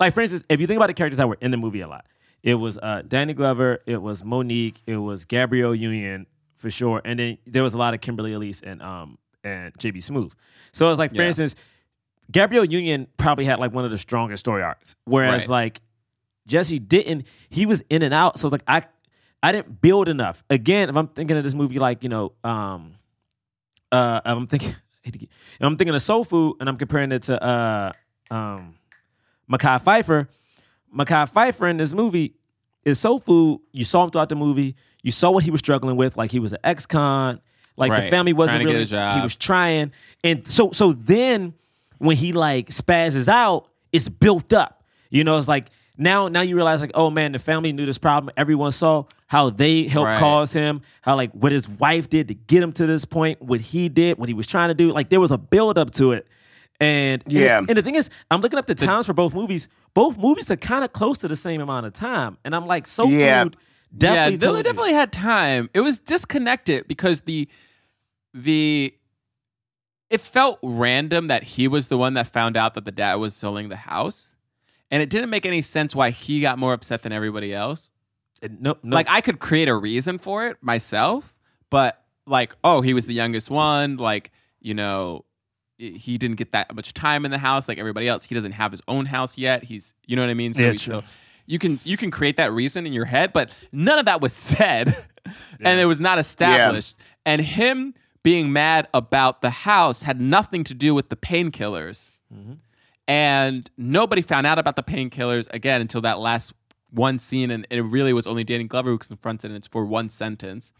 like. 0.00 0.14
For 0.14 0.20
instance, 0.20 0.44
if 0.48 0.60
you 0.60 0.66
think 0.66 0.76
about 0.78 0.88
the 0.88 0.94
characters 0.94 1.18
that 1.18 1.28
were 1.28 1.38
in 1.40 1.50
the 1.50 1.56
movie 1.56 1.80
a 1.80 1.88
lot, 1.88 2.06
it 2.42 2.54
was 2.54 2.78
uh, 2.78 3.02
Danny 3.06 3.34
Glover, 3.34 3.80
it 3.86 4.00
was 4.00 4.22
Mo'Nique, 4.22 4.76
it 4.86 4.96
was 4.96 5.24
Gabrielle 5.24 5.74
Union 5.74 6.26
for 6.56 6.70
sure, 6.70 7.00
and 7.04 7.18
then 7.18 7.38
there 7.46 7.62
was 7.62 7.74
a 7.74 7.78
lot 7.78 7.94
of 7.94 8.00
Kimberly 8.00 8.32
Elise 8.32 8.60
and 8.62 8.82
um 8.82 9.18
and 9.44 9.72
JB 9.78 9.98
Smoove. 9.98 10.32
So 10.72 10.90
it's 10.90 10.98
like, 10.98 11.10
for 11.14 11.20
Yeah. 11.22 11.28
instance, 11.28 11.54
Gabrielle 12.32 12.64
Union 12.64 13.06
probably 13.18 13.44
had 13.44 13.58
like 13.60 13.72
one 13.72 13.84
of 13.84 13.90
the 13.90 13.98
strongest 13.98 14.40
story 14.40 14.62
arcs, 14.62 14.96
whereas 15.04 15.42
Right. 15.42 15.48
like 15.66 15.80
Jesse 16.46 16.78
didn't. 16.78 17.26
He 17.50 17.66
was 17.66 17.82
in 17.90 18.02
and 18.02 18.12
out. 18.14 18.38
So 18.38 18.48
like 18.48 18.62
I 18.66 18.82
I 19.42 19.52
didn't 19.52 19.80
build 19.80 20.08
enough. 20.08 20.42
Again, 20.50 20.88
if 20.88 20.96
I'm 20.96 21.08
thinking 21.08 21.36
of 21.36 21.44
this 21.44 21.54
movie 21.54 21.78
like, 21.78 22.02
you 22.02 22.08
know, 22.08 22.32
um 22.42 22.94
uh 23.92 24.20
I'm 24.24 24.46
thinking 24.46 24.70
I 24.74 24.74
hate 25.04 25.12
to 25.12 25.18
get- 25.18 25.30
I'm 25.60 25.76
thinking 25.76 25.94
of 25.94 26.02
Soul 26.02 26.24
Food 26.24 26.56
and 26.60 26.68
I'm 26.68 26.76
comparing 26.76 27.12
it 27.12 27.22
to 27.24 27.42
uh 27.42 27.92
um 28.30 28.74
Mekhi 29.50 29.82
Phifer. 29.82 30.28
Mekhi 30.94 31.30
Phifer 31.32 31.70
in 31.70 31.76
this 31.76 31.92
movie 31.92 32.34
is 32.84 32.98
Soul 32.98 33.18
Food. 33.18 33.60
You 33.72 33.84
saw 33.84 34.04
him 34.04 34.10
throughout 34.10 34.28
the 34.28 34.34
movie. 34.36 34.76
You 35.02 35.10
saw 35.10 35.30
what 35.30 35.44
he 35.44 35.50
was 35.50 35.60
struggling 35.60 35.96
with. 35.96 36.16
Like 36.16 36.30
he 36.30 36.38
was 36.38 36.52
an 36.52 36.58
ex-con. 36.64 37.40
Like 37.76 37.92
the 37.92 38.08
family 38.10 38.32
wasn't 38.32 38.62
Trying 38.62 38.66
to 38.66 38.72
get 38.86 38.90
really. 38.90 39.14
He 39.16 39.22
was 39.22 39.36
trying, 39.36 39.92
and 40.24 40.48
so 40.50 40.72
so 40.72 40.92
then 40.92 41.52
when 41.98 42.16
he 42.16 42.32
like 42.32 42.70
spazzes 42.70 43.28
out, 43.28 43.68
it's 43.92 44.08
built 44.08 44.52
up. 44.54 44.82
You 45.10 45.24
know, 45.24 45.36
it's 45.36 45.46
like 45.46 45.68
now 45.98 46.28
now 46.28 46.40
you 46.40 46.56
realize 46.56 46.80
like 46.80 46.92
oh 46.94 47.10
man, 47.10 47.32
the 47.32 47.38
family 47.38 47.72
knew 47.74 47.84
this 47.84 47.98
problem. 47.98 48.32
Everyone 48.36 48.72
saw 48.72 49.04
how 49.26 49.50
they 49.50 49.84
helped 49.84 50.06
Right. 50.06 50.18
cause 50.18 50.54
him. 50.54 50.80
How 51.02 51.16
like 51.16 51.32
what 51.32 51.52
his 51.52 51.68
wife 51.68 52.08
did 52.08 52.28
to 52.28 52.34
get 52.34 52.62
him 52.62 52.72
to 52.72 52.86
this 52.86 53.04
point. 53.04 53.42
What 53.42 53.60
he 53.60 53.90
did, 53.90 54.16
what 54.16 54.28
he 54.30 54.34
was 54.34 54.46
trying 54.46 54.68
to 54.68 54.74
do. 54.74 54.90
Like 54.90 55.10
there 55.10 55.20
was 55.20 55.30
a 55.30 55.38
build 55.38 55.76
up 55.76 55.90
to 55.92 56.12
it. 56.12 56.26
And 56.80 57.22
and- 57.24 57.32
Yeah. 57.32 57.58
and, 57.58 57.68
the 57.76 57.82
thing 57.82 57.94
is, 57.94 58.10
I'm 58.30 58.40
looking 58.40 58.58
up 58.58 58.66
the 58.66 58.74
times 58.74 59.06
for 59.06 59.12
both 59.14 59.32
movies. 59.34 59.68
Both 59.94 60.18
movies 60.18 60.50
are 60.50 60.56
kind 60.56 60.84
of 60.84 60.92
close 60.92 61.18
to 61.18 61.28
the 61.28 61.36
same 61.36 61.60
amount 61.60 61.86
of 61.86 61.92
time, 61.94 62.36
and 62.44 62.54
I'm 62.54 62.66
like, 62.66 62.86
so 62.86 63.06
Yeah. 63.08 63.44
Food 63.44 63.56
definitely 63.96 64.32
yeah, 64.34 64.38
Billy 64.38 64.38
told 64.38 64.56
you. 64.58 64.62
definitely 64.64 64.92
had 64.92 65.12
time. 65.12 65.70
It 65.72 65.80
was 65.80 65.98
disconnected 65.98 66.86
because 66.88 67.20
the 67.22 67.48
the 68.34 68.94
it 70.10 70.20
felt 70.20 70.58
random 70.62 71.26
that 71.28 71.42
he 71.42 71.66
was 71.66 71.88
the 71.88 71.98
one 71.98 72.14
that 72.14 72.28
found 72.28 72.56
out 72.56 72.74
that 72.74 72.84
the 72.84 72.92
dad 72.92 73.14
was 73.16 73.34
selling 73.34 73.68
the 73.70 73.76
house. 73.76 74.34
and 74.90 75.02
it 75.02 75.10
didn't 75.10 75.30
make 75.30 75.44
any 75.44 75.60
sense 75.62 75.96
why 75.96 76.10
he 76.10 76.40
got 76.40 76.58
more 76.60 76.72
upset 76.72 77.02
than 77.02 77.10
everybody 77.12 77.52
else. 77.52 77.90
no, 78.60 78.76
no. 78.84 78.94
Like 78.94 79.08
I 79.10 79.20
could 79.20 79.40
create 79.40 79.68
a 79.68 79.74
reason 79.74 80.18
for 80.18 80.46
it 80.46 80.58
myself, 80.60 81.34
but 81.70 82.00
like, 82.26 82.54
oh, 82.62 82.82
he 82.82 82.94
was 82.94 83.06
the 83.06 83.14
youngest 83.14 83.50
one. 83.50 83.96
Like, 83.96 84.30
you 84.60 84.74
know, 84.74 85.24
i- 85.24 85.35
he 85.78 86.16
didn't 86.18 86.36
get 86.36 86.52
that 86.52 86.74
much 86.74 86.94
time 86.94 87.24
in 87.24 87.30
the 87.30 87.38
house 87.38 87.68
like 87.68 87.78
everybody 87.78 88.08
else. 88.08 88.24
He 88.24 88.34
doesn't 88.34 88.52
have 88.52 88.70
his 88.70 88.82
own 88.88 89.06
house 89.06 89.36
yet. 89.36 89.64
He's, 89.64 89.94
you 90.06 90.16
know 90.16 90.22
what 90.22 90.30
I 90.30 90.34
mean? 90.34 90.54
So, 90.54 90.62
Yeah, 90.62 90.72
he- 90.72 90.78
so 90.78 91.04
you 91.46 91.58
can 91.58 91.78
you 91.84 91.96
can 91.96 92.10
create 92.10 92.36
that 92.38 92.52
reason 92.52 92.86
in 92.86 92.92
your 92.92 93.04
head, 93.04 93.32
but 93.32 93.50
none 93.72 93.98
of 93.98 94.06
that 94.06 94.20
was 94.20 94.32
said, 94.32 94.96
and 95.60 95.80
it 95.80 95.84
was 95.86 96.00
not 96.00 96.18
established. 96.18 96.96
And 97.24 97.40
him 97.40 97.94
being 98.22 98.52
mad 98.52 98.88
about 98.92 99.42
the 99.42 99.50
house 99.50 100.02
had 100.02 100.20
nothing 100.20 100.64
to 100.64 100.74
do 100.74 100.94
with 100.94 101.08
the 101.10 101.16
painkillers. 101.16 102.10
Mm-hmm. 102.34 102.54
And 103.08 103.70
nobody 103.76 104.22
found 104.22 104.46
out 104.46 104.58
about 104.58 104.74
the 104.74 104.82
painkillers 104.82 105.46
again 105.52 105.80
until 105.80 106.00
that 106.00 106.18
last 106.18 106.52
one 106.90 107.18
scene. 107.20 107.52
And 107.52 107.66
it 107.70 107.82
really 107.82 108.12
was 108.12 108.26
only 108.26 108.42
danny 108.42 108.64
glover 108.64 108.90
who 108.90 108.98
confronts 108.98 109.44
it 109.44 109.48
and 109.48 109.56
it's 109.56 109.68
for 109.68 109.84
one 109.84 110.10
sentence. 110.10 110.72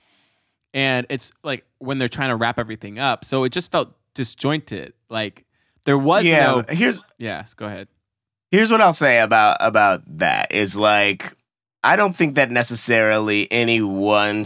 And 0.74 1.06
it's 1.08 1.30
like 1.44 1.64
when 1.78 1.98
they're 1.98 2.08
trying 2.08 2.30
to 2.30 2.36
wrap 2.36 2.58
everything 2.58 2.98
up. 2.98 3.24
So 3.24 3.44
it 3.44 3.50
just 3.52 3.70
felt 3.70 3.94
disjointed 4.16 4.92
like 5.08 5.44
there 5.84 5.96
was 5.98 6.26
Yeah, 6.26 6.40
no 6.40 6.64
here's 6.68 7.02
yes 7.18 7.54
go 7.54 7.66
ahead 7.66 7.86
Here's 8.52 8.70
what 8.70 8.80
I'll 8.80 8.92
say 8.92 9.18
about 9.18 9.56
about 9.60 10.02
that 10.18 10.52
is 10.52 10.76
like 10.76 11.36
I 11.82 11.96
don't 11.96 12.14
think 12.14 12.36
that 12.36 12.50
necessarily 12.50 13.50
any 13.50 13.80
one 13.82 14.44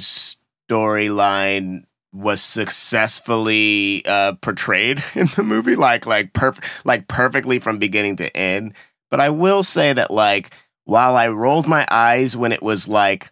storyline 0.71 1.85
was 2.13 2.43
successfully 2.43 4.03
uh, 4.07 4.33
portrayed 4.41 5.03
in 5.15 5.27
the 5.37 5.43
movie 5.43 5.77
like 5.77 6.07
like 6.07 6.33
perf- 6.33 6.65
like 6.85 7.09
perfectly 7.09 7.59
from 7.59 7.79
beginning 7.79 8.17
to 8.17 8.37
end. 8.37 8.75
But 9.11 9.21
I 9.21 9.31
will 9.31 9.63
say 9.63 9.93
that 9.93 10.11
like 10.11 10.53
while 10.85 11.17
I 11.17 11.29
rolled 11.29 11.69
my 11.69 11.87
eyes 11.91 12.37
when 12.37 12.53
it 12.53 12.63
was 12.63 12.89
like 12.89 13.31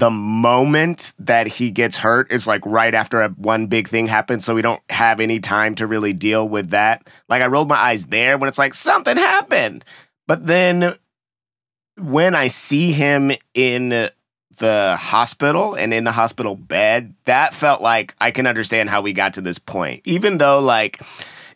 the 0.00 0.10
moment 0.10 1.12
that 1.18 1.46
he 1.46 1.70
gets 1.70 1.96
hurt 1.96 2.32
is 2.32 2.46
like 2.46 2.64
right 2.64 2.94
after 2.94 3.20
a, 3.22 3.28
one 3.30 3.66
big 3.66 3.88
thing 3.88 4.06
happens 4.06 4.44
so 4.44 4.54
we 4.54 4.62
don't 4.62 4.82
have 4.90 5.20
any 5.20 5.38
time 5.38 5.74
to 5.74 5.86
really 5.86 6.12
deal 6.12 6.48
with 6.48 6.70
that 6.70 7.06
like 7.28 7.42
i 7.42 7.46
rolled 7.46 7.68
my 7.68 7.76
eyes 7.76 8.06
there 8.06 8.36
when 8.38 8.48
it's 8.48 8.58
like 8.58 8.74
something 8.74 9.16
happened 9.16 9.84
but 10.26 10.46
then 10.46 10.94
when 12.00 12.34
I 12.34 12.46
see 12.48 12.92
him 12.92 13.32
in 13.54 14.08
the 14.58 14.96
hospital 14.98 15.74
and 15.74 15.92
in 15.92 16.04
the 16.04 16.12
hospital 16.12 16.54
bed, 16.54 17.14
that 17.24 17.54
felt 17.54 17.82
like 17.82 18.14
I 18.20 18.30
can 18.30 18.46
understand 18.46 18.90
how 18.90 19.02
we 19.02 19.12
got 19.12 19.34
to 19.34 19.40
this 19.40 19.58
point. 19.58 20.02
Even 20.04 20.36
though 20.36 20.60
like 20.60 21.02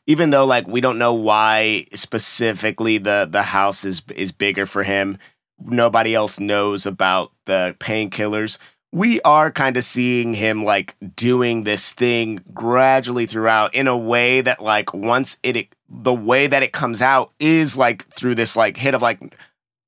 even 0.07 0.31
though 0.31 0.45
like 0.45 0.67
we 0.67 0.81
don't 0.81 0.99
know 0.99 1.15
why 1.15 1.87
specifically 1.95 2.99
the 2.99 3.29
the 3.31 3.43
house 3.43 3.85
is 3.85 4.03
is 4.15 4.33
bigger 4.33 4.67
for 4.67 4.83
him, 4.83 5.19
nobody 5.61 6.15
else 6.15 6.41
knows 6.41 6.87
about 6.87 7.33
the 7.47 7.77
painkillers. 7.79 8.59
We 8.93 9.21
are 9.23 9.51
kind 9.51 9.77
of 9.77 9.85
seeing 9.85 10.35
him 10.35 10.65
like 10.65 10.95
doing 11.17 11.65
this 11.65 11.93
thing 11.93 12.41
gradually 12.53 13.27
throughout 13.27 13.75
in 13.75 13.89
a 13.89 13.97
way 13.97 14.41
that 14.41 14.63
like 14.63 14.95
once 14.95 15.37
it, 15.43 15.57
it 15.57 15.69
the 15.89 16.15
way 16.15 16.47
that 16.47 16.63
it 16.63 16.73
comes 16.73 17.03
out 17.03 17.33
is 17.39 17.77
like 17.77 18.07
through 18.11 18.37
this 18.37 18.57
like 18.57 18.77
hit 18.77 18.95
of 18.95 19.03
like 19.03 19.37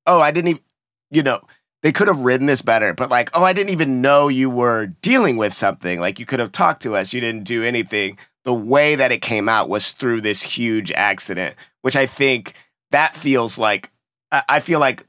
oh 0.07 0.21
I 0.21 0.31
didn't 0.33 0.49
even 0.49 0.63
you 1.11 1.23
know 1.23 1.41
they 1.83 1.93
could 1.93 2.09
have 2.09 2.21
written 2.21 2.47
this 2.47 2.63
better 2.63 2.93
but 2.95 3.11
like 3.11 3.31
oh 3.35 3.45
I 3.45 3.53
didn't 3.53 3.71
even 3.71 4.01
know 4.01 4.27
you 4.27 4.51
were 4.51 4.87
dealing 5.03 5.37
with 5.37 5.55
something. 5.55 6.01
Like 6.01 6.19
you 6.19 6.27
could 6.27 6.41
have 6.41 6.53
talked 6.53 6.83
to 6.83 6.97
us. 6.97 7.13
You 7.13 7.21
didn't 7.21 7.45
do 7.45 7.63
anything. 7.63 8.19
The 8.45 8.55
way 8.55 8.97
that 8.97 9.13
it 9.13 9.23
came 9.23 9.49
out 9.49 9.69
was 9.69 9.93
through 9.93 10.23
this 10.23 10.43
huge 10.43 10.91
accident 10.93 11.55
which 11.87 11.95
I 11.95 12.07
think 12.07 12.55
that 12.91 13.15
feels 13.15 13.57
like 13.57 13.93
I 14.33 14.43
I 14.49 14.61
feel 14.61 14.81
like 14.81 15.07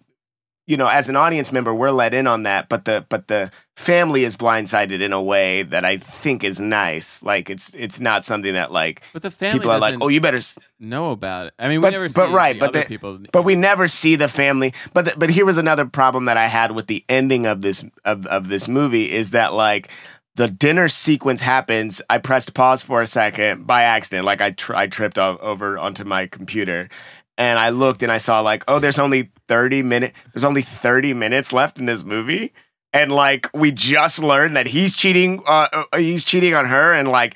you 0.68 0.78
know 0.78 0.88
as 0.88 1.10
an 1.10 1.16
audience 1.16 1.52
member 1.52 1.74
we're 1.74 1.90
let 1.92 2.14
in 2.14 2.28
on 2.28 2.44
that 2.44 2.70
but 2.70 2.86
the 2.86 3.06
but 3.10 3.28
the 3.28 3.50
family 3.76 4.24
is 4.24 4.36
blindsided 4.36 5.02
in 5.02 5.14
a 5.14 5.22
way 5.22 5.64
that 5.64 5.86
I 5.86 5.98
think 5.98 6.44
is 6.44 6.60
nice. 6.60 7.22
Like 7.24 7.50
it's 7.50 7.70
it's 7.74 8.00
not 8.00 8.26
something 8.26 8.54
that 8.54 8.72
like 8.72 9.02
but 9.14 9.22
the 9.22 9.32
family 9.32 9.60
people 9.60 9.72
are 9.72 9.80
like 9.80 9.96
oh 10.02 10.08
you 10.08 10.20
better 10.20 10.38
s- 10.38 10.58
know 10.80 11.12
about 11.12 11.48
it. 11.48 11.54
I 11.58 11.68
mean 11.70 11.80
we 11.80 11.84
but, 11.84 11.92
never 11.92 12.10
see 12.10 12.20
but 12.20 12.32
right 12.32 12.54
the 12.54 12.60
but 12.60 12.70
other 12.70 12.82
the- 12.82 12.86
people 12.86 13.20
but 13.32 13.44
we 13.44 13.56
never 13.56 13.88
see 13.88 14.16
the 14.16 14.28
family. 14.28 14.74
But 14.94 15.06
the, 15.06 15.14
but 15.18 15.30
here 15.30 15.46
was 15.46 15.58
another 15.58 15.86
problem 15.86 16.26
that 16.26 16.38
i 16.38 16.48
had 16.48 16.72
with 16.72 16.88
the 16.88 17.04
ending 17.08 17.46
of 17.46 17.62
this 17.62 17.86
of, 18.04 18.26
of 18.28 18.50
this 18.50 18.68
movie 18.68 19.12
is 19.12 19.32
that 19.32 19.54
like 19.54 19.92
the 20.36 20.48
dinner 20.48 20.88
sequence 20.88 21.42
happens. 21.42 22.00
I 22.12 22.20
pressed 22.20 22.54
pause 22.54 22.84
for 22.84 23.02
a 23.02 23.08
second 23.08 23.66
by 23.66 23.84
accident. 23.84 24.24
Like 24.26 24.40
i, 24.42 24.52
tr- 24.52 24.76
I 24.76 24.86
tripped 24.88 25.18
over 25.18 25.78
onto 25.80 26.04
my 26.04 26.28
computer 26.28 26.90
and 27.38 27.60
i 27.60 27.70
looked 27.70 28.04
and 28.04 28.12
i 28.12 28.18
saw 28.18 28.40
like 28.40 28.64
oh 28.68 28.80
there's 28.80 29.00
only 29.00 29.30
30 29.48 29.84
minutes 29.84 30.18
there's 30.34 30.44
only 30.44 30.62
30 30.62 31.14
minutes 31.14 31.54
left 31.54 31.80
in 31.80 31.86
this 31.86 32.04
movie. 32.04 32.54
And 32.94 33.12
like 33.12 33.50
we 33.54 33.72
just 33.72 34.24
learned 34.24 34.56
that 34.56 34.66
he's 34.66 34.96
cheating 34.96 35.44
uh, 35.46 35.68
uh, 35.72 35.98
he's 35.98 36.24
cheating 36.24 36.56
on 36.56 36.66
her. 36.66 36.94
And 36.94 37.10
like 37.10 37.36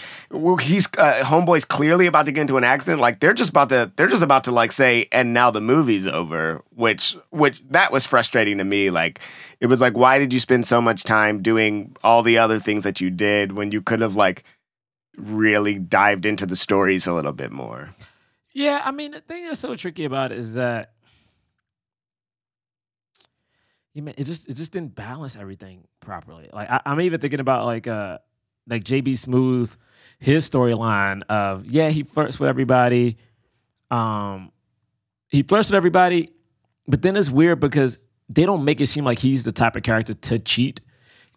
he's 0.62 0.88
uh, 0.98 1.24
homeboy's 1.24 1.66
clearly 1.66 2.06
about 2.08 2.26
to 2.26 2.32
get 2.32 2.42
into 2.42 2.58
an 2.58 2.64
accident. 2.64 3.02
Like 3.02 3.20
they're 3.20 3.34
just 3.34 3.50
about 3.50 3.70
to 3.70 3.92
they're 3.96 4.08
just 4.08 4.24
about 4.24 4.46
to 4.46 4.52
like 4.52 4.72
say 4.72 5.08
and 5.12 5.34
now 5.34 5.52
the 5.52 5.62
movie's 5.62 6.08
over 6.08 6.64
which 6.74 7.18
which 7.30 7.62
that 7.70 7.92
was 7.92 8.06
frustrating 8.06 8.58
to 8.58 8.64
me. 8.64 8.90
Like 8.90 9.20
it 9.60 9.68
was 9.68 9.82
like 9.82 9.96
why 9.96 10.20
did 10.20 10.32
you 10.32 10.40
spend 10.40 10.66
so 10.66 10.82
much 10.82 11.04
time 11.04 11.42
doing 11.42 11.96
all 12.02 12.24
the 12.24 12.38
other 12.38 12.58
things 12.58 12.84
that 12.86 13.02
you 13.02 13.10
did 13.10 13.52
when 13.52 13.72
you 13.72 13.82
could 13.82 14.00
have 14.00 14.16
like 14.16 14.44
really 15.18 15.78
dived 15.78 16.26
into 16.26 16.46
the 16.46 16.56
stories 16.56 17.06
a 17.06 17.14
little 17.14 17.34
bit 17.34 17.52
more 17.52 17.94
Yeah, 18.54 18.82
I 18.84 18.92
mean 18.92 19.12
the 19.12 19.22
thing 19.22 19.46
that's 19.46 19.60
so 19.60 19.76
tricky 19.76 20.06
about 20.06 20.32
it 20.32 20.38
is 20.40 20.56
that 20.56 20.94
you 23.94 24.02
mean 24.02 24.16
it 24.18 24.26
just 24.26 24.50
it 24.50 24.56
just 24.56 24.72
didn't 24.72 24.96
balance 24.96 25.36
everything 25.36 25.86
properly. 26.00 26.50
Like 26.52 26.70
I, 26.70 26.82
I'm 26.86 27.02
even 27.02 27.20
thinking 27.20 27.40
about 27.40 27.66
like 27.66 27.88
uh 27.88 28.20
like 28.68 28.84
JB 28.84 29.14
Smoove, 29.14 29.76
his 30.20 30.50
storyline 30.50 31.24
of 31.30 31.66
yeah 31.66 31.90
he 31.90 32.04
flirts 32.04 32.40
with 32.40 32.50
everybody, 32.50 33.18
um 33.90 34.52
he 35.30 35.44
flirts 35.44 35.70
with 35.70 35.76
everybody, 35.76 36.32
but 36.88 37.02
then 37.02 37.16
it's 37.16 37.30
weird 37.30 37.60
because 37.60 38.00
they 38.30 38.46
don't 38.46 38.64
make 38.66 38.82
it 38.82 38.88
seem 38.88 39.06
like 39.06 39.20
he's 39.20 39.44
the 39.44 39.52
type 39.52 39.76
of 39.76 39.84
character 39.84 40.14
to 40.14 40.40
cheat. 40.40 40.82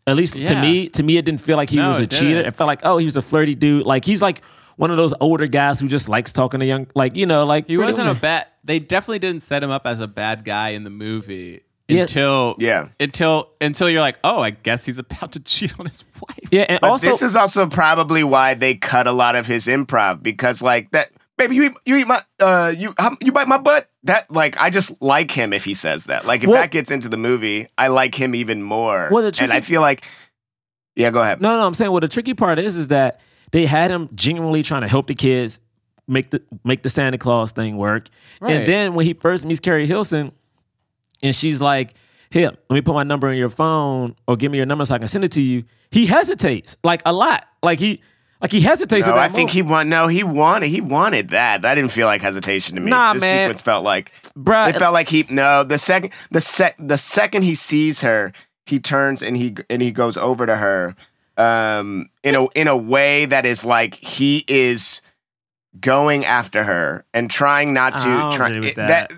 At 0.07 0.17
least 0.17 0.35
to 0.35 0.61
me, 0.61 0.89
to 0.91 1.03
me 1.03 1.17
it 1.17 1.25
didn't 1.25 1.41
feel 1.41 1.57
like 1.57 1.71
he 1.71 1.77
No, 1.77 1.89
was 1.89 1.99
a 1.99 2.07
cheater. 2.07 2.41
It 2.41 2.55
felt 2.55 2.67
like 2.67 2.81
oh 2.85 2.99
he 2.99 3.05
was 3.05 3.17
a 3.17 3.23
flirty 3.23 3.55
dude. 3.55 3.87
Like 3.87 4.05
he's 4.05 4.21
like 4.21 4.43
one 4.77 4.91
of 4.91 4.97
those 4.97 5.15
older 5.21 5.47
guys 5.47 5.81
who 5.81 5.89
just 5.89 6.09
likes 6.09 6.33
talking 6.33 6.61
to 6.61 6.67
young 6.67 6.87
like 6.95 7.17
you 7.17 7.27
know 7.27 7.45
like 7.47 7.67
He 7.67 7.77
pretty 7.77 7.93
wasn't 7.93 8.09
a 8.09 8.15
bad. 8.21 8.47
They 8.65 8.79
definitely 8.79 9.19
didn't 9.19 9.43
set 9.43 9.63
him 9.63 9.71
up 9.71 9.87
as 9.87 10.01
a 10.01 10.09
bad 10.09 10.45
guy 10.45 10.71
in 10.71 10.85
the 10.85 10.91
movie 10.91 11.61
Yeah. 11.89 12.03
until 12.03 12.57
yeah 12.59 12.89
until 12.99 13.51
until 13.61 13.91
you're 13.91 14.01
like, 14.01 14.19
oh, 14.25 14.41
I 14.41 14.51
guess 14.51 14.85
he's 14.85 14.99
about 14.99 15.33
to 15.33 15.41
cheat 15.45 15.79
on 15.79 15.87
his 15.87 16.03
wife. 16.21 16.39
Yeah, 16.51 16.67
and 16.69 16.81
but 16.81 16.91
also 16.91 17.11
this 17.11 17.23
is 17.23 17.37
also 17.37 17.67
probably 17.67 18.25
why 18.25 18.55
they 18.55 18.75
cut 18.75 19.07
a 19.07 19.13
lot 19.13 19.37
of 19.37 19.47
his 19.47 19.67
improv 19.67 20.23
because 20.23 20.63
like 20.63 20.91
that 20.93 21.11
baby 21.37 21.57
you 21.57 21.65
eat, 21.65 21.73
you 21.85 21.97
eat 21.97 22.07
my 22.07 22.23
uh 22.41 22.73
you 22.77 22.95
you 23.21 23.33
bite 23.33 23.49
my 23.49 23.59
butt 23.59 23.91
that 24.05 24.31
like 24.31 24.57
I 24.57 24.71
just 24.71 24.93
like 25.03 25.31
him 25.31 25.53
if 25.53 25.65
he 25.65 25.75
says 25.75 26.05
that 26.05 26.25
like 26.27 26.43
if 26.43 26.49
Well- 26.49 26.61
that 26.61 26.71
gets 26.71 26.91
into 26.91 27.09
the 27.09 27.17
movie 27.17 27.67
I 27.77 27.89
like 27.89 28.15
him 28.15 28.35
even 28.35 28.63
more 28.63 29.09
Well, 29.11 29.31
the 29.31 29.43
and 29.43 29.53
I 29.53 29.61
feel 29.61 29.81
like 29.81 30.07
yeah 30.97 31.11
go 31.11 31.21
ahead 31.21 31.41
No, 31.41 31.57
no, 31.59 31.67
I'm 31.67 31.75
saying 31.75 31.91
well 31.91 32.01
the 32.01 32.09
tricky 32.09 32.35
part 32.35 32.59
is 32.59 32.77
is 32.77 32.89
that 32.89 33.21
they 33.55 33.67
had 33.67 33.89
him 33.93 34.09
genuinely 34.17 34.65
trying 34.65 34.83
to 34.83 34.89
help 34.89 35.07
the 35.07 35.15
kids 35.15 35.61
make 36.09 36.31
the 36.31 36.43
make 36.65 36.83
the 36.83 36.89
Santa 36.91 37.17
Claus 37.19 37.53
thing 37.53 37.77
work. 37.77 38.09
Right. 38.41 38.57
And 38.57 38.67
then 38.67 38.95
when 38.95 39.07
he 39.07 39.15
first 39.15 39.47
meets 39.47 39.61
Keri 39.61 39.87
Hilson 39.87 40.33
and 41.23 41.37
she's 41.37 41.61
like, 41.61 41.95
Here, 42.31 42.51
let 42.69 42.75
me 42.75 42.81
put 42.81 42.95
my 42.95 43.05
number 43.05 43.31
in 43.31 43.39
your 43.39 43.51
phone 43.51 44.17
or 44.27 44.37
give 44.37 44.51
me 44.51 44.59
your 44.59 44.67
number 44.67 44.85
so 44.85 44.97
I 44.97 44.99
can 44.99 45.07
send 45.07 45.23
it 45.23 45.31
to 45.33 45.41
you, 45.41 45.63
he 45.93 46.05
hesitates 46.07 46.77
like 46.83 47.01
a 47.07 47.13
lot. 47.13 47.47
Like 47.63 47.79
he 47.79 48.03
like 48.43 48.51
he 48.51 48.61
hesitates 48.61 49.07
no, 49.07 49.13
at 49.13 49.17
that 49.17 49.23
I 49.23 49.29
think 49.29 49.51
moment. 49.51 49.51
he 49.53 49.63
want 49.63 49.89
no 49.89 50.09
he 50.09 50.25
wanted 50.25 50.67
he 50.67 50.81
wanted 50.81 51.29
that 51.31 51.63
that 51.63 51.77
didn't 51.77 51.93
feel 51.93 52.09
like 52.09 52.23
hesitation 52.23 52.75
to 52.75 52.81
me 52.83 52.91
Nah, 52.91 53.13
this 53.13 53.21
man. 53.23 53.47
sequence 53.49 53.63
felt 53.63 53.85
like 53.85 54.11
Bruh, 54.37 54.71
it 54.71 54.79
felt 54.81 54.93
like 54.93 55.09
he 55.09 55.25
no 55.31 55.63
the 55.63 55.79
second 55.79 56.11
the 56.33 56.41
sec 56.41 56.75
the 56.81 56.99
second 56.99 57.43
he 57.43 57.55
sees 57.55 58.01
her 58.01 58.33
he 58.67 58.81
turns 58.81 59.23
and 59.23 59.37
he 59.37 59.55
and 59.71 59.81
he 59.81 59.93
goes 59.93 60.17
over 60.17 60.45
to 60.45 60.57
her 60.57 60.97
um 61.37 62.09
in 62.23 62.35
a 62.35 62.47
in 62.51 62.69
a 62.69 62.77
way 62.77 63.27
that 63.27 63.45
is 63.47 63.65
like 63.65 63.95
he 63.95 64.45
is 64.47 65.01
going 65.81 66.25
after 66.25 66.63
her 66.65 67.05
and 67.13 67.31
trying 67.31 67.73
not 67.75 67.97
to 67.97 68.37
try 68.37 68.51
it- 68.53 68.77
that. 68.77 69.13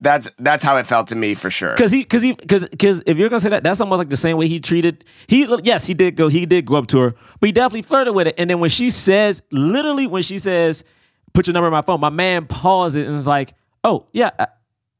that's 0.00 0.30
that's 0.38 0.62
how 0.62 0.76
it 0.76 0.86
felt 0.86 1.08
to 1.08 1.14
me 1.16 1.34
for 1.34 1.50
sure 1.50 1.74
Cause 1.76 1.90
he, 1.90 2.04
cause 2.04 2.22
he, 2.22 2.34
cause, 2.34 2.64
cause 2.78 3.02
if 3.06 3.16
you're 3.16 3.28
gonna 3.28 3.40
say 3.40 3.48
that, 3.48 3.64
that's 3.64 3.80
almost 3.80 3.98
like 3.98 4.08
the 4.08 4.16
same 4.16 4.36
way 4.36 4.46
he 4.46 4.60
treated. 4.60 5.04
He, 5.26 5.46
yes, 5.64 5.84
he 5.86 5.94
did 5.94 6.14
go, 6.16 6.28
he 6.28 6.46
did 6.46 6.64
go 6.66 6.76
up 6.76 6.86
to 6.88 6.98
her, 6.98 7.14
but 7.40 7.46
he 7.46 7.52
definitely 7.52 7.82
flirted 7.82 8.14
with 8.14 8.28
it. 8.28 8.34
And 8.38 8.48
then 8.50 8.60
when 8.60 8.70
she 8.70 8.90
says, 8.90 9.42
literally, 9.50 10.06
when 10.06 10.22
she 10.22 10.38
says, 10.38 10.84
"Put 11.32 11.46
your 11.46 11.54
number 11.54 11.66
in 11.68 11.72
my 11.72 11.82
phone," 11.82 12.00
my 12.00 12.10
man 12.10 12.46
pauses 12.46 13.06
and 13.06 13.16
is 13.16 13.26
like, 13.26 13.54
"Oh 13.84 14.06
yeah, 14.12 14.30
uh, 14.38 14.46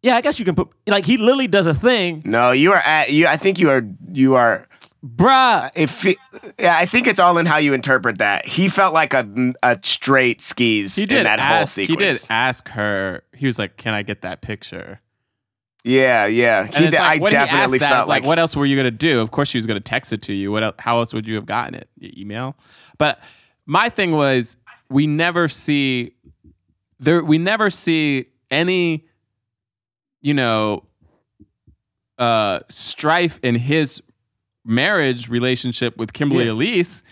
yeah, 0.02 0.16
I 0.16 0.20
guess 0.20 0.38
you 0.38 0.44
can 0.44 0.54
put." 0.54 0.68
Like 0.86 1.04
he 1.04 1.16
literally 1.16 1.48
does 1.48 1.66
a 1.66 1.74
thing, 1.74 2.22
no 2.24 2.50
you 2.52 2.72
are 2.72 2.80
at 2.80 3.12
you 3.12 3.26
I 3.26 3.36
think 3.36 3.58
you 3.58 3.70
are 3.70 3.82
you 4.12 4.34
are 4.34 4.66
bruh. 5.04 5.70
if 5.74 6.04
it, 6.04 6.16
yeah, 6.58 6.76
I 6.76 6.86
think 6.86 7.06
it's 7.06 7.18
all 7.18 7.38
in 7.38 7.46
how 7.46 7.56
you 7.56 7.72
interpret 7.72 8.18
that. 8.18 8.46
He 8.46 8.68
felt 8.68 8.94
like 8.94 9.14
a 9.14 9.54
a 9.62 9.78
straight 9.82 10.40
skis 10.40 10.94
He 10.94 11.06
did 11.06 11.18
in 11.18 11.24
that 11.24 11.40
whole 11.40 11.58
ask. 11.58 11.78
He 11.78 11.96
did 11.96 12.20
ask 12.30 12.68
her. 12.70 13.22
He 13.32 13.46
was 13.46 13.58
like, 13.58 13.76
"Can 13.76 13.94
I 13.94 14.02
get 14.02 14.22
that 14.22 14.42
picture?" 14.42 15.00
Yeah, 15.84 16.26
yeah. 16.26 16.66
He, 16.66 16.84
like, 16.84 16.94
I 16.94 17.18
definitely 17.18 17.78
that, 17.78 17.90
felt 17.90 18.08
like, 18.08 18.22
like 18.22 18.28
what 18.28 18.38
else 18.38 18.54
were 18.54 18.66
you 18.66 18.76
gonna 18.76 18.90
do? 18.90 19.20
Of 19.20 19.32
course, 19.32 19.48
she 19.48 19.58
was 19.58 19.66
gonna 19.66 19.80
text 19.80 20.12
it 20.12 20.22
to 20.22 20.32
you. 20.32 20.52
What? 20.52 20.62
Else, 20.62 20.76
how 20.78 20.98
else 20.98 21.12
would 21.12 21.26
you 21.26 21.34
have 21.34 21.46
gotten 21.46 21.74
it? 21.74 21.88
Your 21.98 22.12
email. 22.16 22.56
But 22.98 23.20
my 23.66 23.88
thing 23.88 24.12
was, 24.12 24.56
we 24.88 25.06
never 25.06 25.48
see 25.48 26.14
there. 27.00 27.24
We 27.24 27.38
never 27.38 27.68
see 27.68 28.26
any, 28.50 29.06
you 30.20 30.34
know, 30.34 30.84
uh, 32.18 32.60
strife 32.68 33.40
in 33.42 33.56
his 33.56 34.00
marriage 34.64 35.28
relationship 35.28 35.96
with 35.96 36.12
Kimberly 36.12 36.44
Yeah. 36.46 36.52
Elise, 36.52 37.02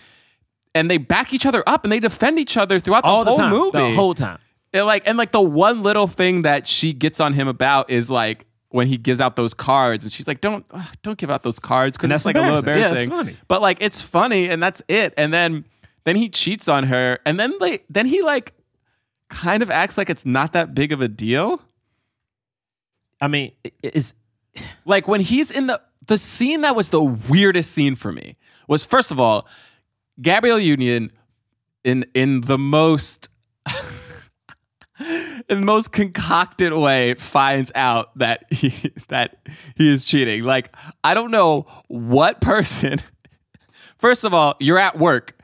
and 0.73 0.89
they 0.89 0.97
back 0.97 1.33
each 1.33 1.45
other 1.45 1.63
up 1.67 1.83
and 1.83 1.91
they 1.91 1.99
defend 1.99 2.39
each 2.39 2.55
other 2.57 2.79
throughout 2.79 3.03
the 3.03 3.09
All 3.09 3.23
the 3.25 3.31
whole 3.31 3.37
time. 3.39 3.49
movie, 3.51 3.77
The 3.77 3.95
whole 3.95 4.13
time. 4.13 4.39
it 4.73 4.83
like 4.83 5.05
and 5.07 5.17
like 5.17 5.31
the 5.33 5.41
one 5.41 5.81
little 5.83 6.07
thing 6.07 6.43
that 6.43 6.65
she 6.67 6.93
gets 6.93 7.19
on 7.19 7.33
him 7.33 7.47
about 7.47 7.89
is 7.89 8.09
like 8.09 8.45
when 8.69 8.87
he 8.87 8.95
gives 8.95 9.19
out 9.19 9.35
those 9.35 9.53
cards 9.53 10.05
and 10.05 10.13
she's 10.13 10.29
like 10.29 10.39
don't 10.39 10.65
ugh, 10.71 10.85
don't 11.03 11.17
give 11.17 11.29
out 11.29 11.43
those 11.43 11.59
cards 11.59 11.97
because 11.97 12.09
that's 12.09 12.25
like 12.25 12.37
a 12.37 12.39
little 12.39 12.57
embarrassing. 12.59 13.11
Yeah, 13.11 13.23
but 13.49 13.61
like 13.61 13.79
it's 13.81 14.01
funny 14.01 14.47
and 14.47 14.63
that's 14.63 14.81
it 14.87 15.13
and 15.17 15.33
then 15.33 15.65
then 16.05 16.15
he 16.15 16.29
cheats 16.29 16.69
on 16.69 16.85
her 16.85 17.19
and 17.25 17.37
then 17.37 17.53
like 17.59 17.83
then 17.89 18.05
he 18.05 18.21
like 18.21 18.53
kind 19.29 19.61
of 19.61 19.69
acts 19.69 19.97
like 19.97 20.09
it's 20.09 20.25
not 20.25 20.53
that 20.53 20.73
big 20.73 20.93
of 20.93 21.01
a 21.01 21.09
deal 21.09 21.61
I 23.19 23.27
mean, 23.27 23.51
it's 23.83 24.13
like 24.85 25.07
when 25.07 25.21
he's 25.21 25.51
in 25.51 25.67
the 25.67 25.79
the 26.11 26.17
scene 26.17 26.59
that 26.59 26.75
was 26.75 26.89
the 26.89 27.01
weirdest 27.01 27.71
scene 27.71 27.95
for 27.95 28.11
me 28.11 28.35
was 28.67 28.83
first 28.83 29.11
of 29.11 29.19
all 29.19 29.47
Gabrielle 30.21 30.59
Union 30.59 31.09
in 31.85 32.05
in 32.13 32.41
the 32.41 32.57
most 32.57 33.29
in 34.99 35.43
the 35.47 35.65
most 35.65 35.93
concocted 35.93 36.73
way 36.73 37.13
finds 37.13 37.71
out 37.75 38.17
that 38.17 38.43
he 38.51 38.91
that 39.07 39.37
he 39.77 39.89
is 39.89 40.03
cheating. 40.03 40.43
Like 40.43 40.75
I 41.01 41.13
don't 41.13 41.31
know 41.31 41.65
what 41.87 42.41
person 42.41 42.99
First 43.97 44.25
of 44.25 44.33
all, 44.33 44.55
you're 44.59 44.79
at 44.79 44.97
work. 44.97 45.37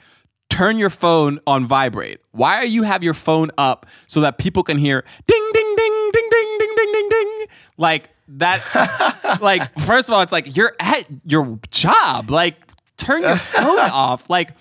Turn 0.49 0.80
your 0.80 0.89
phone 0.89 1.39
on 1.45 1.65
vibrate. 1.65 2.20
Why 2.32 2.55
are 2.55 2.65
you 2.65 2.82
have 2.84 3.03
your 3.03 3.13
phone 3.13 3.51
up 3.57 3.86
so 4.07 4.20
that 4.22 4.38
people 4.38 4.63
can 4.63 4.80
hear 4.80 5.05
ding 5.28 5.49
ding 5.53 5.76
ding 5.78 6.09
ding 6.11 6.30
ding 6.30 6.57
ding 6.59 6.76
ding 6.76 6.91
ding 6.91 7.09
ding? 7.09 7.45
Like 7.78 8.09
that 8.30 9.39
like 9.41 9.80
first 9.82 10.09
of 10.09 10.13
all, 10.13 10.21
it's 10.21 10.32
like 10.32 10.55
you're 10.55 10.75
at 10.80 11.05
your 11.25 11.59
job. 11.71 12.30
Like 12.30 12.55
turn 12.97 13.23
your 13.23 13.38
phone 13.38 13.80
off. 13.80 14.30
Like 14.30 14.51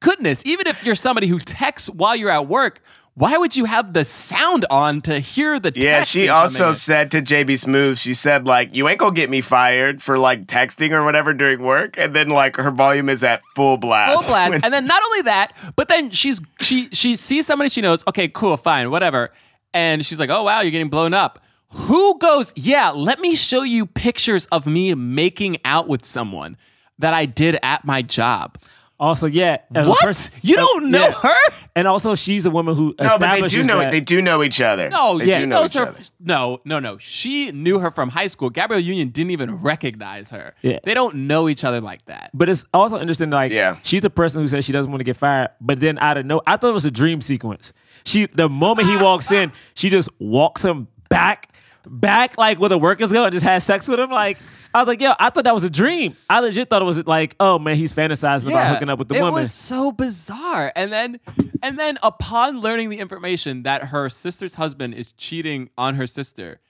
goodness, 0.00 0.42
even 0.44 0.66
if 0.66 0.84
you're 0.84 0.94
somebody 0.94 1.26
who 1.26 1.38
texts 1.38 1.88
while 1.90 2.16
you're 2.16 2.30
at 2.30 2.48
work, 2.48 2.80
why 3.14 3.36
would 3.36 3.54
you 3.54 3.66
have 3.66 3.92
the 3.92 4.04
sound 4.04 4.64
on 4.70 5.02
to 5.02 5.18
hear 5.20 5.60
the 5.60 5.70
Yeah, 5.74 6.02
she 6.02 6.30
also 6.30 6.72
said 6.72 7.10
to 7.10 7.20
JB 7.20 7.46
Smoove, 7.62 7.98
she 8.00 8.14
said 8.14 8.46
like, 8.46 8.74
"You 8.74 8.88
ain't 8.88 8.98
gonna 8.98 9.14
get 9.14 9.28
me 9.28 9.42
fired 9.42 10.02
for 10.02 10.18
like 10.18 10.46
texting 10.46 10.92
or 10.92 11.04
whatever 11.04 11.34
during 11.34 11.62
work," 11.62 11.98
and 11.98 12.16
then 12.16 12.30
like 12.30 12.56
her 12.56 12.70
volume 12.70 13.10
is 13.10 13.22
at 13.22 13.42
full 13.54 13.76
blast. 13.76 14.22
full 14.22 14.30
blast. 14.30 14.60
And 14.64 14.72
then 14.72 14.86
not 14.86 15.02
only 15.04 15.22
that, 15.22 15.52
but 15.76 15.88
then 15.88 16.10
she's 16.10 16.40
she 16.60 16.88
she 16.90 17.14
sees 17.16 17.46
somebody 17.46 17.68
she 17.68 17.82
knows. 17.82 18.02
Okay, 18.08 18.28
cool, 18.28 18.56
fine, 18.56 18.90
whatever. 18.90 19.30
And 19.74 20.04
she's 20.04 20.18
like, 20.18 20.30
"Oh 20.30 20.42
wow, 20.44 20.62
you're 20.62 20.70
getting 20.70 20.88
blown 20.88 21.12
up." 21.12 21.38
Who 21.72 22.18
goes? 22.18 22.52
Yeah, 22.56 22.90
let 22.90 23.18
me 23.20 23.34
show 23.34 23.62
you 23.62 23.86
pictures 23.86 24.46
of 24.46 24.66
me 24.66 24.94
making 24.94 25.58
out 25.64 25.88
with 25.88 26.04
someone 26.04 26.56
that 26.98 27.14
I 27.14 27.26
did 27.26 27.58
at 27.62 27.84
my 27.84 28.02
job. 28.02 28.58
also 29.00 29.26
yeah. 29.26 29.56
as 29.74 29.86
a 29.86 29.90
What? 29.90 30.00
person- 30.00 30.32
you 30.42 30.54
don't 30.54 30.90
know 30.90 31.06
yeah. 31.08 31.12
her? 31.12 31.52
And 31.74 31.88
also, 31.88 32.14
she's 32.14 32.46
a 32.46 32.50
woman 32.50 32.76
who 32.76 32.94
no, 33.00 33.18
but 33.18 33.40
they 33.40 33.48
do 33.48 33.62
know 33.64 33.78
that. 33.80 33.90
they 33.90 34.00
do 34.00 34.22
know 34.22 34.42
each 34.44 34.60
other. 34.60 34.90
No, 34.90 35.18
they 35.18 35.24
yeah, 35.24 35.38
she 35.38 35.46
knows 35.46 35.70
each 35.70 35.78
her. 35.80 35.88
other. 35.88 36.00
No, 36.20 36.60
no, 36.64 36.78
no. 36.78 36.98
She 36.98 37.50
knew 37.50 37.80
her 37.80 37.90
from 37.90 38.10
high 38.10 38.28
school. 38.28 38.48
Gabrielle 38.50 38.80
Union 38.82 39.08
didn't 39.08 39.30
even 39.32 39.56
recognize 39.56 40.28
her. 40.30 40.54
Yeah. 40.62 40.78
They 40.84 40.94
don't 40.94 41.14
know 41.26 41.48
each 41.48 41.64
other 41.64 41.80
like 41.80 42.04
that. 42.04 42.30
But 42.34 42.48
it's 42.50 42.64
also 42.72 43.00
interesting, 43.00 43.30
like 43.30 43.50
Yeah. 43.50 43.78
she's 43.82 44.04
a 44.04 44.10
person 44.10 44.40
who 44.42 44.46
says 44.48 44.64
she 44.64 44.70
doesn't 44.72 44.92
want 44.92 45.00
to 45.00 45.04
get 45.04 45.16
fired, 45.16 45.48
but 45.60 45.80
then 45.80 45.98
out 45.98 46.18
of 46.18 46.26
no, 46.26 46.40
I 46.46 46.56
thought 46.56 46.68
it 46.70 46.74
was 46.74 46.84
a 46.84 46.90
dream 46.90 47.22
sequence. 47.22 47.72
She, 48.04 48.26
the 48.26 48.48
moment 48.48 48.86
he 48.88 48.96
walks 49.02 49.32
in, 49.32 49.50
she 49.74 49.88
just 49.90 50.10
walks 50.20 50.62
him 50.62 50.86
back, 51.08 51.51
back 51.86 52.38
like 52.38 52.58
where 52.58 52.68
the 52.68 52.78
workers 52.78 53.12
go, 53.12 53.24
and 53.24 53.32
just 53.32 53.44
has 53.44 53.64
sex 53.64 53.88
with 53.88 54.00
him. 54.00 54.10
Like 54.10 54.38
I 54.74 54.80
was 54.80 54.88
like, 54.88 55.00
yo, 55.00 55.12
I 55.18 55.30
thought 55.30 55.44
that 55.44 55.54
was 55.54 55.64
a 55.64 55.70
dream. 55.70 56.16
I 56.30 56.40
legit 56.40 56.70
thought 56.70 56.82
it 56.82 56.86
was 56.86 57.06
like, 57.06 57.36
oh 57.38 57.58
man, 57.58 57.76
he's 57.76 57.92
fantasizing 57.92 58.48
about 58.48 58.68
hooking 58.68 58.88
up 58.88 58.98
with 58.98 59.08
the 59.08 59.16
it 59.16 59.20
woman. 59.20 59.40
was 59.40 59.52
so 59.52 59.92
bizarre. 59.92 60.72
And 60.74 60.92
then, 60.92 61.20
and 61.62 61.78
then 61.78 61.98
upon 62.02 62.60
learning 62.60 62.88
the 62.88 62.98
information 62.98 63.64
that 63.64 63.84
her 63.84 64.08
sister's 64.08 64.54
husband 64.54 64.94
is 64.94 65.12
cheating 65.12 65.68
on 65.76 65.96
her 65.96 66.06
sister, 66.06 66.60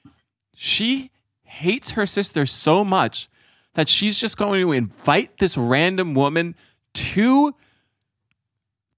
she 0.54 1.10
hates 1.44 1.92
her 1.92 2.06
sister 2.06 2.44
so 2.46 2.84
much 2.84 3.28
that 3.74 3.88
she's 3.88 4.16
just 4.16 4.36
going 4.36 4.60
to 4.60 4.72
invite 4.72 5.38
this 5.38 5.56
random 5.56 6.14
woman 6.14 6.54
to 6.94 7.54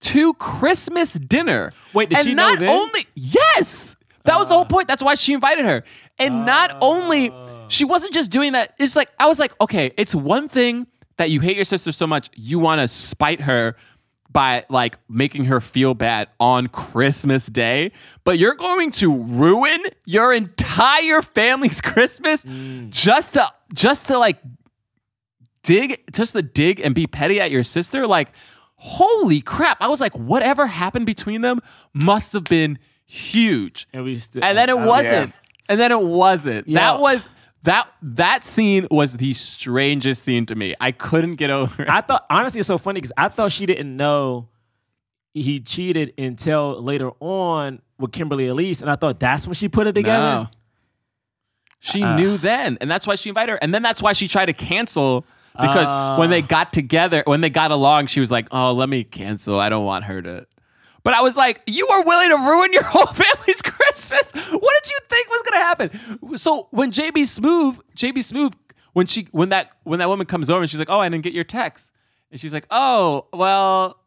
to 0.00 0.34
Christmas 0.34 1.14
dinner. 1.14 1.72
Wait, 1.94 2.10
did 2.10 2.18
and 2.18 2.26
she 2.26 2.34
know 2.34 2.50
not 2.50 2.58
then? 2.58 2.68
only 2.68 3.06
yes, 3.14 3.93
that 4.24 4.38
was 4.38 4.48
the 4.48 4.54
whole 4.54 4.64
uh. 4.64 4.68
point. 4.68 4.88
That's 4.88 5.02
why 5.02 5.14
she 5.14 5.32
invited 5.32 5.64
her. 5.64 5.84
And 6.18 6.46
not 6.46 6.72
ah. 6.74 6.78
only 6.82 7.32
she 7.68 7.84
wasn't 7.84 8.12
just 8.12 8.30
doing 8.30 8.52
that. 8.52 8.74
It's 8.78 8.96
like 8.96 9.10
I 9.18 9.26
was 9.26 9.38
like, 9.38 9.58
okay, 9.60 9.92
it's 9.96 10.14
one 10.14 10.48
thing 10.48 10.86
that 11.16 11.30
you 11.30 11.40
hate 11.40 11.56
your 11.56 11.64
sister 11.64 11.92
so 11.92 12.06
much 12.06 12.30
you 12.34 12.58
want 12.58 12.80
to 12.80 12.88
spite 12.88 13.40
her 13.42 13.76
by 14.30 14.64
like 14.68 14.98
making 15.08 15.44
her 15.44 15.60
feel 15.60 15.94
bad 15.94 16.28
on 16.40 16.66
Christmas 16.66 17.46
Day, 17.46 17.92
but 18.24 18.36
you're 18.36 18.56
going 18.56 18.90
to 18.92 19.16
ruin 19.16 19.80
your 20.06 20.32
entire 20.32 21.22
family's 21.22 21.80
Christmas 21.80 22.44
mm. 22.44 22.90
just 22.90 23.34
to 23.34 23.46
just 23.72 24.08
to 24.08 24.18
like 24.18 24.38
dig 25.62 26.02
just 26.12 26.32
to 26.32 26.42
dig 26.42 26.80
and 26.80 26.94
be 26.94 27.06
petty 27.06 27.40
at 27.40 27.50
your 27.50 27.62
sister 27.62 28.06
like 28.06 28.28
holy 28.76 29.40
crap 29.40 29.78
i 29.80 29.88
was 29.88 29.98
like 29.98 30.14
whatever 30.14 30.66
happened 30.66 31.06
between 31.06 31.40
them 31.40 31.58
must 31.94 32.34
have 32.34 32.44
been 32.44 32.78
huge 33.14 33.86
and 33.92 34.04
we 34.04 34.16
still, 34.18 34.42
and 34.44 34.56
then 34.58 34.68
it 34.68 34.78
wasn't 34.78 35.32
and 35.68 35.78
then 35.78 35.92
it 35.92 36.00
wasn't 36.02 36.66
Yeah. 36.66 36.80
that 36.94 37.00
was 37.00 37.28
that 37.62 37.88
that 38.02 38.44
scene 38.44 38.86
was 38.90 39.16
the 39.16 39.32
strangest 39.32 40.22
scene 40.24 40.46
to 40.46 40.54
me 40.54 40.74
i 40.80 40.90
couldn't 40.92 41.36
get 41.36 41.50
over 41.50 41.82
it 41.84 41.88
I 41.88 42.00
thought 42.00 42.26
honestly 42.28 42.58
it's 42.60 42.66
so 42.66 42.76
funny 42.78 42.98
because 43.00 43.12
I 43.16 43.28
thought 43.28 43.52
she 43.52 43.66
didn't 43.66 43.96
know 43.96 44.48
he 45.32 45.60
cheated 45.60 46.12
until 46.18 46.80
later 46.82 47.10
on 47.20 47.80
with 47.98 48.12
Kimberly 48.12 48.46
Elise, 48.48 48.80
and 48.80 48.88
I 48.90 48.96
thought 48.96 49.18
that's 49.20 49.46
when 49.46 49.54
she 49.54 49.68
put 49.68 49.86
it 49.88 49.92
together. 49.94 50.42
No. 50.44 50.48
She 51.80 52.02
Uh. 52.02 52.16
knew 52.16 52.36
then, 52.38 52.78
and 52.80 52.88
that's 52.90 53.06
why 53.06 53.14
she 53.16 53.28
invited 53.30 53.52
her. 53.52 53.58
And 53.62 53.74
then 53.74 53.82
that's 53.82 54.00
why 54.02 54.12
she 54.12 54.28
tried 54.28 54.46
to 54.46 54.52
cancel 54.52 55.24
because 55.60 55.92
Uh. 55.92 56.16
when 56.16 56.30
they 56.30 56.40
got 56.42 56.72
together, 56.72 57.22
when 57.26 57.40
they 57.40 57.50
got 57.50 57.70
along, 57.72 58.06
she 58.06 58.20
was 58.20 58.30
like, 58.30 58.46
"Oh, 58.52 58.72
let 58.72 58.88
me 58.88 59.02
cancel. 59.04 59.58
I 59.60 59.68
don't 59.68 59.84
want 59.84 60.04
her 60.04 60.22
to." 60.22 60.46
But 61.05 61.14
I 61.14 61.20
was 61.20 61.36
like, 61.36 61.62
"You 61.66 61.86
were 61.88 62.02
willing 62.02 62.30
to 62.30 62.36
ruin 62.36 62.72
your 62.72 62.82
whole 62.94 63.07
family's 63.07 63.62
Christmas. 63.62 64.32
What 64.32 64.74
did 64.82 64.90
you 64.90 64.98
think 65.09 65.28
was 65.30 65.42
going 65.42 65.52
to 65.52 65.64
happen?" 65.64 66.39
So 66.39 66.68
when 66.70 66.90
JB 66.90 67.12
Smoove, 67.24 67.78
JB 67.97 68.18
Smoove, 68.18 68.55
when 68.94 69.06
she 69.06 69.28
when 69.31 69.51
that 69.51 69.70
when 69.85 69.98
that 70.01 70.09
woman 70.09 70.26
comes 70.26 70.51
over 70.51 70.60
and 70.62 70.70
she's 70.70 70.78
like, 70.81 70.90
"Oh, 70.90 70.98
I 70.98 71.09
didn't 71.09 71.22
get 71.24 71.32
your 71.35 71.44
text," 71.44 71.90
and 72.31 72.40
she's 72.40 72.52
like, 72.55 72.66
"Oh, 72.70 73.26
well." 73.32 74.01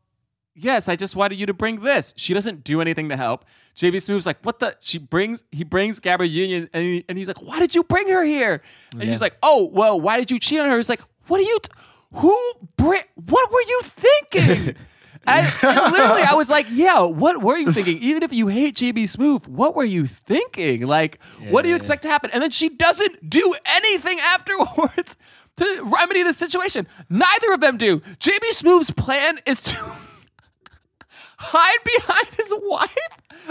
Yes, 0.59 0.87
I 0.89 0.95
just 0.95 1.15
wanted 1.15 1.37
you 1.39 1.45
to 1.45 1.53
bring 1.53 1.81
this. 1.81 2.15
She 2.17 2.33
doesn't 2.33 2.63
do 2.63 2.81
anything 2.81 3.09
to 3.09 3.15
help. 3.15 3.45
JB 3.75 3.97
Smoove's 3.97 4.25
like, 4.25 4.39
what 4.43 4.57
the? 4.57 4.75
She 4.79 4.97
brings, 4.97 5.43
he 5.51 5.63
brings 5.63 5.99
Gabrielle 5.99 6.31
Union, 6.31 6.67
and, 6.73 6.83
he, 6.83 7.05
and 7.07 7.15
he's 7.15 7.27
like, 7.27 7.39
why 7.43 7.59
did 7.59 7.75
you 7.75 7.83
bring 7.83 8.09
her 8.09 8.23
here? 8.23 8.63
And 8.93 9.03
Yeah. 9.03 9.09
he's 9.11 9.21
like, 9.21 9.37
oh, 9.43 9.69
well, 9.71 10.01
why 10.01 10.17
did 10.17 10.31
you 10.31 10.39
cheat 10.39 10.59
on 10.59 10.67
her? 10.67 10.75
He's 10.77 10.89
like, 10.89 11.01
what 11.27 11.39
are 11.39 11.43
you, 11.43 11.59
t- 11.61 11.69
who, 12.15 12.35
bring, 12.75 13.03
what 13.27 13.51
were 13.51 13.61
you 13.67 13.81
thinking? 13.83 14.75
I, 15.27 15.89
literally, 15.91 16.21
I 16.23 16.33
was 16.35 16.49
like, 16.57 16.65
yeah, 16.71 17.01
what 17.01 17.41
were 17.41 17.57
you 17.57 17.71
thinking? 17.71 17.97
Even 17.99 18.23
if 18.23 18.31
you 18.33 18.47
hate 18.47 18.75
JB 18.75 19.03
Smoove, 19.03 19.47
what 19.47 19.75
were 19.75 19.83
you 19.83 20.05
thinking? 20.05 20.87
Like, 20.87 21.19
what 21.49 21.63
do 21.63 21.69
you 21.69 21.73
Yeah. 21.75 21.77
expect 21.77 22.03
to 22.03 22.07
happen? 22.09 22.29
And 22.33 22.41
then 22.41 22.49
she 22.51 22.69
doesn't 22.69 23.29
do 23.29 23.53
anything 23.65 24.19
afterwards 24.19 25.17
to 25.57 25.81
remedy 25.83 26.23
the 26.23 26.33
situation. 26.33 26.87
Neither 27.09 27.51
of 27.53 27.59
them 27.61 27.77
do. 27.77 27.99
JB 27.99 28.49
Smoove's 28.53 28.91
plan 28.91 29.39
is 29.45 29.61
to 29.63 29.75
hide 31.39 31.77
behind 31.83 32.27
his 32.35 32.53
wife 32.63 32.97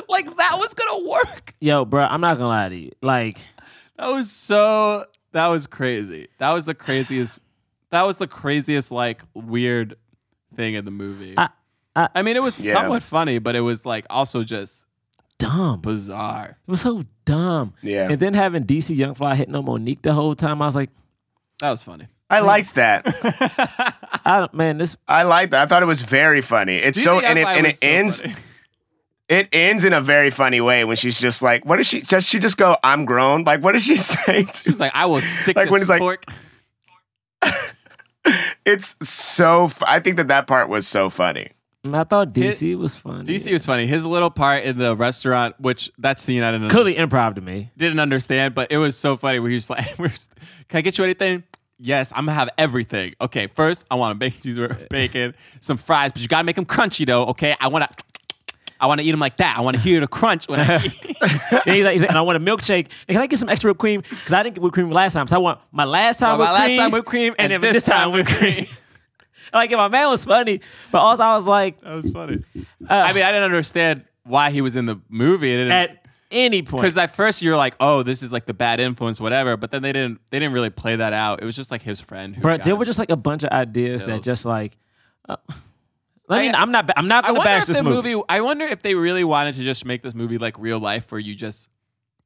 like 0.09 0.24
that 0.36 0.57
was 0.59 0.74
gonna 0.74 1.07
work 1.09 1.55
Yo, 1.61 1.85
bro, 1.85 2.05
I'm 2.05 2.20
not 2.20 2.36
gonna 2.36 2.48
lie 2.48 2.69
to 2.69 2.77
you. 2.77 2.93
Like, 3.01 3.39
that 3.97 4.09
was 4.09 4.31
so 4.31 5.05
that 5.32 5.47
was 5.48 5.66
crazy 5.66 6.28
that 6.39 6.51
was 6.51 6.65
the 6.65 6.74
craziest 6.74 7.40
that 7.90 8.03
was 8.03 8.19
the 8.19 8.27
craziest 8.27 8.90
like 8.90 9.23
weird 9.35 9.97
thing 10.57 10.74
in 10.74 10.85
the 10.85 10.90
movie 10.90 11.35
I- 11.36 11.48
I- 12.14 12.23
mean 12.23 12.36
it 12.36 12.43
was 12.43 12.60
Yeah. 12.60 12.74
somewhat 12.74 13.02
funny 13.02 13.39
but 13.39 13.56
it 13.56 13.60
was 13.60 13.85
like 13.86 14.05
also 14.10 14.44
just 14.44 14.85
dumb. 15.39 15.81
bizarre 15.81 16.59
It 16.66 16.70
was 16.70 16.81
so 16.82 17.05
dumb. 17.24 17.74
Yeah. 17.82 18.09
And 18.10 18.20
then 18.20 18.35
having 18.35 18.64
DC 18.64 18.94
Young 18.97 19.14
Fly 19.14 19.35
hitting 19.35 19.55
on 19.56 19.64
Mo'Nique 19.64 20.02
the 20.02 20.12
whole 20.12 20.35
time, 20.35 20.60
I 20.62 20.66
was 20.66 20.74
like, 20.77 20.90
that 21.60 21.70
was 21.70 21.82
funny 21.82 22.06
I 22.28 22.40
liked 22.40 22.74
that. 22.74 23.02
I 24.24 24.40
don't, 24.40 24.52
man, 24.55 24.78
this 24.78 24.97
I 25.06 25.23
liked 25.23 25.52
that. 25.52 25.62
I 25.62 25.66
thought 25.66 25.82
it 25.82 25.86
was 25.86 26.02
very 26.02 26.40
funny. 26.43 26.77
It's 26.77 26.98
DC 26.98 27.05
so 27.05 27.14
Young 27.14 27.24
and 27.24 27.39
it 27.39 27.47
and 27.47 27.66
it 27.66 27.77
so 27.78 27.86
ends 27.86 28.20
funny. 28.20 28.35
It 29.28 29.48
ends 29.52 29.85
in 29.85 29.93
a 29.93 30.01
very 30.01 30.31
funny 30.31 30.60
way 30.60 30.85
when 30.85 30.94
she's 30.97 31.18
just 31.20 31.43
like, 31.43 31.64
"What 31.64 31.77
does 31.78 31.86
she? 31.89 32.01
Does 32.01 32.24
she 32.27 32.39
just 32.39 32.56
go? 32.56 32.77
I'm 32.85 33.05
grown." 33.05 33.43
Like, 33.43 33.60
what 33.62 33.73
does 33.73 33.82
she 33.85 33.97
say? 34.14 34.47
She's 34.55 34.78
like, 34.78 34.93
I 34.94 35.06
will 35.06 35.20
stick 35.20 35.56
Like, 35.56 35.66
this 35.66 35.73
when 35.73 35.81
it's 35.82 35.90
like- 35.90 36.24
It's 38.64 38.97
so. 39.02 39.64
f- 39.64 39.82
I 39.86 40.01
think 40.01 40.16
that 40.16 40.28
that 40.28 40.47
part 40.48 40.68
was 40.68 40.86
so 40.86 41.09
funny. 41.10 41.51
I 41.94 42.04
thought 42.04 42.32
DC 42.32 42.76
was 42.76 42.96
funny. 42.96 43.24
DC 43.24 43.52
was 43.52 43.64
funny. 43.66 43.86
His 43.86 44.04
little 44.06 44.30
part 44.30 44.64
in 44.64 44.78
the 44.78 44.96
restaurant, 44.96 45.58
which 45.60 45.90
that 45.98 46.18
scene 46.18 46.42
I 46.42 46.52
didn't 46.52 46.68
clearly 46.68 46.94
improv 46.94 47.34
to 47.36 47.40
me. 47.40 47.70
didn't 47.76 48.00
understand, 48.00 48.54
but 48.54 48.72
it 48.72 48.78
was 48.78 48.96
so 48.96 49.16
funny. 49.16 49.38
Where 49.38 49.50
he 49.50 49.54
was 49.56 49.70
like, 49.70 49.96
"Can 49.96 50.78
I 50.78 50.80
get 50.80 50.98
you 50.98 51.04
anything?" 51.04 51.44
Yes, 51.78 52.10
I'm 52.12 52.24
gonna 52.24 52.32
have 52.32 52.48
everything. 52.56 53.14
Okay, 53.20 53.48
first 53.48 53.84
I 53.90 53.96
want 53.96 54.12
a 54.12 54.14
bacon 54.14 54.40
cheeseburger, 54.42 54.88
bacon, 54.90 55.34
some 55.60 55.76
fries, 55.76 56.10
but 56.12 56.22
you 56.22 56.28
gotta 56.28 56.44
make 56.44 56.56
them 56.56 56.64
crunchy 56.64 57.06
though. 57.06 57.26
Okay, 57.26 57.54
I 57.60 57.68
wanna, 57.68 57.90
I 58.80 58.86
wanna 58.86 59.02
eat 59.02 59.10
them 59.10 59.20
like 59.20 59.36
that. 59.36 59.58
I 59.58 59.60
wanna 59.60 59.76
hear 59.78 60.00
the 60.00 60.08
crunch 60.08 60.48
when 60.48 60.58
I 60.60 60.82
eat. 60.84 61.16
and, 61.20 61.30
he's 61.66 61.84
like, 61.84 61.92
he's 61.92 62.00
like, 62.00 62.08
and 62.08 62.16
I 62.16 62.22
want 62.22 62.36
a 62.36 62.40
milkshake. 62.40 62.86
And 63.08 63.14
can 63.14 63.18
I 63.18 63.26
get 63.26 63.38
some 63.38 63.50
extra 63.50 63.68
whipped 63.70 63.80
cream? 63.80 64.00
Because 64.08 64.32
I 64.32 64.42
didn't 64.42 64.54
get 64.54 64.62
whipped 64.62 64.72
cream 64.74 64.90
last 64.90 65.12
time. 65.12 65.28
So 65.28 65.36
I 65.36 65.38
want 65.38 65.60
my 65.70 65.84
last 65.84 66.18
time 66.18 66.38
Well, 66.38 66.46
my 66.46 66.52
whipped 66.52 66.60
last 66.60 66.66
cream. 66.68 66.78
time 66.78 66.90
whipped 66.92 67.06
cream, 67.08 67.34
and, 67.38 67.52
and 67.52 67.62
then 67.62 67.72
this 67.74 67.84
time 67.84 68.12
whipped 68.12 68.30
cream. 68.30 68.66
Like, 69.57 69.70
if 69.73 69.77
my 69.77 69.89
man 69.89 70.09
was 70.09 70.24
funny, 70.24 70.61
but 70.93 70.99
also 71.01 71.23
I 71.23 71.35
was 71.37 71.45
like, 71.45 71.81
that 71.81 71.95
was 71.95 72.11
funny. 72.11 72.43
Uh, 72.57 72.62
I 72.89 73.12
mean, 73.12 73.23
I 73.23 73.33
didn't 73.33 73.45
understand 73.45 74.05
why 74.24 74.51
he 74.51 74.61
was 74.61 74.77
in 74.77 74.87
the 74.87 75.01
movie. 75.09 75.53
It 75.53 75.57
didn't, 75.59 75.73
at 75.73 76.07
any 76.31 76.62
point. 76.62 76.83
Because 76.83 76.97
at 76.99 77.15
first 77.15 77.43
you're 77.43 77.57
like, 77.57 77.74
oh, 77.81 78.03
this 78.03 78.23
is 78.23 78.33
like 78.33 78.47
the 78.47 78.55
bad 78.55 78.81
influence, 78.81 79.20
whatever. 79.20 79.57
But 79.57 79.70
then 79.70 79.83
they 79.83 79.93
didn't 79.93 80.20
they 80.31 80.39
didn't 80.39 80.53
really 80.55 80.70
play 80.70 80.97
that 80.97 81.12
out. 81.12 81.43
It 81.43 81.45
was 81.45 81.57
just 81.57 81.70
like 81.70 81.83
his 81.83 82.01
friend. 82.01 82.35
Who 82.35 82.43
Bro, 82.43 82.59
got 82.59 82.65
there 82.65 82.73
him 82.74 82.78
were 82.78 82.85
just 82.85 82.99
like 82.99 83.11
a 83.11 83.16
bunch 83.16 83.45
of 83.45 83.51
ideas 83.51 84.03
that 84.03 84.09
killed. 84.09 84.24
just 84.24 84.45
like. 84.45 84.77
Uh, 85.28 85.37
I 86.28 86.43
mean, 86.43 86.57
I'm 86.57 86.73
not. 86.73 86.91
I'm 86.97 87.07
not 87.07 87.24
I 87.24 87.28
going 87.28 87.35
to 87.37 87.39
wonder 87.39 87.51
bash 87.51 87.62
if 87.62 87.69
this 87.69 87.77
the 87.77 87.83
movie. 87.85 88.15
movie. 88.15 88.24
I 88.28 88.41
wonder 88.41 88.65
if 88.65 88.83
they 88.83 88.95
really 88.97 89.23
wanted 89.23 89.55
to 89.55 89.62
just 89.62 89.85
make 89.85 90.03
this 90.03 90.15
movie 90.15 90.39
like 90.39 90.59
real 90.59 90.81
life, 90.81 91.11
where 91.12 91.20
you 91.20 91.37
just. 91.37 91.69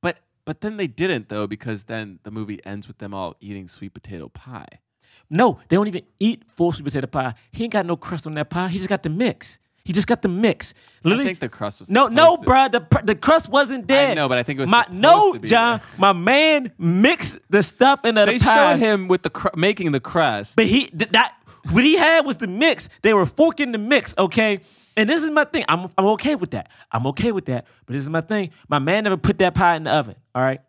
But 0.01 0.17
but 0.47 0.63
then 0.63 0.79
they 0.79 0.87
didn't 0.87 1.29
though, 1.29 1.47
because 1.47 1.85
then 1.85 2.19
the 2.23 2.31
movie 2.31 2.65
ends 2.65 2.89
with 2.89 2.97
them 2.97 3.13
all 3.13 3.37
eating 3.41 3.69
sweet 3.69 3.93
potato 3.93 4.31
pie. 4.31 4.67
No, 5.31 5.61
they 5.69 5.77
don't 5.77 5.87
even 5.87 6.03
eat 6.19 6.43
full 6.57 6.73
sweet 6.73 6.85
potato 6.85 7.07
pie. 7.07 7.35
He 7.53 7.65
ain't 7.65 7.73
got 7.73 7.87
no 7.87 7.97
crust 7.97 8.27
on 8.27 8.35
that 8.35 8.51
pie. 8.51 8.69
He 8.69 8.79
just 8.79 8.89
got 8.89 9.03
the 9.03 9.09
mix. 9.09 9.59
He 9.85 9.93
just 9.93 10.07
got 10.07 10.23
the 10.23 10.29
mix. 10.29 10.75
I 11.05 11.23
think 11.25 11.41
the 11.41 11.49
crust 11.49 11.81
was 11.81 11.89
no, 11.91 12.09
no, 12.09 12.37
to- 12.37 12.43
bruh. 12.43 12.71
The 12.71 12.85
the 13.05 13.15
crust 13.15 13.49
wasn't 13.49 13.89
there. 13.89 14.11
I 14.11 14.15
know, 14.15 14.29
but 14.29 14.39
I 14.39 14.43
think 14.43 14.59
it 14.59 14.63
was 14.63 14.71
my 14.71 14.85
no, 14.91 15.33
to 15.33 15.39
be 15.41 15.49
John. 15.49 15.79
there. 15.79 15.87
My 15.99 16.13
man 16.13 16.73
mixed 16.79 17.39
the 17.49 17.63
stuff 17.63 18.03
They 18.03 18.11
the 18.11 18.17
pie. 18.27 18.27
They 18.27 18.39
showed 18.39 18.79
him 18.79 19.09
with 19.09 19.23
the 19.23 19.31
cr- 19.31 19.57
making 19.57 19.93
the 19.93 20.01
crust. 20.01 20.57
But 20.57 20.67
he 20.67 20.87
th- 20.89 21.11
that 21.13 21.35
what 21.73 21.83
he 21.85 21.97
had 21.97 22.27
was 22.27 22.37
the 22.37 22.47
mix. 22.47 22.89
They 23.03 23.15
were 23.15 23.27
forking 23.27 23.73
the 23.73 23.79
mix, 23.79 24.15
okay? 24.19 24.61
And 24.97 25.09
this 25.09 25.23
is 25.23 25.31
my 25.31 25.45
thing. 25.45 25.65
I'm 25.69 25.91
I'm 25.97 26.07
okay 26.09 26.35
with 26.35 26.51
that. 26.51 26.69
I'm 26.93 27.07
okay 27.09 27.33
with 27.33 27.47
that. 27.47 27.67
But 27.87 27.95
this 27.95 28.03
is 28.03 28.11
my 28.11 28.21
thing. 28.21 28.51
My 28.69 28.79
man 28.81 29.05
never 29.05 29.17
put 29.17 29.39
that 29.39 29.55
pie 29.55 29.77
in 29.77 29.85
the 29.85 29.91
oven. 29.93 30.17
All 30.35 30.43
right. 30.43 30.61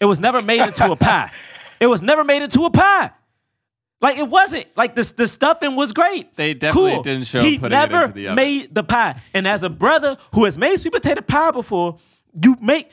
It 0.00 0.06
was 0.06 0.18
never 0.20 0.42
made 0.42 0.60
into 0.60 0.90
a 0.90 0.96
pie. 0.96 1.30
It 1.78 1.86
was 1.88 2.00
never 2.00 2.24
made 2.24 2.40
into 2.42 2.64
a 2.64 2.70
pie. 2.70 3.10
Like 4.00 4.18
it 4.18 4.28
wasn't. 4.28 4.66
Like 4.76 4.94
the 4.94 5.10
the 5.16 5.26
stuffing 5.26 5.74
was 5.76 5.92
great. 5.92 6.36
They 6.36 6.52
definitely 6.54 6.92
Cool. 6.94 7.02
didn't 7.02 7.26
show 7.26 7.40
he 7.40 7.54
him 7.54 7.60
putting 7.62 7.78
it 7.78 7.80
never 7.90 8.02
into 8.02 8.14
the 8.14 8.26
oven. 8.28 8.36
made 8.36 8.74
the 8.74 8.84
pie. 8.84 9.20
And 9.32 9.48
as 9.48 9.62
a 9.62 9.70
brother 9.70 10.18
who 10.34 10.44
has 10.44 10.58
made 10.58 10.78
sweet 10.78 10.92
potato 10.92 11.22
pie 11.22 11.50
before, 11.50 11.98
you 12.42 12.56
make 12.60 12.90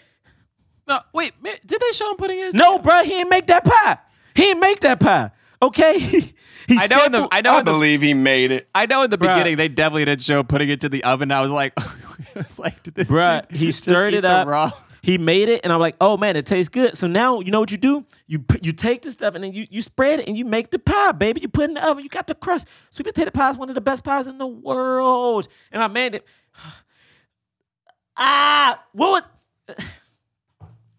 No, 0.87 0.99
wait, 1.13 1.33
did 1.43 1.81
they 1.81 1.91
show 1.91 2.09
him 2.11 2.15
putting 2.17 2.39
it? 2.39 2.53
in- 2.53 2.57
no, 2.57 2.79
bruh, 2.79 3.03
He 3.03 3.09
didn't 3.11 3.29
make 3.29 3.47
that 3.47 3.65
pie. 3.65 3.97
He 4.35 4.43
didn't 4.43 4.61
make 4.61 4.79
that 4.81 4.99
pie. 4.99 5.31
Okay. 5.61 5.99
he 6.67 6.77
I 6.77 6.87
know 6.87 7.05
in 7.05 7.11
the 7.11 7.27
I 7.31 7.41
know 7.41 7.55
I 7.55 7.59
in 7.59 7.65
the 7.65 7.71
believe 7.71 8.01
he 8.01 8.13
made 8.13 8.51
it. 8.51 8.69
I 8.73 8.85
know 8.85 9.03
in 9.03 9.09
the 9.09 9.17
Bruh. 9.17 9.33
beginning 9.35 9.57
they 9.57 9.67
definitely 9.67 10.05
didn't 10.05 10.21
show 10.23 10.41
putting 10.43 10.69
it 10.69 10.81
to 10.81 10.89
the 10.89 11.03
oven. 11.03 11.31
I 11.33 11.41
was 11.41 11.51
like, 11.51 11.73
it's 12.35 12.57
like 12.57 12.81
did 12.83 12.95
this 12.95 13.07
Bruh, 13.09 13.47
dude 13.49 13.57
he 13.59 13.65
just 13.67 13.83
stirred 13.83 14.13
eat 14.13 14.17
it 14.19 14.21
the 14.21 14.29
up. 14.29 14.47
Raw? 14.47 14.71
He 15.03 15.17
made 15.17 15.49
it, 15.49 15.59
and 15.65 15.73
I'm 15.73 15.81
like, 15.81 15.97
oh 15.99 16.15
man, 16.15 16.37
it 16.37 16.45
tastes 16.45 16.69
good. 16.69 16.97
So 16.97 17.07
now 17.07 17.41
you 17.41 17.51
know 17.51 17.59
what 17.59 17.71
you 17.71 17.77
do? 17.77 18.05
You 18.25 18.43
you 18.61 18.71
take 18.71 19.01
the 19.01 19.11
stuff 19.11 19.35
and 19.35 19.43
then 19.43 19.51
you 19.51 19.67
you 19.69 19.81
spread 19.81 20.21
it 20.21 20.27
and 20.29 20.37
you 20.37 20.45
make 20.45 20.71
the 20.71 20.79
pie, 20.79 21.11
baby. 21.11 21.41
You 21.41 21.49
put 21.49 21.63
it 21.63 21.71
in 21.71 21.73
the 21.73 21.85
oven. 21.85 22.03
You 22.05 22.09
got 22.09 22.25
the 22.25 22.35
crust. 22.35 22.69
Sweet 22.89 23.03
potato 23.03 23.29
pie 23.29 23.51
is 23.51 23.57
one 23.57 23.67
of 23.67 23.75
the 23.75 23.81
best 23.81 24.05
pies 24.05 24.27
in 24.27 24.37
the 24.37 24.47
world. 24.47 25.49
And 25.73 25.81
my 25.81 25.89
man 25.89 26.13
it. 26.15 26.25
ah, 28.17 28.81
what 28.93 29.25
was? 29.67 29.77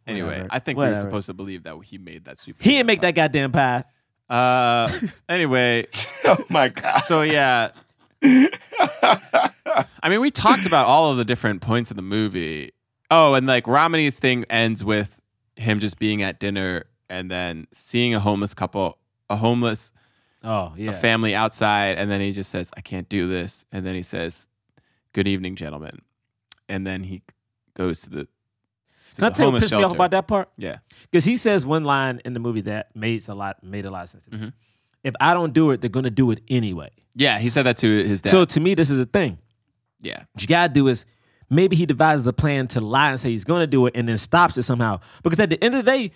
Anyway, 0.06 0.28
Whatever. 0.28 0.48
I 0.51 0.59
think 0.59 0.76
we're 0.76 1.01
supposed 1.01 1.28
to 1.28 1.32
believe 1.32 1.62
that 1.62 1.78
he 1.82 1.97
made 1.97 2.26
that 2.26 2.39
sweet. 2.39 2.59
Pie 2.59 2.64
he 2.64 2.70
didn't 2.72 2.89
make 2.89 3.01
that 3.01 3.14
goddamn 3.14 3.52
pie. 3.52 3.85
Uh, 4.28 4.93
anyway, 5.31 5.86
Oh 6.26 6.44
my 6.51 6.68
god. 6.68 7.05
so 7.06 7.22
yeah. 7.22 7.70
I 8.22 10.09
mean, 10.10 10.20
we 10.20 10.31
talked 10.31 10.66
about 10.66 10.89
all 10.89 11.10
of 11.10 11.16
the 11.16 11.24
different 11.24 11.62
points 11.62 11.90
of 11.90 11.97
the 11.97 12.02
movie. 12.02 12.74
Oh, 13.10 13.35
and 13.35 13.47
like 13.47 13.66
Romany's 13.66 14.18
thing 14.18 14.44
ends 14.51 14.85
with 14.85 15.18
him 15.56 15.78
just 15.81 15.98
being 15.98 16.22
at 16.22 16.40
dinner 16.40 16.85
and 17.09 17.31
then 17.31 17.66
seeing 17.72 18.14
a 18.14 18.20
homeless 18.20 18.55
couple, 18.55 18.98
a 19.31 19.36
homeless 19.36 19.93
Oh 20.43 20.72
yeah. 20.76 20.90
a 20.90 20.94
family 20.94 21.35
outside, 21.35 21.97
and 21.97 22.10
then 22.10 22.20
he 22.20 22.31
just 22.32 22.51
says, 22.51 22.70
"I 22.76 22.81
can't 22.82 23.09
do 23.09 23.28
this," 23.28 23.64
and 23.72 23.86
then 23.86 23.94
he 23.94 24.02
says, 24.02 24.47
"Good 25.14 25.26
evening, 25.26 25.56
gentlemen," 25.56 26.01
and 26.68 26.86
then 26.86 27.05
he 27.05 27.22
goes 27.74 28.02
to 28.02 28.10
the. 28.10 28.24
to 28.24 28.28
Can 29.16 29.24
I 29.24 29.28
the 29.31 29.35
tell 29.35 29.47
you 29.47 29.52
what 29.52 29.60
pissed 29.62 29.72
me 29.72 29.82
off 29.85 29.93
about 29.94 30.10
that 30.10 30.26
part? 30.26 30.51
Yeah. 30.59 30.78
Because 31.10 31.24
he 31.24 31.36
says 31.39 31.64
one 31.64 31.85
line 31.85 32.20
in 32.26 32.35
the 32.35 32.40
movie 32.40 32.60
that 32.62 32.94
made 32.94 33.26
a 33.28 33.35
lot 33.35 33.62
made 33.64 33.86
a 33.86 33.90
lot 33.90 34.02
of 34.05 34.09
sense. 34.10 34.24
To 34.24 34.31
me. 34.32 34.39
Mhm. 34.47 34.52
If 35.02 35.14
I 35.20 35.32
don't 35.35 35.52
do 35.55 35.70
it, 35.70 35.81
they're 35.81 35.89
gonna 35.90 36.10
do 36.10 36.31
it 36.31 36.40
anyway. 36.48 36.90
Yeah, 37.14 37.39
he 37.39 37.48
said 37.48 37.62
that 37.64 37.76
to 37.78 38.05
his 38.06 38.20
dad. 38.20 38.31
So 38.31 38.44
to 38.44 38.60
me, 38.60 38.74
this 38.74 38.90
is 38.90 38.98
a 39.01 39.06
thing. 39.06 39.39
yeah, 40.02 40.24
What 40.32 40.43
you 40.43 40.47
gotta 40.48 40.72
do 40.74 40.89
is 40.89 41.06
maybe 41.55 41.76
he 41.76 41.86
devises 41.86 42.26
a 42.26 42.32
plan 42.32 42.66
to 42.68 42.81
lie 42.81 43.10
and 43.10 43.20
say 43.20 43.31
he's 43.31 43.44
gonna 43.44 43.66
do 43.66 43.86
it 43.86 43.97
and 43.97 44.09
then 44.09 44.18
stops 44.18 44.56
it 44.59 44.62
somehow. 44.62 45.01
Because 45.22 45.40
at 45.40 45.51
the 45.51 45.62
end 45.62 45.74
of 45.74 45.85
the 45.85 45.90
day, 45.90 46.10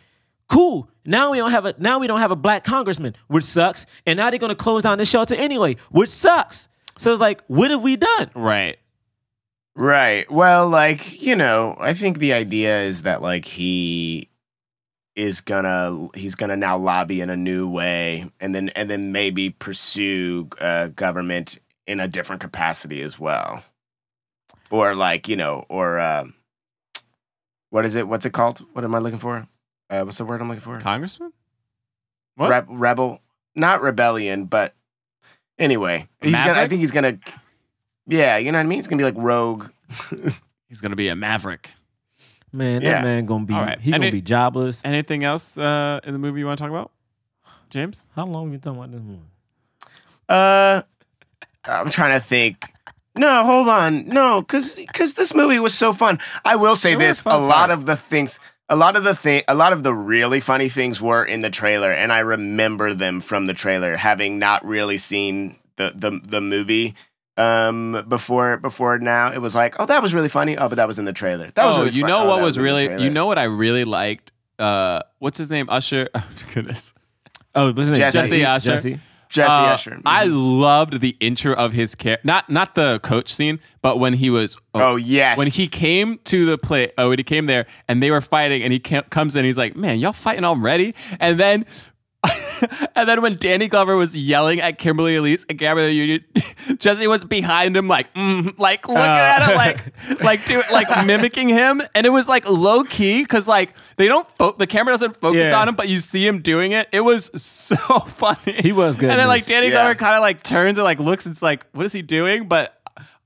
cool. 0.49 0.91
Now 1.05 1.31
we 1.31 1.39
don't 1.39 1.51
have 1.51 1.67
a 1.67 1.75
now 1.79 1.99
we 1.99 2.07
don't 2.07 2.21
have 2.21 2.31
a 2.31 2.37
black 2.37 2.65
congressman, 2.65 3.15
which 3.29 3.45
sucks. 3.45 3.87
And 4.07 4.17
now 4.17 4.31
they're 4.31 4.39
gonna 4.39 4.55
close 4.55 4.83
down 4.83 4.99
the 4.99 5.07
shelter 5.07 5.35
anyway, 5.35 5.77
which 5.91 6.11
sucks. 6.11 6.69
So 6.99 7.13
it's 7.13 7.21
like, 7.21 7.43
what 7.47 7.71
have 7.71 7.83
we 7.83 7.97
done? 7.97 8.31
right. 8.35 8.79
Right. 9.77 10.29
Well, 10.29 10.69
like, 10.69 11.23
you 11.23 11.37
know, 11.37 11.77
I 11.79 11.95
think 11.95 12.19
the 12.19 12.33
idea 12.33 12.83
is 12.83 13.03
that 13.03 13.23
like 13.23 13.45
he 13.45 14.29
is 15.15 15.41
gonna 15.41 16.09
he's 16.15 16.35
gonna 16.35 16.57
now 16.57 16.77
lobby 16.77 17.21
in 17.21 17.31
a 17.31 17.37
new 17.37 17.69
way 17.69 18.29
and 18.41 18.53
then 18.55 18.71
and 18.71 18.91
then 18.91 19.13
maybe 19.13 19.51
pursue 19.51 20.49
uh, 20.61 20.89
government 20.89 21.61
in 21.87 22.01
a 22.01 22.09
different 22.09 22.41
capacity 22.41 23.03
as 23.03 23.21
well. 23.21 23.63
Or 24.71 24.95
like, 24.95 25.29
you 25.29 25.37
know, 25.37 25.65
or 25.69 26.01
um 26.01 26.35
what 27.71 27.85
is 27.85 27.95
it? 27.97 28.09
What's 28.09 28.25
it 28.27 28.33
called? 28.33 28.65
What 28.73 28.85
am 28.85 28.95
I 28.95 28.99
looking 28.99 29.19
for? 29.19 29.47
Uh, 29.91 30.03
what's 30.03 30.19
the 30.19 30.25
word 30.25 30.41
I'm 30.41 30.49
looking 30.49 30.63
for? 30.63 30.79
Congressman. 30.81 31.33
What? 32.37 32.51
Reb- 32.51 32.67
rebel, 32.69 33.21
not 33.55 33.81
rebellion, 33.83 34.45
but 34.47 34.75
anyway, 35.59 36.09
he's 36.23 36.33
gonna. 36.33 36.53
I 36.61 36.69
think 36.69 36.81
he's 36.81 36.91
gonna. 36.91 37.19
Yeah, 38.07 38.37
you 38.39 38.53
know 38.53 38.59
what 38.59 38.63
I 38.65 38.69
mean. 38.69 38.79
He's 38.79 38.87
gonna 38.89 38.99
be 39.01 39.05
like 39.05 39.17
rogue. 39.17 39.69
He's 40.69 40.83
gonna 40.83 40.97
be 40.97 41.09
a 41.09 41.17
maverick. 41.17 41.71
Man, 42.53 42.83
Yeah. 42.83 42.93
that 42.97 43.05
man 43.05 43.25
gonna 43.27 43.47
be 43.47 43.55
All 43.55 43.61
right. 43.63 43.81
he 43.81 43.91
gonna 43.91 44.11
be 44.11 44.21
jobless. 44.21 44.83
Anything 44.85 45.25
else 45.25 45.57
uh, 45.57 46.01
in 46.05 46.13
the 46.13 46.19
movie 46.19 46.41
you 46.41 46.47
want 46.47 46.59
to 46.59 46.63
talk 46.63 46.71
about, 46.71 46.91
James? 47.71 48.05
How 48.15 48.27
long 48.27 48.45
have 48.45 48.53
you 48.53 48.59
been 48.59 48.75
talking 48.75 48.79
about 48.79 48.93
this 48.93 49.01
movie? 49.03 49.23
Uh, 50.29 50.83
I'm 51.65 51.89
trying 51.91 52.19
to 52.21 52.27
think. 52.27 52.71
No, 53.19 53.45
hold 53.45 53.69
on. 53.69 54.09
No, 54.09 54.41
because 54.43 54.77
because 54.77 55.15
this 55.15 55.35
movie 55.35 55.59
was 55.59 55.75
so 55.75 55.93
fun. 55.93 56.19
I 56.45 56.57
will 56.57 56.77
say 56.77 56.91
There 56.91 56.99
were 56.99 57.05
this: 57.05 57.21
a 57.21 57.25
fun 57.25 57.49
lot 57.49 57.69
parts. 57.69 57.73
of 57.81 57.87
the 57.87 57.97
things, 57.97 58.39
a 58.69 58.77
lot 58.77 58.97
of 58.97 59.05
the 59.05 59.15
thing, 59.15 59.43
a 59.49 59.55
lot 59.55 59.73
of 59.73 59.83
the 59.83 59.93
really 59.95 60.41
funny 60.41 60.69
things 60.69 61.01
were 61.01 61.25
in 61.25 61.41
the 61.43 61.51
trailer, 61.51 61.93
and 61.93 62.13
I 62.13 62.21
remember 62.21 62.95
them 62.95 63.21
from 63.21 63.47
the 63.47 63.55
trailer, 63.55 63.97
having 63.97 64.39
not 64.39 64.65
really 64.65 64.97
seen 64.99 65.57
the 65.77 65.93
the 65.95 66.21
the 66.25 66.41
movie 66.41 66.95
um 67.37 68.05
before 68.09 68.57
before 68.57 68.99
now 68.99 69.31
it 69.33 69.39
was 69.39 69.55
like 69.55 69.77
oh 69.79 69.87
that 69.87 70.03
was 70.03 70.13
really 70.13 70.29
funny 70.29 70.59
oh 70.59 70.69
but 70.69 70.75
that 70.75 70.89
was 70.89 70.99
in 70.99 71.05
the 71.05 71.13
trailer 71.13 71.53
that 71.55 71.67
was 71.67 71.77
oh, 71.77 71.85
really 71.85 71.93
you 71.93 72.01
fun. 72.03 72.09
know 72.11 72.19
Oh, 72.25 72.27
what 72.31 72.37
that 72.39 72.43
was 72.43 72.57
in 72.57 72.63
the 72.63 72.65
really, 72.65 72.87
trailer. 72.87 73.05
you 73.05 73.11
know 73.11 73.27
what 73.27 73.39
I 73.39 73.45
really 73.45 73.85
liked. 73.85 74.33
Uh, 74.59 75.03
what's 75.21 75.39
his 75.39 75.49
name? 75.51 75.67
Usher. 75.71 76.09
Oh, 76.17 76.27
goodness. 76.53 76.93
Oh, 77.55 77.67
what's 77.69 77.79
his 77.81 77.91
name? 77.91 77.99
Jesse. 77.99 78.19
Jesse 78.19 78.45
Usher. 78.45 78.71
Jesse. 78.73 79.01
Jesse 79.29 79.51
Uh, 79.53 79.75
Usher 79.75 80.01
I 80.07 80.27
Mhm. 80.27 80.61
loved 80.61 81.01
the 81.01 81.17
intro 81.21 81.53
of 81.55 81.73
his 81.73 81.95
character. 81.95 82.27
Not 82.27 82.49
not 82.51 82.75
the 82.75 82.99
coach 83.01 83.33
scene, 83.33 83.61
but 83.83 83.99
when 83.99 84.15
he 84.15 84.31
was 84.31 84.57
oh 84.75 84.97
yes 84.97 85.37
when 85.39 85.49
he 85.49 85.69
came 85.69 86.19
to 86.25 86.47
the 86.47 86.57
play, 86.59 86.91
oh, 86.99 87.11
when 87.11 87.19
he 87.19 87.25
came 87.25 87.47
there 87.47 87.67
and 87.89 88.03
they 88.03 88.11
were 88.11 88.21
fighting, 88.21 88.63
and 88.63 88.73
he 88.73 88.79
ca- 88.79 89.03
comes 89.11 89.37
in, 89.37 89.45
he's 89.45 89.59
like, 89.59 89.77
"Man, 89.77 89.99
y'all 89.99 90.13
fighting 90.13 90.45
already?" 90.45 90.95
And 91.21 91.39
then, 91.39 91.67
and 92.97 93.09
then 93.09 93.23
when 93.23 93.37
Danny 93.37 93.69
Glover 93.69 93.97
was 93.97 94.17
yelling 94.17 94.61
at 94.61 94.77
Kimberly 94.79 95.15
Elise 95.17 95.47
and 95.49 95.57
Gabrielle 95.57 95.89
Union, 95.91 96.25
Jesse 96.79 97.07
was 97.07 97.25
behind 97.25 97.77
him, 97.77 97.87
like, 97.87 98.13
mm, 98.15 98.59
like 98.59 98.89
looking 98.89 99.03
at 99.03 99.49
him, 99.49 99.57
like, 99.57 100.21
like, 100.23 100.45
do, 100.47 100.61
like 100.73 100.89
mimicking 101.07 101.49
him, 101.49 101.81
and 101.95 102.07
it 102.07 102.11
was 102.11 102.29
like 102.29 102.49
low 102.49 102.83
key 102.83 103.23
because 103.23 103.47
like 103.47 103.73
they 103.97 104.09
don't, 104.09 104.29
fo- 104.37 104.53
the 104.53 104.67
camera 104.67 104.93
doesn't 104.93 105.21
focus 105.21 105.47
Yeah. 105.51 105.61
on 105.61 105.69
him, 105.69 105.77
but 105.77 105.89
you 105.89 106.01
see 106.01 106.27
him 106.27 106.43
doing 106.43 106.73
it. 106.73 106.89
It 106.91 107.01
was 107.03 107.31
so 107.41 107.77
funny. 107.77 108.61
He 108.63 108.73
was 108.73 108.97
good 108.97 109.11
And 109.11 109.21
then 109.21 109.29
like. 109.29 109.47
Danny 109.47 109.67
Yeah. 109.69 109.73
Glover 109.75 109.95
kind 109.95 110.17
of 110.17 110.21
like 110.21 110.43
turns 110.43 110.77
and 110.77 110.85
like 110.85 110.99
looks 110.99 111.25
and 111.27 111.33
it's 111.35 111.43
like, 111.43 111.67
what 111.73 111.87
is 111.87 111.93
he 111.93 112.03
doing? 112.03 112.49
But 112.49 112.75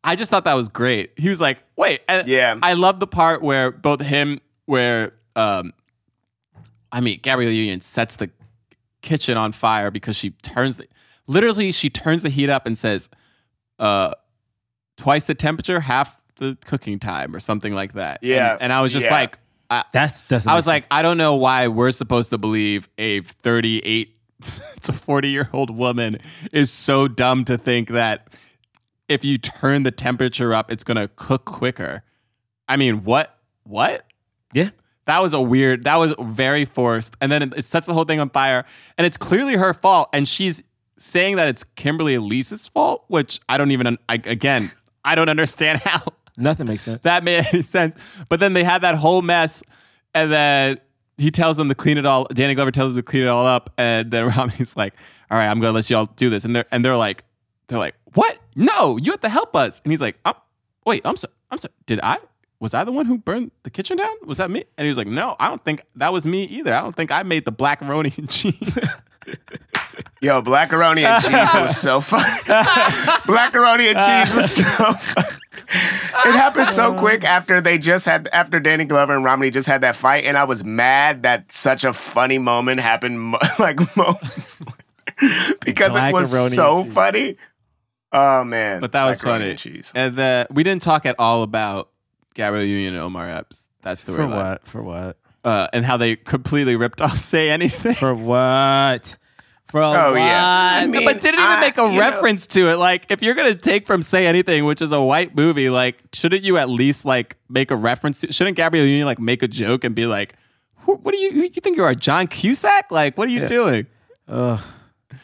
I 0.04 0.16
just 0.16 0.30
thought 0.30 0.44
that 0.44 0.54
was 0.54 0.68
great. 0.68 1.12
He 1.16 1.30
was 1.30 1.40
like, 1.40 1.58
wait, 1.76 2.02
and 2.08 2.28
Yeah. 2.28 2.58
I 2.62 2.74
love 2.74 3.00
the 3.00 3.06
part 3.06 3.40
where 3.42 3.70
both 3.70 4.02
him, 4.02 4.40
where 4.66 5.14
um, 5.34 5.72
I 6.92 7.00
mean, 7.00 7.20
Gabrielle 7.22 7.50
Union 7.52 7.80
sets 7.80 8.16
the 8.16 8.30
kitchen 9.02 9.36
on 9.36 9.52
fire 9.52 9.90
because 9.90 10.16
she 10.16 10.30
turns 10.30 10.76
the, 10.78 10.86
literally 11.26 11.72
she 11.72 11.90
turns 11.90 12.22
the 12.22 12.28
heat 12.30 12.48
up 12.50 12.66
and 12.66 12.78
says, 12.78 13.08
uh, 13.78 14.14
twice 14.96 15.26
the 15.26 15.34
temperature, 15.34 15.80
half 15.80 16.22
the 16.36 16.56
cooking 16.64 16.98
time, 16.98 17.34
or 17.34 17.40
something 17.40 17.74
like 17.74 17.92
that. 17.94 18.20
Yeah. 18.22 18.52
and, 18.54 18.62
and 18.62 18.72
I 18.72 18.80
was 18.80 18.92
just 18.92 19.06
Yeah. 19.06 19.12
like, 19.12 19.38
I, 19.70 19.84
That's 19.92 20.22
doesn't 20.22 20.50
I 20.50 20.54
was 20.54 20.66
like, 20.66 20.84
I 20.90 21.02
don't 21.02 21.16
know 21.18 21.34
why 21.36 21.68
we're 21.68 21.92
supposed 21.92 22.30
to 22.30 22.38
believe 22.38 22.88
a 22.98 23.20
38 23.22 24.14
to 24.82 24.92
40 24.92 25.28
year 25.30 25.48
old 25.52 25.70
woman 25.70 26.18
is 26.52 26.70
so 26.70 27.08
dumb 27.08 27.44
to 27.46 27.56
think 27.56 27.88
that 27.90 28.28
if 29.08 29.24
you 29.24 29.38
turn 29.38 29.82
the 29.82 29.90
temperature 29.90 30.52
up, 30.52 30.70
it's 30.70 30.84
going 30.84 30.96
to 30.96 31.08
cook 31.16 31.44
quicker. 31.44 32.02
I 32.68 32.76
mean, 32.76 33.04
what? 33.04 33.38
What? 33.64 34.04
Yeah. 34.52 34.70
That 35.06 35.20
was 35.20 35.32
a 35.32 35.40
weird, 35.40 35.84
that 35.84 35.96
was 35.96 36.14
very 36.20 36.64
forced. 36.64 37.16
And 37.20 37.32
then 37.32 37.52
it, 37.56 37.64
sets 37.64 37.86
the 37.86 37.94
whole 37.94 38.04
thing 38.04 38.20
on 38.20 38.30
fire. 38.30 38.64
And 38.96 39.06
it's 39.06 39.16
clearly 39.16 39.54
her 39.54 39.74
fault. 39.74 40.08
And 40.12 40.28
she's 40.28 40.62
saying 40.98 41.36
that 41.36 41.48
it's 41.48 41.64
Kimberly 41.74 42.14
Elise's 42.14 42.68
fault, 42.68 43.04
which 43.08 43.40
I 43.48 43.58
don't 43.58 43.72
even, 43.72 43.98
I, 44.08 44.14
again, 44.14 44.70
I 45.04 45.14
don't 45.14 45.28
understand 45.28 45.80
how 45.84 46.04
nothing 46.36 46.66
makes 46.66 46.82
sense. 46.82 47.02
that 47.02 47.24
made 47.24 47.46
any 47.52 47.62
sense. 47.62 47.94
But 48.28 48.40
then 48.40 48.52
they 48.52 48.64
had 48.64 48.82
that 48.82 48.94
whole 48.94 49.22
mess, 49.22 49.62
and 50.14 50.30
then 50.30 50.78
he 51.18 51.30
tells 51.30 51.56
them 51.56 51.68
to 51.68 51.74
clean 51.74 51.98
it 51.98 52.06
all. 52.06 52.26
Danny 52.32 52.54
Glover 52.54 52.70
tells 52.70 52.94
them 52.94 53.02
to 53.02 53.10
clean 53.10 53.24
it 53.24 53.28
all 53.28 53.46
up, 53.46 53.70
and 53.78 54.10
then 54.10 54.28
Rami's 54.30 54.76
like, 54.76 54.94
"All 55.30 55.38
right, 55.38 55.48
I'm 55.48 55.60
gonna 55.60 55.72
let 55.72 55.90
y'all 55.90 56.06
do 56.16 56.30
this." 56.30 56.44
And 56.44 56.54
they're 56.54 56.66
and 56.70 56.84
they're 56.84 56.96
like, 56.96 57.24
they're 57.68 57.78
like, 57.78 57.94
"What? 58.14 58.38
No, 58.54 58.96
you 58.96 59.10
have 59.10 59.20
to 59.20 59.28
help 59.28 59.56
us." 59.56 59.80
And 59.84 59.92
he's 59.92 60.00
like, 60.00 60.18
I'm, 60.24 60.34
"Wait, 60.86 61.02
I'm 61.04 61.16
sorry. 61.16 61.34
I'm 61.50 61.58
sorry. 61.58 61.74
Did 61.86 62.00
I? 62.02 62.18
Was 62.62 62.74
I 62.74 62.84
the 62.84 62.92
one 62.92 63.06
who 63.06 63.18
burned 63.18 63.50
the 63.64 63.70
kitchen 63.70 63.96
down? 63.96 64.12
Was 64.24 64.38
that 64.38 64.48
me?" 64.48 64.64
And 64.78 64.84
he 64.84 64.88
was 64.88 64.96
like, 64.96 65.08
"No, 65.08 65.34
I 65.40 65.48
don't 65.48 65.62
think 65.64 65.82
that 65.96 66.12
was 66.12 66.24
me 66.24 66.44
either. 66.44 66.72
I 66.72 66.80
don't 66.80 66.94
think 66.94 67.10
I 67.10 67.24
made 67.24 67.44
the 67.44 67.50
blackaroni 67.52 68.16
and 68.18 68.30
cheese." 68.30 68.88
Yo, 70.20 70.40
blackaroni 70.40 71.02
and 71.04 71.22
cheese 71.24 71.52
was 71.60 71.76
so 71.76 72.00
fun. 72.00 72.22
blackaroni 73.26 73.92
and 73.92 73.98
cheese 74.28 74.34
was 74.36 74.52
so 74.52 74.62
fun. 74.94 75.24
It 76.24 76.32
happened 76.36 76.68
so 76.68 76.94
quick 76.94 77.24
after 77.24 77.60
they 77.60 77.78
just 77.78 78.04
had 78.04 78.28
after 78.32 78.60
Danny 78.60 78.84
Glover 78.84 79.14
and 79.16 79.24
Romany 79.24 79.50
just 79.50 79.66
had 79.66 79.80
that 79.80 79.96
fight, 79.96 80.24
and 80.24 80.38
I 80.38 80.44
was 80.44 80.62
mad 80.62 81.24
that 81.24 81.50
such 81.50 81.82
a 81.82 81.92
funny 81.92 82.38
moment 82.38 82.80
happened 82.80 83.32
like 83.58 83.78
moments 83.96 84.58
later. 84.60 85.54
because 85.64 85.96
it 85.96 86.12
was 86.12 86.54
so 86.54 86.84
cheese. 86.84 86.92
funny. 86.92 87.36
Oh 88.12 88.44
man, 88.44 88.80
But 88.80 88.92
that 88.92 89.06
was 89.06 89.20
Blackaroni 89.20 89.24
funny. 89.24 89.50
and 89.50 89.58
cheese. 89.58 89.92
And 89.94 90.14
the, 90.14 90.46
we 90.50 90.62
didn't 90.62 90.82
talk 90.82 91.06
at 91.06 91.16
all 91.18 91.42
about 91.42 91.88
Gabrielle 92.34 92.64
Union 92.66 92.94
and 92.94 93.02
Omar 93.02 93.28
Epps. 93.28 93.64
That's 93.82 94.04
the 94.04 94.12
For 94.12 94.26
what? 94.26 94.66
For 94.66 94.82
what? 94.82 95.16
Uh, 95.44 95.66
and 95.72 95.84
how 95.84 95.96
they 95.96 96.16
completely 96.16 96.76
ripped 96.76 97.00
off 97.00 97.18
"Say 97.32 97.50
Anything." 97.50 97.94
For 97.94 98.14
what? 98.14 99.16
For 99.68 99.82
Oh 99.82 100.10
what? 100.12 100.16
yeah, 100.18 100.86
but 100.86 101.20
didn't 101.22 101.40
even 101.40 101.60
make 101.60 101.78
a 101.78 101.82
you 101.82 101.92
know- 101.92 101.98
reference 101.98 102.46
to 102.48 102.68
it. 102.68 102.76
Like, 102.76 103.06
if 103.08 103.22
you're 103.22 103.34
gonna 103.34 103.54
take 103.54 103.86
from 103.86 104.02
"Say 104.02 104.26
Anything," 104.26 104.64
which 104.66 104.82
is 104.82 104.92
a 104.92 105.00
white 105.00 105.34
movie, 105.34 105.70
like, 105.70 105.96
shouldn't 106.12 106.44
you 106.44 106.58
at 106.58 106.68
least 106.68 107.04
like 107.04 107.36
make 107.48 107.70
a 107.70 107.76
reference? 107.76 108.20
to 108.20 108.32
Shouldn't 108.32 108.56
Gabrielle 108.56 108.84
Union 108.86 109.06
like 109.06 109.18
make 109.18 109.42
a 109.42 109.48
joke 109.48 109.82
and 109.84 109.94
be 109.94 110.04
like, 110.06 110.34
"What 110.84 111.02
do 111.10 111.16
you? 111.16 111.32
Do 111.32 111.38
you 111.40 111.48
think 111.48 111.76
you 111.76 111.84
are, 111.84 111.94
John 111.94 112.26
Cusack? 112.26 112.90
Like, 112.90 113.16
what 113.16 113.28
are 113.28 113.32
you 113.32 113.40
Yeah. 113.40 113.46
doing?" 113.46 113.86
Ugh. 114.28 114.60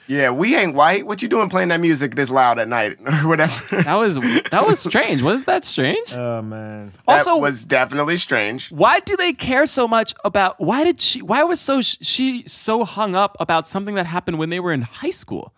Yeah, 0.07 0.31
we 0.31 0.57
ain't 0.57 0.75
white. 0.75 1.07
What 1.07 1.21
you 1.23 1.29
doing 1.29 1.49
playing 1.49 1.69
that 1.69 1.81
music 1.81 2.15
this 2.15 2.31
loud 2.31 2.59
at 2.59 2.69
night 2.69 2.99
or 3.07 3.29
whatever? 3.29 3.83
That 3.83 3.95
was 3.97 4.17
that 4.51 4.67
was 4.67 4.79
strange. 4.79 5.23
Was 5.23 5.45
that 5.45 5.65
strange? 5.65 6.13
Oh 6.15 6.43
man. 6.43 6.93
Also- 7.07 7.35
that 7.35 7.41
was 7.41 7.65
definitely 7.65 8.17
strange. 8.17 8.71
Why 8.71 9.01
do 9.01 9.17
they 9.17 9.33
care 9.33 9.67
so 9.67 9.87
much 9.89 10.15
about? 10.25 10.59
Why 10.61 10.85
did 10.85 11.01
she? 11.01 11.23
Why 11.23 11.43
was 11.43 11.61
so 11.61 11.81
she 11.83 12.45
so 12.47 12.85
hung 12.85 13.15
up 13.15 13.37
about 13.41 13.69
something 13.69 13.95
that 13.97 14.07
happened 14.07 14.39
when 14.39 14.51
they 14.51 14.61
were 14.61 14.73
in 14.73 14.83
high 14.83 15.11
school? 15.11 15.53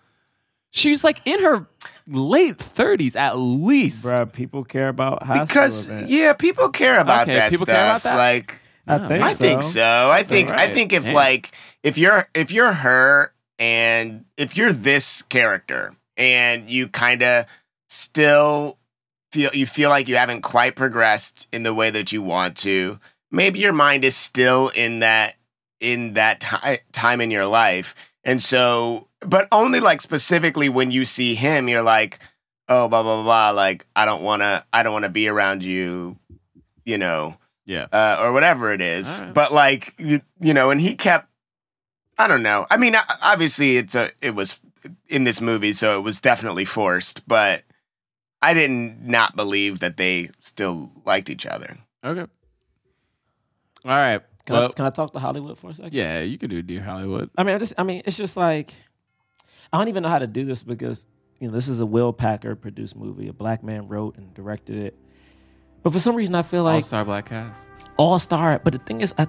She 0.72 0.90
was 0.90 1.02
like 1.02 1.20
in 1.24 1.40
her 1.42 1.66
late 2.06 2.56
thirties 2.58 3.16
at 3.16 3.36
least. 3.38 4.04
Bruh, 4.04 4.32
people 4.32 4.62
care 4.64 4.88
about 4.88 5.22
high 5.24 5.44
Because 5.44 5.82
school 5.84 5.94
events. 5.96 6.12
yeah, 6.12 6.32
people 6.32 6.68
care 6.68 7.00
about 7.00 7.22
Okay, 7.22 7.34
that 7.34 7.50
people 7.50 7.66
stuff. 7.66 7.74
care 7.74 7.84
about 7.84 8.02
that? 8.04 8.16
Like 8.16 8.60
I 8.86 8.98
think 9.08 9.22
I 9.24 9.34
think 9.34 9.62
so. 9.64 9.68
so. 9.70 10.10
I 10.10 10.22
think 10.22 10.50
I 10.50 10.72
think 10.72 10.92
if 10.92 11.04
Yeah. 11.06 11.12
like 11.12 11.52
if 11.82 11.98
you're 11.98 12.28
if 12.34 12.50
you're 12.52 12.72
her 12.72 13.32
and 13.60 14.24
if 14.36 14.56
you're 14.56 14.72
this 14.72 15.22
character 15.28 15.94
and 16.16 16.68
you 16.68 16.88
kind 16.88 17.22
of 17.22 17.46
still 17.88 18.78
feel 19.32 19.50
you 19.54 19.66
feel 19.66 19.90
like 19.90 20.08
you 20.08 20.16
haven't 20.16 20.42
quite 20.42 20.74
progressed 20.74 21.46
in 21.52 21.62
the 21.62 21.72
way 21.74 21.90
that 21.90 22.10
you 22.10 22.22
want 22.22 22.56
to, 22.56 22.98
maybe 23.30 23.60
your 23.60 23.72
mind 23.72 24.02
is 24.04 24.16
still 24.16 24.68
in 24.70 25.00
that 25.00 25.36
in 25.78 26.14
that 26.14 26.40
ti- 26.40 26.78
time 26.92 27.20
in 27.20 27.30
your 27.30 27.46
life. 27.46 27.94
And 28.24 28.42
so 28.42 29.06
but 29.20 29.46
only 29.52 29.80
like 29.80 30.00
specifically 30.00 30.68
when 30.68 30.90
you 30.90 31.04
see 31.04 31.34
him 31.34 31.68
you're 31.68 31.82
like 31.82 32.18
oh 32.68 32.88
blah 32.88 33.02
blah 33.02 33.16
blah, 33.16 33.24
blah 33.24 33.50
like 33.50 33.86
I 33.94 34.04
don't 34.06 34.22
want 34.22 34.42
to 34.42 34.64
I 34.72 34.82
don't 34.82 34.92
want 34.92 35.04
to 35.04 35.10
be 35.10 35.28
around 35.28 35.62
you, 35.62 36.16
you 36.84 36.98
know 36.98 37.36
Yeah. 37.66 37.86
uh, 37.92 38.18
or 38.20 38.32
whatever 38.32 38.72
it 38.72 38.80
is. 38.80 39.20
Right. 39.20 39.34
But 39.34 39.52
like 39.52 39.94
you, 39.98 40.22
you 40.40 40.54
know, 40.54 40.70
and 40.70 40.80
he 40.80 40.94
kept. 40.94 41.26
I 42.20 42.28
don't 42.28 42.42
know. 42.42 42.66
I 42.70 42.76
mean, 42.76 42.94
obviously, 43.22 43.76
it's 43.76 43.94
a 43.94 44.10
it 44.20 44.34
was 44.34 44.58
in 45.08 45.24
this 45.24 45.40
movie, 45.40 45.72
so 45.72 45.98
it 45.98 46.02
was 46.02 46.20
definitely 46.20 46.64
forced. 46.64 47.26
But 47.26 47.62
I 48.42 48.54
didn't 48.54 49.06
not 49.06 49.36
believe 49.36 49.80
that 49.80 49.96
they 49.96 50.30
still 50.40 50.90
liked 51.04 51.30
each 51.30 51.46
other. 51.46 51.76
Okay. 52.04 52.20
All 53.84 53.90
right. 53.90 54.20
Can, 54.46 54.56
I, 54.56 54.58
Well, 54.60 54.68
can 54.70 54.84
I 54.86 54.90
talk 54.90 55.12
to 55.12 55.18
Hollywood 55.18 55.58
for 55.58 55.70
a 55.70 55.74
second? 55.74 55.92
yeah, 55.92 56.20
you 56.20 56.38
can 56.38 56.50
do 56.50 56.62
Dear 56.62 56.82
Hollywood. 56.82 57.30
I 57.36 57.44
mean, 57.44 57.54
I 57.54 57.58
just, 57.58 57.74
I 57.78 57.82
mean, 57.82 58.02
it's 58.04 58.16
just 58.16 58.36
like, 58.36 58.72
I 59.72 59.78
don't 59.78 59.88
even 59.88 60.02
know 60.02 60.08
how 60.08 60.18
to 60.18 60.26
do 60.26 60.44
this 60.44 60.62
because, 60.62 61.06
you 61.40 61.48
know, 61.48 61.54
this 61.54 61.68
is 61.68 61.80
a 61.80 61.86
Will 61.86 62.12
Packer 62.12 62.56
produced 62.56 62.96
movie. 62.96 63.28
A 63.28 63.32
black 63.32 63.62
man 63.62 63.86
wrote 63.88 64.16
and 64.16 64.32
directed 64.34 64.76
it. 64.76 64.96
But 65.82 65.92
for 65.92 66.00
some 66.00 66.14
reason, 66.16 66.34
I 66.34 66.42
feel 66.42 66.62
like 66.64 66.76
All 66.76 66.82
star 66.82 67.04
black 67.04 67.26
cast. 67.26 67.66
all 67.96 68.18
star. 68.18 68.58
But 68.62 68.72
the 68.74 68.78
thing 68.80 69.00
is, 69.02 69.14
I, 69.18 69.26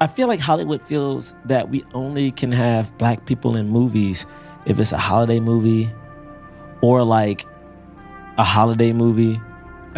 I 0.00 0.06
feel 0.06 0.28
like 0.28 0.40
Hollywood 0.40 0.82
feels 0.82 1.34
that 1.46 1.70
we 1.70 1.84
only 1.94 2.30
can 2.30 2.52
have 2.52 2.96
black 2.98 3.24
people 3.26 3.56
in 3.56 3.68
movies 3.68 4.26
if 4.66 4.78
it's 4.78 4.92
a 4.92 4.98
holiday 4.98 5.40
movie 5.40 5.90
or 6.82 7.02
like 7.02 7.46
a 8.38 8.44
holiday 8.44 8.92
movie. 8.92 9.40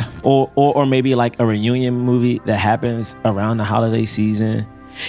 or, 0.23 0.49
or 0.55 0.73
or 0.77 0.87
maybe 0.87 1.16
like 1.16 1.41
a 1.41 1.45
reunion 1.45 1.93
movie 1.93 2.41
that 2.45 2.59
happens 2.59 3.16
around 3.25 3.57
the 3.57 3.65
holiday 3.65 4.05
season. 4.05 4.65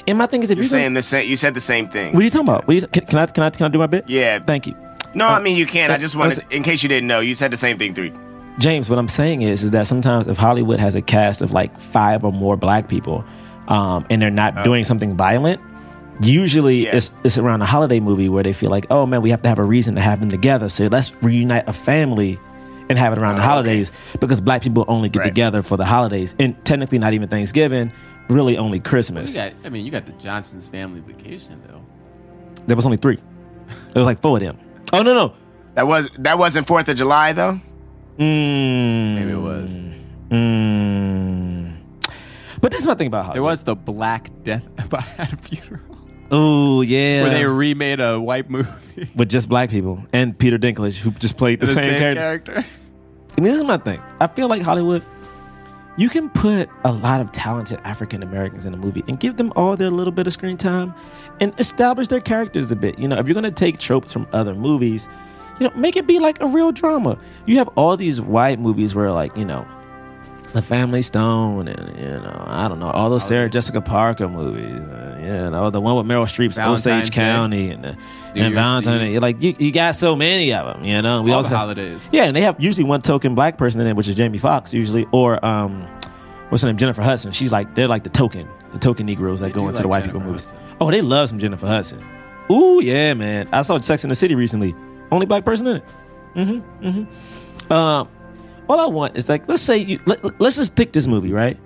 And 0.07 0.17
my 0.17 0.25
thing 0.25 0.41
is, 0.41 0.49
if 0.49 0.57
You're 0.57 0.63
you're 0.63 0.69
saying 0.69 0.95
the 0.95 1.03
same. 1.03 1.29
You 1.29 1.37
said 1.37 1.53
the 1.53 1.61
same 1.61 1.87
thing. 1.89 2.13
what 2.13 2.21
are 2.21 2.23
you 2.23 2.31
talking 2.31 2.49
about? 2.49 2.67
You, 2.67 2.81
can, 2.87 3.05
can 3.05 3.19
I 3.19 3.25
can 3.27 3.43
I 3.43 3.49
can 3.51 3.65
I 3.67 3.69
do 3.69 3.77
my 3.77 3.85
bit? 3.85 4.09
Yeah. 4.09 4.39
Thank 4.39 4.65
you, 4.65 4.75
No, 5.13 5.27
I 5.27 5.39
mean 5.39 5.55
you 5.55 5.67
can. 5.67 5.91
I 5.91 5.97
just 5.97 6.15
uh, 6.15 6.19
wanted, 6.19 6.45
in 6.49 6.63
case 6.63 6.81
you 6.81 6.89
didn't 6.89 7.07
know, 7.07 7.19
you 7.19 7.35
said 7.35 7.51
the 7.51 7.57
same 7.57 7.77
thing 7.77 7.93
three. 7.93 8.11
James. 8.57 8.89
What 8.89 8.97
I'm 8.97 9.07
saying 9.07 9.43
is, 9.43 9.61
is 9.61 9.69
that 9.71 9.85
sometimes 9.85 10.27
if 10.27 10.37
Hollywood 10.37 10.79
has 10.79 10.95
a 10.95 11.03
cast 11.03 11.43
of 11.43 11.51
like 11.51 11.79
five 11.79 12.23
or 12.23 12.33
more 12.33 12.57
black 12.57 12.87
people, 12.87 13.23
um, 13.69 14.05
and 14.09 14.21
they're 14.21 14.29
not 14.29 14.63
doing 14.63 14.83
something 14.83 15.15
violent, 15.15 15.61
usually 16.21 16.87
it's 16.87 17.11
it's 17.23 17.37
around 17.37 17.61
a 17.61 17.65
holiday 17.65 17.99
movie 17.99 18.27
where 18.29 18.43
they 18.43 18.53
feel 18.53 18.69
like, 18.69 18.85
oh 18.89 19.05
man, 19.05 19.21
we 19.21 19.29
have 19.29 19.41
to 19.43 19.49
have 19.49 19.59
a 19.59 19.63
reason 19.63 19.95
to 19.95 20.01
have 20.01 20.19
them 20.19 20.29
together. 20.29 20.67
So 20.69 20.87
let's 20.87 21.13
reunite 21.21 21.67
a 21.67 21.73
family 21.73 22.37
and 22.89 22.97
have 22.97 23.13
it 23.13 23.19
around 23.19 23.35
the 23.35 23.41
holidays 23.43 23.91
because 24.19 24.41
black 24.41 24.61
people 24.63 24.83
only 24.87 25.09
get 25.09 25.23
together 25.23 25.61
for 25.61 25.77
the 25.77 25.85
holidays 25.85 26.35
and 26.39 26.55
technically 26.65 26.97
not 26.97 27.13
even 27.13 27.29
Thanksgiving, 27.29 27.91
really 28.29 28.57
only 28.57 28.79
Christmas. 28.79 29.29
You 29.29 29.41
got, 29.41 29.53
I 29.63 29.69
mean, 29.69 29.85
you 29.85 29.91
got 29.91 30.05
the 30.07 30.11
Johnson's 30.13 30.67
family 30.67 30.99
vacation 31.01 31.61
though. 31.67 31.81
There 32.65 32.75
was 32.75 32.85
only 32.85 32.97
three. 32.97 33.17
There 33.93 34.01
was 34.01 34.05
like 34.05 34.21
four 34.21 34.37
of 34.37 34.43
them. 34.43 34.57
Oh 34.91 35.03
no 35.03 35.13
no. 35.13 35.33
That 35.75 35.87
was 35.87 36.09
that 36.17 36.37
wasn't 36.39 36.65
Fourth 36.67 36.89
of 36.89 36.97
July 36.97 37.31
though. 37.33 37.61
Mm, 38.17 39.15
Maybe 39.15 39.31
it 39.31 39.35
was. 39.35 39.77
Mm. 40.31 41.78
But 42.61 42.71
this 42.71 42.81
is 42.81 42.87
my 42.87 42.95
thing 42.95 43.07
about 43.07 43.25
Hollywood. 43.25 43.35
There 43.35 43.43
was 43.43 43.63
the 43.63 43.75
Black 43.75 44.29
Death 44.43 44.63
at 45.19 45.33
a 45.33 45.37
funeral 45.37 45.81
Oh 46.31 46.81
yeah, 46.81 47.23
where 47.23 47.31
they 47.31 47.45
remade 47.45 47.99
a 47.99 48.19
white 48.19 48.49
movie. 48.49 48.69
with 49.15 49.29
just 49.29 49.49
black 49.49 49.69
people 49.69 50.03
and 50.13 50.37
Peter 50.37 50.57
Dinklage 50.59 50.97
who 50.97 51.11
just 51.11 51.37
played 51.37 51.59
the, 51.59 51.65
The 51.65 51.73
same, 51.73 51.89
same 51.91 51.99
character. 52.13 52.53
character. 52.53 52.65
I 53.37 53.41
mean, 53.41 53.51
this 53.51 53.61
is 53.61 53.65
my 53.65 53.77
thing. 53.77 53.99
I 54.19 54.27
feel 54.27 54.47
like 54.47 54.61
Hollywood, 54.61 55.03
you 55.97 56.09
can 56.09 56.29
put 56.29 56.69
a 56.83 56.91
lot 56.91 57.21
of 57.21 57.31
talented 57.31 57.79
African 57.83 58.21
Americans 58.21 58.65
in 58.65 58.73
a 58.73 58.77
movie 58.77 59.03
and 59.07 59.19
give 59.19 59.37
them 59.37 59.51
all 59.55 59.75
their 59.75 59.89
little 59.89 60.11
bit 60.13 60.27
of 60.27 60.33
screen 60.33 60.57
time 60.57 60.93
and 61.39 61.53
establish 61.57 62.09
their 62.09 62.21
characters 62.21 62.71
a 62.71 62.75
bit. 62.75 62.99
You 62.99 63.07
know, 63.07 63.17
if 63.17 63.25
you're 63.25 63.35
gonna 63.35 63.49
take 63.49 63.79
tropes 63.79 64.13
from 64.13 64.27
other 64.33 64.53
movies, 64.53 65.07
you 65.59 65.67
know, 65.67 65.73
make 65.75 65.95
it 65.95 66.05
be 66.05 66.19
like 66.19 66.39
a 66.41 66.47
real 66.47 66.71
drama. 66.71 67.17
You 67.47 67.57
have 67.57 67.69
all 67.69 67.97
these 67.97 68.21
white 68.21 68.59
movies 68.59 68.93
where 68.93 69.11
like, 69.11 69.35
you 69.35 69.45
know, 69.45 69.65
the 70.53 70.61
Family 70.61 71.01
Stone 71.01 71.67
and 71.67 71.97
you 71.99 72.05
know, 72.05 72.43
I 72.47 72.67
don't 72.67 72.79
know, 72.79 72.89
all 72.89 73.09
those 73.09 73.27
Sarah 73.27 73.49
Jessica 73.49 73.81
Parker 73.81 74.27
movies. 74.27 74.79
Uh, 74.79 75.17
you 75.19 75.25
You 75.29 75.49
know, 75.51 75.69
the 75.69 75.79
one 75.81 75.95
with 75.95 76.05
Meryl 76.07 76.23
Streep's 76.25 76.55
Valentine's 76.55 76.87
Osage 77.07 77.09
Day. 77.09 77.15
County 77.15 77.69
and, 77.69 77.85
uh, 77.85 77.93
and 78.35 78.53
Valentine. 78.55 78.99
Day. 79.11 79.19
Like 79.19 79.41
you, 79.43 79.55
you 79.59 79.71
got 79.71 79.95
so 79.95 80.15
many 80.15 80.51
of 80.53 80.73
them. 80.73 80.83
You 80.83 81.01
know, 81.01 81.21
we 81.21 81.31
All 81.31 81.37
also 81.37 81.49
the 81.49 81.55
have- 81.55 81.59
holidays. 81.65 82.07
Yeah, 82.11 82.23
and 82.23 82.35
they 82.35 82.41
have 82.41 82.59
usually 82.59 82.83
one 82.85 83.01
token 83.01 83.35
black 83.35 83.57
person 83.57 83.79
in 83.81 83.87
it, 83.87 83.95
which 83.95 84.07
is 84.07 84.15
Jamie 84.15 84.39
Foxx 84.39 84.73
usually, 84.73 85.05
or 85.11 85.43
um, 85.45 85.81
what's 86.49 86.63
her 86.63 86.67
name, 86.67 86.77
Jennifer 86.77 87.01
Hudson. 87.03 87.31
She's 87.31 87.51
like 87.51 87.75
they're 87.75 87.87
like 87.87 88.03
the 88.03 88.09
token, 88.09 88.47
the 88.73 88.79
token 88.79 89.05
Negroes 89.05 89.39
that 89.41 89.47
They 89.47 89.51
go 89.51 89.67
into 89.67 89.73
like 89.75 89.81
the 89.83 89.87
white 89.87 89.99
Jennifer 90.01 90.17
people 90.17 90.27
movies. 90.31 90.45
Hudson. 90.45 90.77
Oh, 90.81 90.89
they 90.89 91.01
love 91.01 91.29
some 91.29 91.37
Jennifer 91.39 91.67
Hudson. 91.67 92.03
Ooh 92.51 92.81
yeah, 92.81 93.13
man. 93.13 93.47
I 93.51 93.61
saw 93.61 93.79
Sex 93.79 94.03
in 94.03 94.09
the 94.09 94.15
City 94.15 94.33
recently. 94.33 94.73
Only 95.11 95.27
black 95.27 95.45
person 95.45 95.67
in 95.67 95.75
it. 95.77 95.83
Mm-hmm. 96.35 96.87
Mm-hmm. 96.87 97.73
Um, 97.73 98.07
all 98.69 98.79
I 98.79 98.85
want 98.85 99.17
is 99.17 99.27
like, 99.27 99.49
let's 99.49 99.63
say 99.63 99.77
you 99.77 99.99
let, 100.05 100.39
let's 100.39 100.55
just 100.55 100.75
pick 100.75 100.93
this 100.93 101.07
movie, 101.07 101.33
right? 101.33 101.57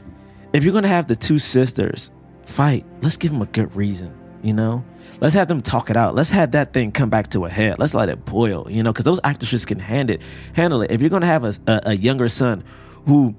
If 0.53 0.63
you're 0.63 0.73
gonna 0.73 0.87
have 0.87 1.07
the 1.07 1.15
two 1.15 1.37
sisters 1.37 2.09
fight, 2.45 2.85
let's 3.01 3.17
give 3.17 3.31
them 3.31 3.41
a 3.41 3.47
good 3.47 3.75
reason, 3.75 4.17
you 4.41 4.53
know. 4.53 4.83
Let's 5.19 5.35
have 5.35 5.47
them 5.47 5.61
talk 5.61 5.89
it 5.89 5.97
out. 5.97 6.15
Let's 6.15 6.31
have 6.31 6.51
that 6.51 6.73
thing 6.73 6.91
come 6.91 7.09
back 7.09 7.29
to 7.29 7.45
a 7.45 7.49
head. 7.49 7.77
Let's 7.79 7.93
let 7.93 8.09
it 8.09 8.25
boil, 8.25 8.67
you 8.69 8.83
know, 8.83 8.91
because 8.91 9.05
those 9.05 9.19
actresses 9.23 9.65
can 9.65 9.79
handle 9.79 10.15
it. 10.15 10.21
Handle 10.53 10.81
it. 10.81 10.91
If 10.91 11.01
you're 11.01 11.09
gonna 11.09 11.25
have 11.25 11.43
a, 11.43 11.53
a, 11.67 11.81
a 11.87 11.93
younger 11.93 12.29
son 12.29 12.63
who 13.05 13.35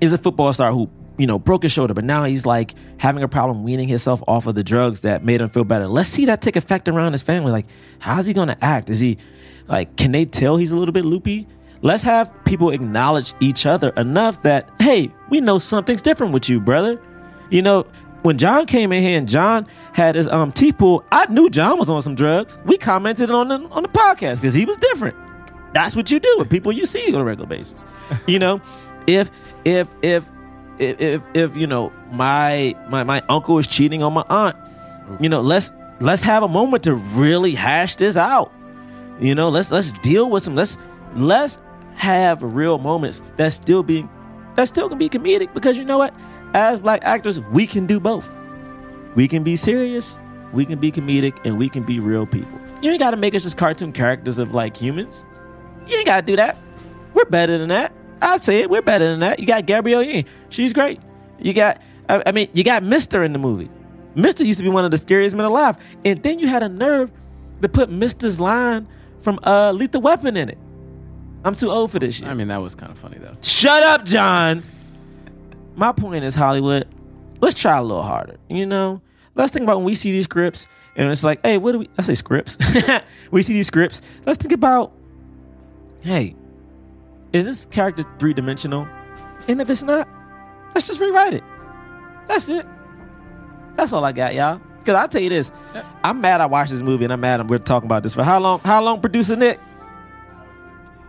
is 0.00 0.12
a 0.12 0.18
football 0.18 0.52
star 0.52 0.72
who 0.72 0.90
you 1.18 1.26
know 1.26 1.38
broke 1.38 1.62
his 1.62 1.72
shoulder, 1.72 1.92
but 1.92 2.04
now 2.04 2.24
he's 2.24 2.46
like 2.46 2.74
having 2.96 3.22
a 3.22 3.28
problem 3.28 3.62
weaning 3.62 3.88
himself 3.88 4.22
off 4.26 4.46
of 4.46 4.54
the 4.54 4.64
drugs 4.64 5.00
that 5.00 5.22
made 5.22 5.40
him 5.40 5.50
feel 5.50 5.64
better. 5.64 5.86
Let's 5.86 6.08
see 6.08 6.24
that 6.26 6.40
take 6.40 6.56
effect 6.56 6.88
around 6.88 7.12
his 7.12 7.22
family. 7.22 7.52
Like, 7.52 7.66
how's 7.98 8.24
he 8.24 8.32
gonna 8.32 8.56
act? 8.62 8.88
Is 8.88 9.00
he 9.00 9.18
like? 9.68 9.96
Can 9.96 10.12
they 10.12 10.24
tell 10.24 10.56
he's 10.56 10.70
a 10.70 10.76
little 10.76 10.92
bit 10.92 11.04
loopy? 11.04 11.46
Let's 11.82 12.02
have 12.02 12.30
people 12.44 12.70
acknowledge 12.70 13.32
each 13.40 13.64
other 13.64 13.90
enough 13.96 14.42
that 14.42 14.68
hey, 14.80 15.12
we 15.30 15.40
know 15.40 15.58
something's 15.58 16.02
different 16.02 16.32
with 16.32 16.48
you, 16.48 16.60
brother. 16.60 17.00
You 17.50 17.62
know, 17.62 17.86
when 18.22 18.36
John 18.38 18.66
came 18.66 18.92
in 18.92 19.02
here 19.02 19.16
and 19.16 19.28
John 19.28 19.66
had 19.92 20.14
his 20.14 20.28
um 20.28 20.52
teeth 20.52 20.78
pulled, 20.78 21.04
I 21.10 21.26
knew 21.26 21.48
John 21.48 21.78
was 21.78 21.88
on 21.88 22.02
some 22.02 22.14
drugs. 22.14 22.58
We 22.64 22.76
commented 22.76 23.30
on 23.30 23.48
the 23.48 23.56
on 23.70 23.82
the 23.82 23.88
podcast 23.88 24.36
because 24.36 24.54
he 24.54 24.64
was 24.64 24.76
different. 24.76 25.16
That's 25.72 25.94
what 25.94 26.10
you 26.10 26.20
do 26.20 26.36
with 26.38 26.50
people 26.50 26.72
you 26.72 26.84
see 26.84 27.14
on 27.14 27.20
a 27.20 27.24
regular 27.24 27.48
basis. 27.48 27.84
You 28.26 28.38
know, 28.38 28.60
if 29.06 29.30
if 29.64 29.88
if 30.02 30.28
if 30.78 31.00
if, 31.00 31.22
if 31.34 31.56
you 31.56 31.66
know 31.66 31.92
my 32.12 32.74
my 32.88 33.04
my 33.04 33.22
uncle 33.28 33.58
is 33.58 33.66
cheating 33.66 34.02
on 34.02 34.12
my 34.12 34.24
aunt, 34.28 34.56
you 35.18 35.28
know, 35.28 35.40
let's 35.40 35.72
let's 36.00 36.22
have 36.22 36.42
a 36.42 36.48
moment 36.48 36.84
to 36.84 36.94
really 36.94 37.54
hash 37.54 37.96
this 37.96 38.16
out. 38.16 38.52
You 39.18 39.34
know, 39.34 39.48
let's 39.48 39.70
let's 39.70 39.92
deal 39.92 40.30
with 40.30 40.42
some. 40.42 40.54
Let's 40.54 40.76
let's 41.14 41.58
have 42.00 42.42
real 42.42 42.78
moments 42.78 43.20
that 43.36 43.52
still 43.52 43.82
be 43.82 44.08
that 44.56 44.66
still 44.66 44.88
can 44.88 44.96
be 44.96 45.08
comedic 45.08 45.52
because 45.52 45.76
you 45.76 45.84
know 45.84 45.98
what? 45.98 46.14
As 46.54 46.80
black 46.80 47.04
actors, 47.04 47.38
we 47.52 47.66
can 47.66 47.86
do 47.86 48.00
both. 48.00 48.28
We 49.14 49.28
can 49.28 49.44
be 49.44 49.54
serious, 49.54 50.18
we 50.52 50.64
can 50.64 50.78
be 50.78 50.90
comedic, 50.90 51.38
and 51.44 51.58
we 51.58 51.68
can 51.68 51.84
be 51.84 52.00
real 52.00 52.26
people. 52.26 52.58
You 52.80 52.90
ain't 52.90 53.00
got 53.00 53.10
to 53.10 53.18
make 53.18 53.34
us 53.34 53.42
just 53.42 53.58
cartoon 53.58 53.92
characters 53.92 54.38
of 54.38 54.54
like 54.54 54.76
humans. 54.76 55.24
You 55.86 55.98
ain't 55.98 56.06
got 56.06 56.20
to 56.20 56.26
do 56.26 56.36
that. 56.36 56.56
We're 57.12 57.26
better 57.26 57.58
than 57.58 57.68
that. 57.68 57.92
I 58.22 58.38
say 58.38 58.60
it. 58.60 58.70
We're 58.70 58.82
better 58.82 59.04
than 59.04 59.20
that. 59.20 59.38
You 59.38 59.46
got 59.46 59.66
Gabrielle 59.66 60.02
Union. 60.02 60.24
She's 60.48 60.72
great. 60.72 61.00
You 61.38 61.52
got, 61.52 61.82
I, 62.08 62.22
I 62.26 62.32
mean, 62.32 62.48
you 62.54 62.64
got 62.64 62.82
Mister 62.82 63.22
in 63.22 63.34
the 63.34 63.38
movie. 63.38 63.70
Mister 64.14 64.42
used 64.42 64.58
to 64.58 64.62
be 64.62 64.70
one 64.70 64.86
of 64.86 64.90
the 64.90 64.98
scariest 64.98 65.36
men 65.36 65.44
alive, 65.44 65.76
and 66.04 66.22
then 66.22 66.38
you 66.38 66.48
had 66.48 66.62
a 66.62 66.68
nerve 66.68 67.12
to 67.60 67.68
put 67.68 67.90
Mister's 67.90 68.40
line 68.40 68.88
from 69.20 69.38
uh, 69.44 69.72
Lethal 69.72 70.00
Weapon 70.00 70.36
in 70.36 70.48
it. 70.48 70.58
I'm 71.44 71.54
too 71.54 71.70
old 71.70 71.90
for 71.90 71.98
this 71.98 72.16
shit. 72.16 72.28
I 72.28 72.34
mean, 72.34 72.48
that 72.48 72.58
was 72.58 72.74
kind 72.74 72.92
of 72.92 72.98
funny 72.98 73.18
though. 73.18 73.36
Shut 73.42 73.82
up, 73.82 74.04
John. 74.04 74.62
My 75.76 75.92
point 75.92 76.24
is 76.24 76.34
Hollywood. 76.34 76.86
Let's 77.40 77.58
try 77.58 77.78
a 77.78 77.82
little 77.82 78.02
harder. 78.02 78.36
You 78.48 78.66
know, 78.66 79.00
let's 79.34 79.52
think 79.52 79.62
about 79.62 79.78
when 79.78 79.86
we 79.86 79.94
see 79.94 80.12
these 80.12 80.24
scripts 80.24 80.66
and 80.96 81.10
it's 81.10 81.24
like, 81.24 81.40
hey, 81.44 81.56
what 81.58 81.72
do 81.72 81.78
we? 81.80 81.90
I 81.98 82.02
say 82.02 82.14
scripts. 82.14 82.58
we 83.30 83.42
see 83.42 83.54
these 83.54 83.68
scripts. 83.68 84.02
Let's 84.26 84.38
think 84.38 84.52
about, 84.52 84.92
hey, 86.00 86.34
is 87.32 87.46
this 87.46 87.66
character 87.66 88.04
three 88.18 88.34
dimensional? 88.34 88.86
And 89.48 89.60
if 89.60 89.70
it's 89.70 89.82
not, 89.82 90.08
let's 90.74 90.86
just 90.86 91.00
rewrite 91.00 91.34
it. 91.34 91.44
That's 92.28 92.48
it. 92.48 92.66
That's 93.76 93.92
all 93.92 94.04
I 94.04 94.12
got, 94.12 94.34
y'all. 94.34 94.60
Because 94.80 94.96
I'll 94.96 95.08
tell 95.08 95.22
you 95.22 95.28
this, 95.28 95.50
I'm 96.02 96.20
mad 96.20 96.40
I 96.40 96.46
watched 96.46 96.70
this 96.70 96.82
movie 96.82 97.04
and 97.04 97.12
I'm 97.12 97.20
mad 97.20 97.48
we're 97.48 97.58
talking 97.58 97.86
about 97.86 98.02
this 98.02 98.14
for 98.14 98.24
how 98.24 98.40
long? 98.40 98.60
How 98.60 98.82
long, 98.82 99.00
producer 99.00 99.36
Nick? 99.36 99.58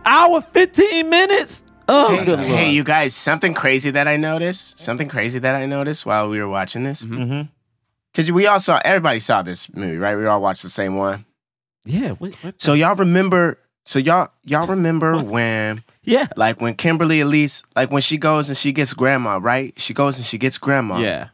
Hour 0.04 0.40
15 0.40 1.08
minutes? 1.08 1.62
Oh, 1.88 2.16
hey, 2.16 2.24
good 2.24 2.38
lord. 2.38 2.50
hey, 2.50 2.70
you 2.72 2.84
guys, 2.84 3.14
something 3.14 3.54
crazy 3.54 3.90
that 3.90 4.06
I 4.08 4.16
noticed. 4.16 4.78
Something 4.78 5.08
crazy 5.08 5.38
that 5.40 5.54
I 5.54 5.66
noticed 5.66 6.06
while 6.06 6.28
we 6.28 6.40
were 6.40 6.48
watching 6.48 6.84
this. 6.84 7.02
Mm-hmm. 7.02 7.42
Because 8.12 8.30
we 8.30 8.46
all 8.46 8.60
saw, 8.60 8.80
everybody 8.84 9.20
saw 9.20 9.42
this 9.42 9.72
movie, 9.74 9.98
right? 9.98 10.16
We 10.16 10.26
all 10.26 10.40
watched 10.40 10.62
the 10.62 10.68
same 10.70 10.96
one. 10.96 11.24
Yeah. 11.84 12.10
What, 12.12 12.34
what 12.36 12.60
So 12.62 12.74
y'all 12.74 12.94
remember? 12.94 13.58
So 13.84 13.98
y'all 13.98 14.28
y'all 14.44 14.68
remember 14.68 15.20
when? 15.20 15.82
Yeah. 16.04 16.28
Like 16.36 16.60
when 16.60 16.74
Kimberly 16.74 17.20
Elise, 17.20 17.62
like 17.74 17.90
when 17.90 18.02
she 18.02 18.16
goes 18.16 18.48
and 18.48 18.56
she 18.56 18.70
gets 18.70 18.94
grandma, 18.94 19.38
right? 19.42 19.74
She 19.76 19.92
goes 19.92 20.18
and 20.18 20.26
she 20.26 20.38
gets 20.38 20.58
grandma. 20.58 20.98
Yeah. 20.98 21.28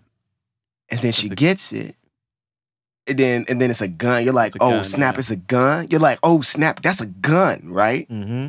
And 0.89 1.01
then 1.01 1.13
she 1.13 1.29
gets 1.29 1.73
it. 1.73 1.95
And 3.09 3.19
then 3.19 3.45
and 3.49 3.61
then 3.61 3.71
it's 3.71 3.81
a 3.81 3.89
gun. 3.89 4.25
You're 4.25 4.35
like, 4.35 4.55
oh 4.61 4.71
gun, 4.71 4.85
snap, 4.85 5.15
yeah. 5.15 5.19
it's 5.21 5.31
a 5.31 5.37
gun. 5.37 5.87
You're 5.91 6.01
like, 6.01 6.19
oh 6.23 6.43
snap, 6.43 6.83
that's 6.83 7.01
a 7.01 7.07
gun, 7.07 7.63
right? 7.65 8.09
Mm-hmm. 8.11 8.49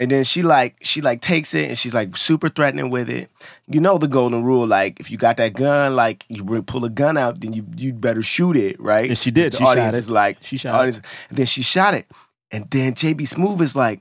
And 0.00 0.10
then 0.10 0.24
she 0.24 0.42
like 0.42 0.76
she 0.80 1.02
like 1.02 1.20
takes 1.20 1.52
it 1.54 1.68
and 1.68 1.76
she's 1.78 1.92
like 1.92 2.16
super 2.16 2.48
threatening 2.48 2.88
with 2.90 3.10
it. 3.10 3.30
You 3.68 3.80
know 3.80 3.98
the 3.98 4.08
golden 4.08 4.42
rule, 4.42 4.66
like 4.66 4.98
if 4.98 5.10
you 5.10 5.18
got 5.18 5.36
that 5.36 5.52
gun, 5.52 5.94
like 5.94 6.24
you 6.28 6.42
pull 6.62 6.84
a 6.86 6.90
gun 6.90 7.16
out, 7.18 7.40
then 7.40 7.52
you 7.52 7.66
you 7.76 7.92
better 7.92 8.22
shoot 8.22 8.56
it, 8.56 8.80
right? 8.80 9.10
And 9.10 9.18
she 9.18 9.30
did. 9.30 9.52
The 9.52 9.58
She 9.58 9.64
shot 9.64 9.70
audience 9.72 9.94
it. 9.94 9.98
is 9.98 10.10
like 10.10 10.38
She 10.40 10.56
shot 10.56 10.88
it. 10.88 11.00
And 11.28 11.38
then 11.38 11.46
she 11.46 11.62
shot 11.62 11.94
it, 11.94 12.06
and 12.50 12.68
then 12.70 12.94
JB 12.94 13.28
Smoove 13.28 13.60
is 13.60 13.76
like, 13.76 14.00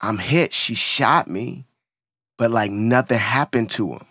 I'm 0.00 0.16
hit. 0.16 0.52
She 0.52 0.74
shot 0.74 1.28
me, 1.28 1.66
but 2.38 2.50
like 2.52 2.70
nothing 2.70 3.18
happened 3.18 3.70
to 3.70 3.92
him, 3.92 4.06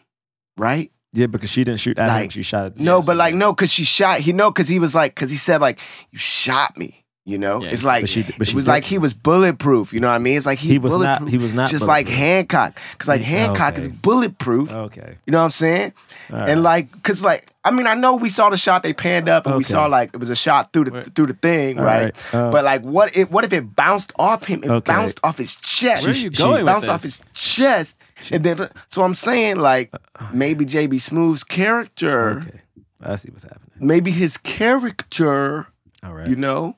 right? 0.58 0.92
Yeah, 1.14 1.26
because 1.28 1.50
she 1.50 1.64
didn't 1.64 1.80
shoot 1.80 1.98
at 1.98 2.22
him. 2.22 2.30
She 2.30 2.44
shot 2.44 2.66
at 2.68 2.76
the 2.78 2.84
No, 2.84 3.02
but 3.02 3.18
like 3.18 3.34
no, 3.34 3.52
because 3.54 3.72
she 3.72 3.84
shot. 3.84 4.20
He 4.20 4.32
no, 4.34 4.52
because 4.52 4.68
he 4.68 4.80
was 4.80 4.94
like 4.94 5.16
because 5.16 5.32
he 5.32 5.38
said 5.38 5.60
like 5.62 5.80
you 6.12 6.20
shot 6.20 6.78
me. 6.78 6.96
You 7.26 7.38
know, 7.38 7.62
Yeah, 7.62 7.70
it's 7.70 7.84
like 7.84 8.04
but 8.04 8.10
she- 8.10 8.24
but 8.24 8.42
it 8.42 8.48
she 8.48 8.56
was 8.56 8.66
like 8.66 8.84
didn't. 8.84 8.90
he 8.90 8.98
was 8.98 9.14
bulletproof. 9.14 9.94
You 9.94 10.00
know 10.00 10.08
what 10.08 10.16
I 10.16 10.20
mean? 10.20 10.36
It's 10.36 10.48
like 10.48 10.58
he, 10.58 10.70
He 10.70 10.78
was 10.80 10.98
not- 10.98 11.28
he 11.30 11.38
was 11.38 11.54
not 11.54 11.70
just 11.70 11.86
like. 11.86 12.08
Hancock. 12.08 12.80
Because 12.94 13.08
like 13.08 13.22
Hancock 13.22 13.74
okay. 13.74 13.84
is 13.84 13.88
bulletproof. 13.88 14.72
Okay. 14.72 15.16
You 15.28 15.32
know 15.32 15.38
what 15.38 15.44
I'm 15.44 15.52
saying? 15.52 15.94
All 16.34 16.40
And 16.40 16.64
like, 16.64 17.04
cause 17.04 17.22
like, 17.22 17.48
I 17.64 17.70
mean, 17.70 17.86
I 17.86 17.94
know 17.94 18.16
we 18.16 18.30
saw 18.30 18.50
the 18.50 18.58
shot 18.58 18.82
they 18.82 18.94
panned 18.94 19.30
up, 19.30 19.46
and 19.46 19.58
we 19.58 19.64
saw 19.64 19.86
like 19.86 20.10
it 20.16 20.18
was 20.18 20.30
a 20.32 20.36
shot 20.36 20.74
through 20.74 20.86
the 20.86 21.04
through 21.12 21.28
the 21.28 21.34
thing, 21.34 21.78
All 21.78 21.86
right? 21.86 22.16
right, 22.34 22.34
uh, 22.34 22.50
but 22.50 22.64
like, 22.66 22.82
what 22.82 23.16
if 23.16 23.30
what 23.30 23.44
if 23.44 23.54
it 23.54 23.76
bounced 23.76 24.12
off 24.16 24.46
him? 24.46 24.64
It 24.64 24.70
Okay. 24.72 24.92
bounced 24.92 25.20
off 25.24 25.38
his 25.38 25.56
chest. 25.58 26.04
Where 26.06 26.14
are 26.14 26.18
you 26.18 26.28
It 26.28 26.38
going 26.38 26.54
with 26.64 26.66
bounced 26.66 26.88
off 26.88 27.04
his 27.04 27.22
chest, 27.36 27.99
and 28.32 28.44
then 28.44 28.70
so 28.88 29.04
I'm 29.04 29.14
saying 29.16 29.58
like 29.58 29.92
maybe 30.34 30.66
JB 30.66 30.96
Smoove's 30.96 31.44
character, 31.44 32.40
Okay. 32.46 32.60
I 33.02 33.16
see 33.16 33.30
what's 33.30 33.44
happening. 33.44 33.72
maybe 33.80 34.12
his 34.12 34.38
character, 34.38 35.68
All 36.04 36.14
right. 36.14 36.28
you 36.28 36.36
know, 36.36 36.76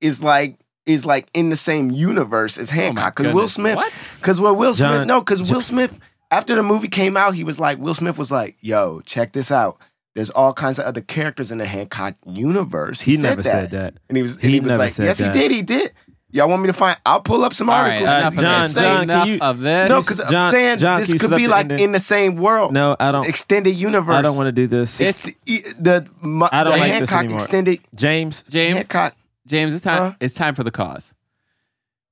is 0.00 0.22
like 0.22 0.56
is 0.86 1.04
like 1.06 1.28
in 1.34 1.48
the 1.50 1.56
same 1.56 1.90
universe 1.90 2.58
as 2.58 2.70
oh 2.70 2.74
Hancock. 2.74 3.16
Because 3.16 3.32
Will 3.32 3.34
goodness. 3.42 3.54
Smith, 3.54 3.76
What? 3.76 4.08
because 4.20 4.40
what 4.40 4.56
Will 4.56 4.74
Smith, 4.74 5.06
no, 5.06 5.20
because 5.20 5.50
Will 5.50 5.62
Smith, 5.62 5.98
after 6.30 6.54
the 6.54 6.62
movie 6.62 6.88
came 6.88 7.16
out, 7.16 7.34
he 7.34 7.44
was 7.44 7.58
like, 7.58 7.78
Will 7.78 7.94
Smith 7.94 8.18
was 8.18 8.30
like, 8.30 8.56
"Yo, 8.60 9.00
check 9.06 9.32
this 9.32 9.50
out. 9.50 9.78
There's 10.14 10.30
all 10.30 10.52
kinds 10.52 10.78
of 10.78 10.84
other 10.84 11.00
characters 11.00 11.50
in 11.50 11.58
the 11.58 11.66
Hancock 11.66 12.14
universe." 12.26 13.00
He 13.00 13.16
never 13.16 13.42
said 13.42 13.70
that. 13.72 13.94
and 14.08 14.16
he 14.16 14.22
was, 14.22 14.34
and 14.34 14.42
He 14.44 14.52
he, 14.54 14.60
was 14.60 14.68
never 14.68 14.82
like, 14.84 14.92
said 14.92 15.06
"Yes, 15.06 15.18
that. 15.18 15.34
he 15.34 15.40
did. 15.40 15.50
He 15.50 15.62
did." 15.62 15.92
Y'all 16.34 16.48
want 16.48 16.62
me 16.62 16.66
to 16.66 16.72
find? 16.72 16.98
I'll 17.06 17.20
pull 17.20 17.44
up 17.44 17.54
some 17.54 17.70
All 17.70 17.80
right, 17.80 18.02
articles. 18.02 18.08
Uh, 18.08 18.18
enough 18.18 18.24
and 18.24 18.34
of 18.34 18.34
you 18.34 18.42
John, 18.42 18.62
this. 18.62 18.74
John, 18.74 19.02
enough 19.04 19.24
can 19.24 19.32
you- 19.34 19.38
of 19.40 19.60
this. 19.60 19.88
no, 19.88 20.00
because 20.00 20.16
John- 20.30 20.34
I'm 20.46 20.50
saying 20.50 20.78
John, 20.78 20.96
can 20.96 21.00
this 21.02 21.12
you 21.14 21.18
could 21.20 21.28
set 21.30 21.36
be 21.36 21.44
the 21.44 21.50
like 21.50 21.60
ending? 21.66 21.78
in 21.78 21.92
the 21.92 22.00
same 22.00 22.34
world. 22.36 22.72
No, 22.72 22.96
I 22.98 23.12
don't. 23.12 23.24
extended 23.26 23.70
universe. 23.76 24.16
I 24.16 24.22
don't 24.22 24.36
want 24.36 24.48
to 24.48 24.52
do 24.52 24.66
this. 24.66 25.00
It's 25.00 25.22
the 25.22 26.08
mu- 26.20 26.48
I 26.50 26.64
don't 26.64 26.72
the 26.72 26.78
like 26.80 26.80
this 27.00 27.08
Hancock 27.10 27.18
anymore. 27.20 27.38
extended 27.40 27.80
James. 27.94 28.42
James, 28.48 28.76
Hancock. 28.78 29.14
James, 29.46 29.74
it's 29.74 29.84
time. 29.84 29.98
Huh? 30.10 30.12
It's 30.18 30.34
time 30.34 30.56
for 30.56 30.64
the 30.64 30.72
cause. 30.72 31.14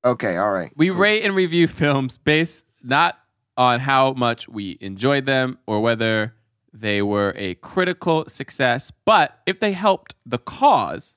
Okay, 0.04 0.36
all 0.36 0.52
right. 0.52 0.70
We 0.76 0.90
rate 0.90 1.24
and 1.24 1.34
review 1.34 1.66
films 1.66 2.18
based 2.18 2.62
not 2.82 3.18
on 3.56 3.80
how 3.80 4.12
much 4.12 4.48
we 4.48 4.78
enjoyed 4.80 5.26
them 5.26 5.58
or 5.66 5.80
whether 5.80 6.34
they 6.72 7.02
were 7.02 7.34
a 7.36 7.54
critical 7.56 8.24
success, 8.28 8.92
but 9.04 9.38
if 9.46 9.60
they 9.60 9.72
helped 9.72 10.14
the 10.24 10.38
cause 10.38 11.16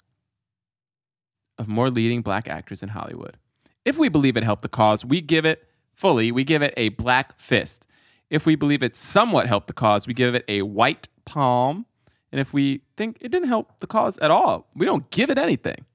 of 1.57 1.67
more 1.67 1.89
leading 1.89 2.21
black 2.21 2.47
actors 2.47 2.83
in 2.83 2.89
Hollywood. 2.89 3.37
If 3.85 3.97
we 3.97 4.09
believe 4.09 4.35
it 4.35 4.43
helped 4.43 4.61
the 4.63 4.69
cause, 4.69 5.05
we 5.05 5.21
give 5.21 5.45
it 5.45 5.67
fully, 5.93 6.31
we 6.31 6.43
give 6.43 6.61
it 6.61 6.73
a 6.75 6.89
black 6.89 7.37
fist. 7.39 7.87
If 8.29 8.45
we 8.45 8.55
believe 8.55 8.81
it 8.83 8.95
somewhat 8.95 9.47
helped 9.47 9.67
the 9.67 9.73
cause, 9.73 10.07
we 10.07 10.13
give 10.13 10.35
it 10.35 10.43
a 10.47 10.63
white 10.63 11.07
palm. 11.25 11.85
And 12.31 12.41
if 12.41 12.53
we 12.53 12.81
think 12.97 13.17
it 13.21 13.29
didn't 13.31 13.47
help 13.47 13.79
the 13.79 13.87
cause 13.87 14.17
at 14.17 14.31
all, 14.31 14.67
we 14.75 14.85
don't 14.85 15.09
give 15.11 15.29
it 15.29 15.37
anything. 15.37 15.85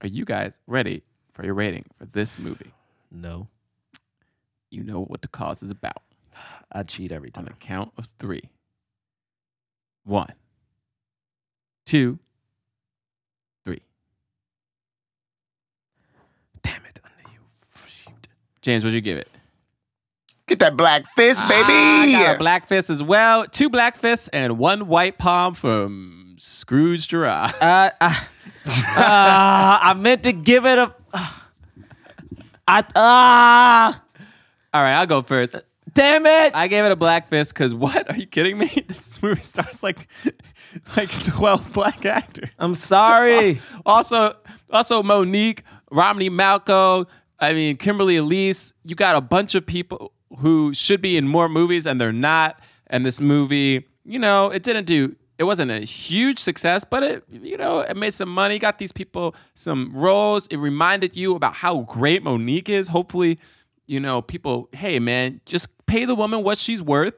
Are 0.00 0.08
you 0.08 0.24
guys 0.24 0.54
ready 0.66 1.02
for 1.32 1.44
your 1.44 1.54
rating 1.54 1.84
for 1.98 2.06
this 2.06 2.38
movie? 2.38 2.72
No, 3.10 3.48
You 4.70 4.82
know 4.82 5.04
what 5.04 5.22
the 5.22 5.28
cause 5.28 5.62
is 5.62 5.70
about. 5.70 6.02
I 6.72 6.82
cheat 6.82 7.12
every 7.12 7.30
time. 7.30 7.44
On 7.44 7.52
the 7.52 7.56
count 7.64 7.92
of 7.96 8.08
three. 8.18 8.50
One, 10.04 10.32
two, 11.86 12.18
James, 18.66 18.82
what'd 18.82 18.94
you 18.94 19.00
give 19.00 19.16
it? 19.16 19.28
Get 20.48 20.58
that 20.58 20.76
black 20.76 21.04
fist, 21.14 21.40
baby. 21.48 21.72
I 22.16 22.22
got 22.24 22.34
a 22.34 22.38
black 22.40 22.66
fist 22.66 22.90
as 22.90 23.00
well. 23.00 23.46
Two 23.46 23.70
black 23.70 23.96
fists 23.96 24.26
and 24.32 24.58
one 24.58 24.88
white 24.88 25.18
palm 25.18 25.54
from 25.54 26.34
Scrooge 26.36 27.06
Gerard. 27.06 27.54
Uh, 27.60 27.90
I, 28.00 28.26
uh, 28.66 29.78
I 29.82 29.94
meant 29.96 30.24
to 30.24 30.32
give 30.32 30.66
it 30.66 30.78
a. 30.78 30.92
I 32.66 32.84
ah. 32.96 34.02
All 34.74 34.82
right, 34.82 34.94
I'll 34.94 35.06
go 35.06 35.22
first. 35.22 35.54
Damn 35.94 36.26
it! 36.26 36.52
I 36.52 36.66
gave 36.66 36.84
it 36.84 36.90
a 36.90 36.96
black 36.96 37.28
fist 37.28 37.54
because 37.54 37.72
what? 37.72 38.10
Are 38.10 38.16
you 38.16 38.26
kidding 38.26 38.58
me? 38.58 38.66
This 38.88 39.22
movie 39.22 39.42
stars 39.42 39.84
like 39.84 40.08
like 40.96 41.10
twelve 41.22 41.72
black 41.72 42.04
actors. 42.04 42.50
I'm 42.58 42.74
sorry. 42.74 43.60
Also, 43.86 44.34
also 44.70 45.04
Mo'Nique, 45.04 45.60
Romany 45.92 46.30
Malco. 46.30 47.06
I 47.38 47.52
mean, 47.52 47.76
Kimberly 47.76 48.16
Elise. 48.16 48.72
You 48.84 48.94
got 48.94 49.16
a 49.16 49.20
bunch 49.20 49.54
of 49.54 49.66
people 49.66 50.12
who 50.38 50.74
should 50.74 51.00
be 51.00 51.16
in 51.16 51.28
more 51.28 51.48
movies 51.48 51.86
and 51.86 52.00
they're 52.00 52.12
not. 52.12 52.60
And 52.88 53.04
this 53.04 53.20
movie, 53.20 53.86
you 54.04 54.18
know, 54.18 54.50
it 54.50 54.62
didn't 54.62 54.84
do. 54.84 55.16
It 55.38 55.44
wasn't 55.44 55.70
a 55.70 55.80
huge 55.80 56.38
success, 56.38 56.84
but 56.84 57.02
it, 57.02 57.24
you 57.30 57.58
know, 57.58 57.80
it 57.80 57.96
made 57.96 58.14
some 58.14 58.30
money. 58.30 58.58
Got 58.58 58.78
these 58.78 58.92
people 58.92 59.34
some 59.54 59.92
roles. 59.92 60.46
It 60.46 60.56
reminded 60.56 61.14
you 61.16 61.34
about 61.34 61.54
how 61.54 61.80
great 61.80 62.22
Mo'Nique 62.22 62.70
is. 62.70 62.88
Hopefully, 62.88 63.38
you 63.86 64.00
know, 64.00 64.22
people. 64.22 64.68
Hey, 64.72 64.98
man, 64.98 65.40
just 65.44 65.68
pay 65.86 66.06
the 66.06 66.14
woman 66.14 66.42
what 66.42 66.56
she's 66.56 66.80
worth 66.80 67.14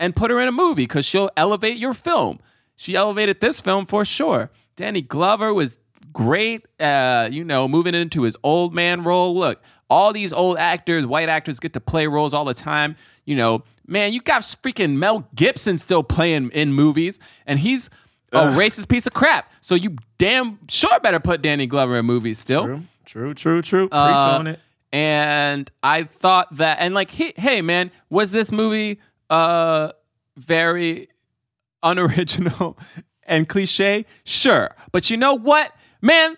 and 0.00 0.16
put 0.16 0.30
her 0.32 0.40
in 0.40 0.48
a 0.48 0.52
movie 0.52 0.84
because 0.84 1.04
she'll 1.06 1.30
elevate 1.36 1.76
your 1.76 1.92
film. 1.92 2.40
She 2.74 2.96
elevated 2.96 3.40
this 3.40 3.60
film 3.60 3.86
for 3.86 4.04
sure. 4.04 4.50
Danny 4.74 5.02
Glover 5.02 5.54
was 5.54 5.78
great, 6.12 6.66
uh, 6.80 7.28
you 7.30 7.44
know, 7.44 7.66
moving 7.68 7.94
into 7.94 8.22
his 8.22 8.36
old 8.42 8.74
man 8.74 9.02
role. 9.04 9.34
Look, 9.34 9.62
all 9.90 10.12
these 10.12 10.32
old 10.32 10.58
actors, 10.58 11.06
white 11.06 11.28
actors, 11.28 11.60
get 11.60 11.72
to 11.74 11.80
play 11.80 12.06
roles 12.06 12.32
all 12.34 12.44
the 12.44 12.54
time. 12.54 12.96
You 13.24 13.36
know, 13.36 13.64
man, 13.86 14.12
you 14.12 14.20
got 14.20 14.42
freaking 14.42 14.96
Mel 14.96 15.28
Gibson 15.34 15.78
still 15.78 16.02
playing 16.02 16.50
in 16.50 16.72
movies, 16.72 17.18
and 17.46 17.58
he's 17.58 17.88
a 18.32 18.38
Ugh. 18.38 18.58
racist 18.58 18.88
piece 18.88 19.06
of 19.06 19.12
crap. 19.12 19.52
So 19.60 19.74
you 19.74 19.96
damn 20.18 20.58
sure 20.68 20.98
better 21.00 21.20
put 21.20 21.42
Danny 21.42 21.66
Glover 21.66 21.98
in 21.98 22.06
movies 22.06 22.38
still. 22.38 22.64
True, 22.64 22.82
true, 23.04 23.34
true, 23.34 23.62
true. 23.62 23.88
Preach 23.88 23.92
Uh, 23.92 24.36
on 24.38 24.46
it. 24.46 24.60
And 24.94 25.70
I 25.82 26.04
thought 26.04 26.54
that, 26.56 26.78
and 26.80 26.94
like, 26.94 27.10
hey, 27.10 27.32
hey, 27.36 27.62
man, 27.62 27.90
was 28.10 28.30
this 28.30 28.50
movie 28.52 29.00
uh 29.30 29.92
very 30.36 31.08
unoriginal 31.82 32.78
and 33.24 33.48
cliche? 33.48 34.04
Sure, 34.24 34.70
but 34.92 35.10
you 35.10 35.16
know 35.16 35.34
what, 35.34 35.72
man? 36.02 36.36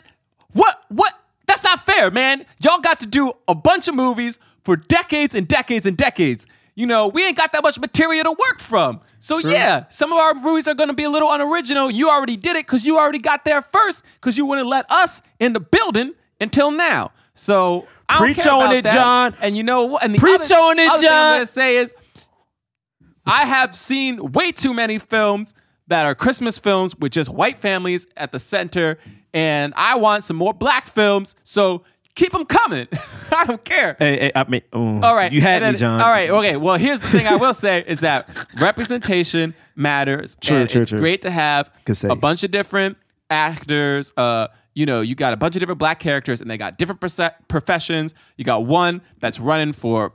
What? 0.52 0.84
What? 0.88 1.12
That's 1.46 1.64
not 1.64 1.80
fair, 1.84 2.10
man. 2.10 2.46
Y'all 2.60 2.78
got 2.78 3.00
to 3.00 3.06
do 3.06 3.32
a 3.48 3.54
bunch 3.54 3.88
of 3.88 3.94
movies 3.94 4.38
for 4.64 4.76
decades 4.76 5.34
and 5.34 5.48
decades 5.48 5.86
and 5.86 5.96
decades. 5.96 6.46
You 6.76 6.86
know, 6.86 7.08
we 7.08 7.24
ain't 7.24 7.36
got 7.36 7.52
that 7.52 7.62
much 7.62 7.78
material 7.78 8.24
to 8.24 8.30
work 8.30 8.60
from. 8.60 9.00
So 9.20 9.38
yeah, 9.38 9.84
some 9.88 10.12
of 10.12 10.18
our 10.18 10.34
movies 10.34 10.68
are 10.68 10.74
going 10.74 10.88
to 10.88 10.94
be 10.94 11.04
a 11.04 11.10
little 11.10 11.30
unoriginal. 11.30 11.90
You 11.90 12.10
already 12.10 12.36
did 12.36 12.56
it 12.56 12.66
because 12.66 12.84
you 12.84 12.98
already 12.98 13.18
got 13.18 13.44
there 13.44 13.62
first 13.62 14.04
because 14.20 14.36
you 14.36 14.44
wouldn't 14.44 14.66
let 14.68 14.90
us 14.90 15.22
in 15.38 15.52
the 15.52 15.60
building 15.60 16.12
until 16.40 16.70
now. 16.70 17.12
So 17.34 17.86
I 18.08 18.18
Preach 18.18 18.46
on 18.46 18.72
it, 18.72 18.82
that. 18.82 18.94
John. 18.94 19.34
And 19.40 19.56
you 19.56 19.62
know 19.62 19.84
what? 19.84 20.04
And 20.04 20.14
the 20.14 20.18
Preach 20.18 20.52
other, 20.52 20.56
on 20.56 20.78
it, 20.78 20.88
other 20.88 21.00
thing 21.00 21.08
I'm 21.08 21.12
John. 21.14 21.34
gonna 21.36 21.46
say 21.46 21.76
is, 21.78 21.92
I 23.24 23.44
have 23.46 23.74
seen 23.74 24.32
way 24.32 24.52
too 24.52 24.74
many 24.74 24.98
films 24.98 25.54
that 25.86 26.04
are 26.06 26.14
Christmas 26.14 26.58
films 26.58 26.96
with 26.96 27.12
just 27.12 27.30
white 27.30 27.58
families 27.58 28.06
at 28.16 28.32
the 28.32 28.38
center, 28.38 28.98
and 29.34 29.74
I 29.76 29.96
want 29.96 30.24
some 30.24 30.36
more 30.36 30.54
black 30.54 30.86
films. 30.88 31.34
So 31.42 31.82
keep 32.14 32.32
them 32.32 32.46
coming. 32.46 32.86
I 33.32 33.44
don't 33.44 33.62
care. 33.64 33.96
Hey, 33.98 34.18
hey, 34.18 34.32
I 34.34 34.44
mean, 34.48 34.62
All 34.72 35.14
right. 35.14 35.32
you 35.32 35.40
had 35.42 35.62
and 35.62 35.74
me, 35.74 35.80
John. 35.80 36.00
All 36.00 36.08
right. 36.08 36.30
Okay. 36.30 36.56
Well, 36.56 36.76
here's 36.76 37.02
the 37.02 37.08
thing 37.08 37.26
I 37.26 37.34
will 37.36 37.52
say 37.52 37.84
is 37.86 38.00
that 38.00 38.30
representation 38.60 39.54
matters. 39.74 40.36
True, 40.40 40.58
and 40.58 40.70
true, 40.70 40.80
it's 40.82 40.90
true. 40.90 41.00
great 41.00 41.20
to 41.22 41.30
have 41.30 41.70
a 42.04 42.16
bunch 42.16 42.44
of 42.44 42.50
different 42.52 42.96
actors. 43.28 44.12
Uh, 44.16 44.48
you 44.74 44.86
know, 44.86 45.00
you 45.00 45.14
got 45.14 45.32
a 45.32 45.36
bunch 45.36 45.56
of 45.56 45.60
different 45.60 45.78
black 45.78 45.98
characters, 45.98 46.40
and 46.40 46.50
they 46.50 46.56
got 46.56 46.78
different 46.78 47.00
perse- 47.00 47.20
professions. 47.48 48.14
You 48.36 48.44
got 48.44 48.64
one 48.66 49.02
that's 49.20 49.38
running 49.40 49.72
for 49.72 50.12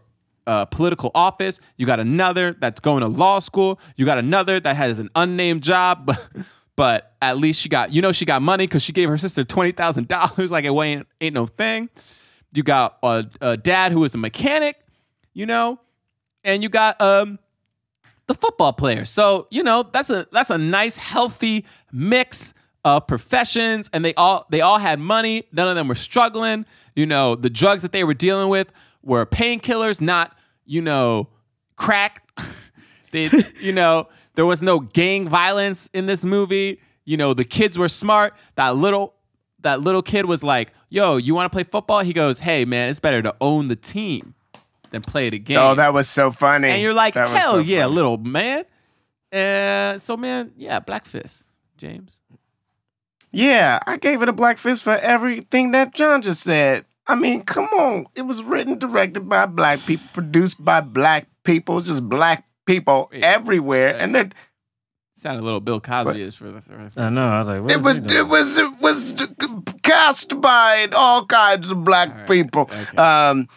uh, 0.47 0.65
political 0.65 1.11
office. 1.13 1.59
You 1.77 1.85
got 1.85 1.99
another 1.99 2.55
that's 2.59 2.79
going 2.79 3.01
to 3.01 3.07
law 3.07 3.39
school. 3.39 3.79
You 3.97 4.05
got 4.05 4.17
another 4.17 4.59
that 4.59 4.75
has 4.75 4.99
an 4.99 5.09
unnamed 5.15 5.63
job, 5.63 6.05
but, 6.05 6.25
but 6.79 7.11
at 7.21 7.37
least 7.37 7.59
she 7.59 7.67
got, 7.67 7.91
you 7.91 8.01
know, 8.01 8.13
she 8.13 8.23
got 8.23 8.41
money 8.41 8.65
because 8.65 8.81
she 8.81 8.93
gave 8.93 9.09
her 9.09 9.17
sister 9.17 9.43
twenty 9.43 9.73
thousand 9.73 10.07
dollars. 10.07 10.49
Like 10.49 10.63
it 10.63 10.71
ain't, 10.71 11.05
ain't 11.19 11.33
no 11.33 11.45
thing. 11.45 11.89
You 12.53 12.63
got 12.63 12.97
a, 13.03 13.25
a 13.41 13.57
dad 13.57 13.91
who 13.91 14.05
is 14.05 14.15
a 14.15 14.17
mechanic, 14.17 14.77
you 15.33 15.45
know, 15.45 15.77
and 16.45 16.63
you 16.63 16.69
got 16.69 17.01
um 17.01 17.37
the 18.27 18.33
football 18.33 18.71
player. 18.71 19.03
So 19.03 19.47
you 19.51 19.61
know 19.61 19.89
that's 19.91 20.09
a 20.09 20.25
that's 20.31 20.51
a 20.51 20.57
nice 20.57 20.95
healthy 20.95 21.65
mix 21.91 22.53
of 22.85 23.07
professions, 23.07 23.89
and 23.91 24.05
they 24.05 24.13
all 24.13 24.45
they 24.49 24.61
all 24.61 24.77
had 24.77 25.01
money. 25.01 25.43
None 25.51 25.67
of 25.67 25.75
them 25.75 25.89
were 25.89 25.95
struggling. 25.95 26.65
You 26.95 27.07
know, 27.07 27.35
the 27.35 27.49
drugs 27.49 27.81
that 27.81 27.91
they 27.91 28.05
were 28.05 28.13
dealing 28.13 28.47
with 28.47 28.71
were 29.03 29.25
painkillers, 29.25 29.99
not 29.99 30.33
you 30.65 30.81
know 30.81 31.27
crack. 31.75 32.25
they 33.11 33.29
you 33.59 33.73
know 33.73 34.07
there 34.35 34.45
was 34.45 34.61
no 34.61 34.79
gang 34.79 35.27
violence 35.27 35.89
in 35.93 36.05
this 36.05 36.23
movie. 36.23 36.79
You 37.05 37.17
know 37.17 37.33
the 37.33 37.43
kids 37.43 37.77
were 37.77 37.89
smart. 37.89 38.33
That 38.55 38.75
little 38.75 39.13
that 39.61 39.81
little 39.81 40.01
kid 40.01 40.25
was 40.25 40.43
like, 40.43 40.71
"Yo, 40.89 41.17
you 41.17 41.33
want 41.35 41.51
to 41.51 41.55
play 41.55 41.63
football?" 41.63 42.01
He 42.01 42.13
goes, 42.13 42.39
"Hey 42.39 42.65
man, 42.65 42.89
it's 42.89 42.99
better 42.99 43.21
to 43.21 43.35
own 43.41 43.67
the 43.67 43.75
team 43.75 44.35
than 44.91 45.01
play 45.01 45.29
the 45.29 45.39
game." 45.39 45.57
Oh, 45.57 45.75
that 45.75 45.93
was 45.93 46.07
so 46.07 46.31
funny. 46.31 46.69
And 46.69 46.81
you're 46.81 46.93
like, 46.93 47.15
That 47.15 47.29
hell 47.29 47.51
so 47.53 47.57
yeah, 47.59 47.83
funny. 47.83 47.95
little 47.95 48.17
man. 48.17 48.65
And 49.31 50.01
so, 50.01 50.17
man, 50.17 50.51
yeah, 50.57 50.79
Black 50.79 51.05
Fist, 51.05 51.45
James. 51.77 52.19
Yeah, 53.31 53.79
I 53.85 53.97
gave 53.97 54.21
it 54.23 54.29
a 54.29 54.33
black 54.33 54.57
fist 54.57 54.83
for 54.83 54.97
everything 54.97 55.71
that 55.71 55.93
John 55.93 56.21
just 56.23 56.41
said. 56.41 56.85
I 57.05 57.13
mean, 57.15 57.43
come 57.43 57.65
on. 57.65 58.07
It 58.15 58.23
was 58.23 58.41
written, 58.41 58.79
directed 58.79 59.29
by 59.29 59.45
black 59.45 59.79
people, 59.81 60.07
produced 60.13 60.63
by 60.63 60.81
black 60.81 61.27
people, 61.43 61.79
just 61.81 62.07
black 62.09 62.45
people 62.69 63.09
everywhere. 63.13 63.95
And 63.97 64.13
then 64.13 64.33
Sounded 65.15 65.41
a 65.41 65.43
little 65.43 65.59
Bill 65.59 65.81
Cosby-ish 65.81 66.37
for 66.37 66.49
the. 66.49 66.61
For 66.61 66.91
I 66.95 67.09
know. 67.09 67.27
I 67.27 67.39
was 67.39 67.47
like, 67.49 67.71
it 67.71 67.81
was 67.81 67.95
he 67.95 68.01
doing? 68.01 68.19
it 68.19 68.27
was 68.29 68.57
it 68.57 68.79
was 68.79 69.15
cast 69.83 70.39
by 70.39 70.87
all 70.93 71.25
kinds 71.25 71.69
of 71.69 71.83
black 71.83 72.25
people. 72.25 72.69
Um, 72.97 73.49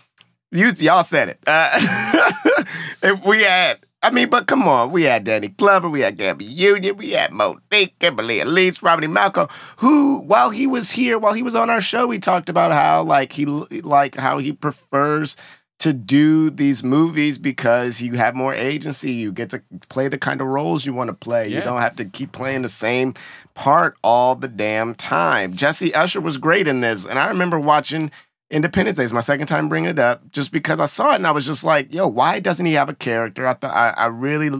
you 0.50 0.72
y'all 0.78 1.04
said 1.04 1.28
it. 1.28 1.38
Uh, 1.46 2.64
and 3.02 3.22
we 3.24 3.44
had. 3.44 3.78
I 4.02 4.10
mean, 4.10 4.28
but 4.28 4.48
come 4.48 4.66
on, 4.66 4.90
we 4.90 5.04
had 5.04 5.22
Danny 5.22 5.46
Glover, 5.46 5.88
we 5.88 6.00
had 6.00 6.16
Gabby 6.16 6.44
Union, 6.44 6.96
we 6.96 7.10
had 7.12 7.30
Mo'Nique, 7.30 7.96
Kimberly 8.00 8.40
Elise, 8.40 8.82
Robert 8.82 9.06
Malcolm, 9.08 9.46
who, 9.76 10.18
while 10.18 10.50
he 10.50 10.66
was 10.66 10.90
here, 10.90 11.20
while 11.20 11.34
he 11.34 11.44
was 11.44 11.54
on 11.54 11.70
our 11.70 11.80
show, 11.80 12.08
we 12.08 12.18
talked 12.18 12.48
about 12.48 12.72
how 12.72 13.04
like 13.04 13.32
he 13.32 13.46
like 13.46 14.16
how 14.16 14.38
he 14.38 14.50
prefers 14.50 15.36
to 15.82 15.92
do 15.92 16.48
these 16.48 16.84
movies 16.84 17.38
because 17.38 18.00
you 18.00 18.12
have 18.14 18.36
more 18.36 18.54
agency. 18.54 19.10
You 19.10 19.32
get 19.32 19.50
to 19.50 19.60
play 19.88 20.06
the 20.06 20.16
kind 20.16 20.40
of 20.40 20.46
roles 20.46 20.86
you 20.86 20.94
want 20.94 21.08
to 21.08 21.14
play. 21.14 21.48
You 21.48 21.60
don't 21.60 21.80
have 21.80 21.96
to 21.96 22.04
keep 22.04 22.30
playing 22.30 22.62
the 22.62 22.68
same 22.68 23.14
part 23.54 23.96
all 24.04 24.36
the 24.36 24.46
damn 24.46 24.94
time. 24.94 25.56
Jesse 25.56 25.92
Usher 25.92 26.20
was 26.20 26.36
great 26.36 26.68
in 26.68 26.82
this. 26.82 27.04
And 27.04 27.18
I 27.18 27.26
remember 27.26 27.58
watching 27.58 28.12
Independence 28.48 28.98
Day. 28.98 29.02
It's 29.02 29.12
my 29.12 29.18
second 29.18 29.48
time 29.48 29.68
bringing 29.68 29.90
it 29.90 29.98
up 29.98 30.30
just 30.30 30.52
because 30.52 30.78
I 30.78 30.86
saw 30.86 31.12
it 31.12 31.16
and 31.16 31.26
I 31.26 31.32
was 31.32 31.46
just 31.46 31.64
like, 31.64 31.92
yo, 31.92 32.06
why 32.06 32.38
doesn't 32.38 32.64
he 32.64 32.74
have 32.74 32.88
a 32.88 32.94
character? 32.94 33.44
I 33.44 33.54
thought 33.54 33.74
I, 33.74 33.90
I 33.90 34.06
really 34.06 34.50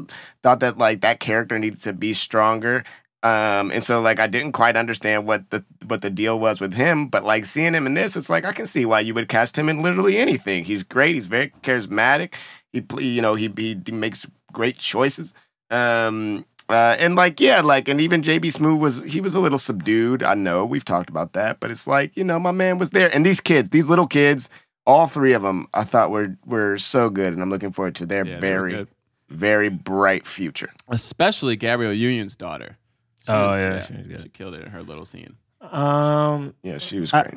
thought 0.43 0.59
that 0.59 0.77
like 0.77 1.03
that 1.03 1.21
character 1.21 1.57
needed 1.57 1.83
to 1.83 1.93
be 1.93 2.15
stronger. 2.15 2.83
Um, 3.23 3.71
and 3.71 3.85
so 3.85 4.01
like 4.01 4.19
I 4.19 4.27
didn't 4.27 4.53
quite 4.53 4.77
understand 4.77 5.27
what 5.27 5.49
the 5.51 5.65
what 5.87 6.03
the 6.03 6.11
deal 6.11 6.41
was 6.41 6.61
with 6.61 6.75
him, 6.75 7.07
but 7.07 7.25
like 7.25 7.45
seeing 7.45 7.73
him 7.73 7.87
in 7.87 7.95
this, 7.95 8.17
it's 8.17 8.29
like 8.29 8.45
I 8.45 8.53
can 8.53 8.67
see 8.67 8.85
why 8.85 9.01
you 9.01 9.15
would 9.15 9.29
cast 9.29 9.57
him 9.57 9.69
in 9.69 9.81
literally 9.81 10.19
anything. 10.19 10.65
He's 10.65 10.83
great. 10.83 11.15
He's 11.15 11.29
very 11.29 11.53
charismatic. 11.63 12.35
He 12.73 12.85
you 12.99 13.23
know 13.23 13.35
he 13.35 13.53
he, 13.57 13.81
he 13.87 13.93
makes 13.93 14.27
great 14.53 14.77
choices. 14.77 15.35
Um, 15.71 16.45
uh, 16.69 16.97
and 16.99 17.15
like 17.15 17.39
yeah, 17.39 17.61
like 17.61 17.87
and 17.87 18.01
even 18.01 18.23
JB 18.23 18.47
Smoove 18.47 18.81
was 18.81 19.03
he 19.03 19.21
was 19.21 19.35
a 19.35 19.41
little 19.41 19.59
subdued. 19.59 20.25
I 20.25 20.35
know 20.35 20.65
we've 20.65 20.85
talked 20.85 21.09
about 21.09 21.33
that, 21.35 21.61
but 21.61 21.71
it's 21.71 21.87
like 21.87 22.17
you 22.17 22.25
know 22.25 22.41
my 22.41 22.53
man 22.53 22.79
was 22.79 22.91
there, 22.91 23.15
and 23.15 23.25
these 23.25 23.41
kids, 23.41 23.69
these 23.69 23.87
little 23.87 24.09
kids, 24.09 24.49
all 24.85 25.07
three 25.07 25.33
of 25.33 25.43
them, 25.43 25.69
I 25.75 25.85
thought 25.85 26.11
were 26.11 26.37
were 26.45 26.77
so 26.77 27.09
good, 27.09 27.33
and 27.33 27.41
I'm 27.43 27.51
looking 27.51 27.73
forward 27.73 27.95
to 27.97 28.07
their 28.07 28.25
Yeah, 28.25 28.41
very 28.41 28.87
very 29.29 29.69
bright 29.69 30.27
future. 30.27 30.71
Especially 30.89 31.57
Gabrielle 31.57 31.93
Union's 31.93 32.37
daughter. 32.37 32.79
She 33.27 33.33
Oh, 33.33 33.49
was- 33.49 33.57
yeah, 33.57 33.85
she 33.85 33.95
was 33.95 34.07
good. 34.07 34.23
She 34.23 34.29
killed 34.31 34.55
it 34.55 34.63
in 34.63 34.71
her 34.71 34.83
little 34.83 35.05
scene. 35.05 35.35
Um, 35.61 36.55
yeah, 36.63 36.79
she 36.79 36.99
was 36.99 37.15
I, 37.15 37.33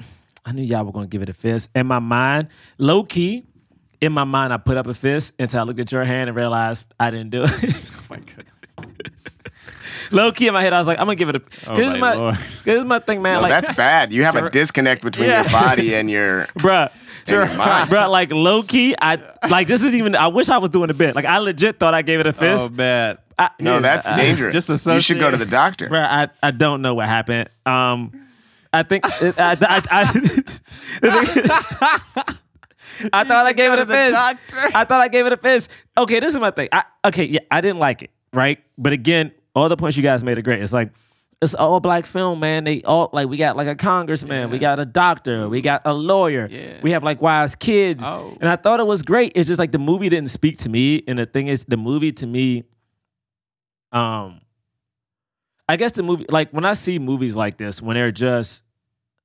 I 0.45 0.51
knew 0.51 0.63
y'all 0.63 0.83
were 0.83 0.91
gonna 0.91 1.05
give 1.07 1.21
it 1.21 1.29
a 1.29 1.33
fist. 1.33 1.69
In 1.75 1.85
my 1.87 1.99
mind, 1.99 2.47
low 2.79 3.03
key, 3.03 3.43
in 4.01 4.11
my 4.13 4.23
mind, 4.23 4.51
I 4.51 4.57
put 4.57 4.77
up 4.77 4.87
a 4.87 4.93
fist 4.95 5.33
until 5.39 5.59
I 5.59 5.63
looked 5.63 5.79
at 5.79 5.91
your 5.91 6.03
hand 6.03 6.27
and 6.29 6.35
realized 6.35 6.85
I 6.99 7.11
didn't 7.11 7.29
do 7.29 7.43
it. 7.43 7.51
oh 7.93 8.01
my 8.09 8.17
goodness. 8.19 9.11
low 10.11 10.31
key 10.31 10.47
in 10.47 10.53
my 10.53 10.61
head, 10.61 10.73
I 10.73 10.79
was 10.79 10.87
like, 10.87 10.97
I'm 10.99 11.05
gonna 11.05 11.15
give 11.15 11.29
it 11.29 11.35
a. 11.35 11.41
Oh, 11.67 11.75
here's 11.75 11.87
my 11.93 11.97
my, 11.99 12.13
Lord. 12.15 12.35
here's 12.63 12.83
my 12.85 12.99
thing, 12.99 13.21
man. 13.21 13.35
No, 13.35 13.41
like 13.41 13.49
that's 13.63 13.75
bad. 13.75 14.11
You 14.11 14.23
have 14.23 14.35
a 14.35 14.49
disconnect 14.49 15.03
between 15.03 15.29
Yeah. 15.29 15.43
your 15.43 15.51
body 15.51 15.93
and 15.95 16.09
your 16.09 16.45
bruh. 16.57 16.91
Mind. 17.31 17.89
bruh, 17.89 18.09
like 18.09 18.31
low 18.31 18.63
key, 18.63 18.95
I 19.01 19.19
like 19.49 19.67
this 19.67 19.83
is 19.83 19.93
even. 19.95 20.15
I 20.15 20.27
wish 20.27 20.49
I 20.49 20.57
was 20.57 20.69
doing 20.69 20.89
a 20.89 20.93
bit. 20.93 21.15
Like 21.15 21.25
I 21.25 21.37
legit 21.39 21.79
thought 21.79 21.93
I 21.93 22.01
gave 22.01 22.19
it 22.19 22.27
a 22.27 22.33
fist. 22.33 22.65
Oh 22.65 22.69
man. 22.69 23.17
I, 23.37 23.49
No, 23.59 23.81
that's 23.81 24.07
I- 24.07 24.15
dangerous. 24.15 24.53
Just 24.65 24.85
you 24.87 24.99
should 25.01 25.19
go 25.19 25.29
to 25.29 25.37
the 25.37 25.45
doctor. 25.45 25.89
Bruh, 25.89 26.05
I, 26.07 26.29
I 26.41 26.51
don't 26.51 26.81
know 26.81 26.93
what 26.93 27.07
happened. 27.07 27.49
Um, 27.65 28.27
I 28.71 28.83
think 28.83 29.03
it, 29.21 29.37
I, 29.39 29.57
I, 29.61 29.81
I, 29.91 30.05
thought 33.23 33.45
I 33.45 33.53
gave 33.53 33.71
it 33.71 33.79
a 33.79 33.85
fist. 33.85 34.13
doctor. 34.13 34.69
I 34.73 34.85
thought 34.85 35.01
I 35.01 35.07
gave 35.07 35.25
it 35.25 35.33
a 35.33 35.37
fist. 35.37 35.69
Okay, 35.97 36.19
this 36.19 36.33
is 36.33 36.39
my 36.39 36.51
thing. 36.51 36.69
I, 36.71 36.83
okay, 37.05 37.25
yeah, 37.25 37.39
I 37.51 37.61
didn't 37.61 37.79
like 37.79 38.03
it, 38.03 38.11
right? 38.33 38.59
But 38.77 38.93
again, 38.93 39.31
all 39.55 39.69
the 39.69 39.77
points 39.77 39.97
you 39.97 40.03
guys 40.03 40.23
made 40.23 40.37
are 40.37 40.41
great. 40.41 40.61
It's 40.61 40.73
like 40.73 40.91
it's 41.45 41.55
all 41.55 41.79
black 41.79 42.05
film, 42.05 42.39
man. 42.41 42.65
They 42.65 42.81
all 42.83 43.09
like 43.13 43.29
we 43.29 43.37
got 43.37 43.55
like 43.55 43.67
a 43.67 43.75
congressman, 43.75 44.49
we 44.49 44.59
got 44.59 44.79
a 44.79 44.85
doctor, 44.85 45.47
we 45.47 45.61
got 45.61 45.81
a 45.85 45.93
lawyer, 45.93 46.47
Yeah. 46.51 46.79
we 46.83 46.91
have 46.91 47.03
like 47.03 47.21
wise 47.21 47.55
kids, 47.55 48.03
Oh. 48.03 48.37
and 48.41 48.49
I 48.49 48.57
thought 48.57 48.79
it 48.81 48.85
was 48.87 49.01
great. 49.01 49.31
It's 49.35 49.47
just 49.47 49.59
like 49.59 49.71
the 49.71 49.79
movie 49.79 50.09
didn't 50.09 50.29
speak 50.31 50.57
to 50.59 50.69
me, 50.69 51.03
and 51.07 51.17
the 51.17 51.25
thing 51.25 51.47
is, 51.47 51.63
the 51.65 51.77
movie 51.77 52.11
to 52.13 52.27
me, 52.27 52.63
um, 53.91 54.41
I 55.69 55.77
guess 55.77 55.93
the 55.93 56.03
movie, 56.03 56.25
like 56.29 56.51
when 56.51 56.65
I 56.65 56.73
see 56.73 56.99
movies 56.99 57.35
like 57.35 57.57
this, 57.57 57.81
when 57.81 57.95
they're 57.95 58.11
just, 58.11 58.63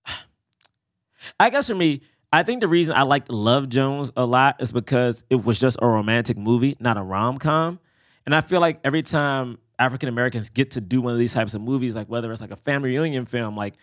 I 1.40 1.51
guess 1.51 1.68
for 1.68 1.74
me, 1.74 2.02
I 2.32 2.42
think 2.44 2.60
the 2.60 2.68
reason 2.68 2.94
I 2.97 3.02
liked 3.02 3.30
Love 3.30 3.68
Jones 3.68 4.12
a 4.16 4.24
lot 4.24 4.56
is 4.60 4.72
because 4.72 5.24
it 5.30 5.44
was 5.44 5.59
just 5.59 5.76
a 5.82 5.86
romantic 5.86 6.38
movie, 6.38 6.76
not 6.80 6.97
a 6.97 7.02
rom 7.02 7.38
com. 7.38 7.80
And 8.24 8.34
I 8.34 8.40
feel 8.40 8.60
like 8.60 8.78
every 8.84 9.02
time 9.02 9.59
African 9.81 10.09
Americans 10.09 10.51
get 10.51 10.73
to 10.73 10.81
do 10.81 11.01
one 11.01 11.12
of 11.12 11.19
these 11.19 11.32
types 11.32 11.55
of 11.55 11.62
movies, 11.62 11.94
like 11.97 12.07
whether 12.09 12.31
it's 12.31 12.40
like 12.40 12.51
a 12.51 12.57
family 12.57 12.90
reunion 12.90 13.27
film, 13.27 13.57
like 13.57 13.74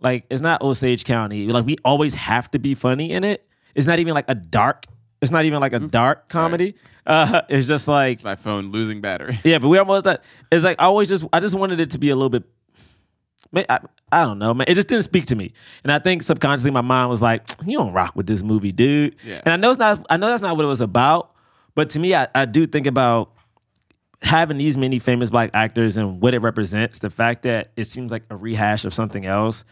like 0.00 0.24
it's 0.30 0.40
not 0.42 0.62
Osage 0.62 1.04
County. 1.04 1.46
Like 1.48 1.66
we 1.66 1.76
always 1.84 2.14
have 2.14 2.50
to 2.52 2.58
be 2.58 2.74
funny 2.74 3.12
in 3.12 3.22
it. 3.24 3.46
It's 3.74 3.86
not 3.86 3.98
even 3.98 4.14
like 4.14 4.24
a 4.28 4.34
dark. 4.34 4.86
It's 5.22 5.30
not 5.30 5.44
even 5.44 5.60
like 5.60 5.72
a 5.72 5.78
dark 5.78 6.28
comedy. 6.28 6.74
Uh, 7.06 7.42
it's 7.48 7.66
just 7.66 7.86
like 7.88 8.22
My 8.24 8.34
phone 8.34 8.70
losing 8.70 9.00
battery. 9.00 9.38
yeah, 9.44 9.58
but 9.58 9.68
we 9.68 9.78
almost 9.78 10.04
that. 10.04 10.24
It's 10.50 10.64
like 10.64 10.80
I 10.80 10.84
always 10.84 11.08
just 11.08 11.24
I 11.32 11.40
just 11.40 11.54
wanted 11.54 11.78
it 11.80 11.90
to 11.92 11.98
be 11.98 12.10
a 12.10 12.16
little 12.16 12.30
bit. 12.30 12.44
I, 13.56 13.78
I 14.10 14.24
don't 14.24 14.40
know, 14.40 14.52
man. 14.52 14.64
It 14.68 14.74
just 14.74 14.88
didn't 14.88 15.04
speak 15.04 15.26
to 15.26 15.36
me, 15.36 15.52
and 15.84 15.92
I 15.92 16.00
think 16.00 16.24
subconsciously 16.24 16.72
my 16.72 16.80
mind 16.80 17.08
was 17.08 17.22
like, 17.22 17.48
"You 17.64 17.78
don't 17.78 17.92
rock 17.92 18.16
with 18.16 18.26
this 18.26 18.42
movie, 18.42 18.72
dude." 18.72 19.14
Yeah. 19.24 19.42
And 19.44 19.52
I 19.52 19.56
know 19.56 19.70
it's 19.70 19.78
not. 19.78 20.04
I 20.10 20.16
know 20.16 20.26
that's 20.26 20.42
not 20.42 20.56
what 20.56 20.64
it 20.64 20.68
was 20.68 20.80
about, 20.80 21.30
but 21.76 21.90
to 21.90 22.00
me, 22.00 22.14
I, 22.16 22.26
I 22.34 22.46
do 22.46 22.66
think 22.66 22.86
about 22.88 23.33
having 24.24 24.56
these 24.56 24.76
many 24.76 24.98
famous 24.98 25.30
black 25.30 25.50
actors 25.54 25.96
and 25.96 26.20
what 26.20 26.34
it 26.34 26.40
represents. 26.40 26.98
The 26.98 27.10
fact 27.10 27.42
that 27.44 27.70
it 27.76 27.86
seems 27.86 28.10
like 28.10 28.24
a 28.30 28.36
rehash 28.36 28.84
of 28.84 28.92
something 28.92 29.24
else, 29.24 29.64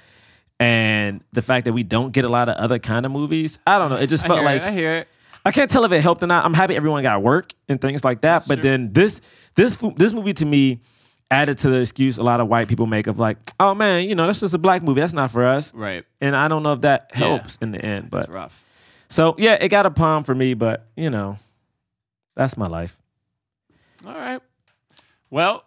and 0.60 1.22
the 1.32 1.42
fact 1.42 1.64
that 1.64 1.72
we 1.72 1.82
don't 1.82 2.12
get 2.12 2.24
a 2.24 2.28
lot 2.28 2.48
of 2.48 2.56
other 2.56 2.78
kind 2.78 3.04
of 3.04 3.12
movies. 3.12 3.58
I 3.66 3.78
don't 3.78 3.90
know. 3.90 3.96
It 3.96 4.06
just 4.08 4.26
felt 4.26 4.44
like 4.44 4.62
it, 4.62 4.68
I 4.68 4.72
hear 4.72 4.94
it. 4.96 5.08
I 5.44 5.50
can't 5.50 5.68
tell 5.70 5.84
if 5.84 5.90
it 5.90 6.00
helped 6.00 6.22
or 6.22 6.28
not. 6.28 6.44
I'm 6.44 6.54
happy 6.54 6.76
everyone 6.76 7.02
got 7.02 7.20
work 7.22 7.52
and 7.68 7.80
things 7.80 8.04
like 8.04 8.20
that. 8.20 8.44
but 8.46 8.62
then 8.62 8.92
this 8.92 9.20
this 9.56 9.76
this 9.96 10.12
movie 10.12 10.34
to 10.34 10.46
me 10.46 10.80
added 11.32 11.56
to 11.58 11.70
the 11.70 11.80
excuse 11.80 12.18
a 12.18 12.22
lot 12.22 12.40
of 12.40 12.46
white 12.46 12.68
people 12.68 12.86
make 12.86 13.06
of 13.06 13.18
like, 13.18 13.38
oh 13.58 13.74
man, 13.74 14.06
you 14.08 14.14
know 14.14 14.26
that's 14.26 14.38
just 14.40 14.54
a 14.54 14.58
black 14.58 14.82
movie. 14.82 15.00
That's 15.00 15.14
not 15.14 15.30
for 15.32 15.44
us. 15.44 15.72
Right. 15.74 16.04
And 16.20 16.36
I 16.36 16.46
don't 16.48 16.62
know 16.62 16.74
if 16.74 16.82
that 16.82 17.10
Yeah. 17.12 17.18
helps 17.18 17.56
in 17.62 17.72
the 17.72 17.82
end. 17.84 18.10
But 18.10 18.24
It's 18.24 18.28
rough. 18.28 18.62
so 19.08 19.34
yeah, 19.38 19.54
it 19.54 19.68
got 19.70 19.86
a 19.86 19.90
palm 19.90 20.22
for 20.24 20.34
me. 20.34 20.54
But 20.54 20.86
you 20.94 21.10
know, 21.10 21.38
that's 22.36 22.56
my 22.56 22.66
life. 22.68 22.96
All 24.06 24.14
right. 24.14 24.40
Well, 25.30 25.64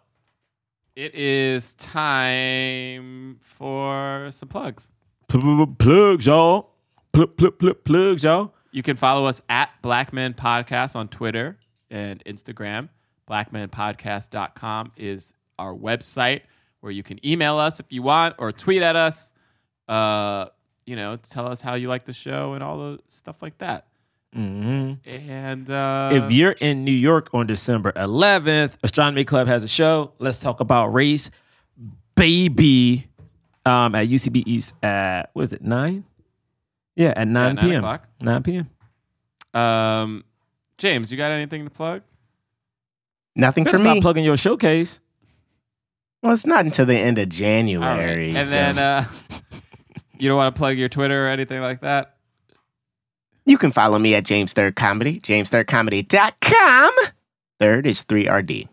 it 0.96 1.16
is 1.16 1.74
time 1.76 3.40
for 3.42 4.30
some 4.32 4.50
plugs. 4.50 4.92
Plugs, 5.28 6.26
y'all. 6.26 6.72
Plug, 7.14 7.38
plug, 7.38 7.60
plug, 7.60 7.84
plugs, 7.84 8.24
y'all. 8.24 8.54
You 8.72 8.84
can 8.84 8.98
follow 8.98 9.26
us 9.26 9.42
at 9.48 9.70
Black 9.82 10.12
Men 10.12 10.34
Podcast 10.34 10.96
on 10.96 11.08
Twitter 11.08 11.58
and 11.90 12.24
Instagram. 12.26 12.90
Blackmenpodcast.com 13.30 14.92
is 14.98 15.34
our 15.58 15.74
website 15.74 16.42
where 16.82 16.92
you 16.92 17.02
can 17.04 17.26
email 17.26 17.58
us 17.58 17.80
if 17.80 17.86
you 17.90 18.02
want 18.02 18.36
or 18.38 18.52
tweet 18.52 18.82
at 18.82 18.96
us. 18.96 19.32
Uh, 19.88 20.48
you 20.86 20.96
know, 20.96 21.16
tell 21.16 21.48
us 21.48 21.62
how 21.62 21.76
you 21.76 21.88
like 21.88 22.06
the 22.06 22.14
show 22.14 22.54
and 22.54 22.64
all 22.64 22.78
the 22.78 23.00
stuff 23.08 23.42
like 23.42 23.58
that. 23.60 23.88
Hmm 24.36 24.94
And 25.06 25.70
uh, 25.70 26.10
if 26.12 26.30
you're 26.32 26.52
in 26.52 26.84
New 26.84 26.92
York 26.92 27.30
on 27.34 27.48
December 27.48 27.94
11th, 27.94 28.74
Astronomy 28.84 29.24
Club 29.24 29.48
has 29.48 29.64
a 29.64 29.68
show. 29.68 30.12
Let's 30.20 30.40
talk 30.40 30.60
about 30.60 30.88
race, 30.94 31.32
baby, 32.16 33.08
um, 33.66 33.96
at 33.96 34.08
UCB 34.10 34.44
East 34.46 34.74
at 34.84 35.30
what 35.34 35.44
is 35.44 35.54
it 35.54 35.62
nine? 35.64 36.04
Yeah, 36.96 37.14
at 37.16 37.28
nine 37.28 37.56
9 37.56 37.66
p.m. 37.66 37.78
o'clock. 37.80 38.08
Nine 38.22 38.44
p.m. 38.44 38.70
um, 39.54 40.24
James, 40.78 41.12
you 41.12 41.18
got 41.18 41.32
anything 41.32 41.64
to 41.64 41.70
plug? 41.70 42.02
Nothing 43.38 43.64
Better 43.64 43.78
for 43.78 43.84
stop 43.84 43.96
me. 43.96 44.02
plugging 44.02 44.24
your 44.26 44.38
showcase. 44.38 45.00
well, 46.24 46.34
it's 46.34 46.46
not 46.46 46.66
until 46.66 46.86
the 46.86 46.98
end 46.98 47.18
of 47.18 47.24
All 47.24 47.28
right. 47.28 47.32
January. 47.38 48.36
And 48.36 48.46
so- 48.46 48.50
then 48.52 48.78
uh, 48.80 49.06
you 50.20 50.28
don't 50.30 50.38
want 50.38 50.54
to 50.54 50.60
plug 50.60 50.78
your 50.78 50.90
Twitter 50.90 51.26
or 51.26 51.30
anything 51.30 51.62
like 51.62 51.82
that? 51.82 52.15
You 53.46 53.58
can 53.58 53.72
follow 53.72 54.00
me 54.00 54.16
at 54.16 54.24
James 54.26 54.54
Third 54.54 54.76
Comedy, 54.76 55.20
jamesthirdcomedy.com. 55.20 56.92
Third 57.60 57.86
is 57.88 58.04
3RD. 58.04 58.68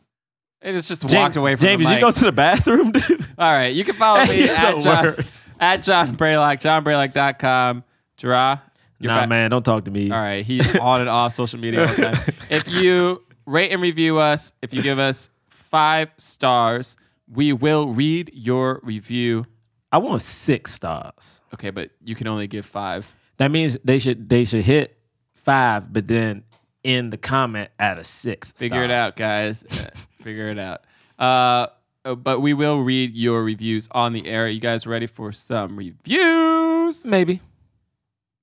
It 0.62 0.72
just, 0.72 0.88
just 0.88 1.02
James, 1.02 1.14
walked 1.14 1.36
away 1.36 1.56
from 1.56 1.64
James, 1.64 1.82
the 1.84 1.88
did 1.90 1.94
you 1.96 2.00
go 2.00 2.10
to 2.10 2.24
the 2.24 2.32
bathroom, 2.32 2.92
dude? 2.92 3.26
All 3.38 3.50
right, 3.52 3.74
you 3.74 3.84
can 3.84 3.94
follow 3.96 4.24
me 4.26 4.48
at 4.48 4.78
John, 4.80 5.04
worst. 5.06 5.40
at 5.60 5.82
John 5.82 6.16
Braylock, 6.16 6.60
johnbraylock.com. 6.60 7.82
Jerah, 8.16 8.62
you're 9.00 9.10
Nah, 9.12 9.20
back. 9.20 9.28
man, 9.28 9.50
don't 9.50 9.64
talk 9.64 9.84
to 9.86 9.90
me. 9.90 10.10
All 10.10 10.18
right, 10.18 10.44
he's 10.46 10.76
on 10.76 11.00
and 11.00 11.10
off 11.10 11.32
social 11.34 11.58
media 11.58 11.86
all 11.88 11.94
the 11.94 12.02
time. 12.02 12.34
If 12.50 12.68
you 12.68 13.22
rate 13.44 13.72
and 13.72 13.82
review 13.82 14.18
us, 14.18 14.52
if 14.62 14.72
you 14.72 14.82
give 14.82 15.00
us 15.00 15.28
five 15.48 16.10
stars, 16.18 16.96
we 17.28 17.52
will 17.52 17.88
read 17.88 18.30
your 18.32 18.78
review. 18.84 19.46
I 19.90 19.98
want 19.98 20.22
six 20.22 20.72
stars. 20.72 21.42
Okay, 21.54 21.70
but 21.70 21.90
you 22.02 22.14
can 22.14 22.28
only 22.28 22.46
give 22.46 22.64
five. 22.64 23.12
That 23.42 23.50
means 23.50 23.76
they 23.82 23.98
should 23.98 24.28
they 24.28 24.44
should 24.44 24.62
hit 24.62 24.96
five, 25.34 25.92
but 25.92 26.06
then 26.06 26.44
in 26.84 27.10
the 27.10 27.16
comment 27.16 27.70
add 27.76 27.98
a 27.98 28.04
six. 28.04 28.52
Figure 28.52 28.84
it 28.84 28.92
out, 28.92 29.16
guys. 29.16 29.64
Figure 30.22 30.48
it 30.50 30.60
out. 30.60 30.82
Uh, 31.18 31.66
uh, 32.04 32.14
but 32.14 32.38
we 32.38 32.54
will 32.54 32.82
read 32.82 33.16
your 33.16 33.42
reviews 33.42 33.88
on 33.90 34.12
the 34.12 34.28
air. 34.28 34.46
You 34.46 34.60
guys 34.60 34.86
ready 34.86 35.08
for 35.08 35.32
some 35.32 35.76
reviews? 35.76 37.04
Maybe 37.04 37.40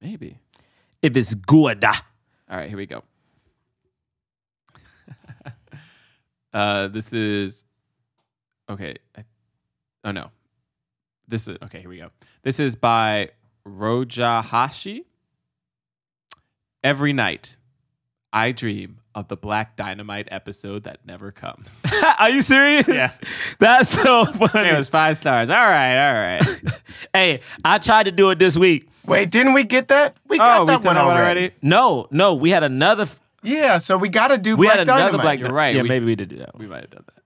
Maybe. 0.01 0.37
if 1.01 1.15
it's 1.15 1.33
good. 1.33 1.81
All 1.85 1.93
right, 2.49 2.67
here 2.67 2.77
we 2.77 2.85
go. 2.85 3.01
uh, 6.53 6.89
this 6.89 7.13
is 7.13 7.63
okay. 8.69 8.97
I- 9.17 9.23
Oh 10.03 10.11
no, 10.11 10.31
this 11.29 11.47
is 11.47 11.57
okay. 11.63 11.79
Here 11.79 11.89
we 11.89 11.99
go. 11.99 12.09
This 12.41 12.59
is 12.59 12.75
by 12.75 13.29
Rojahashi. 13.69 15.05
Every 16.83 17.11
night, 17.13 17.57
I 18.31 18.51
dream 18.53 18.99
of 19.13 19.27
the 19.27 19.35
Black 19.35 19.75
Dynamite 19.75 20.29
episode 20.31 20.83
that 20.85 20.99
never 21.05 21.31
comes. 21.31 21.81
Are 22.19 22.29
you 22.29 22.41
serious? 22.41 22.87
Yeah. 22.87 23.11
That's 23.59 23.89
so 23.89 24.23
funny. 24.25 24.69
it 24.69 24.77
was 24.77 24.87
five 24.87 25.17
stars. 25.17 25.49
All 25.49 25.55
right, 25.67 26.07
all 26.07 26.13
right. 26.13 26.73
hey, 27.13 27.41
I 27.65 27.79
tried 27.79 28.03
to 28.03 28.11
do 28.11 28.29
it 28.29 28.39
this 28.39 28.55
week. 28.55 28.87
Wait, 29.05 29.29
didn't 29.29 29.53
we 29.53 29.63
get 29.63 29.89
that? 29.89 30.15
We 30.27 30.37
got 30.37 30.59
oh, 30.59 30.61
we 30.61 30.67
that 30.67 30.81
said 30.81 30.85
one 30.87 30.95
that 30.95 31.05
one 31.05 31.17
already. 31.17 31.39
already. 31.41 31.55
No, 31.61 32.07
no, 32.11 32.35
we 32.35 32.51
had 32.51 32.63
another. 32.63 33.03
f- 33.03 33.19
Yeah, 33.43 33.77
so 33.79 33.97
we 33.97 34.07
got 34.07 34.29
to 34.29 34.37
do 34.37 34.55
We 34.55 34.67
Black 34.67 34.77
had 34.77 34.87
another 34.87 35.01
Dynamite. 35.17 35.21
black. 35.23 35.39
You're 35.39 35.51
right. 35.51 35.75
Yeah, 35.75 35.81
We- 35.81 35.89
maybe 35.89 36.05
we 36.05 36.15
did 36.15 36.29
do 36.29 36.37
that. 36.37 36.57
We 36.57 36.67
might 36.67 36.81
have 36.81 36.91
done 36.91 37.03
that. 37.07 37.23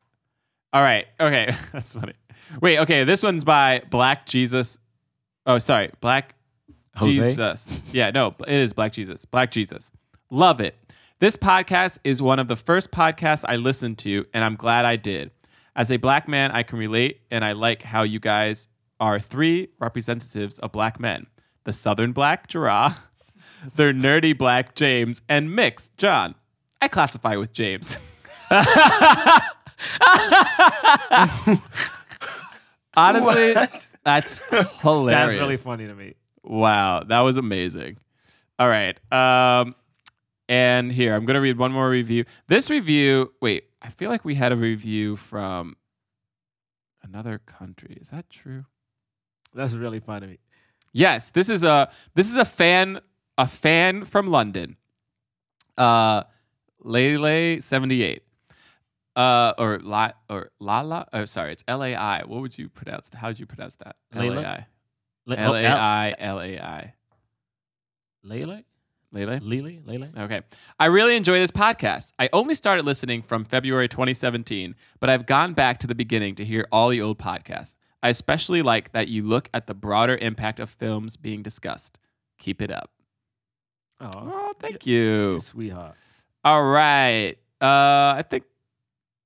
All 0.72 0.82
right. 0.82 1.06
Okay. 1.20 1.56
That's 1.74 1.92
funny. 1.94 2.14
Wait. 2.62 2.80
Okay. 2.80 3.04
This 3.04 3.22
one's 3.22 3.44
by 3.44 3.84
Black 3.92 4.26
Jesus. 4.26 4.80
Oh, 5.46 5.58
sorry. 5.58 5.92
Black 6.02 6.36
Jose? 6.96 7.12
Jesus. 7.12 7.70
Yeah. 7.92 8.12
No, 8.12 8.36
it 8.48 8.54
is 8.54 8.74
Black 8.74 8.94
Jesus. 8.94 9.26
Black 9.26 9.52
Jesus. 9.52 9.92
Love 10.30 10.62
it. 10.62 10.76
This 11.20 11.38
podcast 11.38 12.00
is 12.04 12.22
one 12.22 12.40
of 12.40 12.48
the 12.48 12.56
first 12.56 12.92
podcasts 12.92 13.46
I 13.48 13.56
listened 13.56 13.98
to, 14.00 14.26
and 14.34 14.44
I'm 14.44 14.56
glad 14.56 14.86
I 14.86 14.96
did. 14.98 15.32
As 15.76 15.92
a 15.92 15.98
black 15.98 16.28
man, 16.28 16.52
I 16.52 16.64
can 16.64 16.78
relate, 16.78 17.22
and 17.32 17.46
I 17.46 17.54
like 17.54 17.82
how 17.82 18.04
you 18.04 18.20
guys 18.20 18.68
are 19.00 19.20
three 19.20 19.70
representatives 19.80 20.60
of 20.60 20.72
black 20.72 21.00
men 21.00 21.28
the 21.66 21.72
Southern 21.72 22.12
Black 22.12 22.48
Jerah, 22.50 22.98
the 23.76 23.94
nerdy 23.94 24.38
Black 24.38 24.76
James, 24.76 25.22
and 25.30 25.56
mixed 25.56 25.96
John. 25.98 26.36
I 26.82 26.90
classify 26.90 27.38
with 27.38 27.54
James. 27.54 27.98
Honestly, 32.96 33.56
that's 34.04 34.40
hilarious. 34.82 35.32
That's 35.32 35.34
really 35.34 35.58
funny 35.58 35.88
to 35.88 35.96
me. 35.96 36.16
Wow, 36.44 37.04
that 37.04 37.22
was 37.22 37.38
amazing. 37.38 37.98
All 38.60 38.68
right. 38.68 38.98
Um 39.12 39.76
and 40.50 40.92
here, 40.92 41.16
I'm 41.16 41.26
going 41.26 41.36
to 41.36 41.42
read 41.42 41.58
one 41.58 41.72
more 41.72 41.90
review. 41.90 42.26
This 42.48 42.70
review, 42.70 43.32
wait, 43.42 43.64
I 43.82 43.90
feel 43.90 44.10
like 44.10 44.26
we 44.26 44.36
had 44.36 44.52
a 44.52 44.58
review 44.58 45.16
from 45.16 45.78
Another 47.02 47.40
country. 47.40 47.98
Is 48.00 48.10
that 48.10 48.30
true? 48.30 48.66
That's 49.54 49.74
really 49.74 50.00
funny. 50.00 50.40
Yes, 50.94 51.32
this 51.32 51.50
is 51.50 51.64
a 51.64 51.92
this 52.16 52.28
is 52.28 52.36
a 52.36 52.46
fan 52.46 53.00
a 53.38 53.48
fan 53.48 54.06
from 54.06 54.28
London. 54.28 54.78
Uh 55.78 56.24
Lele 56.80 57.62
78. 57.62 58.24
Uh 59.16 59.54
or 59.58 59.80
La 59.80 60.12
or 60.30 60.50
Lala 60.60 61.08
oh 61.14 61.26
sorry, 61.26 61.54
it's 61.54 61.64
L 61.68 61.84
A 61.84 61.96
I. 61.96 62.24
What 62.24 62.42
would 62.42 62.58
you 62.58 62.70
pronounce 62.70 63.10
how 63.14 63.28
would 63.28 63.40
you 63.40 63.46
pronounce 63.46 63.76
that? 63.76 63.96
L? 64.14 64.40
A 64.40 64.46
I. 64.46 64.68
Le- 65.26 65.36
L 65.38 65.52
oh, 65.52 65.56
A 65.56 65.68
I 65.68 66.16
L 66.18 66.40
A 66.40 66.60
I. 66.60 66.94
Lele? 68.24 68.64
Lele? 69.12 69.40
Lele? 69.42 69.80
Lele? 69.86 70.10
Okay. 70.18 70.42
I 70.80 70.86
really 70.86 71.16
enjoy 71.16 71.38
this 71.38 71.52
podcast. 71.52 72.14
I 72.18 72.30
only 72.34 72.56
started 72.56 72.84
listening 72.86 73.22
from 73.22 73.46
February 73.46 73.88
2017, 73.88 74.76
but 75.00 75.10
I've 75.10 75.28
gone 75.28 75.54
back 75.54 75.80
to 75.80 75.88
the 75.88 75.94
beginning 75.94 76.36
to 76.36 76.46
hear 76.46 76.68
all 76.72 76.90
the 76.90 77.02
old 77.02 77.20
podcasts. 77.20 77.76
I 78.02 78.10
especially 78.10 78.62
like 78.62 78.92
that 78.94 79.08
you 79.08 79.24
look 79.24 79.50
at 79.54 79.68
the 79.68 79.74
broader 79.74 80.18
impact 80.18 80.60
of 80.60 80.70
films 80.70 81.16
being 81.16 81.44
discussed. 81.44 82.00
Keep 82.40 82.62
it 82.62 82.72
up. 82.72 82.90
Oh, 84.02 84.54
thank 84.60 84.86
you. 84.86 85.40
Sweetheart. 85.40 85.96
All 86.44 86.64
right. 86.64 87.36
Uh, 87.62 88.18
I 88.18 88.26
think 88.30 88.44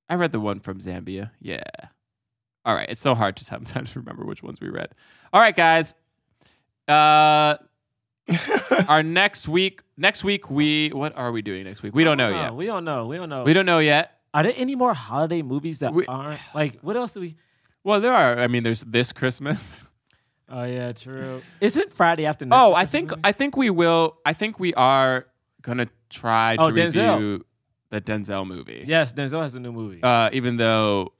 I 0.08 0.14
read 0.14 0.32
the 0.32 0.40
one 0.40 0.60
from 0.60 0.80
Zambia. 0.80 1.30
Yeah. 1.40 1.62
All 2.64 2.74
right. 2.74 2.88
It's 2.88 3.00
so 3.00 3.14
hard 3.14 3.36
to 3.36 3.44
sometimes 3.52 3.94
remember 3.96 4.24
which 4.24 4.42
ones 4.42 4.60
we 4.60 4.68
read. 4.68 4.88
All 5.32 5.40
right, 5.40 5.54
guys. 5.56 5.94
Uh, 6.86 7.56
our 8.88 9.02
next 9.02 9.48
week. 9.48 9.82
Next 9.96 10.24
week 10.24 10.50
we. 10.50 10.88
What 10.90 11.16
are 11.16 11.32
we 11.32 11.42
doing 11.42 11.64
next 11.64 11.82
week? 11.82 11.94
We 11.94 12.04
don't 12.04 12.16
know 12.18 12.28
Oh, 12.32 12.42
yet. 12.42 12.54
We 12.54 12.66
don't 12.66 12.84
know. 12.84 13.06
We 13.06 13.16
don't 13.16 13.28
know. 13.28 13.44
We 13.44 13.52
don't 13.52 13.66
know 13.66 13.78
yet. 13.78 14.12
Are 14.34 14.42
there 14.42 14.52
any 14.56 14.74
more 14.74 14.92
holiday 14.94 15.42
movies 15.42 15.78
that 15.80 15.92
We- 15.94 16.06
aren't 16.06 16.40
like? 16.54 16.78
What 16.80 16.96
else 16.96 17.14
do 17.14 17.20
we? 17.20 17.36
Well, 17.84 18.00
there 18.00 18.12
are. 18.12 18.38
I 18.38 18.46
mean, 18.48 18.62
there's 18.62 18.82
this 18.82 19.12
Christmas. 19.12 19.82
Oh 20.50 20.64
yeah, 20.64 20.92
true. 20.92 21.42
Is 21.60 21.76
it 21.76 21.92
Friday 21.92 22.24
after 22.24 22.46
next? 22.46 22.58
Oh, 22.58 22.72
I 22.72 22.86
think 22.86 23.12
I 23.22 23.32
think 23.32 23.54
we 23.54 23.68
will. 23.68 24.16
I 24.24 24.32
think 24.32 24.58
we 24.58 24.72
are 24.72 25.26
gonna 25.60 25.88
try 26.08 26.56
to 26.56 26.62
Oh, 26.62 26.72
Denzel. 26.72 27.12
review 27.16 27.44
the 27.90 28.00
Denzel 28.00 28.46
movie. 28.46 28.84
Yes, 28.86 29.12
Denzel 29.12 29.42
has 29.42 29.54
a 29.54 29.60
new 29.60 29.72
movie. 29.72 30.02
Uh, 30.02 30.30
even 30.32 30.56
though 30.56 31.12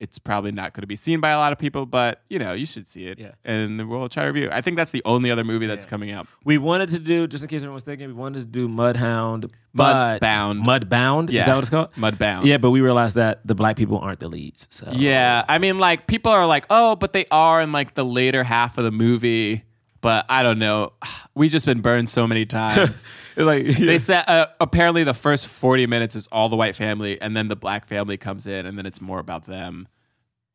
it's 0.00 0.18
probably 0.18 0.52
not 0.52 0.72
going 0.74 0.82
to 0.82 0.86
be 0.86 0.94
seen 0.94 1.18
by 1.20 1.30
a 1.30 1.38
lot 1.38 1.52
of 1.52 1.58
people, 1.58 1.84
but 1.84 2.22
you 2.30 2.38
know, 2.38 2.52
you 2.52 2.64
should 2.66 2.86
see 2.86 3.06
it. 3.06 3.18
Yeah. 3.18 3.32
And 3.44 3.88
we'll 3.88 4.08
try 4.08 4.22
to 4.24 4.28
review. 4.30 4.48
I 4.52 4.60
think 4.60 4.76
that's 4.76 4.92
the 4.92 5.02
only 5.04 5.30
other 5.30 5.42
movie 5.42 5.66
that's 5.66 5.86
coming 5.86 6.12
out. 6.12 6.28
we 6.44 6.56
wanted 6.56 6.90
to 6.90 7.00
do, 7.00 7.26
just 7.26 7.42
in 7.42 7.48
case 7.48 7.62
everyone's 7.62 7.82
thinking, 7.82 8.06
we 8.06 8.12
wanted 8.14 8.40
to 8.40 8.44
do 8.44 8.68
Mudhound, 8.68 9.50
Mudbound. 9.76 10.62
Mudbound. 10.64 11.30
Yeah. 11.30 11.40
Is 11.40 11.46
that 11.46 11.54
what 11.54 11.60
it's 11.62 11.70
called? 11.70 11.92
Mudbound. 11.94 12.44
Yeah, 12.46 12.58
but 12.58 12.70
we 12.70 12.80
realized 12.80 13.16
that 13.16 13.40
the 13.44 13.56
black 13.56 13.76
people 13.76 13.98
aren't 13.98 14.20
the 14.20 14.28
leads. 14.28 14.68
So 14.70 14.88
Yeah, 14.92 15.44
I 15.48 15.58
mean, 15.58 15.78
like 15.78 16.06
people 16.06 16.30
are 16.30 16.46
like, 16.46 16.66
oh, 16.70 16.94
but 16.94 17.12
they 17.12 17.26
are 17.32 17.60
in 17.60 17.72
like 17.72 17.94
the 17.94 18.04
later 18.04 18.44
half 18.44 18.78
of 18.78 18.84
the 18.84 18.92
movie. 18.92 19.64
But 20.00 20.26
I 20.28 20.42
don't 20.44 20.58
know. 20.60 20.92
We 21.34 21.48
just 21.48 21.66
been 21.66 21.80
burned 21.80 22.08
so 22.08 22.26
many 22.26 22.46
times. 22.46 23.04
like 23.36 23.64
they 23.66 23.98
said 23.98 24.24
uh, 24.28 24.46
apparently 24.60 25.02
the 25.04 25.14
first 25.14 25.46
forty 25.48 25.86
minutes 25.86 26.14
is 26.14 26.28
all 26.28 26.48
the 26.48 26.56
white 26.56 26.76
family, 26.76 27.20
and 27.20 27.36
then 27.36 27.48
the 27.48 27.56
black 27.56 27.86
family 27.88 28.16
comes 28.16 28.46
in, 28.46 28.64
and 28.66 28.78
then 28.78 28.86
it's 28.86 29.00
more 29.00 29.18
about 29.18 29.46
them. 29.46 29.88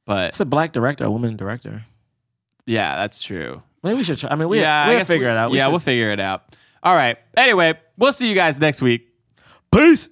But 0.05 0.29
it's 0.29 0.39
a 0.39 0.45
black 0.45 0.71
director, 0.71 1.03
a 1.05 1.11
woman 1.11 1.35
director. 1.35 1.85
yeah, 2.65 2.95
that's 2.95 3.21
true. 3.21 3.61
Maybe 3.83 3.95
we 3.97 4.03
should 4.05 4.17
try. 4.17 4.29
I 4.29 4.35
mean, 4.35 4.47
we 4.47 4.59
yeah, 4.61 4.83
I 4.83 4.89
we'll 4.89 4.97
guess 4.99 5.07
figure 5.07 5.27
we- 5.27 5.31
it 5.33 5.37
out. 5.37 5.51
We 5.51 5.57
yeah, 5.57 5.65
should- 5.65 5.71
we'll 5.71 5.79
figure 5.79 6.11
it 6.11 6.19
out. 6.21 6.55
All 6.81 6.95
right. 6.95 7.17
Anyway, 7.35 7.73
we'll 7.97 8.13
see 8.13 8.29
you 8.29 8.35
guys 8.35 8.57
next 8.59 8.81
week. 8.81 9.07
Peace. 9.73 10.07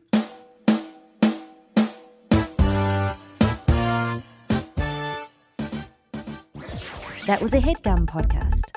That 7.28 7.40
was 7.42 7.54
a 7.54 7.60
headgum 7.60 8.06
podcast. 8.08 8.71